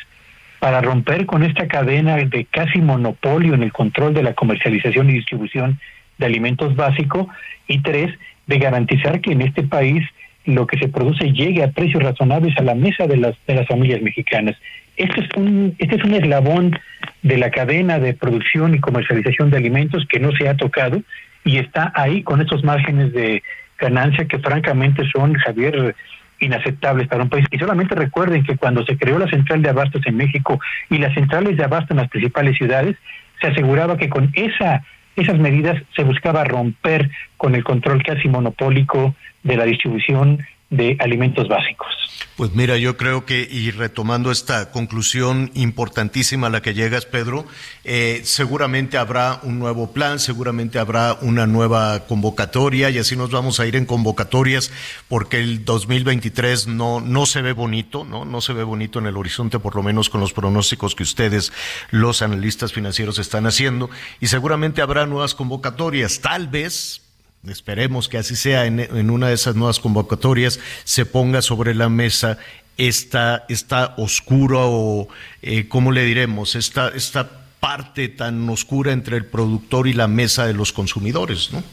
para 0.65 0.81
romper 0.81 1.27
con 1.27 1.43
esta 1.43 1.67
cadena 1.67 2.15
de 2.15 2.45
casi 2.45 2.79
monopolio 2.79 3.53
en 3.53 3.61
el 3.61 3.71
control 3.71 4.15
de 4.15 4.23
la 4.23 4.33
comercialización 4.33 5.07
y 5.11 5.13
distribución 5.13 5.79
de 6.17 6.25
alimentos 6.25 6.75
básicos, 6.75 7.27
y 7.67 7.83
tres, 7.83 8.11
de 8.47 8.57
garantizar 8.57 9.21
que 9.21 9.33
en 9.33 9.43
este 9.43 9.61
país 9.61 10.03
lo 10.43 10.65
que 10.65 10.79
se 10.79 10.87
produce 10.87 11.31
llegue 11.31 11.61
a 11.61 11.69
precios 11.69 12.01
razonables 12.01 12.57
a 12.57 12.63
la 12.63 12.73
mesa 12.73 13.05
de 13.05 13.17
las, 13.17 13.35
de 13.45 13.53
las 13.53 13.67
familias 13.67 14.01
mexicanas. 14.01 14.55
Este 14.97 15.21
es, 15.21 15.27
un, 15.37 15.75
este 15.77 15.97
es 15.97 16.03
un 16.03 16.15
eslabón 16.15 16.79
de 17.21 17.37
la 17.37 17.51
cadena 17.51 17.99
de 17.99 18.15
producción 18.15 18.73
y 18.73 18.79
comercialización 18.79 19.51
de 19.51 19.57
alimentos 19.57 20.07
que 20.07 20.19
no 20.19 20.31
se 20.31 20.49
ha 20.49 20.57
tocado 20.57 20.99
y 21.43 21.57
está 21.57 21.93
ahí 21.93 22.23
con 22.23 22.41
esos 22.41 22.63
márgenes 22.63 23.13
de 23.13 23.43
ganancia 23.77 24.25
que 24.25 24.39
francamente 24.39 25.03
son, 25.11 25.35
Javier, 25.35 25.95
inaceptables 26.39 27.07
para 27.07 27.23
un 27.23 27.29
país. 27.29 27.45
Y 27.51 27.57
solamente 27.57 27.95
recuerden 27.95 28.43
que 28.43 28.57
cuando 28.57 28.85
se 28.85 28.97
creó 28.97 29.19
la 29.19 29.29
central 29.29 29.61
de 29.61 29.69
abastos 29.69 30.01
en 30.05 30.17
México 30.17 30.59
y 30.89 30.97
las 30.97 31.13
centrales 31.13 31.57
de 31.57 31.63
abasto 31.63 31.93
en 31.93 31.97
las 31.97 32.09
principales 32.09 32.57
ciudades, 32.57 32.97
se 33.41 33.47
aseguraba 33.47 33.97
que 33.97 34.09
con 34.09 34.31
esa 34.33 34.83
esas 35.15 35.39
medidas 35.39 35.81
se 35.95 36.03
buscaba 36.03 36.43
romper 36.43 37.09
con 37.37 37.55
el 37.55 37.63
control 37.63 38.03
casi 38.03 38.27
monopólico 38.27 39.15
de 39.43 39.55
la 39.55 39.63
distribución 39.63 40.45
de 40.69 40.97
alimentos 40.99 41.47
básicos. 41.47 41.87
Pues 42.35 42.51
mira, 42.53 42.75
yo 42.77 42.97
creo 42.97 43.25
que, 43.25 43.47
y 43.49 43.71
retomando 43.71 44.29
esta 44.29 44.69
conclusión 44.71 45.51
importantísima 45.53 46.47
a 46.47 46.49
la 46.49 46.61
que 46.61 46.73
llegas, 46.73 47.05
Pedro, 47.05 47.45
eh, 47.85 48.21
seguramente 48.25 48.97
habrá 48.97 49.39
un 49.43 49.57
nuevo 49.57 49.93
plan, 49.93 50.19
seguramente 50.19 50.77
habrá 50.77 51.17
una 51.21 51.47
nueva 51.47 52.05
convocatoria 52.07 52.89
y 52.89 52.97
así 52.97 53.15
nos 53.15 53.31
vamos 53.31 53.61
a 53.61 53.67
ir 53.67 53.77
en 53.77 53.85
convocatorias 53.85 54.73
porque 55.07 55.39
el 55.39 55.63
2023 55.63 56.67
no, 56.67 56.99
no 56.99 57.25
se 57.25 57.41
ve 57.41 57.53
bonito, 57.53 58.03
¿no? 58.03 58.25
No 58.25 58.41
se 58.41 58.51
ve 58.51 58.63
bonito 58.63 58.99
en 58.99 59.05
el 59.05 59.15
horizonte, 59.15 59.59
por 59.59 59.77
lo 59.77 59.83
menos 59.83 60.09
con 60.09 60.19
los 60.19 60.33
pronósticos 60.33 60.93
que 60.93 61.03
ustedes, 61.03 61.53
los 61.89 62.21
analistas 62.21 62.73
financieros, 62.73 63.17
están 63.17 63.45
haciendo 63.45 63.89
y 64.19 64.27
seguramente 64.27 64.81
habrá 64.81 65.05
nuevas 65.05 65.35
convocatorias, 65.35 66.19
tal 66.19 66.49
vez 66.49 67.04
esperemos 67.47 68.09
que 68.09 68.17
así 68.17 68.35
sea, 68.35 68.65
en, 68.65 69.09
una 69.09 69.27
de 69.27 69.33
esas 69.33 69.55
nuevas 69.55 69.79
convocatorias 69.79 70.59
se 70.83 71.05
ponga 71.05 71.41
sobre 71.41 71.73
la 71.75 71.89
mesa 71.89 72.37
esta, 72.77 73.45
esta 73.49 73.93
oscura 73.97 74.59
o, 74.61 75.07
eh, 75.41 75.67
¿cómo 75.67 75.91
le 75.91 76.03
diremos? 76.03 76.55
Esta, 76.55 76.89
esta 76.89 77.29
parte 77.59 78.09
tan 78.09 78.47
oscura 78.49 78.91
entre 78.91 79.17
el 79.17 79.25
productor 79.25 79.87
y 79.87 79.93
la 79.93 80.07
mesa 80.07 80.45
de 80.45 80.53
los 80.53 80.73
consumidores, 80.73 81.51
¿no? 81.51 81.63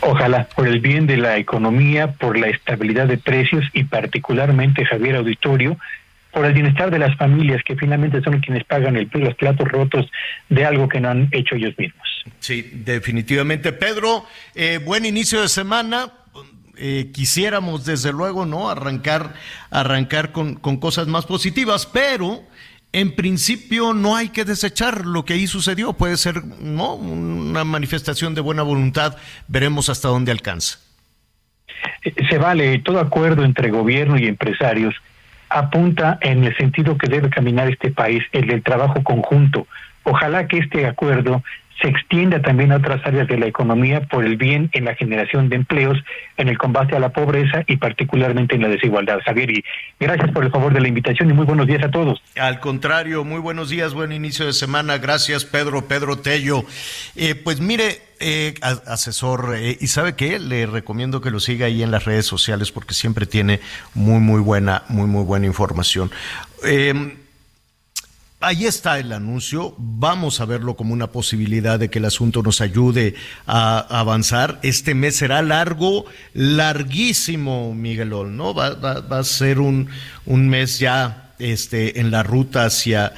Ojalá, 0.00 0.48
por 0.56 0.66
el 0.66 0.80
bien 0.80 1.06
de 1.06 1.16
la 1.16 1.38
economía, 1.38 2.12
por 2.12 2.36
la 2.36 2.48
estabilidad 2.48 3.06
de 3.06 3.18
precios 3.18 3.64
y 3.72 3.84
particularmente, 3.84 4.84
Javier 4.84 5.16
Auditorio, 5.16 5.78
por 6.32 6.46
el 6.46 6.54
bienestar 6.54 6.90
de 6.90 6.98
las 6.98 7.16
familias 7.16 7.62
que 7.64 7.76
finalmente 7.76 8.22
son 8.22 8.40
quienes 8.40 8.64
pagan 8.64 8.96
el, 8.96 9.08
los 9.12 9.34
platos 9.34 9.68
rotos 9.68 10.10
de 10.48 10.64
algo 10.64 10.88
que 10.88 11.00
no 11.00 11.10
han 11.10 11.28
hecho 11.30 11.54
ellos 11.54 11.74
mismos. 11.78 12.08
Sí, 12.40 12.70
definitivamente. 12.72 13.72
Pedro, 13.72 14.24
eh, 14.54 14.78
buen 14.84 15.04
inicio 15.04 15.42
de 15.42 15.48
semana. 15.48 16.12
Eh, 16.78 17.10
quisiéramos 17.12 17.84
desde 17.84 18.12
luego 18.12 18.46
no 18.46 18.70
arrancar 18.70 19.34
arrancar 19.70 20.32
con, 20.32 20.54
con 20.54 20.78
cosas 20.78 21.06
más 21.06 21.26
positivas, 21.26 21.86
pero 21.86 22.42
en 22.92 23.14
principio 23.14 23.92
no 23.92 24.16
hay 24.16 24.30
que 24.30 24.44
desechar 24.44 25.06
lo 25.06 25.24
que 25.24 25.34
ahí 25.34 25.46
sucedió. 25.46 25.92
Puede 25.92 26.16
ser 26.16 26.44
no 26.44 26.94
una 26.94 27.64
manifestación 27.64 28.34
de 28.34 28.40
buena 28.40 28.62
voluntad. 28.62 29.16
Veremos 29.48 29.90
hasta 29.90 30.08
dónde 30.08 30.32
alcanza. 30.32 30.78
Eh, 32.04 32.14
se 32.28 32.38
vale 32.38 32.78
todo 32.78 33.00
acuerdo 33.00 33.44
entre 33.44 33.70
gobierno 33.70 34.18
y 34.18 34.26
empresarios 34.26 34.94
apunta 35.52 36.18
en 36.20 36.44
el 36.44 36.56
sentido 36.56 36.96
que 36.96 37.08
debe 37.08 37.30
caminar 37.30 37.68
este 37.68 37.90
país, 37.90 38.22
el 38.32 38.46
del 38.46 38.62
trabajo 38.62 39.02
conjunto. 39.02 39.66
Ojalá 40.04 40.48
que 40.48 40.58
este 40.58 40.86
acuerdo 40.86 41.42
se 41.80 41.88
extienda 41.88 42.40
también 42.42 42.72
a 42.72 42.76
otras 42.76 43.04
áreas 43.04 43.28
de 43.28 43.38
la 43.38 43.46
economía 43.46 44.02
por 44.02 44.24
el 44.24 44.36
bien 44.36 44.70
en 44.72 44.84
la 44.84 44.94
generación 44.94 45.48
de 45.48 45.56
empleos, 45.56 45.98
en 46.36 46.48
el 46.48 46.58
combate 46.58 46.96
a 46.96 47.00
la 47.00 47.10
pobreza 47.10 47.64
y 47.66 47.76
particularmente 47.76 48.54
en 48.54 48.62
la 48.62 48.68
desigualdad. 48.68 49.18
Javier, 49.24 49.64
gracias 49.98 50.30
por 50.32 50.44
el 50.44 50.50
favor 50.50 50.72
de 50.72 50.80
la 50.80 50.88
invitación 50.88 51.30
y 51.30 51.32
muy 51.32 51.46
buenos 51.46 51.66
días 51.66 51.82
a 51.82 51.90
todos. 51.90 52.22
Al 52.36 52.60
contrario, 52.60 53.24
muy 53.24 53.40
buenos 53.40 53.70
días, 53.70 53.94
buen 53.94 54.12
inicio 54.12 54.46
de 54.46 54.52
semana. 54.52 54.98
Gracias, 54.98 55.44
Pedro, 55.44 55.86
Pedro 55.86 56.18
Tello. 56.18 56.64
Eh, 57.16 57.34
pues 57.34 57.60
mire, 57.60 58.00
eh, 58.20 58.54
asesor, 58.62 59.56
eh, 59.56 59.76
y 59.80 59.88
sabe 59.88 60.14
qué, 60.14 60.38
le 60.38 60.66
recomiendo 60.66 61.20
que 61.20 61.32
lo 61.32 61.40
siga 61.40 61.66
ahí 61.66 61.82
en 61.82 61.90
las 61.90 62.04
redes 62.04 62.24
sociales 62.24 62.70
porque 62.70 62.94
siempre 62.94 63.26
tiene 63.26 63.60
muy, 63.94 64.20
muy 64.20 64.40
buena, 64.40 64.84
muy, 64.88 65.08
muy 65.08 65.24
buena 65.24 65.46
información. 65.46 66.10
Eh, 66.64 67.16
ahí 68.42 68.66
está 68.66 68.98
el 68.98 69.12
anuncio. 69.12 69.74
Vamos 69.78 70.40
a 70.40 70.44
verlo 70.44 70.76
como 70.76 70.92
una 70.92 71.08
posibilidad 71.08 71.78
de 71.78 71.88
que 71.88 71.98
el 71.98 72.04
asunto 72.04 72.42
nos 72.42 72.60
ayude 72.60 73.14
a 73.46 73.78
avanzar. 73.78 74.58
Este 74.62 74.94
mes 74.94 75.16
será 75.16 75.42
largo, 75.42 76.04
larguísimo, 76.34 77.74
Miguelón, 77.74 78.36
¿no? 78.36 78.54
Va, 78.54 78.68
a 79.08 79.24
ser 79.24 79.60
un, 79.60 79.88
un, 80.26 80.48
mes 80.48 80.78
ya 80.78 81.34
este, 81.38 82.00
en 82.00 82.10
la 82.10 82.22
ruta 82.22 82.64
hacia, 82.64 83.14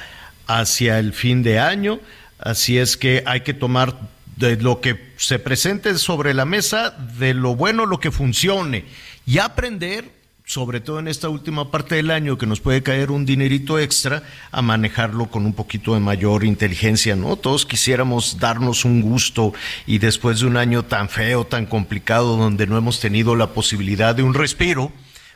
hacia 0.47 0.99
el 0.99 1.13
fin 1.13 1.43
de 1.43 1.59
año. 1.59 1.99
Así 2.39 2.77
es 2.77 2.95
que 2.95 3.23
hay 3.25 3.41
que 3.41 3.53
tomar 3.53 3.97
de 4.37 4.57
lo 4.57 4.81
que 4.81 5.13
se 5.17 5.39
presente 5.39 5.97
sobre 5.97 6.33
la 6.33 6.45
mesa, 6.45 6.91
de 7.17 7.33
lo 7.33 7.55
bueno, 7.55 7.85
lo 7.85 7.99
que 7.99 8.11
funcione, 8.11 8.85
y 9.25 9.39
aprender 9.39 10.14
sobre 10.45 10.79
todo 10.79 10.99
en 10.99 11.07
esta 11.07 11.27
última 11.27 11.71
parte 11.71 11.95
del 11.95 12.11
año, 12.11 12.37
que 12.37 12.45
nos 12.45 12.61
puede 12.61 12.83
caer 12.83 13.11
un 13.11 13.25
dinerito 13.25 13.79
extra, 13.79 14.23
a 14.51 14.61
manejarlo 14.61 15.25
con 15.27 15.45
un 15.45 15.53
poquito 15.53 15.95
de 15.95 15.99
mayor 15.99 16.43
inteligencia, 16.43 17.15
¿no? 17.15 17.35
Todos 17.35 17.65
quisiéramos 17.65 18.39
darnos 18.39 18.85
un 18.85 19.01
gusto 19.01 19.53
y 19.87 19.97
después 19.97 20.39
de 20.39 20.47
un 20.47 20.57
año 20.57 20.85
tan 20.85 21.09
feo, 21.09 21.45
tan 21.45 21.65
complicado, 21.65 22.37
donde 22.37 22.67
no 22.67 22.77
hemos 22.77 22.99
tenido 22.99 23.35
la 23.35 23.53
posibilidad 23.53 24.13
de 24.13 24.23
un 24.23 24.35
respiro, 24.35 24.91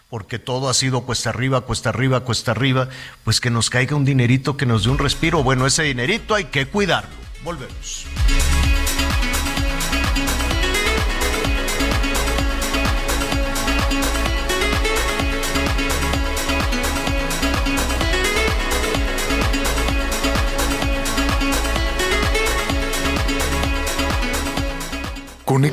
porque 0.10 0.40
todo 0.40 0.70
ha 0.70 0.74
sido 0.74 1.02
cuesta 1.02 1.30
arriba, 1.30 1.62
cuesta 1.62 1.90
arriba, 1.90 2.22
cuesta 2.22 2.52
arriba, 2.52 2.90
pues 3.24 3.40
que 3.40 3.50
nos 3.50 3.70
caiga 3.70 3.96
un 3.96 4.06
dinerito 4.06 4.58
que 4.58 4.66
nos 4.66 4.84
dé 4.84 4.92
un 4.92 4.98
respiro. 4.98 5.44
Bueno, 5.44 5.66
ese 5.68 5.84
dinerito 5.84 6.36
hay 6.36 6.46
que 6.46 6.66
cuidarlo. 6.68 7.10
Volvemos. 7.44 8.06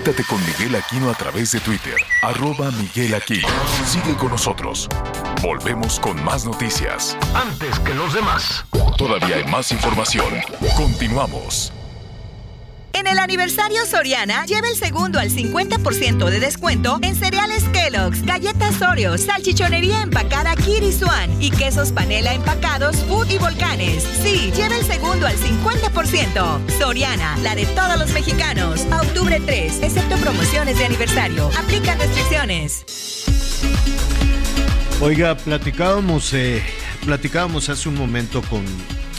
Conéctate 0.07 0.29
con 0.29 0.47
Miguel 0.47 0.77
Aquino 0.77 1.11
a 1.11 1.15
través 1.15 1.51
de 1.51 1.59
Twitter, 1.59 1.97
arroba 2.23 2.71
Miguel 2.71 3.13
Aquino. 3.13 3.49
Sigue 3.85 4.15
con 4.15 4.31
nosotros. 4.31 4.89
Volvemos 5.43 5.99
con 5.99 6.23
más 6.23 6.45
noticias. 6.45 7.19
Antes 7.35 7.77
que 7.81 7.93
los 7.93 8.15
demás. 8.15 8.65
Todavía 8.97 9.35
hay 9.35 9.45
más 9.47 9.73
información. 9.73 10.33
Continuamos. 10.77 11.73
En 12.97 13.07
el 13.07 13.19
aniversario 13.19 13.85
Soriana, 13.85 14.47
lleva 14.47 14.71
el 14.71 14.75
segundo 14.75 15.19
al 15.19 15.29
50% 15.29 16.31
de 16.31 16.41
descuento 16.41 16.99
en 17.03 17.15
cereales 17.15 17.63
Kellogg's, 17.65 18.25
galletas 18.25 18.81
Oreo, 18.81 19.19
salchichonería 19.19 20.01
empacada 20.01 20.57
Kiri 20.57 20.91
Swan 20.93 21.31
y 21.43 21.51
quesos 21.51 21.93
panela 21.93 22.33
empacados 22.33 22.97
Food 23.05 23.29
y 23.29 23.37
Volcanes. 23.37 24.03
Sí, 24.23 24.51
lleva 24.57 24.77
el 24.77 24.85
segundo 24.87 25.27
al 25.27 25.37
50%. 25.37 26.79
Soriana, 26.79 27.37
la 27.43 27.55
de 27.55 27.67
todos 27.67 27.99
los 27.99 28.11
mexicanos. 28.13 28.87
Octubre 28.91 29.43
3, 29.45 29.83
excepto 29.83 30.17
promociones 30.17 30.79
de 30.79 30.87
aniversario. 30.87 31.51
Aplica 31.59 31.97
restricciones. 31.97 33.27
Oiga, 35.03 35.37
platicábamos, 35.37 36.33
eh, 36.33 36.63
platicábamos 37.05 37.69
hace 37.69 37.91
un 37.91 37.97
momento 37.97 38.41
con 38.41 38.65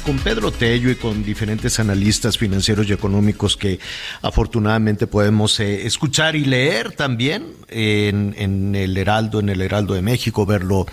con 0.07 0.19
Pedro 0.19 0.53
Tello 0.53 0.89
y 0.89 0.95
con 0.95 1.21
diferentes 1.21 1.81
analistas 1.81 2.37
financieros 2.37 2.87
y 2.87 2.93
económicos 2.93 3.57
que 3.57 3.77
afortunadamente 4.21 5.05
podemos 5.05 5.59
eh, 5.59 5.85
escuchar 5.85 6.37
y 6.37 6.45
leer 6.45 6.93
también 6.93 7.47
en, 7.67 8.73
el 8.73 8.95
Heraldo, 8.95 9.41
en 9.41 9.49
el 9.49 9.61
Heraldo 9.61 9.95
de 9.95 10.01
México, 10.01 10.45
verlo, 10.45 10.85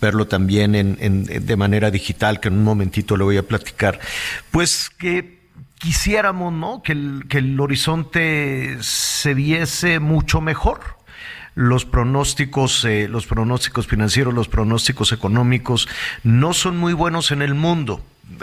verlo 0.00 0.28
también 0.28 0.76
en, 0.76 1.24
de 1.24 1.56
manera 1.56 1.90
digital, 1.90 2.38
que 2.38 2.46
en 2.46 2.58
un 2.58 2.62
momentito 2.62 3.16
le 3.16 3.24
voy 3.24 3.38
a 3.38 3.42
platicar. 3.42 3.98
Pues 4.52 4.88
que 4.88 5.40
quisiéramos, 5.80 6.52
¿no? 6.52 6.80
Que 6.84 6.92
el, 6.92 7.24
que 7.28 7.38
el 7.38 7.58
horizonte 7.58 8.78
se 8.82 9.34
viese 9.34 9.98
mucho 9.98 10.40
mejor 10.40 10.80
los 11.56 11.84
pronósticos, 11.84 12.84
eh, 12.84 13.08
los 13.08 13.26
pronósticos 13.26 13.88
financieros, 13.88 14.32
los 14.32 14.46
pronósticos 14.46 15.10
económicos 15.10 15.88
no 16.22 16.52
son 16.52 16.76
muy 16.76 16.92
buenos 16.92 17.32
en 17.32 17.42
el 17.42 17.54
mundo 17.54 18.00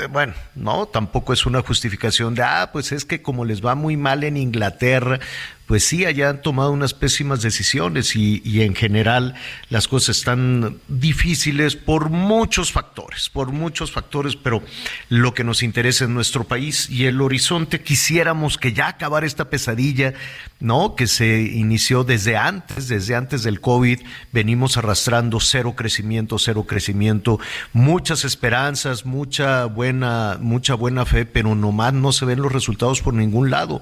bueno, 0.09 0.33
no, 0.55 0.85
tampoco 0.85 1.33
es 1.33 1.45
una 1.45 1.61
justificación 1.61 2.35
de, 2.35 2.43
ah, 2.43 2.69
pues 2.71 2.91
es 2.91 3.05
que 3.05 3.21
como 3.21 3.45
les 3.45 3.65
va 3.65 3.75
muy 3.75 3.97
mal 3.97 4.23
en 4.23 4.37
Inglaterra, 4.37 5.19
pues 5.67 5.83
sí, 5.83 6.05
allá 6.05 6.29
han 6.29 6.41
tomado 6.41 6.71
unas 6.71 6.93
pésimas 6.93 7.41
decisiones 7.41 8.15
y, 8.15 8.41
y, 8.45 8.61
en 8.61 8.73
general 8.73 9.35
las 9.69 9.87
cosas 9.89 10.17
están 10.17 10.77
difíciles 10.87 11.75
por 11.75 12.09
muchos 12.09 12.71
factores, 12.71 13.29
por 13.29 13.51
muchos 13.51 13.91
factores, 13.91 14.37
pero 14.37 14.63
lo 15.09 15.33
que 15.33 15.43
nos 15.43 15.63
interesa 15.63 16.05
es 16.05 16.09
nuestro 16.09 16.45
país 16.45 16.89
y 16.89 17.05
el 17.05 17.21
horizonte. 17.21 17.81
Quisiéramos 17.81 18.57
que 18.57 18.71
ya 18.71 18.87
acabara 18.87 19.27
esta 19.27 19.49
pesadilla, 19.49 20.13
¿no? 20.61 20.95
Que 20.95 21.05
se 21.05 21.41
inició 21.41 22.05
desde 22.05 22.37
antes, 22.37 22.87
desde 22.87 23.15
antes 23.15 23.43
del 23.43 23.59
COVID, 23.59 23.99
venimos 24.31 24.77
arrastrando 24.77 25.39
cero 25.41 25.73
crecimiento, 25.75 26.39
cero 26.39 26.65
crecimiento, 26.65 27.39
muchas 27.73 28.23
esperanzas, 28.23 29.05
mucha 29.05 29.65
buena, 29.65 30.37
mucha 30.39 30.75
buena 30.75 31.05
fe, 31.05 31.25
pero 31.25 31.55
nomás 31.55 31.93
no 31.93 32.13
se 32.13 32.25
ven 32.25 32.41
los 32.41 32.53
resultados 32.53 33.01
por 33.01 33.13
ningún 33.13 33.49
lado, 33.49 33.81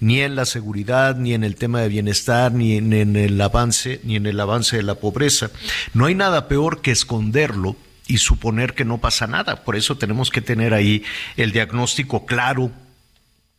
ni 0.00 0.20
en 0.20 0.34
la 0.34 0.46
seguridad, 0.46 1.16
ni 1.26 1.34
en 1.34 1.42
el 1.42 1.56
tema 1.56 1.80
de 1.80 1.88
bienestar, 1.88 2.52
ni 2.52 2.76
en, 2.76 3.16
el 3.16 3.40
avance, 3.40 4.00
ni 4.04 4.14
en 4.14 4.26
el 4.26 4.38
avance 4.38 4.76
de 4.76 4.84
la 4.84 4.94
pobreza. 4.94 5.50
No 5.92 6.06
hay 6.06 6.14
nada 6.14 6.46
peor 6.46 6.82
que 6.82 6.92
esconderlo 6.92 7.74
y 8.06 8.18
suponer 8.18 8.74
que 8.74 8.84
no 8.84 8.98
pasa 8.98 9.26
nada. 9.26 9.64
Por 9.64 9.74
eso 9.74 9.98
tenemos 9.98 10.30
que 10.30 10.40
tener 10.40 10.72
ahí 10.72 11.02
el 11.36 11.50
diagnóstico 11.50 12.26
claro, 12.26 12.70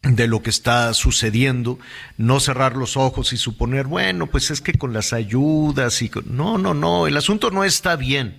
de 0.02 0.28
lo 0.28 0.42
que 0.42 0.50
está 0.50 0.94
sucediendo, 0.94 1.78
no 2.16 2.40
cerrar 2.40 2.78
los 2.78 2.96
ojos 2.96 3.34
y 3.34 3.38
suponer, 3.38 3.86
bueno, 3.86 4.28
pues 4.28 4.50
es 4.50 4.62
que 4.62 4.72
con 4.72 4.94
las 4.94 5.12
ayudas 5.12 6.02
y 6.02 6.10
no, 6.24 6.58
no, 6.58 6.74
no, 6.74 7.06
el 7.06 7.18
asunto 7.18 7.52
no 7.52 7.66
está 7.66 7.98
bien. 7.98 8.38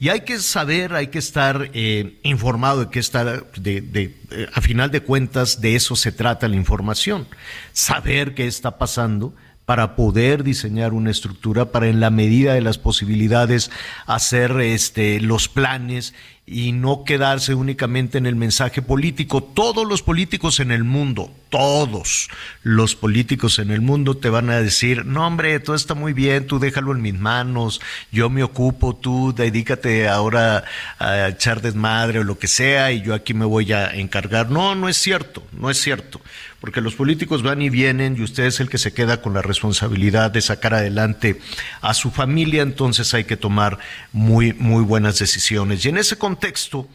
Y 0.00 0.10
hay 0.10 0.20
que 0.20 0.38
saber, 0.38 0.94
hay 0.94 1.08
que 1.08 1.18
estar 1.18 1.70
eh, 1.74 2.18
informado 2.22 2.84
de 2.84 2.90
que 2.90 3.00
está, 3.00 3.24
de, 3.24 3.80
de, 3.80 4.14
eh, 4.30 4.46
a 4.54 4.60
final 4.60 4.92
de 4.92 5.02
cuentas, 5.02 5.60
de 5.60 5.74
eso 5.74 5.96
se 5.96 6.12
trata 6.12 6.46
la 6.46 6.54
información. 6.54 7.26
Saber 7.72 8.34
qué 8.34 8.46
está 8.46 8.78
pasando 8.78 9.34
para 9.64 9.96
poder 9.96 10.44
diseñar 10.44 10.94
una 10.94 11.10
estructura, 11.10 11.72
para 11.72 11.88
en 11.88 11.98
la 11.98 12.10
medida 12.10 12.54
de 12.54 12.60
las 12.60 12.78
posibilidades 12.78 13.70
hacer 14.06 14.52
este, 14.60 15.20
los 15.20 15.48
planes 15.48 16.14
y 16.50 16.72
no 16.72 17.04
quedarse 17.04 17.54
únicamente 17.54 18.16
en 18.18 18.26
el 18.26 18.36
mensaje 18.36 18.80
político. 18.80 19.42
Todos 19.42 19.86
los 19.86 20.02
políticos 20.02 20.60
en 20.60 20.70
el 20.70 20.84
mundo, 20.84 21.30
todos 21.50 22.28
los 22.62 22.94
políticos 22.94 23.58
en 23.58 23.70
el 23.70 23.80
mundo 23.80 24.16
te 24.16 24.30
van 24.30 24.48
a 24.50 24.60
decir, 24.60 25.04
no 25.04 25.26
hombre, 25.26 25.60
todo 25.60 25.76
está 25.76 25.94
muy 25.94 26.12
bien, 26.12 26.46
tú 26.46 26.58
déjalo 26.58 26.92
en 26.92 27.02
mis 27.02 27.18
manos, 27.18 27.80
yo 28.10 28.30
me 28.30 28.42
ocupo, 28.42 28.96
tú 28.96 29.34
dedícate 29.34 30.08
ahora 30.08 30.64
a 30.98 31.28
echar 31.28 31.60
desmadre 31.60 32.20
o 32.20 32.24
lo 32.24 32.38
que 32.38 32.48
sea 32.48 32.92
y 32.92 33.02
yo 33.02 33.14
aquí 33.14 33.34
me 33.34 33.44
voy 33.44 33.72
a 33.72 33.94
encargar. 33.94 34.50
No, 34.50 34.74
no 34.74 34.88
es 34.88 34.96
cierto, 34.96 35.42
no 35.52 35.70
es 35.70 35.80
cierto 35.80 36.20
porque 36.60 36.80
los 36.80 36.94
políticos 36.94 37.42
van 37.42 37.62
y 37.62 37.70
vienen 37.70 38.16
y 38.16 38.22
usted 38.22 38.44
es 38.44 38.60
el 38.60 38.68
que 38.68 38.78
se 38.78 38.92
queda 38.92 39.22
con 39.22 39.34
la 39.34 39.42
responsabilidad 39.42 40.30
de 40.30 40.40
sacar 40.40 40.74
adelante 40.74 41.40
a 41.80 41.94
su 41.94 42.10
familia, 42.10 42.62
entonces 42.62 43.14
hay 43.14 43.24
que 43.24 43.36
tomar 43.36 43.78
muy, 44.12 44.52
muy 44.54 44.82
buenas 44.82 45.18
decisiones. 45.18 45.84
Y 45.84 45.90
en 45.90 45.98
ese 45.98 46.18
contexto, 46.18 46.88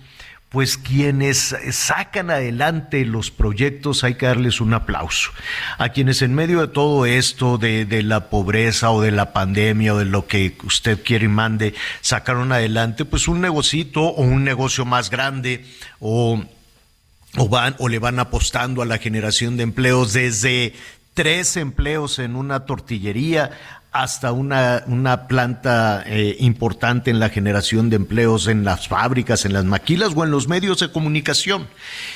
pues 0.49 0.77
quienes 0.77 1.56
sacan 1.72 2.30
adelante 2.30 3.06
los 3.06 3.31
proyectos 3.31 4.03
hay 4.03 4.15
que 4.15 4.27
darles 4.27 4.61
un 4.61 4.76
aplauso. 4.76 5.31
A 5.80 5.90
quienes 5.90 6.22
en 6.22 6.35
medio 6.35 6.61
de 6.61 6.68
todo 6.68 7.07
esto, 7.07 7.57
de, 7.57 7.85
de, 7.85 8.03
la 8.03 8.30
pobreza 8.30 8.91
o 8.91 9.02
de 9.02 9.10
la 9.10 9.34
pandemia 9.34 9.95
o 9.95 9.98
de 9.98 10.06
lo 10.06 10.27
que 10.27 10.56
usted 10.64 11.02
quiere 11.03 11.26
y 11.26 11.30
mande, 11.30 11.73
sacaron 12.02 12.52
adelante 12.52 13.03
pues 13.03 13.27
un 13.27 13.41
negocito 13.41 14.03
o 14.03 14.22
un 14.22 14.44
negocio 14.44 14.85
más 14.85 15.10
grande 15.10 15.65
o 15.99 16.44
o 17.38 17.50
van 17.50 17.76
o 17.80 17.90
le 17.90 18.00
van 18.00 18.20
apostando 18.20 18.82
a 18.82 18.86
la 18.86 18.98
generación 18.98 19.58
de 19.58 19.64
empleos 19.64 20.14
desde 20.14 20.74
tres 21.14 21.58
empleos 21.58 22.20
en 22.20 22.36
una 22.36 22.66
tortillería 22.66 23.52
hasta 23.94 24.32
una, 24.32 24.84
una 24.88 25.28
planta 25.28 26.03
eh, 26.07 26.36
importante 26.40 27.11
en 27.11 27.20
la 27.20 27.30
generación 27.30 27.91
de 27.91 27.98
empleos 27.98 28.48
en 28.48 28.65
las 28.65 28.88
fábricas, 28.88 29.45
en 29.45 29.53
las 29.53 29.65
maquilas 29.65 30.14
o 30.15 30.24
en 30.24 30.32
los 30.32 30.48
medios 30.48 30.80
de 30.80 30.91
comunicación. 30.91 31.68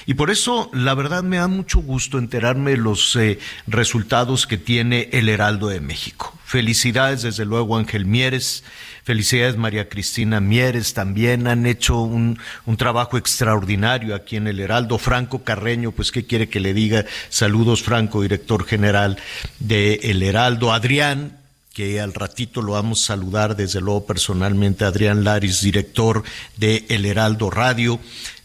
Y 0.07 0.15
por 0.15 0.31
eso, 0.31 0.71
la 0.73 0.95
verdad, 0.95 1.21
me 1.21 1.37
da 1.37 1.47
mucho 1.47 1.79
gusto 1.79 2.17
enterarme 2.17 2.71
de 2.71 2.77
los 2.77 3.15
eh, 3.15 3.37
resultados 3.67 4.47
que 4.47 4.57
tiene 4.57 5.09
el 5.13 5.29
Heraldo 5.29 5.67
de 5.67 5.79
México. 5.79 6.33
Felicidades, 6.43 7.21
desde 7.21 7.45
luego, 7.45 7.77
Ángel 7.77 8.05
Mieres. 8.05 8.63
Felicidades, 9.03 9.55
María 9.57 9.87
Cristina 9.87 10.39
Mieres. 10.39 10.93
También 10.93 11.45
han 11.45 11.65
hecho 11.65 12.01
un, 12.01 12.39
un 12.65 12.77
trabajo 12.77 13.17
extraordinario 13.17 14.15
aquí 14.15 14.37
en 14.37 14.47
el 14.47 14.59
Heraldo. 14.59 14.97
Franco 14.97 15.43
Carreño, 15.43 15.91
pues, 15.91 16.11
¿qué 16.11 16.25
quiere 16.25 16.49
que 16.49 16.59
le 16.59 16.73
diga? 16.73 17.05
Saludos, 17.29 17.83
Franco, 17.83 18.21
director 18.21 18.65
general 18.65 19.17
de 19.59 19.95
El 20.03 20.23
Heraldo. 20.23 20.73
Adrián, 20.73 21.36
que 21.77 22.01
al 22.01 22.15
ratito 22.15 22.63
lo 22.63 22.71
vamos 22.71 23.03
a 23.03 23.13
saludar 23.13 23.55
desde 23.55 23.81
luego 23.81 24.07
personalmente, 24.07 24.83
Adrián 24.83 25.23
Laris, 25.23 25.61
director 25.61 26.23
de 26.55 26.87
El 26.89 27.05
Heraldo 27.05 27.51
Radio. 27.51 27.99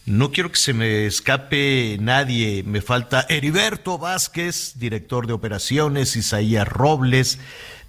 No 0.05 0.31
quiero 0.31 0.51
que 0.51 0.59
se 0.59 0.71
me 0.71 1.07
escape 1.07 1.97
nadie, 1.99 2.61
me 2.61 2.83
falta 2.83 3.25
Heriberto 3.27 3.97
Vázquez, 3.97 4.73
director 4.75 5.25
de 5.25 5.33
operaciones, 5.33 6.15
Isaías 6.15 6.67
Robles, 6.67 7.39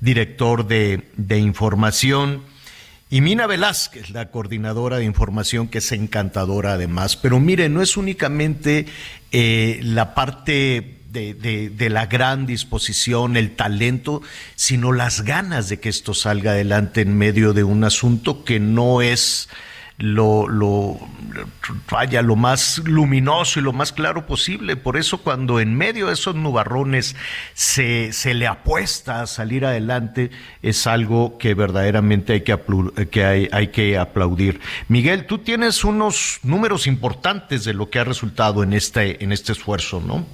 director 0.01 0.67
de, 0.67 1.11
de 1.19 1.39
información, 1.41 2.41
y 3.11 3.21
Mina 3.21 3.47
Velázquez, 3.47 4.09
la 4.11 4.31
coordinadora 4.31 4.97
de 4.97 5.05
información, 5.05 5.69
que 5.69 5.79
es 5.79 5.93
encantadora 5.93 6.73
además. 6.73 7.17
Pero 7.17 7.39
mire, 7.39 7.69
no 7.69 7.83
es 7.83 7.99
únicamente 7.99 8.87
eh, 9.31 9.79
la 9.83 10.15
parte 10.15 10.94
de, 11.15 11.89
la 11.91 12.07
gran 12.07 12.47
disposición, 12.47 13.37
el 13.37 13.55
talento, 13.55 14.21
sino 14.57 14.93
las 14.93 15.23
ganas 15.23 15.69
de 15.69 15.81
que 15.81 15.89
esto 15.89 16.13
salga 16.13 16.53
adelante 16.53 17.01
en 17.01 17.17
medio 17.17 17.53
de 17.53 17.65
un 17.65 17.85
asunto 17.85 18.45
que 18.45 18.61
no 18.61 19.01
es 19.01 19.49
lo, 19.97 20.49
lo, 20.49 20.99
vaya, 21.89 22.21
lo 22.21 22.35
más 22.35 22.79
luminoso 22.85 23.61
y 23.61 23.63
lo 23.63 23.73
más 23.73 23.93
claro 23.93 24.27
posible. 24.27 24.75
Por 24.75 24.97
eso 24.97 25.19
cuando 25.19 25.61
en 25.61 25.77
medio 25.77 26.09
de 26.09 26.15
esos 26.15 26.35
nubarrones 26.35 27.15
se, 27.55 28.13
se 28.13 28.35
le 28.35 28.49
apuesta 28.49 29.23
a 29.23 29.29
salir 29.29 29.65
adelante, 29.65 30.33
es 30.63 30.89
algo 30.89 31.39
que 31.39 31.55
verdaderamente 31.55 32.33
hay 32.33 32.41
que, 32.41 32.59
que 33.09 33.25
hay, 33.25 33.49
hay 33.53 33.69
que 33.69 33.97
aplaudir. 33.97 34.61
Miguel, 34.89 35.27
tú 35.27 35.39
tienes 35.39 35.85
unos 35.85 36.41
números 36.43 36.89
importantes 36.89 37.65
de 37.65 37.75
lo 37.75 37.89
que 37.89 38.01
ha 38.01 38.05
resultado 38.05 38.65
en 38.65 38.73
este, 38.73 39.23
en 39.23 39.31
este 39.31 39.53
esfuerzo, 39.53 40.03
¿no? 40.05 40.27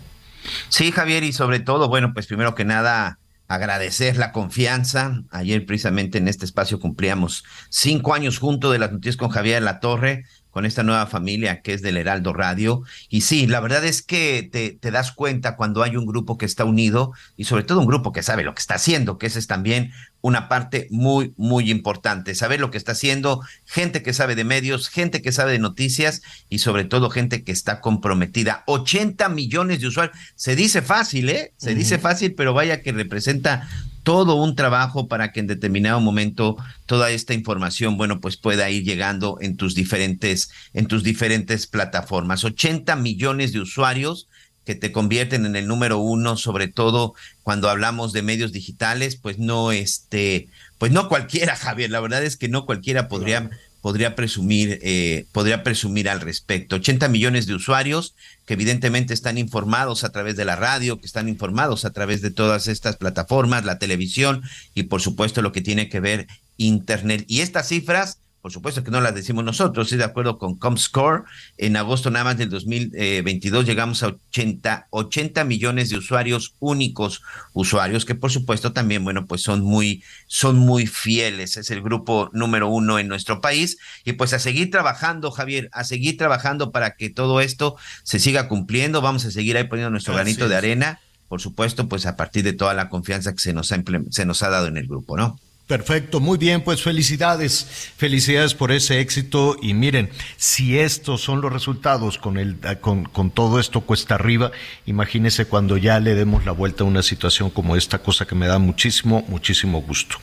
Sí, 0.69 0.93
Javier, 0.93 1.25
y 1.25 1.33
sobre 1.33 1.61
todo, 1.61 1.89
bueno, 1.89 2.13
pues 2.13 2.27
primero 2.27 2.55
que 2.55 2.65
nada, 2.65 3.19
agradecer 3.51 4.17
la 4.17 4.31
confianza. 4.31 5.25
Ayer 5.31 5.67
precisamente 5.67 6.19
en 6.19 6.29
este 6.29 6.45
espacio 6.45 6.79
cumplíamos 6.79 7.45
cinco 7.69 8.15
años 8.15 8.39
junto 8.39 8.71
de 8.71 8.79
las 8.79 8.93
noticias 8.93 9.17
con 9.17 9.31
Javier 9.31 9.61
La 9.61 9.81
Torre, 9.81 10.25
con 10.51 10.67
esta 10.67 10.85
nueva 10.85 11.07
familia 11.07 11.61
que 11.61 11.75
es 11.75 11.83
del 11.83 11.97
Heraldo 11.97 12.33
Radio. 12.33 12.83
Y 13.09 13.23
sí, 13.23 13.49
la 13.49 13.59
verdad 13.59 13.85
es 13.85 14.03
que 14.03 14.49
te, 14.53 14.71
te, 14.71 14.91
das 14.93 15.11
cuenta 15.11 15.57
cuando 15.57 15.83
hay 15.83 15.97
un 15.97 16.07
grupo 16.07 16.39
que 16.39 16.47
está 16.47 16.65
unido 16.65 17.13
y 17.37 17.45
sobre 17.45 17.65
todo 17.65 17.81
un 17.81 17.87
grupo 17.87 18.13
que 18.13 18.23
sabe 18.23 18.45
lo 18.45 18.55
que 18.55 18.61
está 18.61 18.75
haciendo, 18.75 19.19
que 19.19 19.27
esa 19.27 19.41
es 19.41 19.49
también 19.49 19.91
una 20.23 20.49
parte 20.49 20.87
muy, 20.91 21.33
muy 21.37 21.71
importante. 21.71 22.35
Saber 22.35 22.61
lo 22.61 22.71
que 22.71 22.79
está 22.79 22.93
haciendo, 22.93 23.41
gente 23.65 24.03
que 24.03 24.13
sabe 24.13 24.35
de 24.35 24.45
medios, 24.45 24.89
gente 24.89 25.23
que 25.23 25.33
sabe 25.33 25.53
de 25.53 25.59
noticias 25.59 26.23
y 26.49 26.59
sobre 26.59 26.85
todo 26.85 27.11
gente 27.11 27.45
que 27.45 27.53
está 27.53 27.81
comprometida. 27.81 28.65
80 28.67 29.29
millones 29.29 29.81
de 29.81 29.89
usuarios. 29.89 30.17
Se 30.35 30.57
dice 30.57 30.83
fácil, 30.83 31.31
¿eh? 31.31 31.53
Se 31.57 31.71
uh 31.71 31.73
-huh. 31.73 31.77
dice 31.77 31.99
fácil, 31.99 32.35
pero 32.35 32.55
vaya 32.55 32.83
que 32.83 32.93
representa 32.93 33.69
todo 34.03 34.35
un 34.37 34.57
trabajo 34.57 35.09
para 35.09 35.33
que 35.33 35.41
en 35.41 35.47
determinado 35.47 36.01
momento 36.01 36.57
toda 36.87 37.11
esta 37.11 37.35
información, 37.35 37.97
bueno, 37.97 38.21
pues 38.21 38.37
pueda 38.37 38.71
ir 38.71 38.85
llegando 38.85 39.39
en 39.41 39.57
tus 39.57 39.75
diferentes, 39.75 40.51
en 40.73 40.87
tus 40.87 41.03
diferentes 41.03 41.67
plataformas. 41.67 42.45
80 42.45 42.97
millones 42.97 43.53
de 43.53 43.61
usuarios 43.61 44.29
que 44.71 44.77
te 44.77 44.93
convierten 44.93 45.47
en 45.47 45.57
el 45.57 45.67
número 45.67 45.99
uno, 45.99 46.37
sobre 46.37 46.69
todo 46.69 47.15
cuando 47.43 47.69
hablamos 47.69 48.13
de 48.13 48.23
medios 48.23 48.53
digitales, 48.53 49.17
pues 49.17 49.37
no 49.37 49.73
este, 49.73 50.47
pues 50.79 50.93
no 50.93 51.09
cualquiera, 51.09 51.57
Javier, 51.61 51.91
la 51.91 51.99
verdad 51.99 52.23
es 52.23 52.37
que 52.37 52.49
no 52.49 52.67
cualquiera 52.67 53.09
podría, 53.09 53.49
claro. 53.49 53.57
podría 53.81 54.15
presumir, 54.15 54.79
eh, 54.83 55.27
podría 55.33 55.65
presumir 55.65 56.09
al 56.09 56.21
respecto. 56.21 56.77
80 56.77 57.09
millones 57.09 57.47
de 57.47 57.55
usuarios 57.55 58.15
que 58.47 58.55
evidentemente 58.55 59.13
están 59.13 59.39
informados 59.39 60.05
a 60.05 60.13
través 60.13 60.37
de 60.37 60.45
la 60.45 60.55
radio, 60.55 61.01
que 61.01 61.07
están 61.07 61.29
informados 61.29 61.85
a 61.85 61.91
través 61.91 62.23
de 62.23 62.31
todas 62.31 62.69
estas 62.69 62.97
plataformas, 62.97 63.65
la 63.65 63.81
televisión 63.81 64.45
y 64.73 64.85
por 64.85 65.01
supuesto 65.01 65.43
lo 65.43 65.51
que 65.51 65.63
tiene 65.63 65.89
que 65.89 65.99
ver 65.99 66.29
Internet. 66.59 67.25
Y 67.27 67.41
estas 67.41 67.67
cifras, 67.67 68.21
por 68.43 68.53
supuesto 68.53 68.83
que 68.83 68.91
no 68.91 69.01
las 69.01 69.15
decimos 69.15 69.45
nosotros, 69.45 69.87
estoy 69.87 69.99
de 69.99 70.05
acuerdo 70.05 70.39
con 70.39 70.57
Comscore, 70.57 71.25
en 71.59 71.77
agosto 71.77 72.11
nada 72.11 72.25
más 72.25 72.39
del 72.39 72.49
2022 72.49 73.67
llegamos 73.67 74.03
a 74.03 74.09
80, 74.09 74.87
80 74.91 75.45
millones 75.45 75.91
de 75.91 75.99
usuarios 75.99 76.55
únicos, 76.59 77.23
usuarios 77.53 78.05
que 78.05 78.15
por 78.15 78.31
supuesto 78.31 78.73
también, 78.73 79.05
bueno, 79.05 79.27
pues 79.27 79.43
son 79.43 79.61
muy, 79.61 80.03
son 80.27 80.59
muy 80.59 80.87
fieles, 80.87 81.57
es 81.57 81.71
el 81.71 81.83
grupo 81.83 82.31
número 82.33 82.69
uno 82.69 82.99
en 82.99 83.09
nuestro 83.09 83.41
país 83.41 83.77
y 84.05 84.15
pues 84.15 84.33
a 84.33 84.39
seguir 84.39 84.71
trabajando, 84.71 85.31
Javier, 85.31 85.69
a 85.73 85.85
seguir 85.85 86.17
trabajando 86.17 86.73
para 86.73 86.93
que 86.97 87.11
todo 87.11 87.41
esto 87.41 87.77
se 88.05 88.19
siga 88.19 88.49
cumpliendo, 88.49 89.03
vamos 89.03 89.25
a 89.27 89.31
seguir 89.31 89.57
ahí 89.57 89.65
poniendo 89.65 89.91
nuestro 89.91 90.15
Así 90.15 90.23
granito 90.23 90.45
es. 90.45 90.51
de 90.51 90.57
arena, 90.57 91.01
por 91.29 91.41
supuesto, 91.41 91.89
pues 91.89 92.07
a 92.07 92.17
partir 92.17 92.43
de 92.43 92.55
toda 92.55 92.73
la 92.75 92.89
confianza 92.89 93.33
que 93.33 93.41
se 93.41 93.53
nos 93.53 93.71
ha, 93.71 93.83
se 94.11 94.25
nos 94.25 94.43
ha 94.43 94.49
dado 94.49 94.67
en 94.67 94.79
el 94.79 94.87
grupo, 94.87 95.17
¿no? 95.17 95.39
Perfecto, 95.71 96.19
muy 96.19 96.37
bien, 96.37 96.63
pues 96.63 96.83
felicidades, 96.83 97.65
felicidades 97.97 98.55
por 98.55 98.73
ese 98.73 98.99
éxito 98.99 99.57
y 99.63 99.73
miren, 99.73 100.11
si 100.37 100.81
estos 100.81 101.21
son 101.21 101.41
los 101.41 101.53
resultados 101.53 102.19
con, 102.19 102.39
el, 102.39 102.57
con, 102.81 103.05
con 103.05 103.31
todo 103.31 103.61
esto 103.61 103.83
cuesta 103.83 104.17
arriba, 104.17 104.51
imagínense 104.87 105.45
cuando 105.45 105.77
ya 105.77 106.01
le 106.01 106.17
demos 106.17 106.45
la 106.45 106.51
vuelta 106.51 106.83
a 106.83 106.89
una 106.89 107.05
situación 107.05 107.51
como 107.51 107.77
esta, 107.77 108.01
cosa 108.01 108.27
que 108.27 108.35
me 108.35 108.49
da 108.49 108.59
muchísimo, 108.59 109.25
muchísimo 109.29 109.81
gusto. 109.81 110.17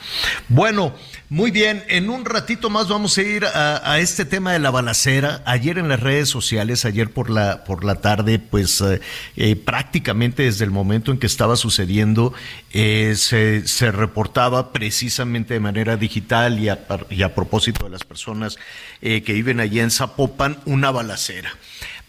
Bueno, 0.49 0.93
muy 1.29 1.51
bien, 1.51 1.83
en 1.89 2.09
un 2.09 2.23
ratito 2.23 2.69
más 2.69 2.87
vamos 2.87 3.17
a 3.17 3.21
ir 3.21 3.43
a, 3.43 3.99
este 3.99 4.23
tema 4.23 4.53
de 4.53 4.59
la 4.59 4.71
balacera. 4.71 5.41
Ayer 5.45 5.77
en 5.77 5.89
las 5.89 5.99
redes 5.99 6.29
sociales, 6.29 6.85
ayer 6.85 7.09
por 7.11 7.29
la, 7.29 7.65
por 7.65 7.83
la 7.83 7.95
tarde, 7.95 8.39
pues 8.39 8.79
eh, 8.79 9.01
eh, 9.35 9.57
prácticamente 9.57 10.43
desde 10.43 10.63
el 10.63 10.71
momento 10.71 11.11
en 11.11 11.17
que 11.17 11.27
estaba 11.27 11.57
sucediendo, 11.57 12.33
eh, 12.71 13.15
se, 13.17 13.67
se 13.67 13.91
reportaba 13.91 14.71
precisamente 14.71 15.53
de 15.53 15.59
manera 15.59 15.97
digital 15.97 16.59
y 16.59 16.69
a, 16.69 16.79
y 17.09 17.21
a 17.23 17.35
propósito 17.35 17.83
de 17.83 17.89
las 17.89 18.05
personas 18.05 18.57
que 19.01 19.33
viven 19.33 19.59
allí 19.59 19.81
en 19.81 19.91
Zapopan, 19.91 20.59
una 20.65 20.91
balacera. 20.91 21.51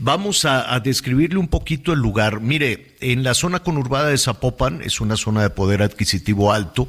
Vamos 0.01 0.45
a, 0.45 0.79
describirle 0.79 1.41
un 1.41 1.49
poquito 1.49 1.93
el 1.93 1.99
lugar. 1.99 2.41
Mire, 2.41 2.95
en 3.01 3.25
la 3.25 3.35
zona 3.35 3.61
conurbada 3.61 4.09
de 4.09 4.19
Zapopan, 4.19 4.81
es 4.83 5.01
una 5.01 5.17
zona 5.17 5.43
de 5.43 5.51
poder 5.51 5.83
adquisitivo 5.83 6.53
alto, 6.53 6.87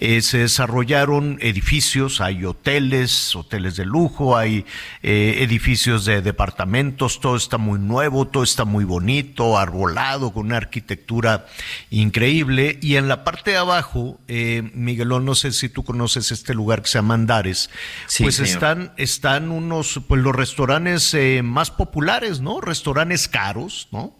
eh, 0.00 0.22
se 0.22 0.38
desarrollaron 0.38 1.38
edificios, 1.40 2.20
hay 2.20 2.44
hoteles, 2.44 3.36
hoteles 3.36 3.76
de 3.76 3.84
lujo, 3.84 4.36
hay 4.36 4.64
eh, 5.04 5.38
edificios 5.40 6.04
de 6.04 6.20
departamentos, 6.20 7.20
todo 7.20 7.36
está 7.36 7.58
muy 7.58 7.78
nuevo, 7.78 8.26
todo 8.26 8.42
está 8.42 8.64
muy 8.64 8.84
bonito, 8.84 9.56
arbolado, 9.56 10.32
con 10.32 10.46
una 10.46 10.56
arquitectura 10.56 11.46
increíble. 11.90 12.78
Y 12.82 12.96
en 12.96 13.06
la 13.06 13.22
parte 13.22 13.52
de 13.52 13.58
abajo, 13.58 14.18
eh, 14.26 14.68
Miguelón, 14.74 15.24
no 15.24 15.36
sé 15.36 15.52
si 15.52 15.68
tú 15.68 15.84
conoces 15.84 16.32
este 16.32 16.54
lugar 16.54 16.82
que 16.82 16.88
se 16.88 16.98
llama 16.98 17.14
Andares, 17.14 17.70
pues 18.18 18.40
están, 18.40 18.92
están 18.96 19.50
unos, 19.52 20.00
pues 20.08 20.20
los 20.22 20.34
restaurantes 20.34 21.14
eh, 21.14 21.42
más 21.44 21.70
populares, 21.70 22.40
¿no? 22.40 22.47
Restaurantes 22.60 23.28
caros, 23.28 23.88
¿no? 23.92 24.14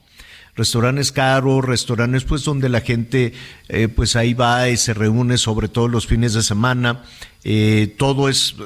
restaurantes 0.58 1.12
caros, 1.12 1.64
restaurantes 1.64 2.24
pues 2.24 2.44
donde 2.44 2.68
la 2.68 2.80
gente 2.80 3.32
eh, 3.68 3.86
pues 3.88 4.16
ahí 4.16 4.34
va 4.34 4.68
y 4.68 4.76
se 4.76 4.92
reúne 4.92 5.38
sobre 5.38 5.68
todo 5.68 5.86
los 5.86 6.06
fines 6.08 6.34
de 6.34 6.42
semana, 6.42 7.04
eh, 7.44 7.94
todo 7.96 8.28
es 8.28 8.56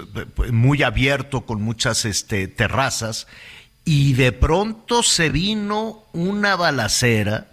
muy 0.51 0.82
abierto 0.82 1.43
con 1.43 1.62
muchas 1.62 2.06
este, 2.06 2.48
terrazas. 2.48 3.26
Y 3.84 4.14
de 4.14 4.32
pronto 4.32 5.02
se 5.02 5.28
vino 5.28 6.05
una 6.12 6.56
balacera 6.56 7.51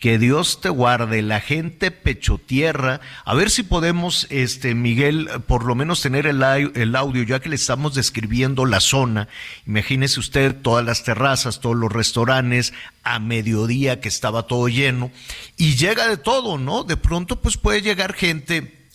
que 0.00 0.18
Dios 0.18 0.62
te 0.62 0.70
guarde, 0.70 1.20
la 1.20 1.40
gente 1.40 1.90
pecho 1.90 2.38
tierra. 2.38 3.02
A 3.26 3.34
ver 3.34 3.50
si 3.50 3.62
podemos, 3.62 4.26
este, 4.30 4.74
Miguel, 4.74 5.28
por 5.46 5.66
lo 5.66 5.74
menos 5.74 6.00
tener 6.00 6.26
el, 6.26 6.42
el, 6.42 6.96
audio, 6.96 7.22
ya 7.22 7.40
que 7.40 7.50
le 7.50 7.56
estamos 7.56 7.94
describiendo 7.94 8.64
la 8.64 8.80
zona. 8.80 9.28
Imagínese 9.66 10.18
usted 10.18 10.56
todas 10.56 10.86
las 10.86 11.04
terrazas, 11.04 11.60
todos 11.60 11.76
los 11.76 11.92
restaurantes, 11.92 12.72
a 13.02 13.18
mediodía 13.18 14.00
que 14.00 14.08
estaba 14.08 14.44
todo 14.44 14.68
lleno. 14.68 15.10
Y 15.58 15.76
llega 15.76 16.08
de 16.08 16.16
todo, 16.16 16.56
¿no? 16.56 16.82
De 16.82 16.96
pronto, 16.96 17.42
pues 17.42 17.58
puede 17.58 17.82
llegar 17.82 18.14
gente, 18.14 18.88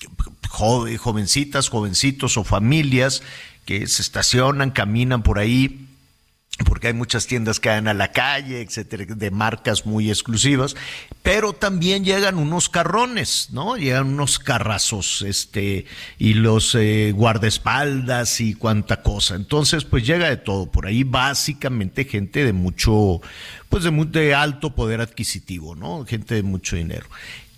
joven, 0.50 0.98
jovencitas, 0.98 1.70
jovencitos 1.70 2.36
o 2.36 2.44
familias 2.44 3.22
que 3.66 3.86
se 3.86 4.02
estacionan, 4.02 4.72
caminan 4.72 5.22
por 5.22 5.38
ahí 5.38 5.85
porque 6.64 6.88
hay 6.88 6.94
muchas 6.94 7.28
tiendas 7.28 7.60
que 7.60 7.68
dan 7.68 7.90
a 7.90 7.94
la 7.94 8.14
calle, 8.14 8.62
etcétera, 8.62 9.06
de 9.06 9.32
marcas 9.32 9.86
muy 9.86 10.10
exclusivas, 10.10 10.76
pero 11.22 11.52
también 11.52 12.06
llegan 12.06 12.38
unos 12.38 12.70
carrones, 12.70 13.50
¿no? 13.52 13.76
Llegan 13.76 14.08
unos 14.08 14.40
carrazos, 14.40 15.22
este, 15.24 15.86
y 16.18 16.36
los 16.36 16.74
eh, 16.76 17.12
guardaespaldas 17.14 18.40
y 18.40 18.54
cuánta 18.54 19.02
cosa. 19.02 19.36
Entonces, 19.36 19.84
pues 19.84 20.06
llega 20.06 20.30
de 20.30 20.38
todo 20.38 20.72
por 20.72 20.88
ahí, 20.88 21.04
básicamente 21.04 22.06
gente 22.06 22.46
de 22.46 22.54
mucho, 22.54 23.22
pues 23.68 23.84
de, 23.84 23.92
muy, 23.92 24.08
alto 24.32 24.74
poder 24.74 25.02
adquisitivo, 25.02 25.76
¿no? 25.76 26.06
Gente 26.06 26.36
de 26.36 26.44
mucho 26.44 26.78
dinero. 26.78 27.08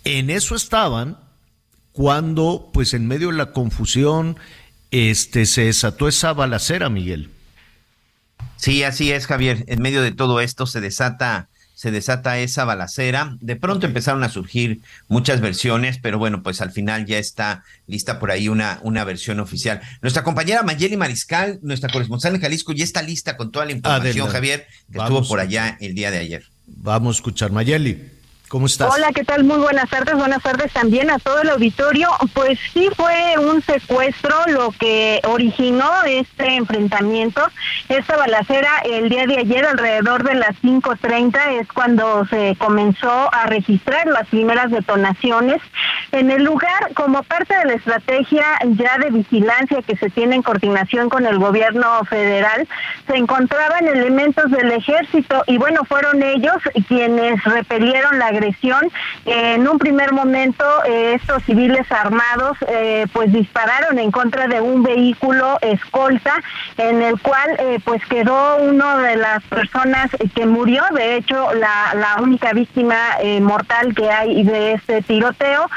En 0.02 0.28
eso 0.28 0.56
estaban 0.56 1.18
cuando, 1.92 2.70
pues 2.72 2.94
en 2.94 3.06
medio 3.06 3.28
de 3.28 3.36
la 3.36 3.52
confusión, 3.52 4.38
este, 4.90 5.46
se 5.46 5.64
desató 5.64 6.08
esa 6.08 6.32
balacera, 6.32 6.88
Miguel. 6.88 7.30
Sí, 8.58 8.82
así 8.82 9.12
es, 9.12 9.26
Javier. 9.26 9.64
En 9.68 9.80
medio 9.80 10.02
de 10.02 10.12
todo 10.12 10.40
esto 10.40 10.66
se 10.66 10.80
desata 10.80 11.48
se 11.78 11.92
desata 11.92 12.40
esa 12.40 12.64
balacera. 12.64 13.36
De 13.40 13.54
pronto 13.54 13.86
empezaron 13.86 14.24
a 14.24 14.28
surgir 14.28 14.80
muchas 15.06 15.40
versiones, 15.40 16.00
pero 16.02 16.18
bueno, 16.18 16.42
pues 16.42 16.60
al 16.60 16.72
final 16.72 17.06
ya 17.06 17.18
está 17.18 17.62
lista 17.86 18.18
por 18.18 18.32
ahí 18.32 18.48
una, 18.48 18.80
una 18.82 19.04
versión 19.04 19.38
oficial. 19.38 19.80
Nuestra 20.02 20.24
compañera 20.24 20.64
Mayeli 20.64 20.96
Mariscal, 20.96 21.60
nuestra 21.62 21.88
corresponsal 21.88 22.34
en 22.34 22.40
Jalisco, 22.40 22.72
ya 22.72 22.82
está 22.82 23.00
lista 23.00 23.36
con 23.36 23.52
toda 23.52 23.64
la 23.64 23.70
información, 23.70 24.26
Javier, 24.26 24.66
que 24.90 24.98
estuvo 24.98 25.24
por 25.28 25.38
allá 25.38 25.76
el 25.78 25.94
día 25.94 26.10
de 26.10 26.18
ayer. 26.18 26.42
Vamos 26.66 27.14
a 27.14 27.18
escuchar, 27.18 27.52
Mayeli. 27.52 28.17
¿Cómo 28.48 28.64
estás? 28.64 28.94
Hola, 28.94 29.08
¿qué 29.14 29.24
tal? 29.24 29.44
Muy 29.44 29.58
buenas 29.58 29.90
tardes. 29.90 30.14
Buenas 30.14 30.42
tardes 30.42 30.72
también 30.72 31.10
a 31.10 31.18
todo 31.18 31.42
el 31.42 31.50
auditorio. 31.50 32.08
Pues 32.32 32.58
sí 32.72 32.88
fue 32.96 33.34
un 33.38 33.60
secuestro 33.60 34.34
lo 34.46 34.70
que 34.72 35.20
originó 35.24 35.90
este 36.06 36.56
enfrentamiento. 36.56 37.42
Esta 37.90 38.16
balacera 38.16 38.70
el 38.84 39.10
día 39.10 39.26
de 39.26 39.38
ayer 39.38 39.66
alrededor 39.66 40.24
de 40.24 40.34
las 40.34 40.56
5.30 40.62 41.60
es 41.60 41.68
cuando 41.68 42.26
se 42.26 42.56
comenzó 42.58 43.32
a 43.34 43.44
registrar 43.46 44.06
las 44.06 44.26
primeras 44.28 44.70
detonaciones. 44.70 45.60
En 46.12 46.30
el 46.30 46.42
lugar, 46.42 46.94
como 46.94 47.22
parte 47.24 47.54
de 47.54 47.66
la 47.66 47.74
estrategia 47.74 48.44
ya 48.76 48.96
de 48.96 49.10
vigilancia 49.10 49.82
que 49.82 49.96
se 49.96 50.08
tiene 50.08 50.36
en 50.36 50.42
coordinación 50.42 51.10
con 51.10 51.26
el 51.26 51.38
gobierno 51.38 52.02
federal, 52.06 52.66
se 53.06 53.16
encontraban 53.16 53.86
elementos 53.86 54.50
del 54.50 54.72
ejército 54.72 55.44
y 55.46 55.58
bueno, 55.58 55.84
fueron 55.84 56.22
ellos 56.22 56.56
quienes 56.88 57.44
repelieron 57.44 58.18
la 58.18 58.37
agresión. 58.38 58.90
en 59.26 59.68
un 59.68 59.78
primer 59.78 60.12
momento, 60.12 60.64
eh, 60.86 61.14
estos 61.14 61.42
civiles 61.44 61.90
armados 61.90 62.56
eh, 62.68 63.06
pues 63.12 63.32
dispararon 63.32 63.98
en 63.98 64.10
contra 64.10 64.46
de 64.46 64.60
un 64.60 64.82
vehículo 64.82 65.58
escolta 65.60 66.34
en 66.76 67.02
el 67.02 67.20
cual 67.20 67.56
eh, 67.58 67.78
pues 67.84 68.04
quedó 68.06 68.58
uno 68.58 68.98
de 68.98 69.16
las 69.16 69.42
personas 69.44 70.08
que 70.34 70.46
murió, 70.46 70.82
de 70.94 71.16
hecho 71.16 71.52
la, 71.54 71.94
la 71.94 72.22
única 72.22 72.52
víctima 72.52 72.96
mortal 73.42 73.94
que 73.94 74.10
hay 74.10 74.42
de 74.44 74.72
este 74.74 75.02
tiroteo. 75.02 75.68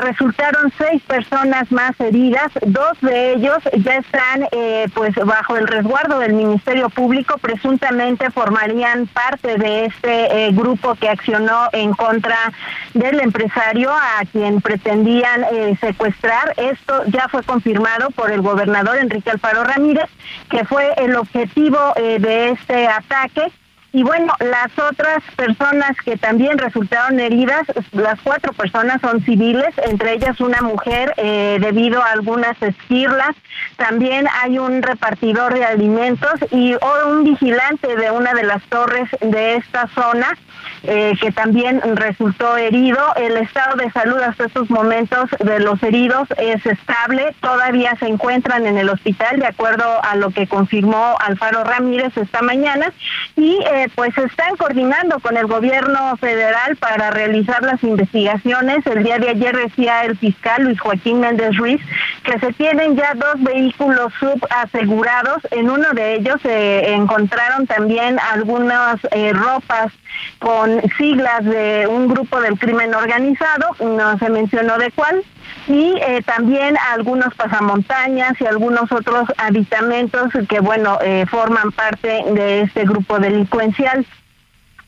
resultaron 0.00 0.72
seis 0.76 1.02
personas 1.02 1.70
más 1.70 1.98
heridas, 2.00 2.50
dos 2.66 3.00
de 3.00 3.34
ellos 3.34 3.58
ya 3.78 3.96
están 3.96 4.48
pues 4.94 5.14
bajo 5.14 5.56
el 5.56 5.66
resguardo 5.66 6.18
del 6.18 6.32
Ministerio 6.32 6.88
Público, 6.88 7.38
presuntamente 7.38 8.30
formarían 8.30 9.06
parte 9.06 9.56
de 9.56 9.86
este 9.86 10.50
grupo 10.52 10.94
que 10.96 11.08
accionó 11.08 11.68
en 11.72 11.91
contra 11.94 12.52
del 12.94 13.20
empresario 13.20 13.90
a 13.90 14.24
quien 14.30 14.60
pretendían 14.60 15.44
eh, 15.52 15.76
secuestrar. 15.80 16.54
Esto 16.56 17.04
ya 17.06 17.28
fue 17.28 17.42
confirmado 17.42 18.10
por 18.10 18.30
el 18.30 18.42
gobernador 18.42 18.98
Enrique 18.98 19.30
Alfaro 19.30 19.64
Ramírez, 19.64 20.08
que 20.50 20.64
fue 20.64 20.92
el 20.96 21.16
objetivo 21.16 21.78
eh, 21.96 22.18
de 22.18 22.50
este 22.50 22.86
ataque. 22.88 23.52
Y 23.94 24.02
bueno, 24.02 24.32
las 24.40 24.70
otras 24.78 25.22
personas 25.36 25.96
que 26.02 26.16
también 26.16 26.56
resultaron 26.56 27.20
heridas, 27.20 27.62
las 27.92 28.18
cuatro 28.20 28.54
personas 28.54 29.02
son 29.02 29.22
civiles, 29.22 29.74
entre 29.84 30.14
ellas 30.14 30.40
una 30.40 30.62
mujer 30.62 31.12
eh, 31.18 31.58
debido 31.60 32.02
a 32.02 32.12
algunas 32.12 32.60
esquirlas. 32.62 33.36
También 33.76 34.26
hay 34.42 34.58
un 34.58 34.82
repartidor 34.82 35.52
de 35.52 35.66
alimentos 35.66 36.32
y 36.50 36.74
un 37.06 37.24
vigilante 37.24 37.94
de 37.96 38.10
una 38.10 38.32
de 38.32 38.44
las 38.44 38.62
torres 38.64 39.08
de 39.20 39.56
esta 39.56 39.86
zona 39.88 40.38
eh, 40.84 41.12
que 41.20 41.30
también 41.30 41.80
resultó 41.96 42.56
herido. 42.56 42.98
El 43.16 43.36
estado 43.36 43.76
de 43.76 43.90
salud 43.92 44.18
hasta 44.20 44.46
estos 44.46 44.68
momentos 44.70 45.30
de 45.38 45.60
los 45.60 45.82
heridos 45.82 46.28
es 46.38 46.64
estable, 46.66 47.34
todavía 47.40 47.94
se 48.00 48.06
encuentran 48.06 48.66
en 48.66 48.78
el 48.78 48.88
hospital, 48.88 49.38
de 49.38 49.46
acuerdo 49.46 49.84
a 50.02 50.16
lo 50.16 50.30
que 50.30 50.48
confirmó 50.48 51.16
Alfaro 51.20 51.62
Ramírez 51.62 52.16
esta 52.16 52.42
mañana, 52.42 52.92
y 53.36 53.58
eh, 53.72 53.81
pues 53.88 54.16
están 54.16 54.56
coordinando 54.56 55.18
con 55.20 55.36
el 55.36 55.46
gobierno 55.46 56.16
federal 56.16 56.76
para 56.76 57.10
realizar 57.10 57.62
las 57.62 57.82
investigaciones. 57.82 58.86
El 58.86 59.02
día 59.02 59.18
de 59.18 59.30
ayer 59.30 59.56
decía 59.56 60.04
el 60.04 60.16
fiscal 60.16 60.64
Luis 60.64 60.80
Joaquín 60.80 61.20
Méndez 61.20 61.56
Ruiz 61.56 61.80
que 62.24 62.38
se 62.38 62.52
tienen 62.52 62.96
ya 62.96 63.14
dos 63.14 63.42
vehículos 63.42 64.12
subasegurados. 64.18 65.38
En 65.50 65.70
uno 65.70 65.88
de 65.92 66.16
ellos 66.16 66.36
se 66.42 66.92
encontraron 66.92 67.66
también 67.66 68.18
algunas 68.32 68.98
eh, 69.10 69.32
ropas 69.32 69.92
con 70.38 70.82
siglas 70.98 71.44
de 71.44 71.86
un 71.88 72.08
grupo 72.08 72.40
del 72.40 72.58
crimen 72.58 72.94
organizado, 72.94 73.74
no 73.80 74.18
se 74.18 74.28
mencionó 74.28 74.78
de 74.78 74.90
cuál, 74.90 75.22
y 75.66 75.94
eh, 76.00 76.22
también 76.24 76.76
algunos 76.92 77.34
pasamontañas 77.34 78.40
y 78.40 78.46
algunos 78.46 78.90
otros 78.92 79.28
aditamentos 79.38 80.30
que, 80.48 80.60
bueno, 80.60 80.98
eh, 81.02 81.24
forman 81.30 81.72
parte 81.72 82.22
de 82.32 82.62
este 82.62 82.84
grupo 82.84 83.18
delincuencial. 83.18 84.06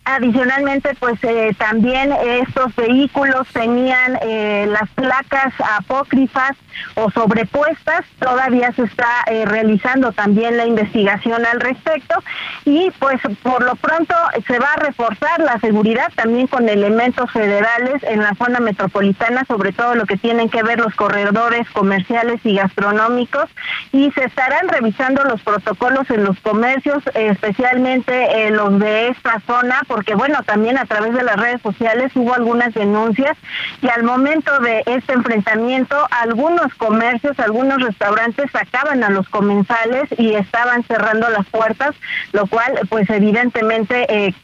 Adicionalmente, 0.06 0.94
pues 1.00 1.18
eh, 1.22 1.56
también 1.56 2.12
estos 2.12 2.76
vehículos 2.76 3.48
tenían 3.54 4.18
eh, 4.20 4.66
las 4.68 4.90
placas 4.90 5.54
apócrifas 5.78 6.50
o 6.94 7.10
sobrepuestas. 7.10 8.04
Todavía 8.18 8.70
se 8.72 8.82
está 8.82 9.08
eh, 9.26 9.46
realizando 9.46 10.12
también 10.12 10.58
la 10.58 10.66
investigación 10.66 11.46
al 11.46 11.58
respecto 11.58 12.22
y 12.66 12.90
pues 12.98 13.18
por 13.42 13.64
lo 13.64 13.76
pronto 13.76 14.14
se 14.46 14.58
va 14.58 14.72
a 14.74 14.80
reforzar 14.80 15.40
la 15.40 15.58
seguridad 15.60 16.12
también 16.14 16.48
con 16.48 16.68
elementos 16.68 17.30
federales 17.30 18.02
en 18.02 18.20
la 18.20 18.34
zona 18.34 18.60
metropolitana, 18.60 19.44
sobre 19.48 19.72
todo 19.72 19.94
lo 19.94 20.04
que 20.04 20.18
tienen 20.18 20.50
que 20.50 20.62
ver 20.62 20.80
los 20.80 20.94
corredores 20.96 21.70
comerciales 21.70 22.44
y 22.44 22.56
gastronómicos 22.56 23.48
y 23.90 24.10
se 24.10 24.24
estarán 24.24 24.68
revisando 24.68 25.24
los 25.24 25.40
protocolos 25.40 26.10
en 26.10 26.24
los 26.24 26.38
comercios, 26.40 27.02
especialmente 27.14 28.50
los 28.50 28.78
de 28.78 29.08
esta 29.08 29.40
zona 29.46 29.80
porque 29.94 30.16
bueno, 30.16 30.42
también 30.44 30.76
a 30.76 30.86
través 30.86 31.14
de 31.14 31.22
las 31.22 31.36
redes 31.36 31.62
sociales 31.62 32.10
hubo 32.16 32.34
algunas 32.34 32.74
denuncias 32.74 33.36
y 33.80 33.88
al 33.88 34.02
momento 34.02 34.58
de 34.58 34.82
este 34.86 35.12
enfrentamiento 35.12 35.96
algunos 36.10 36.74
comercios, 36.74 37.38
algunos 37.38 37.80
restaurantes 37.80 38.50
sacaban 38.50 39.04
a 39.04 39.10
los 39.10 39.28
comensales 39.28 40.08
y 40.18 40.34
estaban 40.34 40.82
cerrando 40.82 41.30
las 41.30 41.46
puertas, 41.46 41.94
lo 42.32 42.48
cual 42.48 42.72
pues 42.88 43.08
evidentemente 43.08 44.04
eh, 44.12 44.34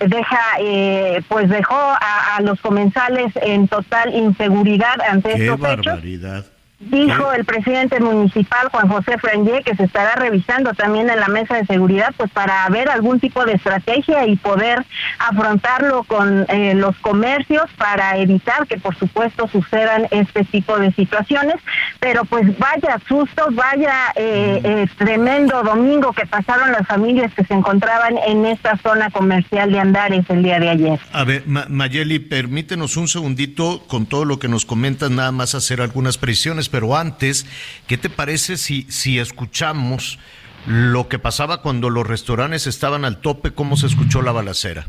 deja 0.00 0.40
eh, 0.58 1.22
pues 1.28 1.50
dejó 1.50 1.76
a, 1.78 2.40
los 2.40 2.60
comensales 2.60 3.32
en 3.42 3.68
total 3.68 4.12
inseguridad 4.12 5.00
ante 5.08 5.34
Qué 5.34 5.44
estos 5.44 5.60
barbaridad. 5.60 6.46
Dijo 6.78 7.32
el 7.32 7.46
presidente 7.46 8.00
municipal 8.00 8.68
Juan 8.70 8.88
José 8.88 9.16
Frangé 9.16 9.62
que 9.64 9.74
se 9.74 9.84
estará 9.84 10.14
revisando 10.16 10.74
también 10.74 11.08
en 11.08 11.18
la 11.18 11.28
mesa 11.28 11.56
de 11.56 11.64
seguridad 11.64 12.12
pues 12.18 12.30
para 12.30 12.68
ver 12.68 12.90
algún 12.90 13.18
tipo 13.18 13.46
de 13.46 13.54
estrategia 13.54 14.26
y 14.26 14.36
poder 14.36 14.84
afrontarlo 15.18 16.04
con 16.04 16.44
eh, 16.50 16.74
los 16.74 16.94
comercios 16.98 17.64
para 17.78 18.18
evitar 18.18 18.66
que 18.66 18.76
por 18.76 18.94
supuesto 18.94 19.48
sucedan 19.48 20.06
este 20.10 20.44
tipo 20.44 20.78
de 20.78 20.92
situaciones. 20.92 21.56
Pero 21.98 22.26
pues 22.26 22.46
vaya 22.58 23.00
susto, 23.08 23.46
vaya 23.52 24.12
eh, 24.14 24.60
eh, 24.62 24.86
tremendo 24.98 25.62
domingo 25.62 26.12
que 26.12 26.26
pasaron 26.26 26.72
las 26.72 26.86
familias 26.86 27.32
que 27.32 27.44
se 27.44 27.54
encontraban 27.54 28.18
en 28.26 28.44
esta 28.44 28.76
zona 28.76 29.10
comercial 29.10 29.72
de 29.72 29.80
Andares 29.80 30.26
el 30.28 30.42
día 30.42 30.60
de 30.60 30.68
ayer. 30.68 31.00
A 31.14 31.24
ver, 31.24 31.44
Mayeli, 31.46 32.18
permítenos 32.18 32.98
un 32.98 33.08
segundito 33.08 33.82
con 33.86 34.04
todo 34.04 34.26
lo 34.26 34.38
que 34.38 34.48
nos 34.48 34.66
comentas, 34.66 35.10
nada 35.10 35.32
más 35.32 35.54
hacer 35.54 35.80
algunas 35.80 36.18
precisiones 36.18 36.65
pero 36.68 36.96
antes, 36.96 37.46
¿qué 37.86 37.98
te 37.98 38.10
parece 38.10 38.56
si, 38.56 38.86
si 38.90 39.18
escuchamos 39.18 40.18
lo 40.66 41.08
que 41.08 41.18
pasaba 41.18 41.62
cuando 41.62 41.90
los 41.90 42.06
restaurantes 42.06 42.66
estaban 42.66 43.04
al 43.04 43.20
tope, 43.20 43.52
cómo 43.52 43.76
se 43.76 43.86
escuchó 43.86 44.22
la 44.22 44.32
balacera? 44.32 44.88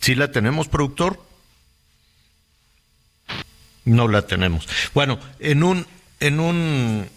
¿Sí 0.00 0.14
la 0.14 0.30
tenemos, 0.30 0.68
productor? 0.68 1.22
No 3.84 4.08
la 4.08 4.22
tenemos. 4.22 4.68
Bueno, 4.94 5.18
en 5.38 5.62
un, 5.62 5.86
en 6.20 6.40
un, 6.40 7.08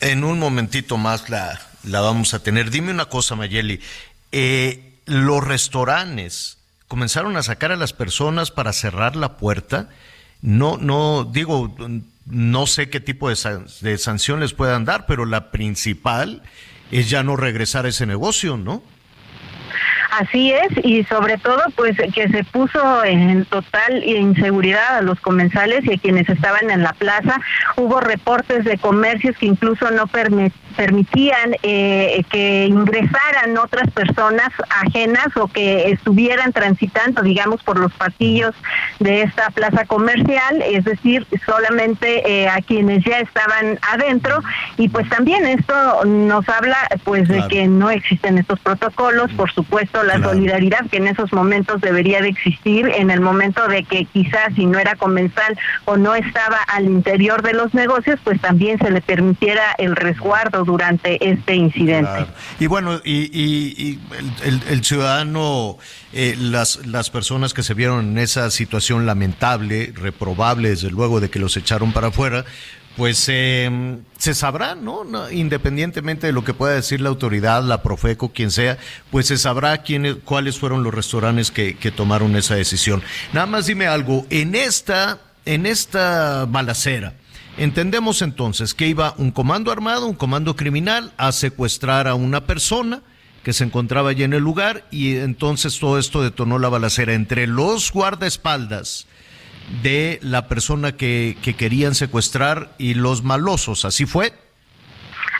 en 0.00 0.24
un 0.24 0.38
momentito 0.38 0.96
más 0.96 1.30
la, 1.30 1.60
la 1.84 2.00
vamos 2.00 2.34
a 2.34 2.42
tener. 2.42 2.70
Dime 2.70 2.90
una 2.90 3.06
cosa, 3.06 3.36
Mayeli. 3.36 3.80
Eh, 4.32 4.98
los 5.06 5.44
restaurantes 5.44 6.58
comenzaron 6.88 7.36
a 7.36 7.42
sacar 7.42 7.72
a 7.72 7.76
las 7.76 7.92
personas 7.92 8.50
para 8.50 8.72
cerrar 8.72 9.16
la 9.16 9.36
puerta 9.36 9.88
no, 10.42 10.76
no, 10.76 11.24
digo, 11.24 11.74
no 12.26 12.66
sé 12.66 12.90
qué 12.90 13.00
tipo 13.00 13.28
de, 13.28 13.36
de 13.80 13.98
sanción 13.98 14.40
les 14.40 14.52
puedan 14.52 14.84
dar, 14.84 15.06
pero 15.06 15.24
la 15.24 15.50
principal 15.50 16.42
es 16.90 17.08
ya 17.08 17.22
no 17.22 17.36
regresar 17.36 17.86
a 17.86 17.88
ese 17.88 18.06
negocio, 18.06 18.56
¿no? 18.56 18.82
Así 20.20 20.52
es, 20.52 20.84
y 20.84 21.04
sobre 21.04 21.38
todo 21.38 21.62
pues 21.74 21.96
que 21.96 22.28
se 22.28 22.44
puso 22.44 23.02
en 23.02 23.46
total 23.46 24.04
inseguridad 24.04 24.98
a 24.98 25.00
los 25.00 25.18
comensales 25.20 25.86
y 25.86 25.94
a 25.94 25.96
quienes 25.96 26.28
estaban 26.28 26.70
en 26.70 26.82
la 26.82 26.92
plaza. 26.92 27.40
Hubo 27.78 27.98
reportes 27.98 28.66
de 28.66 28.76
comercios 28.76 29.38
que 29.38 29.46
incluso 29.46 29.90
no 29.90 30.06
permitían 30.76 31.56
eh, 31.62 32.22
que 32.28 32.66
ingresaran 32.66 33.56
otras 33.56 33.90
personas 33.90 34.50
ajenas 34.84 35.28
o 35.36 35.48
que 35.48 35.90
estuvieran 35.90 36.52
transitando, 36.52 37.22
digamos, 37.22 37.62
por 37.62 37.78
los 37.78 37.92
pasillos 37.94 38.54
de 39.00 39.22
esta 39.22 39.48
plaza 39.48 39.86
comercial, 39.86 40.60
es 40.60 40.84
decir, 40.84 41.26
solamente 41.46 42.30
eh, 42.30 42.50
a 42.50 42.60
quienes 42.60 43.02
ya 43.02 43.20
estaban 43.20 43.78
adentro. 43.90 44.42
Y 44.76 44.90
pues 44.90 45.08
también 45.08 45.46
esto 45.46 46.04
nos 46.04 46.46
habla 46.50 46.76
pues 47.04 47.28
de 47.28 47.48
que 47.48 47.66
no 47.66 47.88
existen 47.90 48.36
estos 48.36 48.60
protocolos, 48.60 49.32
por 49.32 49.50
supuesto 49.50 50.01
la 50.02 50.22
solidaridad 50.22 50.88
que 50.90 50.98
en 50.98 51.08
esos 51.08 51.32
momentos 51.32 51.80
debería 51.80 52.20
de 52.20 52.28
existir, 52.28 52.86
en 52.86 53.10
el 53.10 53.20
momento 53.20 53.66
de 53.68 53.84
que 53.84 54.04
quizás 54.06 54.54
si 54.54 54.66
no 54.66 54.78
era 54.78 54.96
comensal 54.96 55.58
o 55.84 55.96
no 55.96 56.14
estaba 56.14 56.58
al 56.62 56.84
interior 56.86 57.42
de 57.42 57.52
los 57.52 57.74
negocios, 57.74 58.18
pues 58.24 58.40
también 58.40 58.78
se 58.78 58.90
le 58.90 59.00
permitiera 59.00 59.72
el 59.78 59.96
resguardo 59.96 60.64
durante 60.64 61.28
este 61.28 61.54
incidente. 61.54 62.26
Y 62.58 62.66
bueno, 62.66 63.00
y, 63.04 63.98
el, 64.68 64.84
ciudadano, 64.84 65.78
eh, 66.12 66.34
las, 66.38 66.86
las 66.86 67.10
personas 67.10 67.54
que 67.54 67.62
se 67.62 67.74
vieron 67.74 68.10
en 68.10 68.18
esa 68.18 68.50
situación 68.50 69.06
lamentable, 69.06 69.92
reprobable, 69.94 70.70
desde 70.70 70.90
luego 70.90 71.20
de 71.20 71.30
que 71.30 71.38
los 71.38 71.56
echaron 71.56 71.92
para 71.92 72.08
afuera, 72.08 72.44
pues 72.96 73.24
eh, 73.28 73.98
se 74.18 74.34
sabrá, 74.34 74.74
¿no? 74.74 75.04
Independientemente 75.30 76.26
de 76.26 76.32
lo 76.32 76.44
que 76.44 76.54
pueda 76.54 76.74
decir 76.74 77.00
la 77.00 77.08
autoridad, 77.08 77.62
la 77.62 77.82
Profeco, 77.82 78.32
quien 78.32 78.50
sea, 78.50 78.78
pues 79.10 79.26
se 79.26 79.38
sabrá 79.38 79.78
quiénes, 79.78 80.16
cuáles 80.24 80.58
fueron 80.58 80.82
los 80.82 80.92
restaurantes 80.92 81.50
que, 81.50 81.76
que, 81.76 81.90
tomaron 81.90 82.36
esa 82.36 82.54
decisión. 82.54 83.02
Nada 83.32 83.46
más 83.46 83.66
dime 83.66 83.86
algo, 83.86 84.26
en 84.30 84.54
esta, 84.54 85.20
en 85.46 85.66
esta 85.66 86.44
balacera, 86.46 87.14
entendemos 87.56 88.20
entonces 88.22 88.74
que 88.74 88.88
iba 88.88 89.14
un 89.16 89.30
comando 89.30 89.72
armado, 89.72 90.06
un 90.06 90.14
comando 90.14 90.54
criminal 90.54 91.12
a 91.16 91.32
secuestrar 91.32 92.08
a 92.08 92.14
una 92.14 92.46
persona 92.46 93.02
que 93.42 93.52
se 93.52 93.64
encontraba 93.64 94.10
allí 94.10 94.22
en 94.22 94.34
el 94.34 94.42
lugar 94.42 94.86
y 94.90 95.16
entonces 95.16 95.78
todo 95.78 95.98
esto 95.98 96.22
detonó 96.22 96.58
la 96.58 96.68
balacera 96.68 97.14
entre 97.14 97.46
los 97.46 97.90
guardaespaldas 97.90 99.06
de 99.82 100.18
la 100.22 100.48
persona 100.48 100.92
que, 100.92 101.36
que 101.42 101.54
querían 101.54 101.94
secuestrar 101.94 102.72
y 102.78 102.94
los 102.94 103.22
malosos. 103.22 103.84
¿Así 103.84 104.06
fue? 104.06 104.32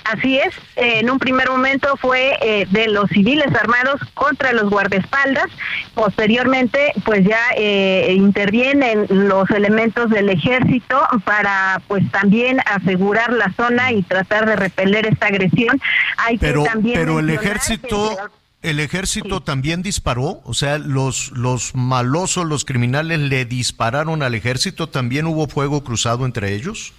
Así 0.05 0.37
es, 0.37 0.53
en 0.77 1.11
un 1.11 1.19
primer 1.19 1.49
momento 1.49 1.97
fue 1.97 2.37
eh, 2.41 2.67
de 2.71 2.89
los 2.89 3.09
civiles 3.11 3.47
armados 3.55 4.01
contra 4.15 4.53
los 4.53 4.69
guardaespaldas, 4.69 5.47
posteriormente 5.95 6.93
pues 7.05 7.25
ya 7.25 7.41
eh, 7.57 8.13
intervienen 8.17 9.07
los 9.09 9.49
elementos 9.51 10.11
del 10.11 10.29
ejército 10.29 11.01
para 11.25 11.81
pues 11.87 12.11
también 12.11 12.59
asegurar 12.67 13.33
la 13.33 13.53
zona 13.53 13.93
y 13.93 14.03
tratar 14.03 14.47
de 14.47 14.57
repeler 14.57 15.07
esta 15.07 15.27
agresión. 15.27 15.81
Hay 16.17 16.37
pero, 16.37 16.65
también 16.65 16.99
pero 16.99 17.21
el 17.21 17.31
ejército... 17.31 18.17
¿El 18.63 18.79
ejército 18.79 19.43
también 19.43 19.83
disparó? 19.83 20.41
O 20.45 20.55
sea, 20.55 20.79
los, 20.79 21.33
los 21.33 21.75
malosos, 21.75 22.47
los 22.47 22.65
criminales 22.65 23.19
le 23.19 23.45
dispararon 23.45 24.23
al 24.23 24.37
ejército, 24.37 24.89
¿también 24.89 25.27
hubo 25.27 25.49
fuego 25.49 25.83
cruzado 25.83 26.25
entre 26.25 26.55
ellos? 26.55 26.93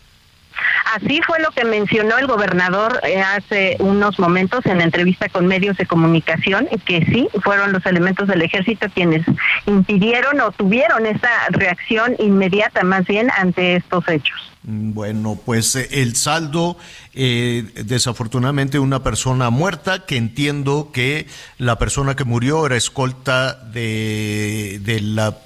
Así 0.93 1.21
fue 1.25 1.39
lo 1.39 1.51
que 1.51 1.65
mencionó 1.65 2.17
el 2.17 2.27
gobernador 2.27 2.99
eh, 3.03 3.21
hace 3.21 3.77
unos 3.79 4.19
momentos 4.19 4.65
en 4.65 4.77
la 4.77 4.83
entrevista 4.83 5.29
con 5.29 5.47
medios 5.47 5.77
de 5.77 5.85
comunicación, 5.85 6.67
que 6.85 7.05
sí, 7.05 7.27
fueron 7.41 7.71
los 7.71 7.85
elementos 7.85 8.27
del 8.27 8.41
ejército 8.41 8.87
quienes 8.93 9.25
impidieron 9.65 10.39
o 10.41 10.51
tuvieron 10.51 11.05
esa 11.05 11.29
reacción 11.49 12.15
inmediata 12.19 12.83
más 12.83 13.05
bien 13.05 13.29
ante 13.37 13.77
estos 13.77 14.07
hechos. 14.07 14.53
Bueno, 14.63 15.37
pues 15.43 15.75
eh, 15.75 15.89
el 15.91 16.15
saldo, 16.15 16.77
eh, 17.13 17.65
desafortunadamente 17.85 18.79
una 18.79 19.03
persona 19.03 19.49
muerta, 19.49 20.05
que 20.05 20.15
entiendo 20.15 20.91
que 20.93 21.27
la 21.57 21.77
persona 21.77 22.15
que 22.15 22.23
murió 22.23 22.65
era 22.65 22.77
escolta 22.77 23.55
de, 23.55 24.79
de, 24.81 25.01
la, 25.01 25.37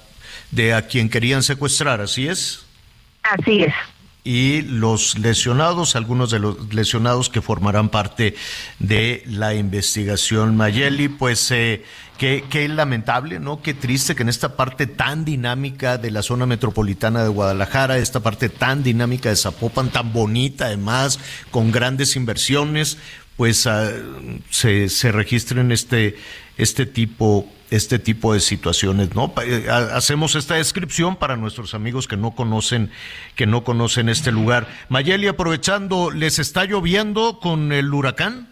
de 0.52 0.74
a 0.74 0.82
quien 0.82 1.08
querían 1.08 1.42
secuestrar, 1.42 2.00
¿así 2.00 2.28
es? 2.28 2.64
Así 3.22 3.64
es 3.64 3.74
y 4.24 4.62
los 4.62 5.18
lesionados, 5.18 5.96
algunos 5.96 6.30
de 6.30 6.38
los 6.38 6.74
lesionados 6.74 7.28
que 7.28 7.40
formarán 7.40 7.88
parte 7.88 8.34
de 8.78 9.22
la 9.26 9.54
investigación 9.54 10.56
Mayeli, 10.56 11.08
pues 11.08 11.50
eh, 11.50 11.84
qué, 12.18 12.44
qué, 12.50 12.68
lamentable, 12.68 13.40
¿no? 13.40 13.62
Qué 13.62 13.74
triste 13.74 14.14
que 14.14 14.22
en 14.22 14.28
esta 14.28 14.56
parte 14.56 14.86
tan 14.86 15.24
dinámica 15.24 15.98
de 15.98 16.10
la 16.10 16.22
zona 16.22 16.46
metropolitana 16.46 17.22
de 17.22 17.28
Guadalajara, 17.28 17.98
esta 17.98 18.20
parte 18.20 18.48
tan 18.48 18.82
dinámica 18.82 19.28
de 19.28 19.36
Zapopan, 19.36 19.90
tan 19.90 20.12
bonita 20.12 20.66
además, 20.66 21.18
con 21.50 21.70
grandes 21.70 22.16
inversiones, 22.16 22.98
pues 23.36 23.66
ah, 23.66 23.90
se, 24.50 24.88
se 24.88 25.12
registren 25.12 25.72
este, 25.72 26.16
este 26.56 26.86
tipo 26.86 27.48
este 27.70 27.98
tipo 27.98 28.32
de 28.32 28.40
situaciones, 28.40 29.14
¿no? 29.14 29.32
Eh, 29.44 29.68
hacemos 29.70 30.34
esta 30.34 30.54
descripción 30.54 31.16
para 31.16 31.36
nuestros 31.36 31.74
amigos 31.74 32.08
que 32.08 32.16
no 32.16 32.32
conocen, 32.32 32.90
que 33.34 33.46
no 33.46 33.64
conocen 33.64 34.08
este 34.08 34.32
lugar. 34.32 34.66
Mayeli, 34.88 35.28
aprovechando, 35.28 36.10
¿les 36.10 36.38
está 36.38 36.64
lloviendo 36.64 37.40
con 37.40 37.72
el 37.72 37.92
huracán? 37.92 38.47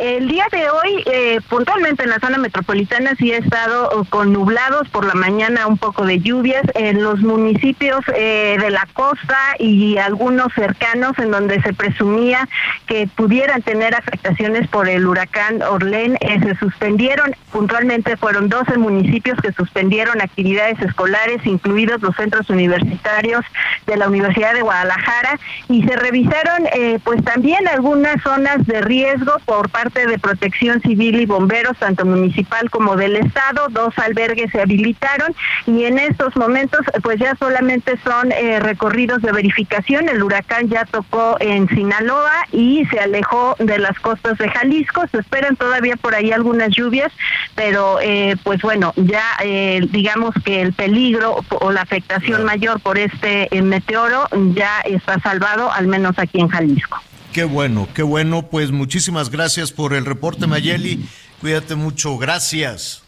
El 0.00 0.28
día 0.28 0.46
de 0.52 0.68
hoy, 0.68 1.02
eh, 1.06 1.40
puntualmente 1.48 2.02
en 2.02 2.10
la 2.10 2.18
zona 2.18 2.36
metropolitana, 2.36 3.14
sí 3.18 3.32
ha 3.32 3.38
estado 3.38 3.88
oh, 3.92 4.04
con 4.04 4.30
nublados, 4.30 4.86
por 4.90 5.06
la 5.06 5.14
mañana 5.14 5.66
un 5.66 5.78
poco 5.78 6.04
de 6.04 6.20
lluvias, 6.20 6.64
en 6.74 7.02
los 7.02 7.20
municipios 7.20 8.00
eh, 8.14 8.58
de 8.60 8.70
la 8.70 8.86
costa 8.92 9.38
y 9.58 9.96
algunos 9.96 10.52
cercanos 10.52 11.18
en 11.18 11.30
donde 11.30 11.62
se 11.62 11.72
presumía 11.72 12.46
que 12.86 13.08
pudieran 13.08 13.62
tener 13.62 13.94
afectaciones 13.94 14.68
por 14.68 14.86
el 14.86 15.06
huracán 15.06 15.62
Orlén, 15.62 16.18
eh, 16.20 16.40
se 16.42 16.56
suspendieron, 16.56 17.34
puntualmente 17.50 18.18
fueron 18.18 18.50
12 18.50 18.76
municipios 18.76 19.40
que 19.40 19.52
suspendieron 19.52 20.20
actividades 20.20 20.78
escolares, 20.82 21.46
incluidos 21.46 22.02
los 22.02 22.14
centros 22.16 22.50
universitarios 22.50 23.46
de 23.86 23.96
la 23.96 24.08
Universidad 24.08 24.52
de 24.52 24.60
Guadalajara, 24.60 25.38
y 25.70 25.82
se 25.84 25.96
revisaron 25.96 26.66
pues 27.02 27.24
también 27.24 27.66
algunas 27.68 28.20
zonas 28.22 28.66
de 28.66 28.80
riesgo 28.82 29.32
por 29.46 29.70
parte 29.70 29.85
parte 29.86 30.06
de 30.08 30.18
protección 30.18 30.80
civil 30.80 31.20
y 31.20 31.26
bomberos, 31.26 31.76
tanto 31.78 32.04
municipal 32.04 32.68
como 32.70 32.96
del 32.96 33.14
Estado. 33.14 33.68
Dos 33.70 33.96
albergues 33.98 34.50
se 34.50 34.60
habilitaron 34.60 35.32
y 35.64 35.84
en 35.84 35.98
estos 35.98 36.34
momentos 36.34 36.80
pues 37.04 37.20
ya 37.20 37.36
solamente 37.36 37.96
son 38.02 38.32
eh, 38.32 38.58
recorridos 38.58 39.22
de 39.22 39.30
verificación. 39.30 40.08
El 40.08 40.24
huracán 40.24 40.68
ya 40.68 40.84
tocó 40.86 41.36
en 41.38 41.68
Sinaloa 41.68 42.32
y 42.50 42.84
se 42.86 42.98
alejó 42.98 43.54
de 43.60 43.78
las 43.78 43.96
costas 44.00 44.38
de 44.38 44.48
Jalisco. 44.48 45.04
Se 45.12 45.18
esperan 45.18 45.54
todavía 45.54 45.96
por 45.96 46.16
ahí 46.16 46.32
algunas 46.32 46.70
lluvias, 46.70 47.12
pero 47.54 48.00
eh, 48.02 48.34
pues 48.42 48.62
bueno, 48.62 48.92
ya 48.96 49.24
eh, 49.44 49.86
digamos 49.90 50.34
que 50.44 50.62
el 50.62 50.72
peligro 50.72 51.44
o 51.60 51.70
la 51.70 51.82
afectación 51.82 52.44
mayor 52.44 52.80
por 52.80 52.98
este 52.98 53.48
meteoro 53.62 54.26
ya 54.54 54.80
está 54.80 55.20
salvado, 55.20 55.70
al 55.70 55.86
menos 55.86 56.18
aquí 56.18 56.40
en 56.40 56.48
Jalisco. 56.48 57.00
Qué 57.36 57.44
bueno, 57.44 57.86
qué 57.92 58.02
bueno. 58.02 58.48
Pues 58.48 58.70
muchísimas 58.70 59.28
gracias 59.28 59.70
por 59.70 59.92
el 59.92 60.06
reporte, 60.06 60.46
Mayeli. 60.46 61.06
Cuídate 61.38 61.74
mucho. 61.74 62.16
Gracias. 62.16 63.02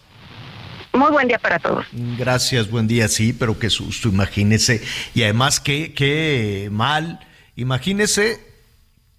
Muy 0.92 1.10
buen 1.10 1.28
día 1.28 1.38
para 1.38 1.58
todos. 1.58 1.86
Gracias, 1.92 2.70
buen 2.70 2.86
día, 2.86 3.08
sí, 3.08 3.32
pero 3.32 3.58
qué 3.58 3.70
susto, 3.70 4.10
imagínese. 4.10 4.82
Y 5.14 5.22
además, 5.22 5.60
qué, 5.60 5.94
qué 5.94 6.68
mal. 6.70 7.26
Imagínese 7.56 8.46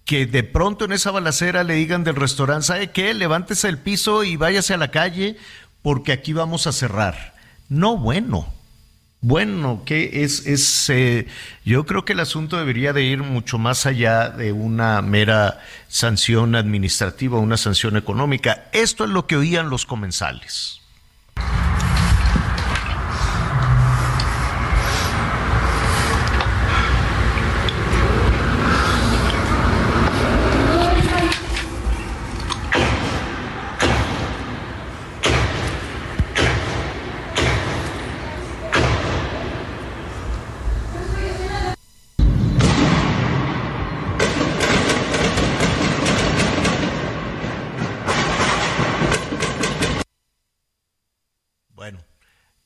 que 0.04 0.26
de 0.26 0.44
pronto 0.44 0.84
en 0.84 0.92
esa 0.92 1.10
balacera 1.10 1.64
le 1.64 1.74
digan 1.74 2.04
del 2.04 2.14
restaurante, 2.14 2.66
¿sabe 2.66 2.92
qué? 2.92 3.12
Levántese 3.12 3.68
el 3.68 3.78
piso 3.78 4.22
y 4.22 4.36
váyase 4.36 4.74
a 4.74 4.76
la 4.76 4.92
calle 4.92 5.36
porque 5.82 6.12
aquí 6.12 6.32
vamos 6.34 6.68
a 6.68 6.72
cerrar. 6.72 7.34
No, 7.68 7.96
bueno. 7.96 8.46
Bueno, 9.22 9.82
que 9.84 10.22
es, 10.24 10.46
es 10.46 10.88
eh, 10.88 11.26
yo 11.64 11.84
creo 11.84 12.06
que 12.06 12.14
el 12.14 12.20
asunto 12.20 12.56
debería 12.56 12.94
de 12.94 13.02
ir 13.02 13.18
mucho 13.18 13.58
más 13.58 13.84
allá 13.84 14.30
de 14.30 14.52
una 14.52 15.02
mera 15.02 15.60
sanción 15.88 16.54
administrativa, 16.54 17.38
una 17.38 17.58
sanción 17.58 17.98
económica. 17.98 18.68
Esto 18.72 19.04
es 19.04 19.10
lo 19.10 19.26
que 19.26 19.36
oían 19.36 19.68
los 19.68 19.84
comensales. 19.84 20.80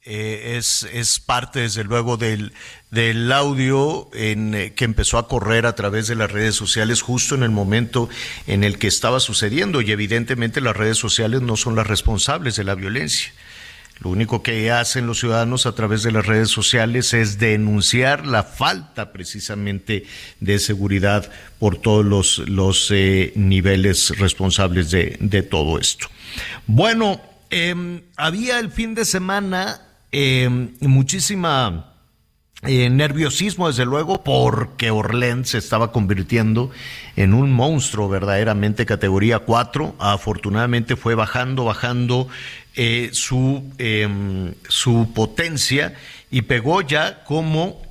Es, 0.05 1.23
parte, 1.25 1.61
desde 1.61 1.85
luego, 1.85 2.17
del, 2.17 2.53
del 2.91 3.33
audio 3.33 4.11
en, 4.13 4.55
eh, 4.55 4.75
que 4.75 4.85
empezó 4.85 5.19
a 5.19 5.29
correr 5.29 5.67
a 5.67 5.75
través 5.75 6.09
de 6.09 6.15
las 6.15 6.31
redes 6.31 6.55
sociales 6.55 7.01
justo 7.01 7.35
en 7.35 7.43
el 7.43 7.51
momento 7.51 8.09
en 8.47 8.65
el 8.65 8.79
que 8.79 8.87
estaba 8.87 9.21
sucediendo. 9.21 9.81
Y 9.81 9.91
evidentemente 9.93 10.61
las 10.61 10.77
redes 10.77 10.99
sociales 10.99 11.41
no 11.41 11.57
son 11.57 11.75
las 11.75 11.87
responsables 11.87 12.57
de 12.57 12.65
la 12.65 12.75
violencia. 12.75 13.33
Lo 14.01 14.11
único 14.11 14.43
que 14.43 14.71
hacen 14.73 15.07
los 15.07 15.21
ciudadanos 15.21 15.67
a 15.67 15.75
través 15.75 16.03
de 16.03 16.11
las 16.11 16.27
redes 16.27 16.51
sociales 16.51 17.15
es 17.15 17.39
denunciar 17.39 18.27
la 18.27 18.43
falta 18.43 19.13
precisamente 19.13 20.05
de 20.41 20.59
seguridad 20.59 21.31
por 21.59 21.79
todos 21.79 22.05
los, 22.05 22.39
los 22.49 22.91
eh, 22.91 23.33
niveles 23.37 24.19
responsables 24.19 24.91
de, 24.91 25.17
de, 25.21 25.43
todo 25.43 25.79
esto. 25.79 26.09
Bueno, 26.67 27.23
eh, 27.51 28.03
había 28.17 28.59
el 28.59 28.73
fin 28.73 28.97
de 28.97 29.05
semana 29.05 29.81
eh, 30.17 30.49
muchísima 30.81 31.93
eh, 32.63 32.89
nerviosismo, 32.89 33.67
desde 33.67 33.85
luego, 33.85 34.23
porque 34.23 34.93
Orlén 34.93 35.45
se 35.45 35.59
estaba 35.59 35.91
convirtiendo 35.91 36.71
en 37.17 37.35
un 37.35 37.51
monstruo 37.51 38.09
verdaderamente 38.09 38.87
categoría 38.87 39.41
4. 39.41 39.97
Afortunadamente 39.99 40.95
fue 40.95 41.17
bajando, 41.17 41.65
bajando 41.65 42.29
eh, 42.77 43.11
su, 43.13 43.65
em, 43.79 44.55
su 44.69 45.13
potencia 45.13 45.97
y 46.31 46.43
pegó 46.43 46.81
ya 46.81 47.25
como 47.25 47.83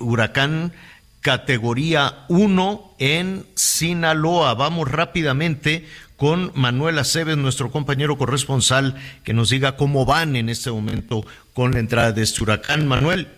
huracán 0.00 0.74
categoría 1.22 2.26
1 2.28 2.94
en 2.98 3.46
Sinaloa. 3.54 4.52
Vamos 4.52 4.90
rápidamente 4.90 5.86
con 6.16 6.52
Manuel 6.54 6.98
Aceves, 6.98 7.36
nuestro 7.36 7.70
compañero 7.70 8.16
corresponsal, 8.16 8.96
que 9.24 9.34
nos 9.34 9.50
diga 9.50 9.76
cómo 9.76 10.04
van 10.06 10.36
en 10.36 10.48
este 10.48 10.70
momento 10.70 11.24
con 11.52 11.72
la 11.72 11.80
entrada 11.80 12.12
de 12.12 12.22
este 12.22 12.42
huracán. 12.42 12.86
Manuel. 12.86 13.28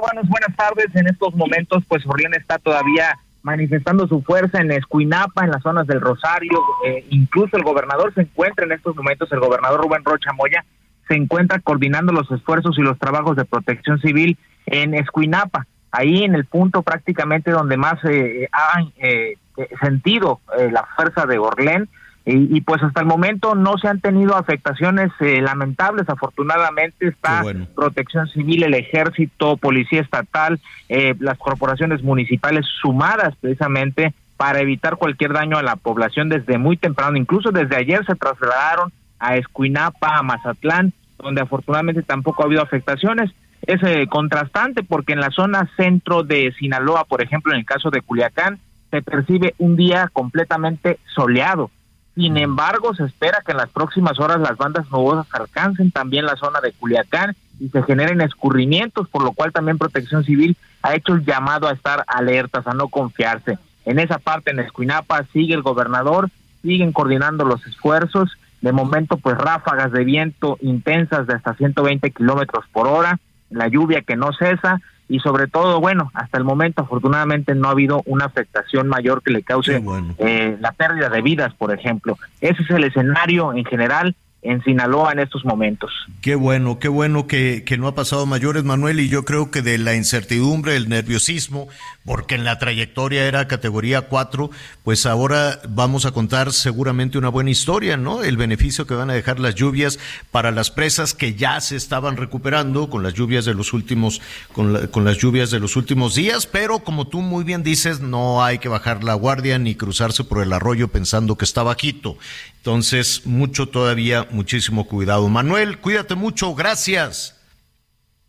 Buenas, 0.00 0.28
buenas 0.28 0.56
tardes. 0.56 0.94
En 0.94 1.06
estos 1.06 1.34
momentos, 1.34 1.82
pues 1.88 2.04
Orleán 2.06 2.34
está 2.34 2.58
todavía 2.58 3.16
manifestando 3.42 4.06
su 4.06 4.22
fuerza 4.22 4.60
en 4.60 4.70
Escuinapa, 4.70 5.44
en 5.44 5.50
las 5.50 5.62
zonas 5.62 5.86
del 5.86 6.00
Rosario. 6.00 6.58
Eh, 6.86 7.06
incluso 7.10 7.56
el 7.56 7.62
gobernador 7.62 8.12
se 8.14 8.22
encuentra 8.22 8.66
en 8.66 8.72
estos 8.72 8.96
momentos, 8.96 9.30
el 9.32 9.40
gobernador 9.40 9.82
Rubén 9.82 10.04
Rocha 10.04 10.32
Moya, 10.32 10.64
se 11.08 11.14
encuentra 11.14 11.58
coordinando 11.60 12.12
los 12.12 12.30
esfuerzos 12.30 12.78
y 12.78 12.82
los 12.82 12.98
trabajos 12.98 13.36
de 13.36 13.44
protección 13.44 14.00
civil 14.00 14.36
en 14.66 14.94
Escuinapa, 14.94 15.66
ahí 15.90 16.24
en 16.24 16.34
el 16.34 16.44
punto 16.44 16.82
prácticamente 16.82 17.50
donde 17.50 17.76
más 17.76 17.94
eh, 18.04 18.48
ha 18.52 18.82
eh, 18.98 19.34
sentido 19.80 20.40
eh, 20.58 20.70
la 20.70 20.86
fuerza 20.96 21.26
de 21.26 21.38
Orlén. 21.38 21.88
Y, 22.26 22.60
pues 22.60 22.80
hasta 22.82 23.00
el 23.00 23.06
momento 23.06 23.54
no 23.56 23.76
se 23.78 23.88
han 23.88 24.00
tenido 24.00 24.36
afectaciones 24.36 25.10
eh, 25.20 25.40
lamentables. 25.40 26.08
Afortunadamente 26.08 27.08
está 27.08 27.42
Protección 27.74 28.28
Civil, 28.28 28.62
el 28.62 28.74
Ejército, 28.74 29.56
Policía 29.56 30.02
Estatal, 30.02 30.60
eh, 30.90 31.14
las 31.18 31.38
corporaciones 31.38 32.02
municipales 32.02 32.66
sumadas 32.80 33.34
precisamente 33.40 34.12
para 34.36 34.60
evitar 34.60 34.96
cualquier 34.96 35.32
daño 35.32 35.56
a 35.56 35.62
la 35.62 35.76
población 35.76 36.28
desde 36.28 36.58
muy 36.58 36.76
temprano. 36.76 37.16
Incluso 37.16 37.50
desde 37.52 37.76
ayer 37.76 38.04
se 38.04 38.14
trasladaron 38.14 38.92
a 39.18 39.36
Escuinapa, 39.36 40.16
a 40.16 40.22
Mazatlán, 40.22 40.92
donde 41.18 41.40
afortunadamente 41.40 42.02
tampoco 42.02 42.42
ha 42.42 42.46
habido 42.46 42.62
afectaciones. 42.62 43.30
Es 43.62 43.80
contrastante 44.08 44.84
porque 44.84 45.14
en 45.14 45.20
la 45.20 45.30
zona 45.30 45.68
centro 45.76 46.22
de 46.22 46.52
Sinaloa, 46.58 47.04
por 47.04 47.22
ejemplo, 47.22 47.52
en 47.52 47.60
el 47.60 47.64
caso 47.66 47.90
de 47.90 48.02
Culiacán, 48.02 48.60
se 48.90 49.02
percibe 49.02 49.54
un 49.58 49.76
día 49.76 50.08
completamente 50.12 50.98
soleado. 51.14 51.70
Sin 52.14 52.36
embargo, 52.36 52.94
se 52.94 53.04
espera 53.04 53.42
que 53.44 53.52
en 53.52 53.58
las 53.58 53.70
próximas 53.70 54.18
horas 54.18 54.40
las 54.40 54.56
bandas 54.56 54.90
nubosas 54.90 55.26
alcancen 55.32 55.90
también 55.90 56.26
la 56.26 56.36
zona 56.36 56.60
de 56.60 56.72
Culiacán 56.72 57.36
y 57.60 57.68
se 57.68 57.82
generen 57.84 58.20
escurrimientos, 58.20 59.08
por 59.08 59.22
lo 59.22 59.32
cual 59.32 59.52
también 59.52 59.78
Protección 59.78 60.24
Civil 60.24 60.56
ha 60.82 60.94
hecho 60.94 61.14
el 61.14 61.24
llamado 61.24 61.68
a 61.68 61.72
estar 61.72 62.04
alertas, 62.06 62.66
a 62.66 62.74
no 62.74 62.88
confiarse. 62.88 63.58
En 63.84 63.98
esa 63.98 64.18
parte, 64.18 64.50
en 64.50 64.60
Escuinapa, 64.60 65.24
sigue 65.32 65.54
el 65.54 65.62
gobernador, 65.62 66.30
siguen 66.62 66.92
coordinando 66.92 67.44
los 67.44 67.64
esfuerzos. 67.66 68.30
De 68.60 68.72
momento, 68.72 69.16
pues 69.16 69.38
ráfagas 69.38 69.92
de 69.92 70.04
viento 70.04 70.58
intensas 70.60 71.26
de 71.26 71.34
hasta 71.34 71.54
120 71.54 72.10
kilómetros 72.10 72.64
por 72.72 72.88
hora, 72.88 73.18
la 73.48 73.68
lluvia 73.68 74.02
que 74.02 74.16
no 74.16 74.32
cesa, 74.32 74.80
y 75.10 75.18
sobre 75.18 75.48
todo, 75.48 75.80
bueno, 75.80 76.12
hasta 76.14 76.38
el 76.38 76.44
momento 76.44 76.82
afortunadamente 76.82 77.56
no 77.56 77.66
ha 77.66 77.72
habido 77.72 78.02
una 78.06 78.26
afectación 78.26 78.86
mayor 78.86 79.22
que 79.24 79.32
le 79.32 79.42
cause 79.42 79.82
eh, 80.18 80.56
la 80.60 80.70
pérdida 80.70 81.08
de 81.08 81.20
vidas, 81.20 81.52
por 81.54 81.74
ejemplo. 81.74 82.16
Ese 82.40 82.62
es 82.62 82.70
el 82.70 82.84
escenario 82.84 83.52
en 83.52 83.64
general 83.64 84.14
en 84.42 84.62
Sinaloa 84.62 85.12
en 85.12 85.18
estos 85.18 85.44
momentos. 85.44 85.90
Qué 86.22 86.36
bueno, 86.36 86.78
qué 86.78 86.86
bueno 86.88 87.26
que, 87.26 87.64
que, 87.66 87.76
no 87.76 87.88
ha 87.88 87.94
pasado 87.94 88.24
mayores, 88.24 88.62
Manuel, 88.62 89.00
y 89.00 89.08
yo 89.08 89.24
creo 89.24 89.50
que 89.50 89.62
de 89.62 89.78
la 89.78 89.96
incertidumbre, 89.96 90.76
el 90.76 90.88
nerviosismo, 90.88 91.68
porque 92.04 92.34
en 92.34 92.44
la 92.44 92.58
trayectoria 92.58 93.26
era 93.26 93.46
categoría 93.46 94.02
4, 94.02 94.50
pues 94.84 95.04
ahora 95.06 95.60
vamos 95.68 96.06
a 96.06 96.12
contar 96.12 96.52
seguramente 96.52 97.18
una 97.18 97.28
buena 97.28 97.50
historia, 97.50 97.96
¿no? 97.96 98.22
El 98.22 98.36
beneficio 98.36 98.86
que 98.86 98.94
van 98.94 99.10
a 99.10 99.14
dejar 99.14 99.38
las 99.38 99.54
lluvias 99.54 99.98
para 100.30 100.50
las 100.50 100.70
presas 100.70 101.14
que 101.14 101.34
ya 101.34 101.60
se 101.60 101.76
estaban 101.76 102.16
recuperando 102.16 102.88
con 102.88 103.02
las 103.02 103.14
lluvias 103.14 103.44
de 103.44 103.54
los 103.54 103.72
últimos, 103.72 104.22
con, 104.52 104.86
con 104.88 105.04
las 105.04 105.18
lluvias 105.18 105.50
de 105.50 105.60
los 105.60 105.76
últimos 105.76 106.14
días, 106.14 106.46
pero 106.46 106.80
como 106.80 107.06
tú 107.06 107.20
muy 107.20 107.44
bien 107.44 107.62
dices, 107.62 108.00
no 108.00 108.42
hay 108.42 108.58
que 108.58 108.68
bajar 108.68 109.04
la 109.04 109.14
guardia 109.14 109.58
ni 109.58 109.74
cruzarse 109.74 110.24
por 110.24 110.42
el 110.42 110.52
arroyo 110.52 110.88
pensando 110.88 111.36
que 111.36 111.44
está 111.44 111.62
bajito. 111.62 112.16
Entonces, 112.56 113.26
mucho 113.26 113.68
todavía, 113.68 114.26
muchísimo 114.30 114.86
cuidado. 114.86 115.28
Manuel, 115.28 115.78
cuídate 115.78 116.14
mucho, 116.14 116.54
gracias. 116.54 117.36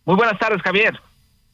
Muy 0.06 0.16
buenas 0.16 0.40
tardes, 0.40 0.62
Javier. 0.62 1.00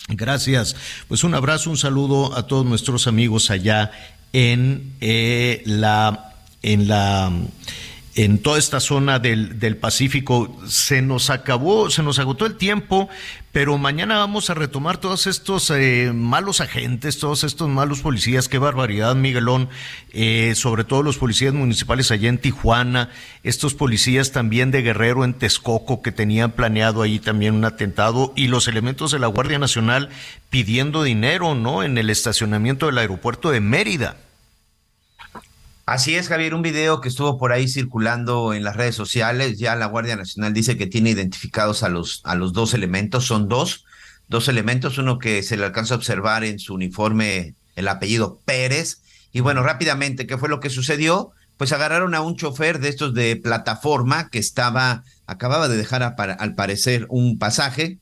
Gracias. 0.09 0.75
Pues 1.07 1.23
un 1.23 1.35
abrazo, 1.35 1.69
un 1.69 1.77
saludo 1.77 2.35
a 2.37 2.47
todos 2.47 2.65
nuestros 2.65 3.07
amigos 3.07 3.51
allá 3.51 3.91
en 4.33 4.93
eh, 5.01 5.61
la 5.65 6.35
en 6.61 6.87
la 6.87 7.31
en 8.17 8.39
toda 8.39 8.57
esta 8.57 8.79
zona 8.79 9.19
del, 9.19 9.59
del, 9.59 9.77
Pacífico. 9.77 10.59
Se 10.67 11.03
nos 11.03 11.29
acabó, 11.29 11.91
se 11.91 12.01
nos 12.01 12.17
agotó 12.17 12.47
el 12.47 12.55
tiempo, 12.55 13.09
pero 13.51 13.77
mañana 13.77 14.17
vamos 14.17 14.49
a 14.49 14.55
retomar 14.55 14.97
todos 14.97 15.27
estos 15.27 15.69
eh, 15.69 16.11
malos 16.15 16.59
agentes, 16.59 17.19
todos 17.19 17.43
estos 17.43 17.69
malos 17.69 18.01
policías. 18.01 18.49
Qué 18.49 18.57
barbaridad, 18.57 19.15
Miguelón. 19.15 19.69
Eh, 20.13 20.53
sobre 20.55 20.83
todo 20.83 21.03
los 21.03 21.19
policías 21.19 21.53
municipales 21.53 22.09
allá 22.09 22.27
en 22.27 22.39
Tijuana, 22.39 23.11
estos 23.43 23.75
policías 23.75 24.31
también 24.31 24.71
de 24.71 24.81
Guerrero 24.81 25.23
en 25.23 25.35
Texcoco 25.35 26.01
que 26.01 26.11
tenían 26.11 26.53
planeado 26.53 27.03
ahí 27.03 27.19
también 27.19 27.53
un 27.53 27.65
atentado 27.65 28.33
y 28.35 28.47
los 28.47 28.67
elementos 28.67 29.11
de 29.11 29.19
la 29.19 29.27
Guardia 29.27 29.59
Nacional 29.59 30.09
pidiendo 30.49 31.03
dinero, 31.03 31.53
¿no? 31.53 31.83
En 31.83 31.99
el 31.99 32.09
estacionamiento 32.09 32.87
del 32.87 32.97
aeropuerto 32.97 33.51
de 33.51 33.59
Mérida. 33.59 34.17
Así 35.87 36.15
es, 36.15 36.27
Javier, 36.27 36.53
un 36.53 36.61
video 36.61 36.99
que 36.99 37.07
estuvo 37.07 37.37
por 37.37 37.53
ahí 37.53 37.69
circulando 37.69 38.53
en 38.53 38.65
las 38.65 38.75
redes 38.75 38.93
sociales. 38.93 39.57
Ya 39.57 39.73
la 39.77 39.85
Guardia 39.85 40.17
Nacional 40.17 40.53
dice 40.53 40.75
que 40.75 40.85
tiene 40.85 41.11
identificados 41.11 41.81
a 41.81 41.87
los, 41.87 42.19
a 42.25 42.35
los 42.35 42.51
dos 42.51 42.73
elementos. 42.73 43.25
Son 43.25 43.47
dos, 43.47 43.85
dos 44.27 44.49
elementos. 44.49 44.97
Uno 44.97 45.17
que 45.17 45.41
se 45.43 45.55
le 45.55 45.63
alcanza 45.63 45.93
a 45.93 45.97
observar 45.97 46.43
en 46.43 46.59
su 46.59 46.73
uniforme 46.73 47.55
el 47.77 47.87
apellido 47.87 48.41
Pérez. 48.43 49.01
Y 49.31 49.39
bueno, 49.39 49.63
rápidamente, 49.63 50.27
¿qué 50.27 50.37
fue 50.37 50.49
lo 50.49 50.59
que 50.59 50.69
sucedió? 50.69 51.31
Pues 51.55 51.71
agarraron 51.71 52.15
a 52.15 52.21
un 52.21 52.35
chofer 52.35 52.79
de 52.79 52.89
estos 52.89 53.13
de 53.13 53.37
plataforma 53.37 54.29
que 54.29 54.39
estaba, 54.39 55.05
acababa 55.25 55.69
de 55.69 55.77
dejar 55.77 56.03
al 56.03 56.55
parecer 56.55 57.05
un 57.07 57.39
pasaje. 57.39 57.97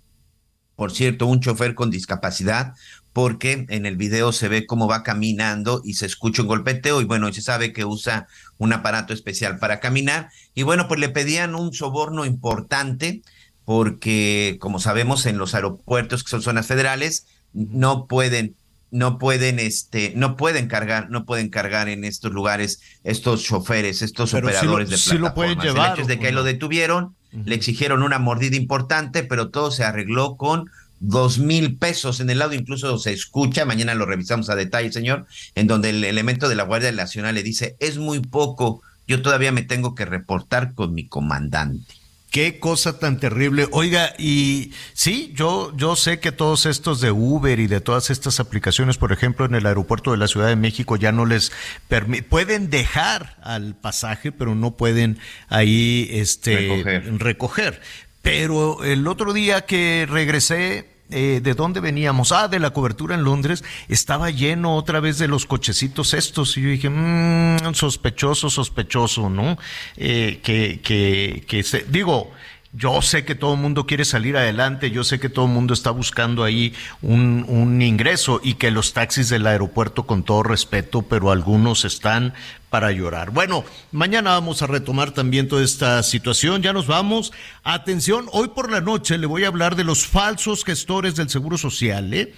Por 0.75 0.91
cierto, 0.91 1.27
un 1.27 1.39
chofer 1.39 1.73
con 1.73 1.89
discapacidad, 1.89 2.73
porque 3.15 3.65
en 3.69 3.85
el 3.85 3.95
video 3.95 4.33
se 4.33 4.49
ve 4.49 4.65
cómo 4.65 4.89
va 4.89 5.01
caminando 5.01 5.81
y 5.85 5.93
se 5.93 6.05
escucha 6.05 6.41
un 6.41 6.49
golpeteo 6.49 6.99
y 6.99 7.05
bueno, 7.05 7.31
se 7.31 7.41
sabe 7.41 7.71
que 7.71 7.85
usa 7.85 8.27
un 8.57 8.73
aparato 8.73 9.13
especial 9.13 9.57
para 9.57 9.79
caminar 9.79 10.29
y 10.53 10.63
bueno, 10.63 10.89
pues 10.89 10.99
le 10.99 11.07
pedían 11.07 11.55
un 11.55 11.73
soborno 11.73 12.25
importante 12.25 13.21
porque 13.63 14.57
como 14.59 14.79
sabemos 14.79 15.25
en 15.25 15.37
los 15.37 15.55
aeropuertos 15.55 16.23
que 16.23 16.29
son 16.29 16.41
zonas 16.41 16.67
federales 16.67 17.25
no 17.53 18.05
pueden 18.05 18.55
no 18.91 19.17
pueden 19.17 19.59
este 19.59 20.13
no 20.15 20.35
pueden 20.35 20.67
cargar 20.67 21.09
no 21.09 21.25
pueden 21.25 21.49
cargar 21.49 21.89
en 21.89 22.03
estos 22.03 22.31
lugares 22.31 22.81
estos 23.03 23.43
choferes 23.43 24.01
estos 24.01 24.33
operadores 24.33 24.89
de 24.89 24.97
plataformas. 24.97 25.29
lo 25.29 25.33
pueden 25.33 25.59
llevar, 25.59 25.87
el 25.87 25.93
hecho 25.93 26.01
es 26.01 26.07
de 26.07 26.19
que 26.19 26.27
ahí 26.27 26.33
lo 26.33 26.43
detuvieron 26.43 27.15
le 27.43 27.55
exigieron 27.55 28.03
una 28.03 28.19
mordida 28.19 28.55
importante 28.55 29.23
pero 29.23 29.49
todo 29.49 29.71
se 29.71 29.83
arregló 29.83 30.37
con 30.37 30.69
dos 30.99 31.39
mil 31.39 31.77
pesos. 31.77 32.19
En 32.19 32.29
el 32.29 32.39
lado 32.39 32.53
incluso 32.53 32.97
se 32.97 33.13
escucha, 33.13 33.65
mañana 33.65 33.95
lo 33.95 34.05
revisamos 34.05 34.49
a 34.49 34.55
detalle, 34.55 34.91
señor, 34.91 35.25
en 35.55 35.67
donde 35.67 35.89
el 35.89 36.03
elemento 36.03 36.49
de 36.49 36.55
la 36.55 36.63
Guardia 36.63 36.91
Nacional 36.91 37.35
le 37.35 37.43
dice, 37.43 37.75
es 37.79 37.97
muy 37.97 38.19
poco, 38.19 38.81
yo 39.07 39.21
todavía 39.21 39.51
me 39.51 39.63
tengo 39.63 39.95
que 39.95 40.05
reportar 40.05 40.73
con 40.73 40.93
mi 40.93 41.07
comandante. 41.07 41.93
Qué 42.35 42.59
cosa 42.59 42.99
tan 42.99 43.17
terrible. 43.17 43.65
Oiga, 43.71 44.13
y 44.19 44.73
sí, 44.91 45.31
yo, 45.37 45.71
yo 45.77 45.95
sé 45.95 46.19
que 46.19 46.33
todos 46.33 46.65
estos 46.65 46.99
de 46.99 47.09
Uber 47.09 47.61
y 47.61 47.67
de 47.67 47.79
todas 47.79 48.09
estas 48.09 48.41
aplicaciones, 48.41 48.97
por 48.97 49.13
ejemplo, 49.13 49.45
en 49.45 49.55
el 49.55 49.65
aeropuerto 49.65 50.11
de 50.11 50.17
la 50.17 50.27
Ciudad 50.27 50.49
de 50.49 50.57
México 50.57 50.97
ya 50.97 51.13
no 51.13 51.25
les 51.25 51.53
permiten, 51.87 52.27
pueden 52.27 52.69
dejar 52.69 53.37
al 53.41 53.75
pasaje, 53.75 54.33
pero 54.33 54.53
no 54.53 54.75
pueden 54.75 55.17
ahí 55.47 56.09
este, 56.11 57.05
recoger. 57.17 57.81
Pero 58.21 58.83
el 58.83 59.07
otro 59.07 59.31
día 59.31 59.61
que 59.65 60.05
regresé, 60.05 60.89
eh, 61.09 61.39
¿de 61.43 61.53
dónde 61.53 61.79
veníamos? 61.79 62.31
Ah, 62.31 62.47
de 62.47 62.59
la 62.59 62.71
cobertura 62.71 63.15
en 63.15 63.23
Londres, 63.23 63.63
estaba 63.87 64.29
lleno 64.29 64.75
otra 64.75 64.99
vez 64.99 65.17
de 65.17 65.27
los 65.27 65.45
cochecitos 65.45 66.13
estos. 66.13 66.57
Y 66.57 66.61
yo 66.61 66.69
dije, 66.69 66.89
mmm, 66.89 67.73
sospechoso, 67.73 68.49
sospechoso, 68.49 69.29
¿no? 69.29 69.57
Eh, 69.97 70.39
que, 70.43 70.81
que, 70.81 71.43
que 71.47 71.63
se, 71.63 71.85
digo, 71.87 72.31
yo 72.77 73.01
sé 73.01 73.23
que 73.23 73.35
todo 73.35 73.53
el 73.53 73.59
mundo 73.61 73.85
quiere 73.85 74.03
salir 74.03 74.35
adelante, 74.35 74.91
yo 74.91 75.03
sé 75.03 75.19
que 75.19 75.29
todo 75.29 75.45
el 75.45 75.51
mundo 75.51 75.73
está 75.73 75.91
buscando 75.91 76.43
ahí 76.43 76.73
un, 77.01 77.81
ingreso 77.81 78.41
y 78.43 78.55
que 78.55 78.71
los 78.71 78.93
taxis 78.93 79.29
del 79.29 79.47
aeropuerto, 79.47 80.05
con 80.05 80.23
todo 80.23 80.43
respeto, 80.43 81.01
pero 81.03 81.31
algunos 81.31 81.85
están 81.85 82.33
para 82.69 82.91
llorar. 82.91 83.31
Bueno, 83.31 83.63
mañana 83.91 84.31
vamos 84.31 84.61
a 84.61 84.67
retomar 84.67 85.11
también 85.11 85.47
toda 85.47 85.63
esta 85.63 86.03
situación, 86.03 86.61
ya 86.61 86.73
nos 86.73 86.87
vamos. 86.87 87.31
Atención, 87.63 88.27
hoy 88.31 88.49
por 88.49 88.69
la 88.71 88.81
noche 88.81 89.17
le 89.17 89.27
voy 89.27 89.45
a 89.45 89.47
hablar 89.47 89.75
de 89.75 89.85
los 89.85 90.05
falsos 90.05 90.65
gestores 90.65 91.15
del 91.15 91.29
Seguro 91.29 91.57
Social, 91.57 92.13
¿eh? 92.13 92.33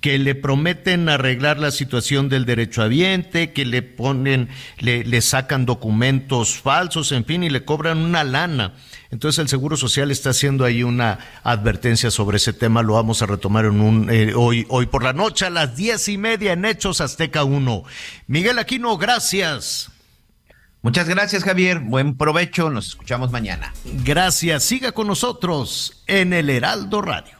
que 0.00 0.18
le 0.18 0.34
prometen 0.34 1.08
arreglar 1.08 1.58
la 1.58 1.70
situación 1.70 2.28
del 2.28 2.44
derecho 2.44 2.82
derechohabiente, 2.82 3.52
que 3.52 3.64
le 3.64 3.82
ponen, 3.82 4.48
le 4.78 5.20
sacan 5.20 5.66
documentos 5.66 6.56
falsos, 6.58 7.12
en 7.12 7.24
fin, 7.24 7.42
y 7.42 7.50
le 7.50 7.64
cobran 7.64 7.98
una 7.98 8.24
lana. 8.24 8.74
Entonces 9.10 9.40
el 9.40 9.48
Seguro 9.48 9.76
Social 9.76 10.10
está 10.10 10.30
haciendo 10.30 10.64
ahí 10.64 10.82
una 10.82 11.18
advertencia 11.42 12.10
sobre 12.10 12.36
ese 12.36 12.52
tema. 12.52 12.82
Lo 12.82 12.94
vamos 12.94 13.22
a 13.22 13.26
retomar 13.26 13.64
en 13.64 13.80
un, 13.80 14.08
eh, 14.10 14.34
hoy, 14.34 14.66
hoy 14.68 14.86
por 14.86 15.02
la 15.02 15.12
noche 15.12 15.46
a 15.46 15.50
las 15.50 15.76
diez 15.76 16.08
y 16.08 16.16
media 16.16 16.52
en 16.52 16.64
Hechos 16.64 17.00
Azteca 17.00 17.42
1. 17.42 17.82
Miguel 18.28 18.58
Aquino, 18.58 18.96
gracias. 18.98 19.90
Muchas 20.82 21.08
gracias, 21.08 21.44
Javier. 21.44 21.80
Buen 21.80 22.16
provecho. 22.16 22.70
Nos 22.70 22.88
escuchamos 22.88 23.30
mañana. 23.30 23.74
Gracias. 24.04 24.62
Siga 24.62 24.92
con 24.92 25.08
nosotros 25.08 26.02
en 26.06 26.32
el 26.32 26.48
Heraldo 26.48 27.02
Radio. 27.02 27.39